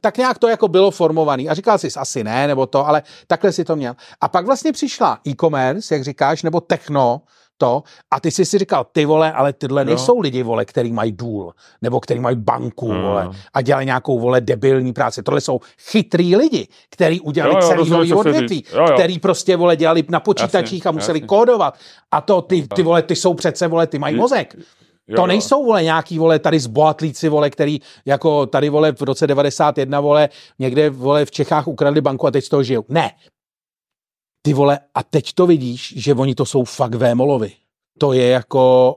tak 0.00 0.16
nějak 0.16 0.38
to 0.38 0.48
jako 0.48 0.68
bylo 0.68 0.90
formovaný. 0.90 1.48
A 1.48 1.54
říkal 1.54 1.78
jsi 1.78 1.88
asi 1.96 2.24
ne, 2.24 2.46
nebo 2.46 2.66
to, 2.66 2.86
ale 2.86 3.02
takhle 3.26 3.52
si 3.52 3.64
to 3.64 3.76
měl. 3.76 3.94
A 4.20 4.28
pak 4.28 4.46
vlastně 4.46 4.72
přišla 4.72 5.18
e-commerce, 5.28 5.94
jak 5.94 6.04
říkáš, 6.04 6.42
nebo 6.42 6.60
techno, 6.60 7.20
to 7.58 7.82
a 8.10 8.20
ty 8.20 8.30
jsi 8.30 8.44
si 8.44 8.58
říkal, 8.58 8.86
ty 8.92 9.04
vole, 9.04 9.32
ale 9.32 9.52
tyhle 9.52 9.82
jo. 9.82 9.84
nejsou 9.84 10.20
lidi, 10.20 10.42
vole, 10.42 10.64
který 10.64 10.92
mají 10.92 11.12
důl, 11.12 11.52
nebo 11.82 12.00
který 12.00 12.20
mají 12.20 12.36
banku, 12.36 12.88
jo. 12.92 13.02
vole, 13.02 13.30
a 13.54 13.62
dělají 13.62 13.86
nějakou, 13.86 14.18
vole, 14.18 14.40
debilní 14.40 14.92
práci. 14.92 15.22
Tohle 15.22 15.40
jsou 15.40 15.60
chytrý 15.78 16.36
lidi, 16.36 16.68
který 16.90 17.20
udělali 17.20 17.54
jo, 17.54 17.60
jo, 17.62 17.68
celý 17.68 17.90
nový 17.90 18.12
odvětví, 18.12 18.64
který 18.94 19.18
prostě, 19.18 19.56
vole, 19.56 19.76
dělali 19.76 20.04
na 20.08 20.20
počítačích 20.20 20.78
jasně, 20.78 20.88
a 20.88 20.92
museli 20.92 21.18
jasně. 21.18 21.26
kódovat. 21.26 21.78
A 22.10 22.20
to 22.20 22.42
ty, 22.42 22.68
ty, 22.74 22.82
vole, 22.82 23.02
ty 23.02 23.16
jsou 23.16 23.34
přece, 23.34 23.68
vole, 23.68 23.86
ty 23.86 23.98
mají 23.98 24.16
mozek. 24.16 24.56
Jo, 25.08 25.16
to 25.16 25.26
nejsou, 25.26 25.64
vole, 25.64 25.82
nějaký, 25.82 26.18
vole, 26.18 26.38
tady 26.38 26.60
zbohatlíci, 26.60 27.28
vole, 27.28 27.50
který 27.50 27.80
jako 28.06 28.46
tady, 28.46 28.68
vole, 28.68 28.92
v 28.92 29.02
roce 29.02 29.26
91, 29.26 30.00
vole, 30.00 30.28
někde, 30.58 30.90
vole, 30.90 31.24
v 31.24 31.30
Čechách 31.30 31.68
ukradli 31.68 32.00
banku 32.00 32.26
a 32.26 32.30
teď 32.30 32.44
z 32.44 32.48
toho 32.48 32.62
žijou. 32.62 32.84
Ne, 32.88 33.10
ty 34.46 34.52
vole, 34.52 34.78
a 34.94 35.02
teď 35.02 35.32
to 35.32 35.46
vidíš, 35.46 35.94
že 35.96 36.14
oni 36.14 36.34
to 36.34 36.44
jsou 36.44 36.64
fakt 36.64 36.94
vémolovi. 36.94 37.52
To 37.98 38.12
je 38.12 38.28
jako, 38.28 38.96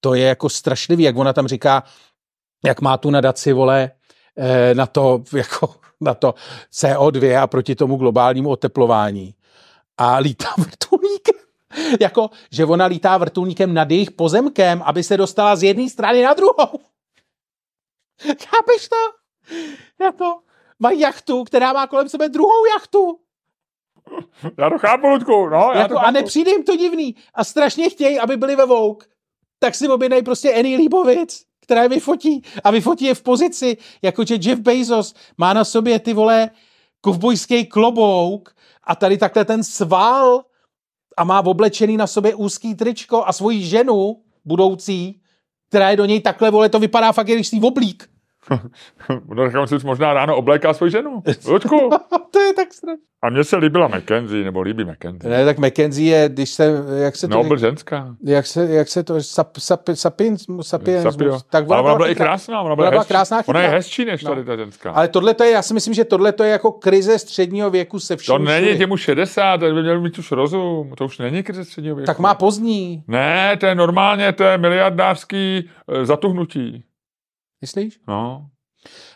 to 0.00 0.14
je 0.14 0.24
jako 0.24 0.48
strašlivý, 0.48 1.04
jak 1.04 1.16
ona 1.16 1.32
tam 1.32 1.46
říká, 1.46 1.82
jak 2.64 2.80
má 2.80 2.96
tu 2.96 3.10
nadaci, 3.10 3.52
vole, 3.52 3.90
eh, 4.38 4.74
na 4.74 4.86
to, 4.86 5.22
jako, 5.36 5.74
na 6.00 6.14
to 6.14 6.34
CO2 6.72 7.42
a 7.42 7.46
proti 7.46 7.74
tomu 7.74 7.96
globálnímu 7.96 8.50
oteplování. 8.50 9.34
A 9.98 10.16
lítá 10.16 10.48
vrtulníkem. 10.58 11.34
jako, 12.00 12.30
že 12.50 12.64
ona 12.64 12.86
lítá 12.86 13.18
vrtulníkem 13.18 13.74
nad 13.74 13.90
jejich 13.90 14.10
pozemkem, 14.10 14.82
aby 14.84 15.02
se 15.02 15.16
dostala 15.16 15.56
z 15.56 15.62
jedné 15.62 15.90
strany 15.90 16.22
na 16.22 16.34
druhou. 16.34 16.78
Chápeš 18.22 18.88
to? 18.88 18.96
Jako, 20.04 20.40
mají 20.78 21.00
jachtu, 21.00 21.44
která 21.44 21.72
má 21.72 21.86
kolem 21.86 22.08
sebe 22.08 22.28
druhou 22.28 22.66
jachtu. 22.66 23.23
Já 24.58 24.70
to 24.70 24.78
chápu, 24.78 25.06
Ludku, 25.06 25.48
no. 25.48 25.70
Já 25.74 25.78
jako, 25.78 25.88
to 25.88 25.94
chápu. 25.94 26.06
A 26.06 26.10
nepřijde 26.10 26.50
jim 26.50 26.64
to 26.64 26.76
divný. 26.76 27.14
A 27.34 27.44
strašně 27.44 27.90
chtějí, 27.90 28.18
aby 28.18 28.36
byli 28.36 28.56
ve 28.56 28.66
Vogue. 28.66 29.06
Tak 29.58 29.74
si 29.74 29.88
objednají 29.88 30.22
prostě 30.22 30.54
Annie 30.54 30.78
Líbovic, 30.78 31.44
která 31.62 31.82
je 31.82 31.88
vyfotí. 31.88 32.42
A 32.64 32.70
vyfotí 32.70 33.04
je 33.04 33.14
v 33.14 33.22
pozici, 33.22 33.76
jako 34.02 34.24
že 34.24 34.38
Jeff 34.40 34.60
Bezos 34.60 35.14
má 35.38 35.52
na 35.52 35.64
sobě 35.64 35.98
ty 35.98 36.12
vole 36.12 36.50
kovbojský 37.00 37.66
klobouk 37.66 38.54
a 38.84 38.94
tady 38.94 39.18
takhle 39.18 39.44
ten 39.44 39.64
sval 39.64 40.44
a 41.16 41.24
má 41.24 41.46
oblečený 41.46 41.96
na 41.96 42.06
sobě 42.06 42.34
úzký 42.34 42.74
tričko 42.74 43.24
a 43.26 43.32
svoji 43.32 43.62
ženu 43.62 44.22
budoucí, 44.44 45.20
která 45.68 45.90
je 45.90 45.96
do 45.96 46.04
něj 46.04 46.20
takhle, 46.20 46.50
vole, 46.50 46.68
to 46.68 46.78
vypadá 46.78 47.12
fakt, 47.12 47.26
když 47.26 47.48
si 47.48 47.60
oblík. 47.60 48.13
No, 49.28 49.44
tak 49.44 49.54
on 49.60 49.66
si 49.66 49.74
možná 49.84 50.14
ráno 50.14 50.36
obléká 50.36 50.74
svoji 50.74 50.90
ženu. 50.92 51.22
Luďku. 51.48 51.90
to 52.30 52.40
je 52.40 52.54
tak 52.54 52.72
strašné. 52.72 52.96
A 53.22 53.30
mně 53.30 53.44
se 53.44 53.56
líbila 53.56 53.88
McKenzie, 53.88 54.44
nebo 54.44 54.60
líbí 54.62 54.84
McKenzie. 54.84 55.30
Ne, 55.30 55.44
tak 55.44 55.58
McKenzie 55.58 56.16
je, 56.16 56.28
když 56.28 56.50
se, 56.50 56.72
jak 57.04 57.16
se 57.16 57.28
to... 57.28 57.34
No, 57.34 57.44
byl 57.44 57.56
ženská. 57.56 58.16
Jak 58.24 58.46
se, 58.46 58.64
jak 58.70 58.88
se 58.88 59.02
to, 59.02 59.22
sap, 59.22 59.56
sap, 59.58 59.80
sapins, 59.94 60.46
sapiens, 60.62 61.02
Sapio. 61.02 61.40
tak 61.50 61.64
Ale 61.70 61.82
ona 61.82 61.94
byla 61.94 62.08
i 62.08 62.14
krásná. 62.14 62.60
Ona 62.60 62.66
Ona 62.66 62.76
byla, 62.76 62.90
byla 62.90 63.00
hezčí. 63.00 63.08
krásná, 63.08 63.42
Ona 63.46 63.60
je 63.62 63.68
hezčí 63.68 64.04
než 64.04 64.22
No. 64.24 64.30
tady 64.30 64.44
ta 64.44 64.56
ženská. 64.56 64.90
Ale 64.90 65.08
tohle 65.08 65.34
to 65.34 65.44
je, 65.44 65.50
já 65.50 65.62
si 65.62 65.74
myslím, 65.74 65.94
že 65.94 66.04
tohle 66.04 66.32
to 66.32 66.44
je 66.44 66.50
jako 66.50 66.72
krize 66.72 67.18
středního 67.18 67.70
věku 67.70 68.00
se 68.00 68.16
vším 68.16 68.32
to 68.32 68.38
není 68.38 68.66
všude. 68.66 68.78
těmu 68.78 68.96
60, 68.96 69.56
to 69.58 69.66
by 69.74 69.82
měl 69.82 70.00
mít 70.00 70.18
už 70.18 70.32
rozum. 70.32 70.92
To 70.98 71.04
už 71.04 71.18
není 71.18 71.42
krize 71.42 71.64
středního 71.64 71.96
věku. 71.96 72.06
Tak 72.06 72.18
má 72.18 72.34
pozdní, 72.34 73.02
Ne, 73.08 73.56
to 73.60 73.66
je 73.66 73.74
normálně, 73.74 74.32
to 74.32 74.44
je 74.44 74.58
miliardářský 74.58 75.70
e, 75.88 76.06
zatuhnutí. 76.06 76.84
Myslíš? 77.64 78.00
No. 78.08 78.46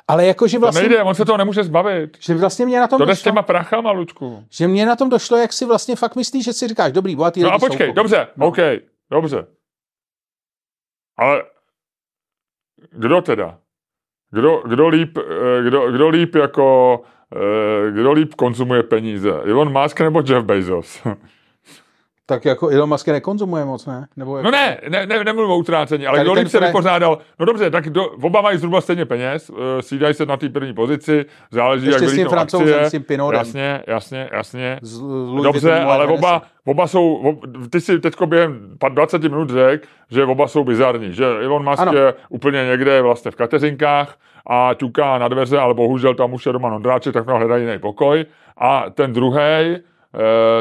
Ale 0.08 0.26
jako, 0.26 0.48
že 0.48 0.56
To 0.56 0.60
vlastně, 0.60 0.80
nejde, 0.88 1.02
on 1.02 1.14
se 1.14 1.24
toho 1.24 1.36
nemůže 1.38 1.64
zbavit. 1.64 2.16
že 2.20 2.34
vlastně 2.34 2.66
mě 2.66 2.80
na 2.80 2.88
tom 2.88 2.98
To 2.98 3.04
jde 3.04 3.12
s 3.14 3.18
došlo, 3.18 3.30
těma 3.32 3.42
prachama, 3.42 3.90
Lučku. 3.90 4.44
že 4.50 4.68
mě 4.68 4.86
na 4.86 4.96
tom 4.96 5.08
došlo, 5.08 5.36
jak 5.36 5.52
si 5.52 5.64
vlastně 5.66 5.96
fakt 5.96 6.16
myslíš, 6.16 6.44
že 6.44 6.52
si 6.52 6.68
říkáš, 6.68 6.92
dobrý, 6.92 7.16
bohatý 7.16 7.42
No 7.42 7.52
a 7.52 7.58
počkej, 7.58 7.92
dobře, 7.92 8.28
No. 8.36 8.46
OK, 8.46 8.56
dobře. 9.10 9.46
Ale 11.16 11.42
kdo 12.90 13.20
teda? 13.22 13.58
Kdo, 14.30 14.62
kdo, 14.68 14.88
líp, 14.88 15.18
eh, 15.18 15.62
kdo, 15.62 15.92
kdo 15.92 16.08
líp 16.08 16.34
jako, 16.34 17.00
eh, 17.36 17.90
kdo 17.92 18.12
líp 18.12 18.34
konzumuje 18.34 18.82
peníze? 18.82 19.30
Elon 19.30 19.82
Musk 19.82 20.00
nebo 20.00 20.22
Jeff 20.26 20.44
Bezos? 20.46 21.02
Tak 22.28 22.44
jako 22.44 22.68
Elon 22.68 22.88
Musk 22.88 23.06
je 23.06 23.12
nekonzumuje 23.12 23.64
moc, 23.64 23.86
ne? 23.86 24.08
Nebo 24.16 24.36
jako... 24.36 24.44
No 24.44 24.50
ne, 24.50 24.78
ne, 24.88 25.06
ne 25.06 25.24
nemluvím 25.24 25.50
o 25.50 25.56
utrácení, 25.56 26.06
ale 26.06 26.20
kdo 26.20 26.34
se 26.36 26.58
Fre- 26.58 26.66
vypořádal? 26.66 27.18
No 27.38 27.46
dobře, 27.46 27.70
tak 27.70 27.90
do, 27.90 28.08
oba 28.08 28.40
mají 28.40 28.58
zhruba 28.58 28.80
stejně 28.80 29.04
peněz, 29.04 29.50
eh, 29.50 29.82
střídají 29.82 30.14
se 30.14 30.26
na 30.26 30.36
té 30.36 30.48
první 30.48 30.74
pozici, 30.74 31.24
záleží, 31.50 31.86
Ještě 31.86 32.04
jak 32.04 32.12
s 32.12 32.16
tím 32.16 32.28
francouzem, 32.28 32.84
s 32.84 32.90
tím 32.90 33.02
Pinodem. 33.02 33.38
Jasně, 33.38 33.82
jasně, 33.86 34.28
jasně. 34.32 34.78
Z 34.82 35.00
Dobře, 35.42 35.80
ale 35.80 36.06
oba, 36.06 36.42
oba 36.64 36.86
jsou, 36.86 37.14
ob, 37.14 37.40
ty 37.70 37.80
si 37.80 37.98
teď 37.98 38.22
během 38.26 38.76
pa- 38.78 38.88
20 38.88 39.22
minut 39.22 39.50
řekl, 39.50 39.86
že 40.10 40.24
oba 40.24 40.48
jsou 40.48 40.64
bizarní, 40.64 41.12
že 41.12 41.24
Elon 41.24 41.64
Musk 41.70 41.82
Ano. 41.82 41.92
je 41.92 42.14
úplně 42.28 42.64
někde 42.70 43.02
vlastně 43.02 43.30
v 43.30 43.36
kateřinkách 43.36 44.16
a 44.46 44.74
ťuká 44.74 45.18
na 45.18 45.28
dveře, 45.28 45.58
ale 45.58 45.74
bohužel 45.74 46.14
tam 46.14 46.32
už 46.32 46.46
je 46.46 46.52
Roman 46.52 46.74
Ondráček, 46.74 47.14
tak 47.14 47.24
měl 47.24 47.36
hledají 47.38 47.64
jiný 47.64 47.78
pokoj. 47.78 48.24
A 48.58 48.84
ten 48.90 49.12
druhý, 49.12 49.76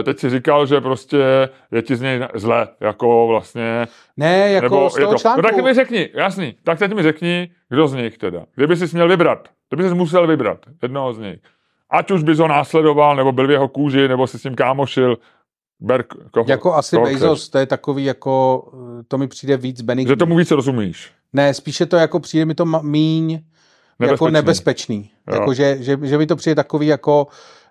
teď 0.04 0.20
si 0.20 0.30
říkal, 0.30 0.66
že 0.66 0.82
prostě 0.82 1.50
je 1.72 1.82
ti 1.82 1.96
z 1.96 2.02
něj 2.02 2.22
zle, 2.36 2.68
jako 2.80 3.28
vlastně, 3.28 3.88
Ne, 4.18 4.52
jako 4.52 4.64
nebo 4.76 4.90
z 4.90 4.98
je 4.98 5.02
toho 5.02 5.14
to, 5.14 5.20
článku. 5.20 5.42
no 5.42 5.50
tak 5.50 5.64
mi 5.66 5.74
řekni, 5.74 6.10
jasný, 6.14 6.56
tak 6.64 6.80
teď 6.80 6.94
mi 6.94 7.04
řekni, 7.04 7.50
kdo 7.70 7.88
z 7.88 7.94
nich 7.94 8.18
teda, 8.18 8.46
kdyby 8.56 8.76
jsi 8.78 8.86
měl 8.94 9.08
vybrat, 9.08 9.48
kdyby 9.70 9.90
jsi 9.90 9.96
musel 9.96 10.28
vybrat 10.28 10.58
jednoho 10.82 11.14
z 11.14 11.20
nich, 11.20 11.40
ať 11.90 12.12
už 12.12 12.24
bys 12.24 12.40
ho 12.40 12.48
následoval, 12.48 13.16
nebo 13.16 13.32
byl 13.32 13.48
v 13.48 13.52
jeho 13.52 13.68
kůži, 13.68 14.08
nebo 14.08 14.28
si 14.28 14.40
s 14.40 14.44
ním 14.44 14.56
kámošil, 14.56 15.18
ber 15.80 16.04
koho, 16.32 16.46
Jako 16.50 16.74
asi 16.74 16.96
koho 16.96 17.06
Bezos, 17.08 17.40
chceš. 17.40 17.50
to 17.50 17.58
je 17.58 17.66
takový 17.66 18.06
jako, 18.06 18.64
to 19.08 19.18
mi 19.18 19.28
přijde 19.28 19.58
víc 19.58 19.82
benigní. 19.82 20.10
Že 20.10 20.16
tomu 20.16 20.36
víc 20.36 20.52
rozumíš. 20.52 21.12
Ne, 21.34 21.54
spíše 21.54 21.86
to 21.86 21.96
jako 21.96 22.20
přijde 22.20 22.46
mi 22.46 22.56
to 22.56 22.66
míň 22.66 23.32
jako 24.02 24.28
Nebezpečný. 24.30 24.32
nebezpečný. 24.34 25.12
Jo. 25.28 25.34
Jako, 25.40 25.54
že, 25.54 25.78
že, 25.80 25.98
že 26.02 26.18
mi 26.18 26.28
to 26.28 26.36
přijde 26.36 26.56
takový 26.56 26.88
jako, 26.88 27.28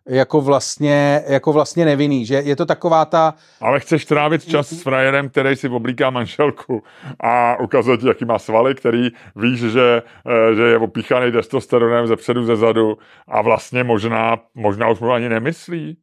jako, 0.08 0.40
vlastně, 0.40 1.22
jako 1.26 1.52
vlastně 1.52 1.84
nevinný. 1.84 2.26
Že 2.26 2.34
je 2.34 2.56
to 2.56 2.66
taková 2.66 3.04
ta, 3.04 3.34
Ale 3.60 3.80
chceš 3.80 4.04
trávit 4.04 4.44
čas 4.44 4.68
s 4.68 4.82
frajerem, 4.82 5.28
který 5.28 5.56
si 5.56 5.68
oblíká 5.68 6.10
manželku 6.10 6.82
a 7.20 7.60
ukazuje 7.60 7.98
ti, 7.98 8.08
jaký 8.08 8.24
má 8.24 8.38
svaly, 8.38 8.74
který 8.74 9.08
víš, 9.36 9.60
že, 9.60 10.02
eh, 10.26 10.54
že 10.54 10.62
je 10.62 10.78
opíchaný 10.78 11.32
testosteronem 11.32 12.06
ze 12.06 12.16
předu, 12.16 12.44
ze 12.44 12.56
zadu 12.56 12.98
a 13.28 13.42
vlastně 13.42 13.84
možná, 13.84 14.36
možná 14.54 14.90
už 14.90 15.00
mu 15.00 15.12
ani 15.12 15.28
nemyslí. 15.28 15.96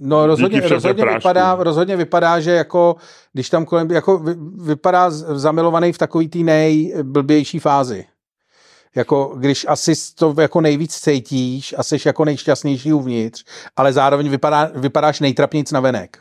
no 0.00 0.26
rozhodně, 0.26 0.60
rozhodně, 0.60 1.04
vypadá, 1.04 1.56
rozhodně 1.60 1.96
vypadá, 1.96 2.40
že 2.40 2.50
jako, 2.50 2.96
když 3.32 3.50
tam 3.50 3.64
kolem, 3.64 3.90
jako 3.90 4.18
vy, 4.18 4.34
vypadá 4.64 5.10
zamilovaný 5.10 5.92
v 5.92 5.98
takový 5.98 6.28
té 6.28 6.38
nejblbější 6.38 7.58
fázi. 7.58 8.06
Jako, 8.96 9.34
když 9.36 9.66
asi 9.68 9.92
to 10.14 10.34
jako 10.40 10.60
nejvíc 10.60 10.96
cítíš 11.00 11.74
a 11.78 11.82
jsi 11.82 11.96
jako 12.06 12.24
nejšťastnější 12.24 12.92
uvnitř, 12.92 13.44
ale 13.76 13.92
zároveň 13.92 14.30
vypadá, 14.30 14.70
vypadáš 14.74 15.20
nejtrapnějc 15.20 15.72
na 15.72 15.80
venek. 15.80 16.18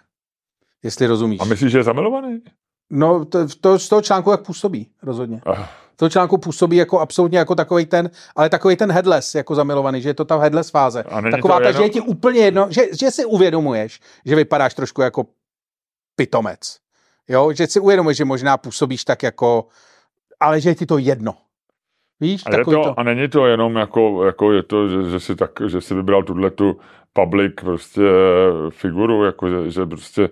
Jestli 0.83 1.07
rozumíš. 1.07 1.39
A 1.41 1.45
myslíš, 1.45 1.71
že 1.71 1.77
je 1.77 1.83
zamilovaný? 1.83 2.41
No, 2.89 3.25
to, 3.25 3.47
to, 3.61 3.79
z 3.79 3.89
toho 3.89 4.01
článku 4.01 4.31
jak 4.31 4.41
působí, 4.45 4.87
rozhodně. 5.03 5.41
Ah, 5.45 5.67
Z 5.93 5.97
toho 5.97 6.09
článku 6.09 6.37
působí 6.37 6.77
jako 6.77 6.99
absolutně 6.99 7.37
jako 7.37 7.55
takový 7.55 7.85
ten, 7.85 8.09
ale 8.35 8.49
takový 8.49 8.75
ten 8.75 8.91
headless, 8.91 9.35
jako 9.35 9.55
zamilovaný, 9.55 10.01
že 10.01 10.09
je 10.09 10.13
to 10.13 10.25
ta 10.25 10.37
headless 10.37 10.69
fáze. 10.69 11.03
Taková 11.31 11.59
ta, 11.59 11.71
že 11.71 11.83
je 11.83 11.89
ti 11.89 12.01
úplně 12.01 12.39
jedno, 12.39 12.67
že, 12.69 12.81
že 12.99 13.11
si 13.11 13.25
uvědomuješ, 13.25 13.99
že 14.25 14.35
vypadáš 14.35 14.73
trošku 14.73 15.01
jako 15.01 15.25
pitomec. 16.15 16.77
Jo, 17.27 17.53
že 17.53 17.67
si 17.67 17.79
uvědomuješ, 17.79 18.17
že 18.17 18.25
možná 18.25 18.57
působíš 18.57 19.03
tak 19.03 19.23
jako, 19.23 19.67
ale 20.39 20.61
že 20.61 20.69
je 20.69 20.75
ti 20.75 20.85
to 20.85 20.97
jedno. 20.97 21.35
Víš, 22.21 22.43
A, 22.45 22.57
je 22.57 22.65
to, 22.65 22.71
to. 22.71 22.99
a 22.99 23.03
není 23.03 23.27
to 23.27 23.45
jenom 23.45 23.75
jako, 23.75 24.25
jako 24.25 24.51
je 24.51 24.63
to, 24.63 24.87
že, 24.87 25.09
že, 25.09 25.19
si 25.19 25.35
tak, 25.35 25.51
že 25.67 25.81
si 25.81 25.95
vybral 25.95 26.23
tuhle 26.23 26.51
tu 26.51 26.79
public 27.13 27.53
prostě 27.61 28.01
figuru, 28.69 29.23
jako 29.23 29.49
že, 29.49 29.71
že 29.71 29.85
prostě, 29.85 30.29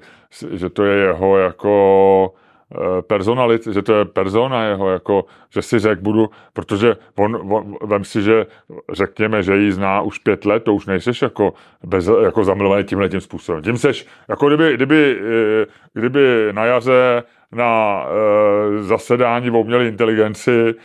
že 0.51 0.69
to 0.69 0.84
je 0.84 0.97
jeho 0.97 1.38
jako 1.38 2.34
eh, 2.76 3.01
personalit, 3.01 3.68
že 3.68 3.81
to 3.81 3.93
je 3.93 4.05
persona 4.05 4.64
jeho, 4.64 4.89
jako, 4.89 5.26
že 5.49 5.61
si 5.61 5.80
řekl, 5.80 6.01
budu, 6.01 6.30
protože 6.53 6.95
on, 7.15 7.53
on, 7.53 7.76
vem 7.84 8.03
si, 8.03 8.22
že 8.22 8.45
řekněme, 8.91 9.43
že 9.43 9.57
ji 9.57 9.72
zná 9.72 10.01
už 10.01 10.18
pět 10.18 10.45
let, 10.45 10.64
to 10.64 10.73
už 10.73 10.85
nejseš 10.85 11.22
jako, 11.22 11.53
bez, 11.84 12.10
jako 12.23 12.43
zamilovaný 12.43 12.84
tímhle 12.84 13.10
tím 13.10 13.22
způsobem. 13.22 13.64
Tím 13.64 13.77
seš, 13.77 14.07
jako 14.27 14.47
kdyby, 14.47 14.73
kdyby, 14.73 15.19
eh, 15.22 15.65
kdyby 15.93 16.49
na 16.51 16.65
jaře 16.65 17.23
na 17.53 18.03
e, 18.05 18.84
zasedání 18.84 19.51
o 19.51 19.59
umělé 19.59 19.85
inteligenci 19.85 20.69
e, 20.69 20.75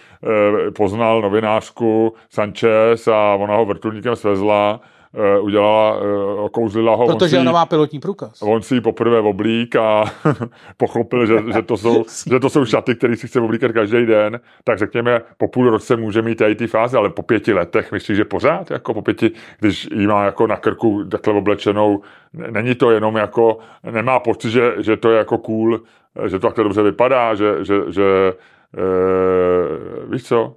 poznal 0.71 1.23
novinářku 1.23 2.15
Sanchez 2.31 3.09
a 3.09 3.35
ona 3.35 3.57
ho 3.57 3.65
vrtulníkem 3.65 4.17
svezla, 4.17 4.81
udělala, 5.41 5.97
e, 5.97 6.35
okouzlila 6.41 6.97
ho. 6.97 7.05
on 7.05 7.13
Protože 7.13 7.31
si- 7.31 7.39
ona 7.39 7.53
má 7.53 7.67
pilotní 7.67 8.01
průkaz. 8.01 8.43
On 8.43 8.63
si 8.63 8.75
ji 8.75 8.81
poprvé 8.81 9.21
oblík 9.21 9.77
a 9.77 10.05
pochopil, 10.77 11.27
že, 11.27 11.35
že, 11.55 11.63
to 11.63 11.77
jsou, 11.77 12.05
že 12.31 12.41
to 12.41 12.51
jsou 12.51 12.65
šaty, 12.65 12.95
které 12.95 13.17
si 13.17 13.29
chce 13.29 13.41
oblíkat 13.41 13.73
každý 13.73 14.07
den, 14.07 14.41
tak 14.65 14.79
řekněme, 14.79 15.21
po 15.37 15.49
půl 15.49 15.71
roce 15.71 15.97
může 15.97 16.23
mít 16.23 16.39
tady 16.39 16.55
ty 16.55 16.67
fáze, 16.67 16.99
ale 16.99 17.11
po 17.11 17.23
pěti 17.23 17.53
letech 17.53 17.93
myslíš, 17.93 18.17
že 18.17 18.25
pořád, 18.25 18.71
jako 18.71 18.95
po 18.95 19.03
pěti, 19.03 19.31
když 19.59 19.89
jí 19.95 20.07
má 20.07 20.25
jako 20.25 20.47
na 20.47 20.57
krku 20.57 21.05
takhle 21.05 21.35
oblečenou, 21.35 22.03
není 22.33 22.75
to 22.75 22.91
jenom 22.91 23.17
jako, 23.17 23.59
nemá 23.91 24.21
pocit, 24.21 24.51
že, 24.51 24.75
že 24.79 24.97
to 24.97 25.11
je 25.11 25.19
jako 25.19 25.39
cool, 25.39 25.81
že 26.27 26.39
to 26.39 26.47
takhle 26.47 26.65
dobře 26.65 26.83
vypadá, 26.83 27.35
že, 27.35 27.65
že, 27.65 27.75
že 27.89 28.05
e, 28.79 30.07
víš 30.07 30.25
co, 30.25 30.57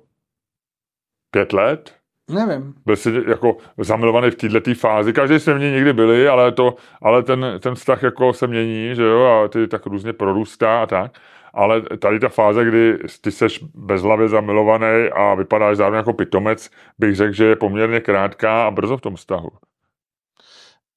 pět 1.31 1.53
let, 1.53 2.00
Nevím. 2.31 2.73
byl 2.85 2.95
jsi 2.95 3.13
jako 3.27 3.57
zamilovaný 3.77 4.31
v 4.31 4.35
této 4.35 4.73
fázi. 4.75 5.13
Každý 5.13 5.39
jsme 5.39 5.53
v 5.53 5.59
ní 5.59 5.71
někdy 5.71 5.93
byli, 5.93 6.27
ale, 6.27 6.51
to, 6.51 6.75
ale 7.01 7.23
ten, 7.23 7.45
ten 7.59 7.75
vztah 7.75 8.03
jako 8.03 8.33
se 8.33 8.47
mění, 8.47 8.95
že 8.95 9.03
jo, 9.03 9.23
a 9.25 9.47
ty 9.47 9.67
tak 9.67 9.85
různě 9.85 10.13
prorůstá 10.13 10.83
a 10.83 10.85
tak. 10.85 11.11
Ale 11.53 11.81
tady 11.99 12.19
ta 12.19 12.29
fáze, 12.29 12.65
kdy 12.65 12.97
ty 13.21 13.31
seš 13.31 13.63
bezhlavě 13.75 14.27
zamilovaný 14.29 15.09
a 15.13 15.35
vypadáš 15.35 15.77
zároveň 15.77 15.97
jako 15.97 16.13
pitomec, 16.13 16.69
bych 16.99 17.15
řekl, 17.15 17.33
že 17.33 17.45
je 17.45 17.55
poměrně 17.55 17.99
krátká 17.99 18.67
a 18.67 18.71
brzo 18.71 18.97
v 18.97 19.01
tom 19.01 19.15
vztahu. 19.15 19.49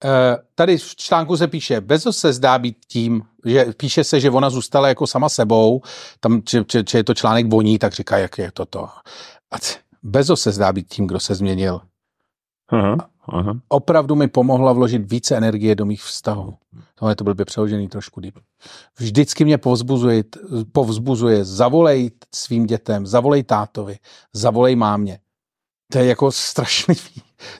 Eh, 0.05 0.37
Tady 0.55 0.77
v 0.77 0.97
článku 0.97 1.37
se 1.37 1.49
píše, 1.49 1.81
Bezos 1.81 2.19
se 2.19 2.33
zdá 2.33 2.59
být 2.59 2.77
tím, 2.89 3.23
že 3.47 3.67
píše 3.77 4.05
se, 4.05 4.21
že 4.21 4.31
ona 4.31 4.51
zůstala 4.51 4.89
jako 4.89 5.07
sama 5.07 5.29
sebou, 5.29 5.81
tam, 6.21 6.43
či, 6.43 6.65
či, 6.65 6.85
či 6.85 6.97
je 6.97 7.05
to 7.05 7.15
článek 7.15 7.47
voní, 7.51 7.79
tak 7.79 7.93
říká, 7.93 8.19
jak 8.19 8.39
je 8.39 8.51
toto. 8.53 8.89
A 9.51 9.59
c- 9.59 9.79
Bezos 10.05 10.41
se 10.43 10.53
zdá 10.53 10.73
být 10.73 10.89
tím, 10.89 11.07
kdo 11.07 11.21
se 11.21 11.35
změnil. 11.35 11.81
Aha, 12.69 12.97
aha. 13.29 13.61
Opravdu 13.69 14.15
mi 14.15 14.29
pomohla 14.29 14.73
vložit 14.73 15.11
více 15.11 15.37
energie 15.37 15.75
do 15.75 15.85
mých 15.87 16.03
vztahů. 16.03 16.55
Tohle 16.95 17.15
to 17.17 17.25
byl 17.25 17.35
by 17.35 17.45
přeložený 17.45 17.89
trošku 17.89 18.21
líp. 18.21 18.39
Vždycky 18.99 19.45
mě 19.45 19.59
povzbuzuje, 19.59 20.25
povzbuzuje, 20.73 21.45
zavolej 21.45 22.11
svým 22.35 22.67
dětem, 22.67 23.07
zavolej 23.07 23.43
tátovi, 23.43 23.97
zavolej 24.33 24.77
mámě. 24.77 25.19
To 25.93 25.99
je 25.99 26.05
jako 26.07 26.33
strašný. 26.33 26.95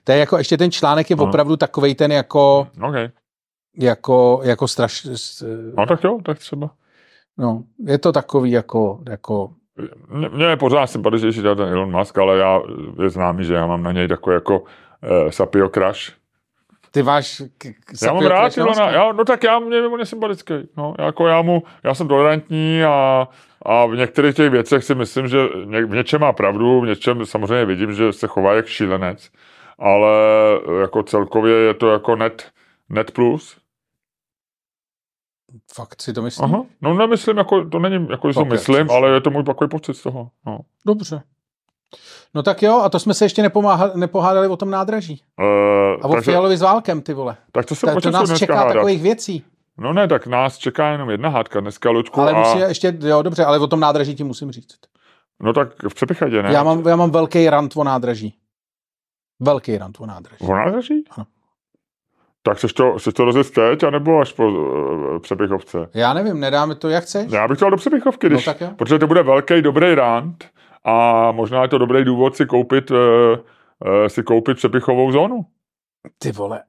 To 0.05 0.13
je 0.13 0.19
jako, 0.19 0.39
ještě 0.39 0.57
ten 0.57 0.71
článek 0.71 1.11
je 1.11 1.17
Ano. 1.17 1.25
opravdu 1.29 1.57
takovej 1.57 1.95
ten 1.95 2.13
jako, 2.13 2.69
OK. 2.89 2.95
jako, 3.77 4.41
jako 4.45 4.69
straš, 4.69 5.07
No 5.77 5.87
tak 5.87 6.05
jo, 6.05 6.19
tak 6.25 6.39
třeba. 6.39 6.71
no, 7.39 7.65
je 7.87 7.99
to 7.99 8.13
takový 8.13 8.51
jako, 8.51 9.03
jako 9.09 9.53
Mně- 10.09 10.57
pořád 10.57 10.87
sympatičnější 10.87 11.43
ten 11.43 11.61
Elon 11.61 11.99
Musk, 11.99 12.19
ale 12.19 12.39
já 12.39 12.61
je 13.03 13.11
známý, 13.11 13.45
že 13.45 13.55
já 13.55 13.67
mám 13.67 13.83
na 13.83 13.93
něj 13.93 14.09
takový 14.09 14.35
jako 14.35 14.61
uh, 14.61 15.31
sapio 15.31 15.69
crush. 15.69 16.13
Ty 16.91 17.03
máš... 17.03 17.43
K, 17.59 17.67
k, 17.85 18.03
Já 18.03 18.13
mám 18.13 18.27
rád 18.27 18.57
Ilona, 18.57 18.91
já, 18.91 19.13
no 19.13 19.25
tak 19.25 19.45
já 19.45 19.59
mě 19.59 19.87
on 19.87 20.01
je 20.01 20.07
sympatický. 20.07 20.55
No, 20.77 20.95
jako 20.99 21.27
já, 21.27 21.43
mu, 21.43 21.63
já 21.85 21.95
jsem 21.95 22.09
tolerantní 22.09 22.85
a, 22.85 23.29
a 23.63 23.87
v 23.87 23.97
některých 23.97 24.35
těch 24.35 24.51
věcech 24.51 24.85
si 24.85 24.95
myslím, 24.95 25.29
že 25.29 25.39
ně, 25.65 25.87
v 25.87 25.95
něčem 25.95 26.21
má 26.21 26.33
pravdu, 26.33 26.81
v 26.81 26.87
něčem 26.87 27.27
samozřejmě 27.27 27.65
vidím, 27.65 27.93
že 27.93 28.13
se 28.13 28.27
chová 28.27 28.55
jak 28.55 28.67
šílenec, 28.67 29.31
ale 29.79 30.11
jako 30.81 31.03
celkově 31.03 31.55
je 31.55 31.75
to 31.75 31.91
jako 31.91 32.17
net, 32.17 32.51
net 32.89 33.11
plus. 33.11 33.64
Fakt 35.75 36.03
si 36.03 36.13
to 36.13 36.23
myslím? 36.23 36.45
Aha, 36.55 36.65
no 36.83 36.95
nemyslím, 36.95 37.39
jako, 37.39 37.65
to 37.65 37.79
není, 37.79 38.07
jako 38.11 38.33
že 38.33 38.35
to 38.35 38.45
myslím, 38.45 38.91
ale 38.91 39.11
je 39.11 39.21
to 39.21 39.31
můj 39.31 39.45
takový 39.45 39.69
pocit 39.69 39.95
z 39.95 40.03
toho. 40.03 40.31
No. 40.47 40.59
Dobře. 40.87 41.23
No 42.35 42.43
tak 42.43 42.63
jo, 42.63 42.81
a 42.81 42.89
to 42.89 42.99
jsme 42.99 43.15
se 43.15 43.25
ještě 43.25 43.43
nepomáhali, 43.43 43.93
nepohádali 43.95 44.49
o 44.49 44.57
tom 44.57 44.71
nádraží. 44.71 45.23
Uh, 45.41 45.47
A 46.03 46.09
o 46.19 46.23
Fialovi 46.23 46.57
s 46.57 46.63
válkem, 46.63 47.03
ty 47.03 47.15
vole. 47.15 47.37
tak 47.53 47.67
to 47.67 47.75
se 47.75 47.87
To, 47.87 48.01
to 48.01 48.11
nás 48.11 48.39
čeká 48.39 48.57
hádat. 48.57 48.75
takových 48.75 49.03
věcí. 49.03 49.45
No 49.79 49.93
ne, 49.93 50.09
tak 50.09 50.27
nás 50.27 50.59
čeká 50.59 50.89
jenom 50.89 51.11
jedna 51.11 51.29
hádka 51.29 51.61
dneska, 51.61 51.91
Luďku. 51.91 52.21
Ale 52.21 52.33
a... 52.33 52.39
musí 52.39 52.59
ještě, 52.59 52.97
jo, 53.01 53.23
dobře, 53.23 53.45
ale 53.45 53.59
o 53.59 53.67
tom 53.67 53.81
nádraží 53.81 54.15
ti 54.15 54.25
musím 54.25 54.53
říct. 54.53 54.79
No 55.43 55.53
tak 55.53 55.69
v 55.89 55.95
Přepichadě, 55.95 56.43
ne? 56.43 56.53
Já 56.53 56.63
mám, 56.63 56.89
já 56.89 56.97
mám 56.97 57.11
velký 57.11 57.51
rant 57.51 57.77
o 57.77 57.85
nádraží. 57.85 58.35
Velký 59.41 59.79
rant 59.79 59.97
o 60.01 60.07
nádraží. 60.07 60.45
V 60.45 60.49
nádraží? 60.49 61.05
Ano. 61.11 61.27
Tak 62.47 62.57
chceš 62.57 62.73
to, 62.73 62.99
chceš 62.99 63.15
to 63.15 63.25
rozjet 63.25 63.51
teď, 63.51 63.83
anebo 63.85 64.21
až 64.21 64.33
po 64.33 64.47
uh, 64.49 65.19
Přepichovce? 65.19 65.89
Já 65.95 66.15
nevím, 66.15 66.41
nedáme 66.41 66.75
to, 66.75 66.89
jak 66.89 67.05
chceš? 67.05 67.33
Já 67.33 67.49
bych 67.49 67.59
to 67.59 67.65
dal 67.65 67.71
do 67.71 67.77
Přepichovky, 67.77 68.27
No 68.29 68.35
když, 68.35 68.45
tak 68.45 68.61
jo. 68.61 68.69
protože 68.77 68.99
to 68.99 69.07
bude 69.07 69.23
velký, 69.23 69.63
dobrý 69.63 69.95
rant 69.95 70.45
a 70.85 71.33
možná 71.33 71.63
je 71.63 71.69
to 71.69 71.79
dobrý 71.79 72.05
důvod 72.05 72.37
si 72.37 72.47
koupit, 72.47 72.91
uh, 72.91 72.97
uh, 72.99 74.07
si 74.07 74.23
koupit 74.23 74.57
Přepichovou 74.57 75.13
zónu. 75.13 75.47
Ty 76.19 76.33
vole. 76.33 76.63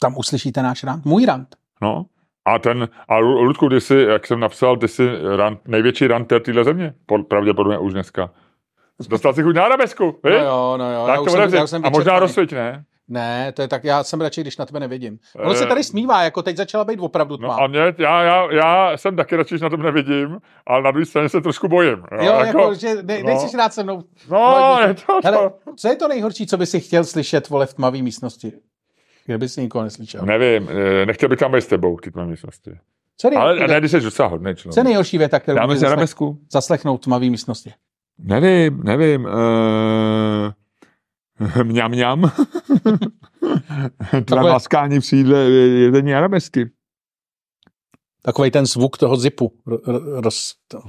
Tam 0.00 0.16
uslyšíte 0.16 0.62
náš 0.62 0.84
rant? 0.84 1.04
Můj 1.04 1.26
rant. 1.26 1.48
No. 1.82 2.06
A 2.44 2.58
ten, 2.58 2.88
a 3.08 3.16
Lu- 3.18 3.42
Ludku, 3.42 3.68
ty 3.68 3.80
jsi, 3.80 3.94
jak 4.08 4.26
jsem 4.26 4.40
napsal, 4.40 4.76
ty 4.76 4.88
jsi 4.88 5.08
rant, 5.36 5.68
největší 5.68 6.06
ranter 6.06 6.42
téhle 6.42 6.64
země, 6.64 6.94
pod, 7.06 7.26
pravděpodobně 7.28 7.78
už 7.78 7.92
dneska. 7.92 8.30
Dostal 9.08 9.34
si 9.34 9.42
chuť 9.42 9.56
na 9.56 9.64
arabesku, 9.64 10.18
No 10.24 10.30
jo, 10.30 10.74
no 10.78 10.92
jo. 10.92 11.06
tak 11.06 11.14
já 11.14 11.16
to 11.16 11.22
už 11.22 11.32
jsem, 11.32 11.54
já 11.54 11.64
už 11.64 11.70
jsem 11.70 11.86
A 11.86 11.90
možná 11.90 12.18
rozsviť, 12.18 12.52
ne? 12.52 12.84
Ne, 13.08 13.52
to 13.52 13.62
je 13.62 13.68
tak, 13.68 13.84
já 13.84 14.04
jsem 14.04 14.20
radši, 14.20 14.40
když 14.40 14.56
na 14.56 14.66
tebe 14.66 14.80
nevidím. 14.80 15.18
Ono 15.38 15.54
se 15.54 15.64
Eh, 15.64 15.66
tady 15.66 15.84
smívá, 15.84 16.22
jako 16.22 16.42
teď 16.42 16.56
začala 16.56 16.84
být 16.84 16.98
opravdu 17.00 17.36
tma. 17.36 17.48
No 17.48 17.62
a 17.62 17.66
mě, 17.66 17.80
já, 17.98 18.22
já, 18.22 18.52
já 18.52 18.96
jsem 18.96 19.16
taky 19.16 19.36
radši, 19.36 19.58
že 19.58 19.64
na 19.64 19.70
tom 19.70 19.82
nevidím, 19.82 20.38
ale 20.66 20.82
na 20.82 20.90
druhé 20.90 21.06
straně 21.06 21.28
se 21.28 21.40
trošku 21.40 21.68
bojím. 21.68 21.96
Jo, 22.12 22.24
jo, 22.24 22.32
jako, 22.44 22.74
že 22.74 22.94
ne, 23.02 23.18
no. 23.18 23.26
nejsi 23.26 23.56
rád 23.56 23.74
se 23.74 23.82
mnou. 23.82 24.02
No, 24.30 24.78
je 24.88 24.94
to, 24.94 25.20
Hele, 25.24 25.36
to. 25.36 25.54
co 25.76 25.88
je 25.88 25.96
to 25.96 26.08
nejhorší, 26.08 26.46
co 26.46 26.56
by 26.56 26.66
si 26.66 26.80
chtěl 26.80 27.04
slyšet, 27.04 27.48
vole, 27.48 27.66
v 27.66 27.74
tmavé 27.74 28.02
místnosti? 28.02 28.52
Kdyby 29.26 29.48
si 29.48 29.60
nikoho 29.60 29.84
neslyšel. 29.84 30.22
Nevím, 30.26 30.68
eh, 31.02 31.06
nechtěl 31.06 31.28
bych 31.28 31.38
tam 31.38 31.52
být 31.52 31.60
s 31.62 31.66
tebou 31.66 31.96
v 31.96 32.00
té 32.00 32.10
tvé 32.10 32.26
místnosti. 32.26 32.70
Co 33.18 33.28
je, 33.32 33.36
Ale 33.38 33.68
ne, 33.68 33.78
když 33.80 33.90
jsi 33.90 34.00
docela 34.00 34.28
hodný 34.28 34.44
co 34.44 34.50
je 34.50 34.54
člověk. 34.62 34.84
nejhorší 34.84 35.18
věta, 35.18 35.40
kterou 35.40 35.58
Dáme 35.58 35.76
zaslech... 35.76 36.10
zaslechnout 36.52 36.96
v 36.96 37.00
tmavé 37.04 37.30
místnosti? 37.30 37.72
Nevím, 38.18 38.80
nevím. 38.84 39.24
Uh, 39.24 39.30
mňam, 41.62 41.90
mňam. 41.90 42.22
Tvé 44.10 44.22
Takhle- 44.24 44.52
maskání 44.52 45.00
v 45.00 45.06
sídle 45.06 45.38
je- 45.38 45.78
jezení 45.78 46.14
arabesky. 46.14 46.70
Takový 48.22 48.50
ten 48.50 48.66
zvuk 48.66 48.98
toho 48.98 49.16
zipu. 49.16 49.52
Roz... 50.20 50.54
to. 50.68 50.80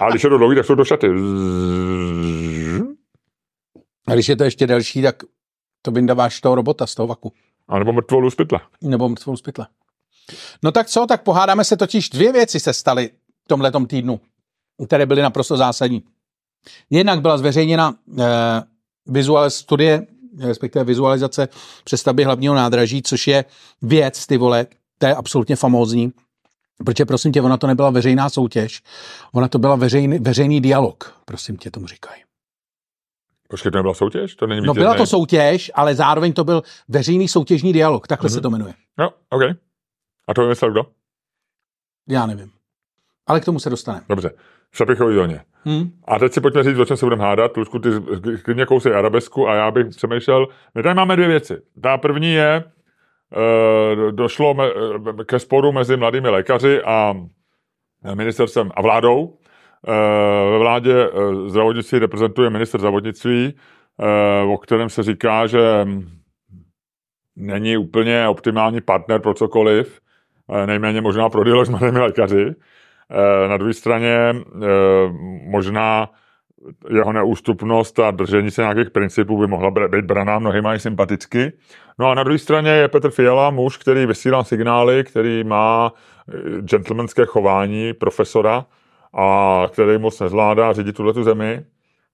A 0.00 0.10
když 0.10 0.24
je 0.24 0.30
to 0.30 0.38
dlouhý, 0.38 0.56
tak 0.56 0.66
jsou 0.66 0.74
do 0.74 0.84
šaty. 0.84 1.08
A 4.06 4.14
když 4.14 4.28
je 4.28 4.36
to 4.36 4.44
ještě 4.44 4.66
delší, 4.66 5.02
tak 5.02 5.22
to 5.82 5.90
vyndáváš 5.90 6.40
toho 6.40 6.54
robota, 6.54 6.86
z 6.86 6.94
toho 6.94 7.06
vaku. 7.06 7.32
A 7.68 7.78
nebo 7.78 7.92
mrtvolu 7.92 8.30
z 8.30 8.34
pytle. 8.34 8.60
Nebo 8.82 9.08
mrtvou 9.08 9.36
z 9.36 9.42
pytle. 9.42 9.66
No 10.62 10.72
tak 10.72 10.86
co, 10.86 11.06
tak 11.06 11.22
pohádáme 11.22 11.64
se 11.64 11.76
totiž 11.76 12.10
dvě 12.10 12.32
věci 12.32 12.60
se 12.60 12.72
staly 12.72 13.10
v 13.44 13.48
tomhletom 13.48 13.86
týdnu, 13.86 14.20
které 14.86 15.06
byly 15.06 15.22
naprosto 15.22 15.56
zásadní. 15.56 16.04
Jednak 16.90 17.20
byla 17.20 17.38
zveřejněna 17.38 17.94
eh, 18.18 18.24
vizual 19.06 19.50
studie, 19.50 20.06
respektive 20.38 20.84
vizualizace 20.84 21.48
přestavby 21.84 22.24
hlavního 22.24 22.54
nádraží, 22.54 23.02
což 23.02 23.26
je 23.26 23.44
věc, 23.82 24.26
ty 24.26 24.36
vole, 24.36 24.66
to 24.98 25.06
je 25.06 25.14
absolutně 25.14 25.56
famózní, 25.56 26.12
protože 26.84 27.04
prosím 27.04 27.32
tě, 27.32 27.42
ona 27.42 27.56
to 27.56 27.66
nebyla 27.66 27.90
veřejná 27.90 28.28
soutěž, 28.30 28.82
ona 29.32 29.48
to 29.48 29.58
byla 29.58 29.76
veřejný, 29.76 30.18
veřejný 30.18 30.60
dialog, 30.60 31.20
prosím 31.24 31.56
tě, 31.56 31.70
tomu 31.70 31.86
říkají. 31.86 32.22
Počkej, 33.48 33.72
to 33.72 33.78
nebyla 33.78 33.94
soutěž? 33.94 34.34
To 34.34 34.46
není 34.46 34.66
No 34.66 34.74
byla 34.74 34.94
to 34.94 35.06
soutěž, 35.06 35.70
ale 35.74 35.94
zároveň 35.94 36.32
to 36.32 36.44
byl 36.44 36.62
veřejný 36.88 37.28
soutěžní 37.28 37.72
dialog, 37.72 38.06
takhle 38.06 38.28
Mhm. 38.28 38.34
se 38.34 38.40
to 38.40 38.50
jmenuje. 38.50 38.74
No, 38.98 39.10
OK. 39.30 39.42
A 40.28 40.34
to 40.34 40.42
vymyslel 40.42 40.70
kdo? 40.70 40.82
Já 42.08 42.26
nevím. 42.26 42.52
Ale 43.26 43.40
k 43.40 43.44
tomu 43.44 43.58
se 43.58 43.70
dostaneme. 43.70 44.04
Dobře. 44.08 44.30
V 44.70 44.76
Šapichový 44.76 45.14
zóně. 45.14 45.44
Hm? 45.64 45.90
A 46.08 46.18
teď 46.18 46.32
si 46.32 46.40
pojďme 46.40 46.62
říct, 46.62 46.78
o 46.78 46.84
čem 46.84 46.96
se 46.96 47.06
budeme 47.06 47.24
hádat. 47.24 47.56
Lučku, 47.56 47.78
ty 47.78 47.88
klidně 48.44 48.66
kousej 48.66 48.94
arabesku 48.96 49.48
a 49.48 49.54
já 49.54 49.70
bych 49.70 49.86
přemýšlel. 49.88 50.46
My 50.74 50.82
tady 50.82 50.94
máme 50.94 51.16
dvě 51.16 51.28
věci. 51.28 51.62
Ta 51.82 51.98
první 51.98 52.32
je, 52.32 52.64
eh, 53.36 54.12
došlo 54.12 54.56
eh, 54.62 55.24
ke 55.24 55.38
sporu 55.38 55.72
mezi 55.72 55.96
mladými 55.96 56.28
lékaři 56.28 56.82
a 56.82 57.14
ministerstvem 58.14 58.70
a 58.74 58.82
vládou. 58.82 59.38
Eh, 59.88 60.50
Ve 60.50 60.58
vládě 60.58 60.94
eh, 61.04 61.48
zdravotnictví 61.48 61.98
reprezentuje 61.98 62.50
minister 62.50 62.80
zdravotnictví, 62.80 63.54
eh, 64.00 64.42
o 64.46 64.58
kterém 64.58 64.88
se 64.88 65.02
říká, 65.02 65.46
že 65.46 65.84
hm, 65.84 66.08
není 67.36 67.76
úplně 67.76 68.28
optimální 68.28 68.80
partner 68.80 69.20
pro 69.20 69.34
cokoliv, 69.34 70.00
eh, 70.52 70.66
nejméně 70.66 71.00
možná 71.00 71.28
pro 71.28 71.44
dialog 71.44 71.66
s 71.66 71.68
mladými 71.70 71.98
lékaři. 71.98 72.54
Eh, 73.10 73.48
Na 73.48 73.56
druhé 73.56 73.74
straně 73.74 74.16
eh, 74.34 74.66
možná 75.46 76.10
jeho 76.90 77.12
neústupnost 77.12 77.98
a 77.98 78.10
držení 78.10 78.50
se 78.50 78.62
nějakých 78.62 78.90
principů 78.90 79.38
by 79.38 79.46
mohla 79.46 79.70
být 79.70 80.04
braná 80.04 80.38
mnohými 80.38 80.68
i 80.74 80.78
sympaticky. 80.78 81.52
No 81.98 82.10
a 82.10 82.14
na 82.14 82.22
druhé 82.22 82.38
straně 82.38 82.70
je 82.70 82.88
Petr 82.88 83.10
Fiala, 83.10 83.50
muž, 83.50 83.76
který 83.76 84.06
vysílá 84.06 84.44
signály, 84.44 85.04
který 85.04 85.44
má 85.44 85.92
eh, 86.28 86.62
gentlemanské 86.62 87.24
chování 87.26 87.92
profesora 87.92 88.66
a 89.14 89.64
který 89.72 89.98
moc 89.98 90.20
nezvládá 90.20 90.72
řídit 90.72 90.96
tuhle 90.96 91.12
tu 91.12 91.22
zemi 91.22 91.64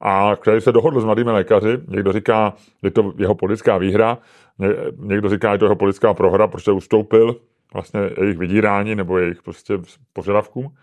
a 0.01 0.33
který 0.41 0.61
se 0.61 0.73
dohodl 0.73 1.01
s 1.01 1.05
mladými 1.05 1.31
lékaři. 1.31 1.79
Někdo 1.89 2.13
říká, 2.13 2.53
je 2.83 2.91
to 2.91 3.13
jeho 3.19 3.35
politická 3.35 3.79
výhra, 3.79 4.19
ně- 4.59 4.75
někdo 4.99 5.29
říká, 5.29 5.53
je 5.53 5.59
to 5.59 5.65
jeho 5.65 5.77
politická 5.77 6.15
prohra, 6.15 6.47
protože 6.47 6.73
ustoupil 6.73 7.37
vlastně 7.75 8.01
jejich 8.21 8.39
vydírání 8.39 8.95
nebo 8.95 9.19
jejich 9.19 9.43
prostě 9.43 9.75
požadavkům. 10.13 10.75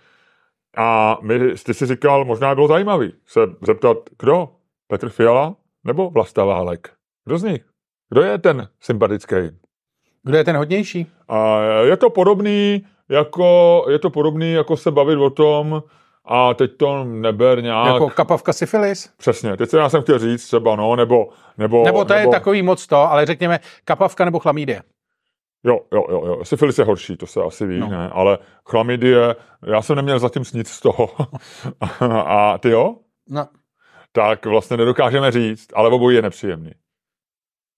A 0.77 1.17
my, 1.21 1.39
ty 1.65 1.73
si 1.73 1.85
říkal, 1.85 2.25
možná 2.25 2.55
bylo 2.55 2.67
zajímavý 2.67 3.13
se 3.25 3.39
zeptat, 3.61 3.97
kdo? 4.19 4.49
Petr 4.87 5.09
Fiala 5.09 5.55
nebo 5.83 6.09
Vlasta 6.09 6.45
Válek? 6.45 6.89
Kdo 7.25 7.37
z 7.37 7.43
nich? 7.43 7.61
Kdo 8.09 8.21
je 8.21 8.37
ten 8.37 8.67
sympatický? 8.79 9.35
Kdo 10.23 10.37
je 10.37 10.43
ten 10.43 10.57
hodnější? 10.57 11.11
A 11.27 11.59
je 11.81 11.97
to 11.97 12.09
podobný, 12.09 12.85
jako, 13.09 13.85
je 13.89 13.99
to 13.99 14.09
podobný, 14.09 14.53
jako 14.53 14.77
se 14.77 14.91
bavit 14.91 15.15
o 15.15 15.29
tom, 15.29 15.83
a 16.25 16.53
teď 16.53 16.77
to 16.77 17.03
neber 17.03 17.63
nějak. 17.63 17.93
Jako 17.93 18.09
kapavka 18.09 18.53
syfilis? 18.53 19.13
Přesně, 19.17 19.57
teď 19.57 19.69
se 19.69 19.77
já 19.77 19.89
jsem 19.89 20.01
chtěl 20.01 20.19
říct 20.19 20.47
třeba, 20.47 20.75
no, 20.75 20.95
nebo... 20.95 21.29
Nebo, 21.57 21.83
Nebo 21.85 22.05
to 22.05 22.13
je 22.13 22.27
takový 22.27 22.61
moc 22.61 22.87
to, 22.87 22.97
ale 22.97 23.25
řekněme 23.25 23.59
kapavka 23.85 24.25
nebo 24.25 24.39
chlamídie. 24.39 24.81
Jo, 25.65 25.79
jo, 25.93 26.03
jo, 26.09 26.25
jo. 26.25 26.45
Syfilis 26.45 26.77
je 26.77 26.85
horší, 26.85 27.17
to 27.17 27.27
se 27.27 27.41
asi 27.41 27.65
ví, 27.67 27.79
No. 27.79 27.87
ne? 27.89 28.09
Ale 28.09 28.37
chlamydie, 28.69 29.35
já 29.65 29.81
jsem 29.81 29.95
neměl 29.95 30.19
zatím 30.19 30.43
nic 30.53 30.69
z 30.69 30.79
toho. 30.79 31.09
a 32.25 32.57
ty 32.57 32.69
jo? 32.69 32.95
No, 33.29 33.47
tak 34.11 34.45
vlastně 34.45 34.77
nedokážeme 34.77 35.31
říct, 35.31 35.67
ale 35.75 35.89
obojí 35.89 36.15
je 36.15 36.21
nepříjemný. 36.21 36.71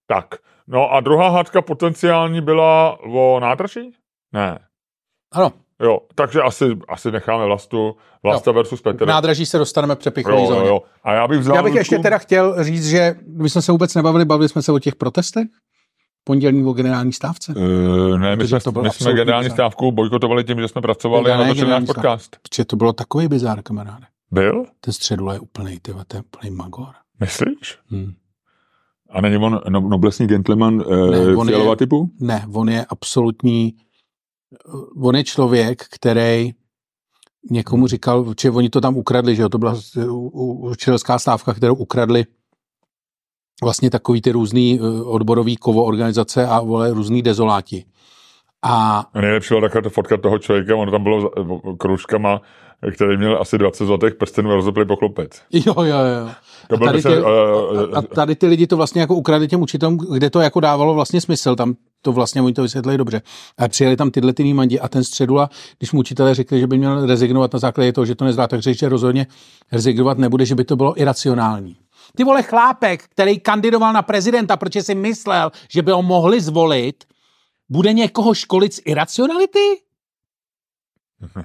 Tak, 0.06 0.34
no 0.66 0.92
a 0.92 1.00
druhá 1.00 1.28
hádka 1.28 1.62
potenciální 1.62 2.40
byla 2.40 2.98
o 3.00 3.40
nádraží? 3.40 3.90
Ne. 4.32 4.58
ano, 5.32 5.52
Jo, 5.82 5.98
takže 6.14 6.42
asi, 6.42 6.64
asi 6.88 7.10
necháme 7.12 7.46
vlastu, 7.46 7.96
Vlasta 8.22 8.52
versus 8.52 8.80
k 8.80 8.84
Petr. 8.84 9.06
nádraží 9.06 9.46
se 9.46 9.58
dostaneme 9.58 9.96
přepichový 9.96 10.36
Jo, 10.36 10.42
jo, 10.42 10.46
zóně. 10.54 10.68
jo. 10.68 10.82
A 11.04 11.12
já 11.12 11.28
bych 11.28 11.38
vzal... 11.38 11.56
Já 11.56 11.62
bych 11.62 11.74
ještě 11.74 11.98
teda 11.98 12.18
chtěl 12.18 12.64
říct, 12.64 12.88
že 12.88 13.14
my 13.26 13.50
jsme 13.50 13.62
se 13.62 13.72
vůbec 13.72 13.94
nebavili, 13.94 14.24
bavili 14.24 14.48
jsme 14.48 14.62
se 14.62 14.72
o 14.72 14.78
těch 14.78 14.94
protestech 14.96 15.46
pondělní 16.26 16.64
o 16.64 16.72
generální 16.72 17.12
stávce. 17.12 17.54
Uh, 17.54 18.18
ne, 18.18 18.36
my 18.36 18.48
jsme, 18.48 18.60
to 18.60 18.72
my 18.72 18.90
jsme 18.90 19.12
generální 19.12 19.44
bizar. 19.44 19.56
stávku 19.56 19.92
bojkotovali 19.92 20.44
tím, 20.44 20.60
že 20.60 20.68
jsme 20.68 20.80
pracovali 20.80 21.30
a 21.32 21.36
natočili 21.36 21.70
náš 21.70 21.84
podcast. 21.84 22.36
Protože 22.42 22.64
to 22.64 22.76
bylo 22.76 22.92
takový 22.92 23.28
bizár, 23.28 23.62
kamaráde. 23.62 24.06
Byl? 24.30 24.64
Ten 24.80 24.92
středula 24.94 25.34
je 25.34 25.40
úplný, 25.40 25.78
ty 25.82 25.92
to 26.06 26.16
je 26.16 26.22
úplný 26.22 26.50
magor. 26.50 26.94
Myslíš? 27.20 27.78
Hmm. 27.88 28.12
A 29.10 29.20
není 29.20 29.36
on 29.36 29.60
no, 29.68 29.80
noblesní 29.80 30.26
gentleman 30.26 30.74
uh, 30.74 31.10
Ne, 31.10 31.36
on 31.36 31.46
fialová 31.46 31.72
je- 31.72 31.76
typu? 31.76 32.10
Ne, 32.20 32.46
on 32.52 32.68
je 32.68 32.86
absolutní, 32.88 33.74
on 35.02 35.16
je 35.16 35.24
člověk, 35.24 35.84
který 35.90 36.52
někomu 37.50 37.86
říkal, 37.86 38.34
že 38.40 38.50
oni 38.50 38.70
to 38.70 38.80
tam 38.80 38.96
ukradli, 38.96 39.36
že 39.36 39.42
jo, 39.42 39.48
to 39.48 39.58
byla 39.58 39.76
učitelská 40.70 41.18
stávka, 41.18 41.54
kterou 41.54 41.74
ukradli 41.74 42.24
vlastně 43.62 43.90
takový 43.90 44.22
ty 44.22 44.32
různý 44.32 44.80
eh, 44.82 45.02
odborový 45.04 45.56
kovo 45.56 45.84
organizace 45.84 46.46
a 46.46 46.60
vole 46.60 46.90
různý 46.90 47.22
dezoláti. 47.22 47.84
A 48.62 48.98
A 49.14 49.20
nejlepší 49.20 49.48
byla 49.48 49.60
taková 49.60 49.82
ta 49.82 49.88
fotka 49.88 50.16
toho 50.16 50.38
člověka, 50.38 50.76
on 50.76 50.90
tam 50.90 51.02
bylo 51.02 51.20
za- 51.20 51.28
kružkama, 51.78 52.40
který 52.94 53.16
měl 53.16 53.38
asi 53.40 53.58
20 53.58 53.86
zlatých 53.86 54.14
prstenů 54.14 54.50
a 54.50 54.54
rozopli 54.54 54.84
poklopec. 54.84 55.42
jo, 55.52 55.74
jo, 55.76 55.84
jo. 55.86 56.30
A 56.74 56.76
tady, 56.84 57.02
ty, 57.02 57.08
eh, 57.12 57.96
a 57.96 58.02
tady 58.02 58.36
ty 58.36 58.46
lidi 58.46 58.66
to 58.66 58.76
vlastně 58.76 59.00
jako 59.00 59.14
ukradli 59.14 59.48
těm 59.48 59.62
učitelům, 59.62 59.98
kde 60.12 60.30
to 60.30 60.40
jako 60.40 60.60
dávalo 60.60 60.94
vlastně 60.94 61.20
smysl, 61.20 61.56
tam 61.56 61.74
to 62.02 62.12
vlastně 62.12 62.42
oni 62.42 62.52
to 62.52 62.62
vysvětlili 62.62 62.98
dobře. 62.98 63.22
A 63.58 63.68
přijeli 63.68 63.96
tam 63.96 64.10
tyhle 64.10 64.32
ty 64.32 64.54
mandi 64.54 64.80
a 64.80 64.88
ten 64.88 65.04
středula, 65.04 65.50
když 65.78 65.92
mu 65.92 66.00
učitelé 66.00 66.34
řekli, 66.34 66.60
že 66.60 66.66
by 66.66 66.78
měl 66.78 67.06
rezignovat 67.06 67.52
na 67.52 67.58
základě 67.58 67.92
toho, 67.92 68.04
že 68.04 68.14
to 68.14 68.24
nezvládá, 68.24 68.48
tak 68.48 68.60
řekl, 68.62 68.78
že 68.78 68.88
rozhodně 68.88 69.26
rezignovat 69.72 70.18
nebude, 70.18 70.44
že 70.46 70.54
by 70.54 70.64
to 70.64 70.76
bylo 70.76 71.00
iracionální. 71.00 71.76
Ty 72.16 72.24
vole 72.24 72.42
chlápek, 72.42 73.04
který 73.04 73.40
kandidoval 73.40 73.92
na 73.92 74.02
prezidenta, 74.02 74.56
protože 74.56 74.82
si 74.82 74.94
myslel, 74.94 75.52
že 75.70 75.82
by 75.82 75.92
ho 75.92 76.02
mohli 76.02 76.40
zvolit, 76.40 77.04
bude 77.68 77.92
někoho 77.92 78.34
školit 78.34 78.74
z 78.74 78.80
iracionality? 78.84 79.80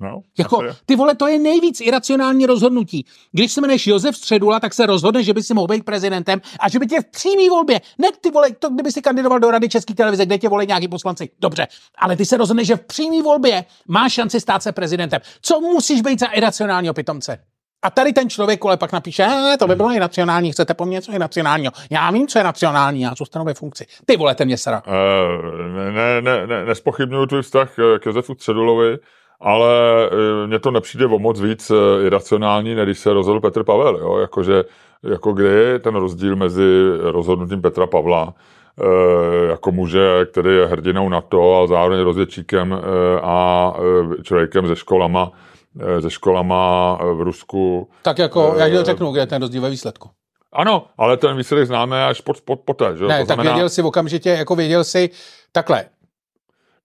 no, 0.00 0.22
Jako, 0.38 0.62
ty 0.86 0.96
vole, 0.96 1.14
to 1.14 1.26
je 1.26 1.38
nejvíc 1.38 1.80
iracionální 1.80 2.46
rozhodnutí. 2.46 3.06
Když 3.32 3.52
se 3.52 3.60
jmenuješ 3.60 3.86
Josef 3.86 4.16
Středula, 4.16 4.60
tak 4.60 4.74
se 4.74 4.86
rozhodne, 4.86 5.22
že 5.22 5.34
by 5.34 5.42
si 5.42 5.54
mohl 5.54 5.66
být 5.66 5.84
prezidentem 5.84 6.40
a 6.60 6.68
že 6.68 6.78
by 6.78 6.86
tě 6.86 7.00
v 7.00 7.04
přímé 7.04 7.48
volbě, 7.50 7.80
ne 7.98 8.08
ty 8.20 8.30
vole, 8.30 8.52
to 8.52 8.70
kdyby 8.70 8.92
si 8.92 9.02
kandidoval 9.02 9.40
do 9.40 9.50
Rady 9.50 9.68
České 9.68 9.94
televize, 9.94 10.26
kde 10.26 10.38
tě 10.38 10.48
volí 10.48 10.66
nějaký 10.66 10.88
poslanci, 10.88 11.30
dobře, 11.40 11.66
ale 11.98 12.16
ty 12.16 12.26
se 12.26 12.36
rozhodneš, 12.36 12.66
že 12.66 12.76
v 12.76 12.86
přímé 12.86 13.22
volbě 13.22 13.64
máš 13.88 14.12
šanci 14.12 14.40
stát 14.40 14.62
se 14.62 14.72
prezidentem. 14.72 15.20
Co 15.42 15.60
musíš 15.60 16.00
být 16.00 16.20
za 16.20 16.26
iracionálního 16.26 16.94
pitomce? 16.94 17.38
A 17.84 17.90
tady 17.90 18.12
ten 18.12 18.30
člověk 18.30 18.64
ale 18.64 18.76
pak 18.76 18.92
napíše, 18.92 19.26
"Eh, 19.28 19.56
to 19.58 19.66
by 19.66 19.74
bylo 19.76 19.92
iracionální, 19.92 20.52
chcete 20.52 20.74
po 20.74 20.84
mně 20.84 20.94
něco 20.94 21.12
iracionálního. 21.12 21.72
Já 21.90 22.10
vím, 22.10 22.26
co 22.26 22.38
je 22.38 22.42
racionální, 22.42 23.00
já 23.00 23.14
zůstanu 23.18 23.44
ve 23.44 23.54
funkci. 23.54 23.86
Ty 24.06 24.16
vole, 24.16 24.34
ten 24.34 24.46
mě 24.46 24.56
sera. 24.56 24.82
Eh, 24.86 25.92
ne, 25.92 26.22
ne, 26.22 26.46
ne, 26.46 26.64
nespochybnuju 26.64 27.26
tvůj 27.26 27.42
vztah 27.42 27.78
eh, 27.78 27.98
k 27.98 28.06
Josefu 28.06 28.34
Středulovi, 28.34 28.98
ale 29.40 29.68
eh, 30.06 30.46
mně 30.46 30.58
to 30.58 30.70
nepřijde 30.70 31.06
o 31.06 31.18
moc 31.18 31.40
víc 31.40 31.70
eh, 31.70 32.06
iracionální, 32.06 32.74
než 32.74 32.84
když 32.84 32.98
se 32.98 33.12
rozhodl 33.12 33.40
Petr 33.40 33.64
Pavel. 33.64 33.96
Jo? 33.96 34.18
Jakože, 34.18 34.64
jako 35.02 35.32
kde 35.32 35.48
je 35.48 35.78
ten 35.78 35.94
rozdíl 35.94 36.36
mezi 36.36 36.82
rozhodnutím 37.00 37.62
Petra 37.62 37.86
Pavla 37.86 38.34
eh, 38.80 39.46
jako 39.46 39.72
muže, 39.72 40.26
který 40.32 40.56
je 40.56 40.66
hrdinou 40.66 41.08
NATO 41.08 41.62
a 41.62 41.66
zároveň 41.66 42.00
rozvědčíkem 42.00 42.72
eh, 42.72 43.20
a 43.22 43.72
eh, 44.18 44.22
člověkem 44.22 44.66
se 44.66 44.76
školama, 44.76 45.30
eh, 45.32 45.53
se 46.00 46.10
školama 46.10 46.98
eh, 47.00 47.04
v 47.14 47.20
Rusku. 47.20 47.88
Tak 48.02 48.18
jako, 48.18 48.54
já 48.58 48.68
ti 48.68 48.78
Eh, 48.78 48.84
řeknu, 48.84 49.12
kde 49.12 49.20
je 49.20 49.26
ten 49.26 49.42
rozdíl 49.42 49.62
ve 49.62 49.70
výsledku. 49.70 50.10
Ano, 50.52 50.86
ale 50.98 51.16
ten 51.16 51.36
výsledek 51.36 51.66
známe 51.66 52.04
až 52.06 52.20
pod, 52.20 52.40
pod, 52.40 52.60
poté. 52.60 52.96
Že? 52.96 53.04
Ne, 53.04 53.20
To 53.20 53.26
tak 53.26 53.26
znamená- 53.26 53.52
věděl 53.54 53.68
si 53.68 53.82
okamžitě, 53.82 54.30
jako 54.30 54.56
věděl 54.56 54.84
si, 54.84 55.10
takhle, 55.52 55.84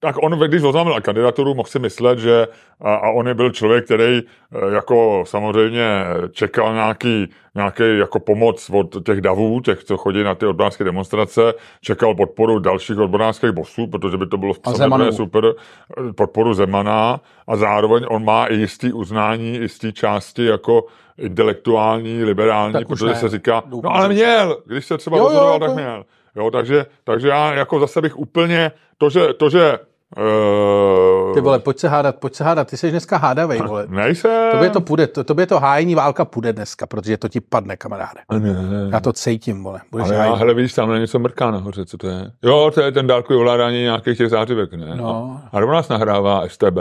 Tak 0.02 0.16
on, 0.24 0.40
když 0.40 0.64
oznámil 0.64 1.02
kandidaturu, 1.02 1.56
mohl 1.56 1.70
si 1.70 1.80
myslet, 1.80 2.20
že 2.20 2.48
a, 2.82 2.96
a 2.96 3.10
on 3.10 3.28
je 3.28 3.34
byl 3.34 3.52
člověk, 3.52 3.86
který 3.86 4.22
eh, 4.22 4.74
jako 4.76 5.24
samozřejmě 5.28 6.06
čekal 6.32 6.74
nějaký, 6.74 7.30
nějaký 7.56 7.84
jako 7.98 8.20
pomoc 8.20 8.70
od 8.70 9.06
těch 9.06 9.22
davů, 9.22 9.60
těch, 9.60 9.84
co 9.84 9.98
chodí 9.98 10.24
na 10.24 10.36
ty 10.36 10.46
odborářské 10.46 10.84
demonstrace, 10.84 11.54
čekal 11.82 12.16
podporu 12.16 12.60
dalších 12.60 12.98
odborářských 12.98 13.52
bosů, 13.52 13.88
protože 13.88 14.18
by 14.18 14.28
to 14.28 14.38
bylo 14.38 14.54
samozřejmě 14.66 15.12
super, 15.12 15.46
eh, 15.46 16.14
podporu 16.14 16.54
Zemana 16.54 17.22
a 17.48 17.56
zároveň 17.56 18.06
on 18.10 18.26
má 18.26 18.46
i 18.46 18.56
jistý 18.56 18.94
uznání, 18.94 19.56
jistý 19.56 19.94
části 19.94 20.46
jako 20.46 20.86
intelektuální, 21.18 22.24
liberální, 22.24 22.74
Tak 22.74 22.88
protože 22.88 23.06
ne. 23.06 23.16
se 23.16 23.30
říká, 23.30 23.64
Doufám, 23.66 23.92
no 23.92 23.98
ale 23.98 24.10
měl, 24.10 24.58
když 24.66 24.86
se 24.86 24.98
třeba 24.98 25.18
Jo, 25.18 25.24
jo, 25.24 25.30
rozhodoval, 25.30 25.60
tak 25.60 25.74
měl. 25.74 26.06
Jo, 26.36 26.52
takže, 26.52 26.86
takže 27.04 27.28
já 27.28 27.54
jako 27.54 27.80
zase 27.80 28.02
bych 28.02 28.20
úplně, 28.20 28.72
to, 28.98 29.10
že, 29.10 29.34
to, 29.34 29.50
že 29.50 29.80
uh, 30.18 31.34
Ty 31.34 31.42
vole, 31.42 31.60
pojď 31.60 31.80
se 31.80 31.88
hádat, 31.90 32.16
pojď 32.16 32.36
se 32.36 32.44
hádat, 32.44 32.70
ty 32.70 32.78
jsi 32.78 32.92
dneska 32.92 33.18
hádavej, 33.18 33.60
vole. 33.68 33.86
nejsem. 33.90 34.52
Tobě 34.52 34.70
to 34.70 34.82
půjde, 34.82 35.08
to, 35.08 35.24
tobě 35.24 35.46
to 35.48 35.60
hájení 35.60 35.96
válka 35.96 36.26
půjde 36.26 36.54
dneska, 36.54 36.88
protože 36.88 37.18
to 37.18 37.28
ti 37.28 37.42
padne, 37.42 37.78
kamaráde. 37.78 38.22
Ne, 38.40 38.56
Já 38.92 39.00
to 39.00 39.14
cítím, 39.14 39.64
vole. 39.64 39.82
Budeš 39.92 40.08
ale 40.08 40.16
já, 40.16 40.36
hele, 40.36 40.54
vidíš, 40.54 40.74
tam 40.74 41.00
něco 41.00 41.20
mrká 41.20 41.52
nahoře, 41.52 41.86
co 41.86 41.98
to 41.98 42.08
je? 42.08 42.32
Jo, 42.44 42.72
to 42.74 42.82
je 42.82 42.92
ten 42.92 43.08
dálkový 43.08 43.40
ovládání 43.40 43.82
nějakých 43.82 44.18
těch 44.18 44.30
zářivek, 44.30 44.74
ne? 44.74 44.96
No. 44.96 45.42
A 45.52 45.60
nebo 45.60 45.72
nás 45.72 45.90
nahrává 45.90 46.48
STB. 46.48 46.78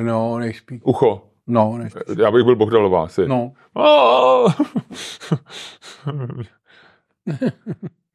No, 0.00 0.38
nejspíš. 0.38 0.80
Ucho. 0.84 1.22
No, 1.46 1.78
nejspíš. 1.78 2.02
Já 2.22 2.30
bych 2.30 2.44
byl 2.44 2.56
Bohdalová 2.56 3.04
asi. 3.04 3.28
No. 3.28 3.52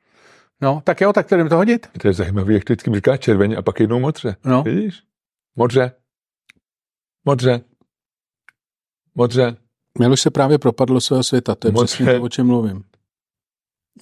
No, 0.61 0.81
tak 0.83 1.01
jo, 1.01 1.13
tak 1.13 1.27
to 1.27 1.35
jdeme 1.37 1.49
to 1.49 1.55
hodit. 1.55 1.87
to 2.01 2.07
je 2.07 2.13
zajímavý, 2.13 2.53
jak 2.53 2.63
to 2.63 2.73
vždycky 2.73 2.91
říká 2.95 3.17
červeně 3.17 3.55
a 3.57 3.61
pak 3.61 3.79
jednou 3.79 3.99
modře. 3.99 4.35
No. 4.45 4.63
Vidíš? 4.63 4.99
Modře. 5.55 5.91
Modře. 7.25 7.61
Modře. 9.15 9.55
Miloš 9.99 10.21
se 10.21 10.29
právě 10.31 10.57
propadlo 10.57 11.01
svého 11.01 11.23
světa, 11.23 11.55
to 11.55 11.67
je 11.67 11.71
Moc 11.71 11.93
přesně 11.93 12.13
to, 12.13 12.21
o 12.21 12.29
čem 12.29 12.47
mluvím. 12.47 12.83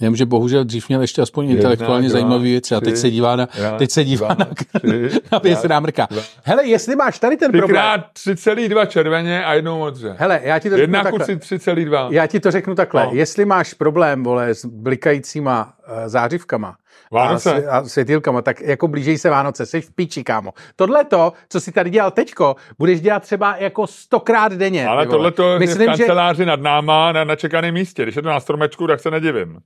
Vím, 0.02 0.15
že 0.15 0.26
bohužel 0.26 0.64
dřív 0.64 0.88
měl 0.90 1.02
ještě 1.02 1.22
aspoň 1.22 1.45
Jedna, 1.45 1.56
intelektuálně 1.57 2.10
dva, 2.10 2.14
zajímavé 2.14 2.44
věci 2.44 2.76
a 2.76 2.81
teď 2.81 2.95
se 2.98 3.10
dívá 3.11 3.36
na, 3.36 3.48
Já, 3.61 3.77
teď 3.77 3.91
se 3.91 4.03
dívá 4.03 4.34
dva, 4.34 4.45
na, 4.45 4.52
tři, 4.80 5.19
na 5.31 5.40
věc, 5.40 5.64
já- 5.64 5.69
na 5.69 5.80
mrka. 5.80 6.07
dva. 6.11 6.22
Hele, 6.44 6.68
jestli 6.68 6.95
máš 6.95 7.19
tady 7.19 7.38
ten 7.38 7.52
problém, 7.52 8.03
Třikrát 8.14 8.45
3,2 8.48 8.86
červeně 8.86 9.45
a 9.45 9.53
jednou 9.53 9.77
modře. 9.80 10.15
hele, 10.18 10.40
já 10.44 10.60
ti 10.60 10.69
to 10.69 10.77
řeknu 10.77 10.81
Jedna 10.98 11.11
ku 11.11 11.18
takhle. 11.18 11.36
3,2. 11.36 12.11
Já 12.11 12.27
ti 12.27 12.40
to 12.40 12.52
řeknu 12.52 12.76
takhle. 12.76 13.06
No. 13.06 13.11
Jestli 13.14 13.45
máš 13.45 13.73
problém, 13.73 14.23
vole, 14.23 14.49
s 14.49 14.65
blikajícíma 14.65 15.73
zářivkama 16.06 16.78
a, 17.11 17.16
Vánoce. 17.16 17.68
a 17.68 17.84
světýlkama, 17.84 18.41
tak 18.41 18.61
jako 18.61 18.88
blížej 18.88 19.18
se 19.18 19.30
Vánoce, 19.30 19.66
jsi 19.66 19.82
v 19.82 19.95
píči, 19.95 20.24
kámo. 20.24 20.53
Tohle 20.76 21.06
to, 21.06 21.34
co 21.49 21.60
jsi 21.61 21.72
tady 21.72 21.90
dělal 21.90 22.11
teďko, 22.11 22.56
budeš 22.78 23.02
dělat 23.02 23.24
třeba 23.24 23.57
jako 23.57 23.88
stokrát 23.88 24.53
denně. 24.53 24.88
Ale 24.88 25.07
tohle 25.07 25.32
to 25.32 25.52
je 25.52 25.57
v 25.57 25.60
Myslím, 25.60 25.82
že 25.82 25.98
kanceláři 25.98 26.45
nad 26.45 26.61
náma 26.61 27.11
na 27.11 27.24
načekaném 27.24 27.74
místě. 27.74 28.03
Když 28.03 28.16
je 28.16 28.22
to 28.22 28.30
na 28.30 28.40
stromečku, 28.40 28.88
tak 28.88 28.99
se 28.99 29.11
nedivím. 29.11 29.60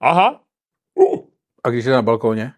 Aha. 0.00 0.40
Uh, 0.94 1.18
A 1.64 1.70
když 1.70 1.84
je 1.84 1.92
na 1.92 2.02
balkóně? 2.02 2.52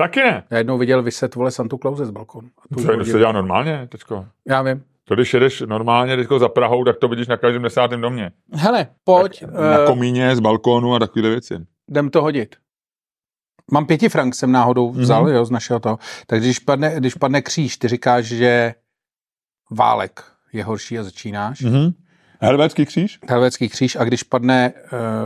taky 0.00 0.20
ne. 0.20 0.44
Já 0.50 0.58
jednou 0.58 0.78
viděl 0.78 1.02
vyset, 1.02 1.34
vole, 1.34 1.50
Santu 1.50 1.78
Clause 1.78 2.06
z 2.06 2.12
tu 2.12 2.44
To 2.74 3.04
se 3.04 3.18
dělá 3.18 3.32
normálně, 3.32 3.88
teďko. 3.90 4.26
Já 4.48 4.62
vím. 4.62 4.84
To 5.04 5.14
když 5.14 5.34
jedeš 5.34 5.60
normálně 5.60 6.16
teďko 6.16 6.38
za 6.38 6.48
Prahou, 6.48 6.84
tak 6.84 6.98
to 6.98 7.08
vidíš 7.08 7.28
na 7.28 7.36
každém 7.36 7.62
desátém 7.62 8.00
domě. 8.00 8.30
Hele, 8.52 8.86
pojď, 9.04 9.42
Na 9.42 9.78
uh, 9.78 9.86
komíně, 9.86 10.36
z 10.36 10.40
balkónu 10.40 10.94
a 10.94 10.98
takové 10.98 11.28
věci. 11.28 11.54
Jdem 11.90 12.10
to 12.10 12.22
hodit. 12.22 12.56
Mám 13.72 13.86
pěti 13.86 14.08
frank, 14.08 14.34
jsem 14.34 14.52
náhodou 14.52 14.90
vzal, 14.92 15.24
Mhm. 15.24 15.32
jo, 15.34 15.44
z 15.44 15.50
našeho 15.50 15.80
toho. 15.80 15.98
Takže 16.26 16.48
když 16.48 16.58
padne, 16.58 16.94
když 16.96 17.14
padne 17.14 17.42
kříž, 17.42 17.76
ty 17.76 17.88
říkáš, 17.88 18.24
že 18.24 18.74
válek 19.70 20.24
je 20.52 20.64
horší 20.64 20.98
a 20.98 21.02
začínáš. 21.02 21.60
Mm-hmm. 21.60 21.94
Helvétský 22.40 22.86
kříž? 22.86 23.18
Helvétský 23.28 23.68
kříž 23.68 23.96
a 23.96 24.04
když 24.04 24.22
padne 24.22 24.72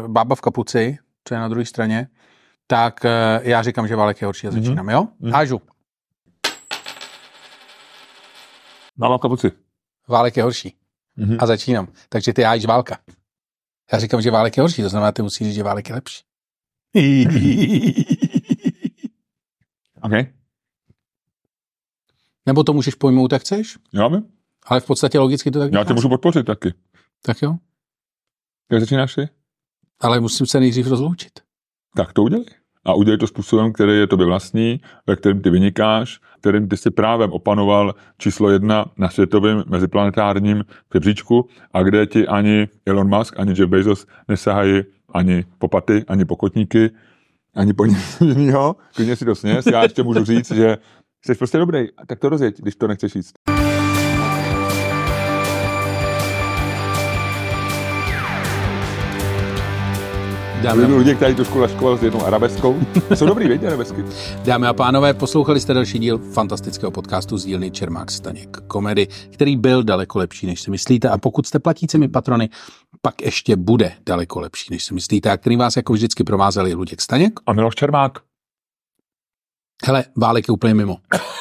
uh, 0.03 0.09
bába 0.09 0.35
v 0.35 0.41
kapuci, 0.41 0.99
co 1.25 1.35
je 1.35 1.41
na 1.41 1.49
druhé 1.49 1.67
straně, 1.67 2.09
tak 2.67 3.01
uh, 3.05 3.11
já 3.49 3.63
říkám, 3.63 3.89
že 3.89 3.97
válek 3.97 4.21
je 4.21 4.27
horší 4.27 4.47
a 4.47 4.51
Mhm. 4.51 4.63
začínám, 4.63 4.89
jo? 4.89 5.09
Mhm. 5.21 5.33
Hážu. 5.33 5.61
Mám 8.97 9.19
kapuci. 9.19 9.53
Válek 10.09 10.37
je 10.37 10.43
horší 10.43 10.77
Mm-hmm. 11.19 11.37
a 11.41 11.47
začínám. 11.47 11.89
Takže 12.09 12.33
ty 12.33 12.43
hájíš 12.43 12.65
válka. 12.65 12.99
Já 13.93 13.99
říkám, 13.99 14.23
že 14.23 14.31
válek 14.31 14.57
je 14.57 14.61
horší, 14.61 14.83
to 14.83 14.89
znamená, 14.89 15.13
ty 15.13 15.23
musíš 15.23 15.47
říct, 15.47 15.55
že 15.57 15.63
válek 15.63 15.89
je 15.89 15.95
lepší. 15.95 16.23
OK. 20.03 20.13
Nebo 22.47 22.65
to 22.65 22.73
můžeš 22.73 22.95
pojmout, 22.95 23.33
jak 23.33 23.43
chceš, 23.43 23.79
Já 23.95 24.09
vím. 24.09 24.23
ale 24.67 24.81
v 24.81 24.87
podstatě 24.87 25.19
logicky 25.19 25.51
to 25.51 25.59
tak 25.59 25.73
Já 25.73 25.85
tě 25.85 25.95
můžu 25.95 26.09
podpořit 26.09 26.47
taky. 26.47 26.75
Tak 27.23 27.43
jo, 27.43 27.55
Jak 28.73 28.81
začínáš 28.81 29.15
ty? 29.15 29.29
ale 30.01 30.21
musím 30.21 30.47
se 30.47 30.61
nejdřív 30.61 30.87
rozloučit. 30.87 31.33
Tak 31.97 32.13
to 32.13 32.23
udělej. 32.23 32.45
A 32.87 32.95
udělej 32.95 33.19
to 33.19 33.27
způsobem, 33.27 33.73
který 33.73 33.93
je 33.93 34.07
tobě 34.07 34.27
vlastní, 34.27 34.81
ve 35.07 35.17
kterém 35.17 35.43
ty 35.43 35.51
vynikáš, 35.51 36.21
kterým 36.41 36.69
ty 36.69 36.77
si 36.77 36.91
právem 36.91 37.33
opanoval 37.33 37.95
číslo 38.19 38.51
jedna 38.51 38.87
na 38.99 39.11
světovém 39.11 39.63
meziplanetárním 39.67 40.65
žebříčku 40.95 41.49
a 41.73 41.83
kde 41.83 42.07
ti 42.07 42.27
ani 42.29 42.69
Elon 42.87 43.19
Musk, 43.19 43.41
ani 43.41 43.51
Jeff 43.51 43.71
Bezos 43.71 44.07
nesahají 44.29 44.83
ani 45.15 45.45
po 45.59 45.69
paty, 45.69 46.05
ani 46.09 46.25
po 46.25 46.37
kotníky, 46.37 46.91
ani 47.55 47.73
po 47.73 47.87
nic 47.87 48.21
jiného. 48.21 48.77
Klidně 48.95 49.17
si 49.17 49.25
to 49.25 49.35
sněz. 49.35 49.67
Já 49.67 49.83
ještě 49.83 50.03
můžu 50.03 50.25
říct, 50.25 50.51
že 50.51 50.79
jsi 51.27 51.35
prostě 51.35 51.59
dobrý. 51.59 51.87
Tak 52.07 52.19
to 52.19 52.29
rozjeď, 52.29 52.61
když 52.61 52.77
to 52.77 52.89
nechceš 52.89 53.15
jíst. 53.15 53.39
Dámy 60.65 60.85
a... 60.85 60.97
Lidi, 60.97 61.15
kteří 61.15 61.35
trošku 61.35 61.59
laškoval 61.59 61.99
s 61.99 62.03
jednou 62.03 62.27
arabeskou. 62.27 62.81
Jsou 63.15 63.27
dobrý, 63.27 63.49
vědě, 63.49 63.67
arabesky. 63.67 64.05
Dámy 64.45 64.67
a 64.67 64.73
pánové, 64.73 65.15
poslouchali 65.15 65.61
jste 65.61 65.75
další 65.75 65.99
díl 65.99 66.19
fantastického 66.19 66.91
podcastu 66.91 67.39
z 67.39 67.45
dílny 67.45 67.71
Čermák 67.71 68.11
Staněk 68.11 68.57
komedy, 68.67 69.09
který 69.31 69.57
byl 69.57 69.83
daleko 69.83 70.19
lepší, 70.19 70.47
než 70.47 70.61
si 70.61 70.71
myslíte. 70.71 71.09
A 71.09 71.19
pokud 71.19 71.47
jste 71.47 71.59
platícími 71.59 72.09
patrony, 72.09 72.49
pak 73.03 73.23
ještě 73.23 73.57
bude 73.57 73.93
daleko 74.07 74.41
lepší, 74.41 74.67
než 74.71 74.85
si 74.85 74.95
myslíte. 74.95 75.31
A 75.31 75.37
který 75.37 75.57
vás 75.57 75.77
jako 75.77 75.93
vždycky 75.93 76.25
provázeli 76.25 76.75
Luděk 76.75 77.01
Staněk. 77.01 77.41
A 77.47 77.53
Miloš 77.53 77.75
Čermák. 77.75 78.19
Hele, 79.87 80.05
Válek 80.17 80.49
je 80.49 80.53
úplně 80.53 80.75
mimo. 80.75 80.97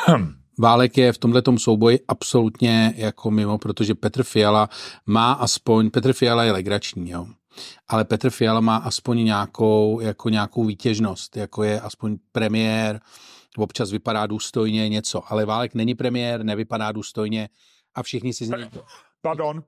Válek 0.60 0.98
je 0.98 1.14
v 1.14 1.18
tomto 1.18 1.58
souboji 1.58 2.00
absolutně 2.08 2.94
jako 2.98 3.32
mimo, 3.32 3.58
protože 3.58 3.95
Petr 3.95 4.24
Fiala 4.24 4.70
má 5.06 5.34
aspoň, 5.34 5.90
Petr 5.90 6.14
Fiala 6.14 6.44
je 6.44 6.52
legrační, 6.52 7.10
jo. 7.10 7.28
Ale 7.88 8.05
Petr 8.05 8.30
Fiala 8.30 8.59
má 8.59 8.77
aspoň 8.77 9.23
nějakou, 9.23 9.99
jako 9.99 10.30
nějakou 10.30 10.65
výtěžnost, 10.65 11.38
jako 11.38 11.63
je 11.63 11.81
aspoň 11.81 12.17
premiér, 12.31 12.99
občas 13.57 13.91
vypadá 13.91 14.27
důstojně 14.27 14.89
něco, 14.89 15.34
ale 15.34 15.45
Válek 15.45 15.75
není 15.75 15.95
premiér, 15.95 16.43
nevypadá 16.43 16.91
důstojně 16.91 17.49
a 17.95 18.03
všichni 18.03 18.34
si 18.34 18.45
z 18.45 18.49
něj... 18.49 18.69
Pardon, 19.21 19.63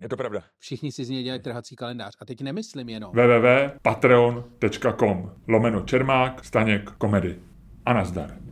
je 0.00 0.08
to 0.08 0.16
pravda. 0.16 0.42
Všichni 0.58 0.92
si 0.92 1.04
z 1.04 1.10
něj 1.10 1.22
dělají 1.22 1.42
trhací 1.42 1.76
kalendář. 1.76 2.16
A 2.20 2.24
teď 2.24 2.40
nemyslím 2.40 2.88
jenom. 2.88 3.12
www.patreon.com 3.12 5.32
lomeno 5.48 5.82
Čermák, 5.82 6.44
Staněk, 6.44 6.90
komedy. 6.90 7.38
A 7.86 7.92
nazdar. 7.92 8.46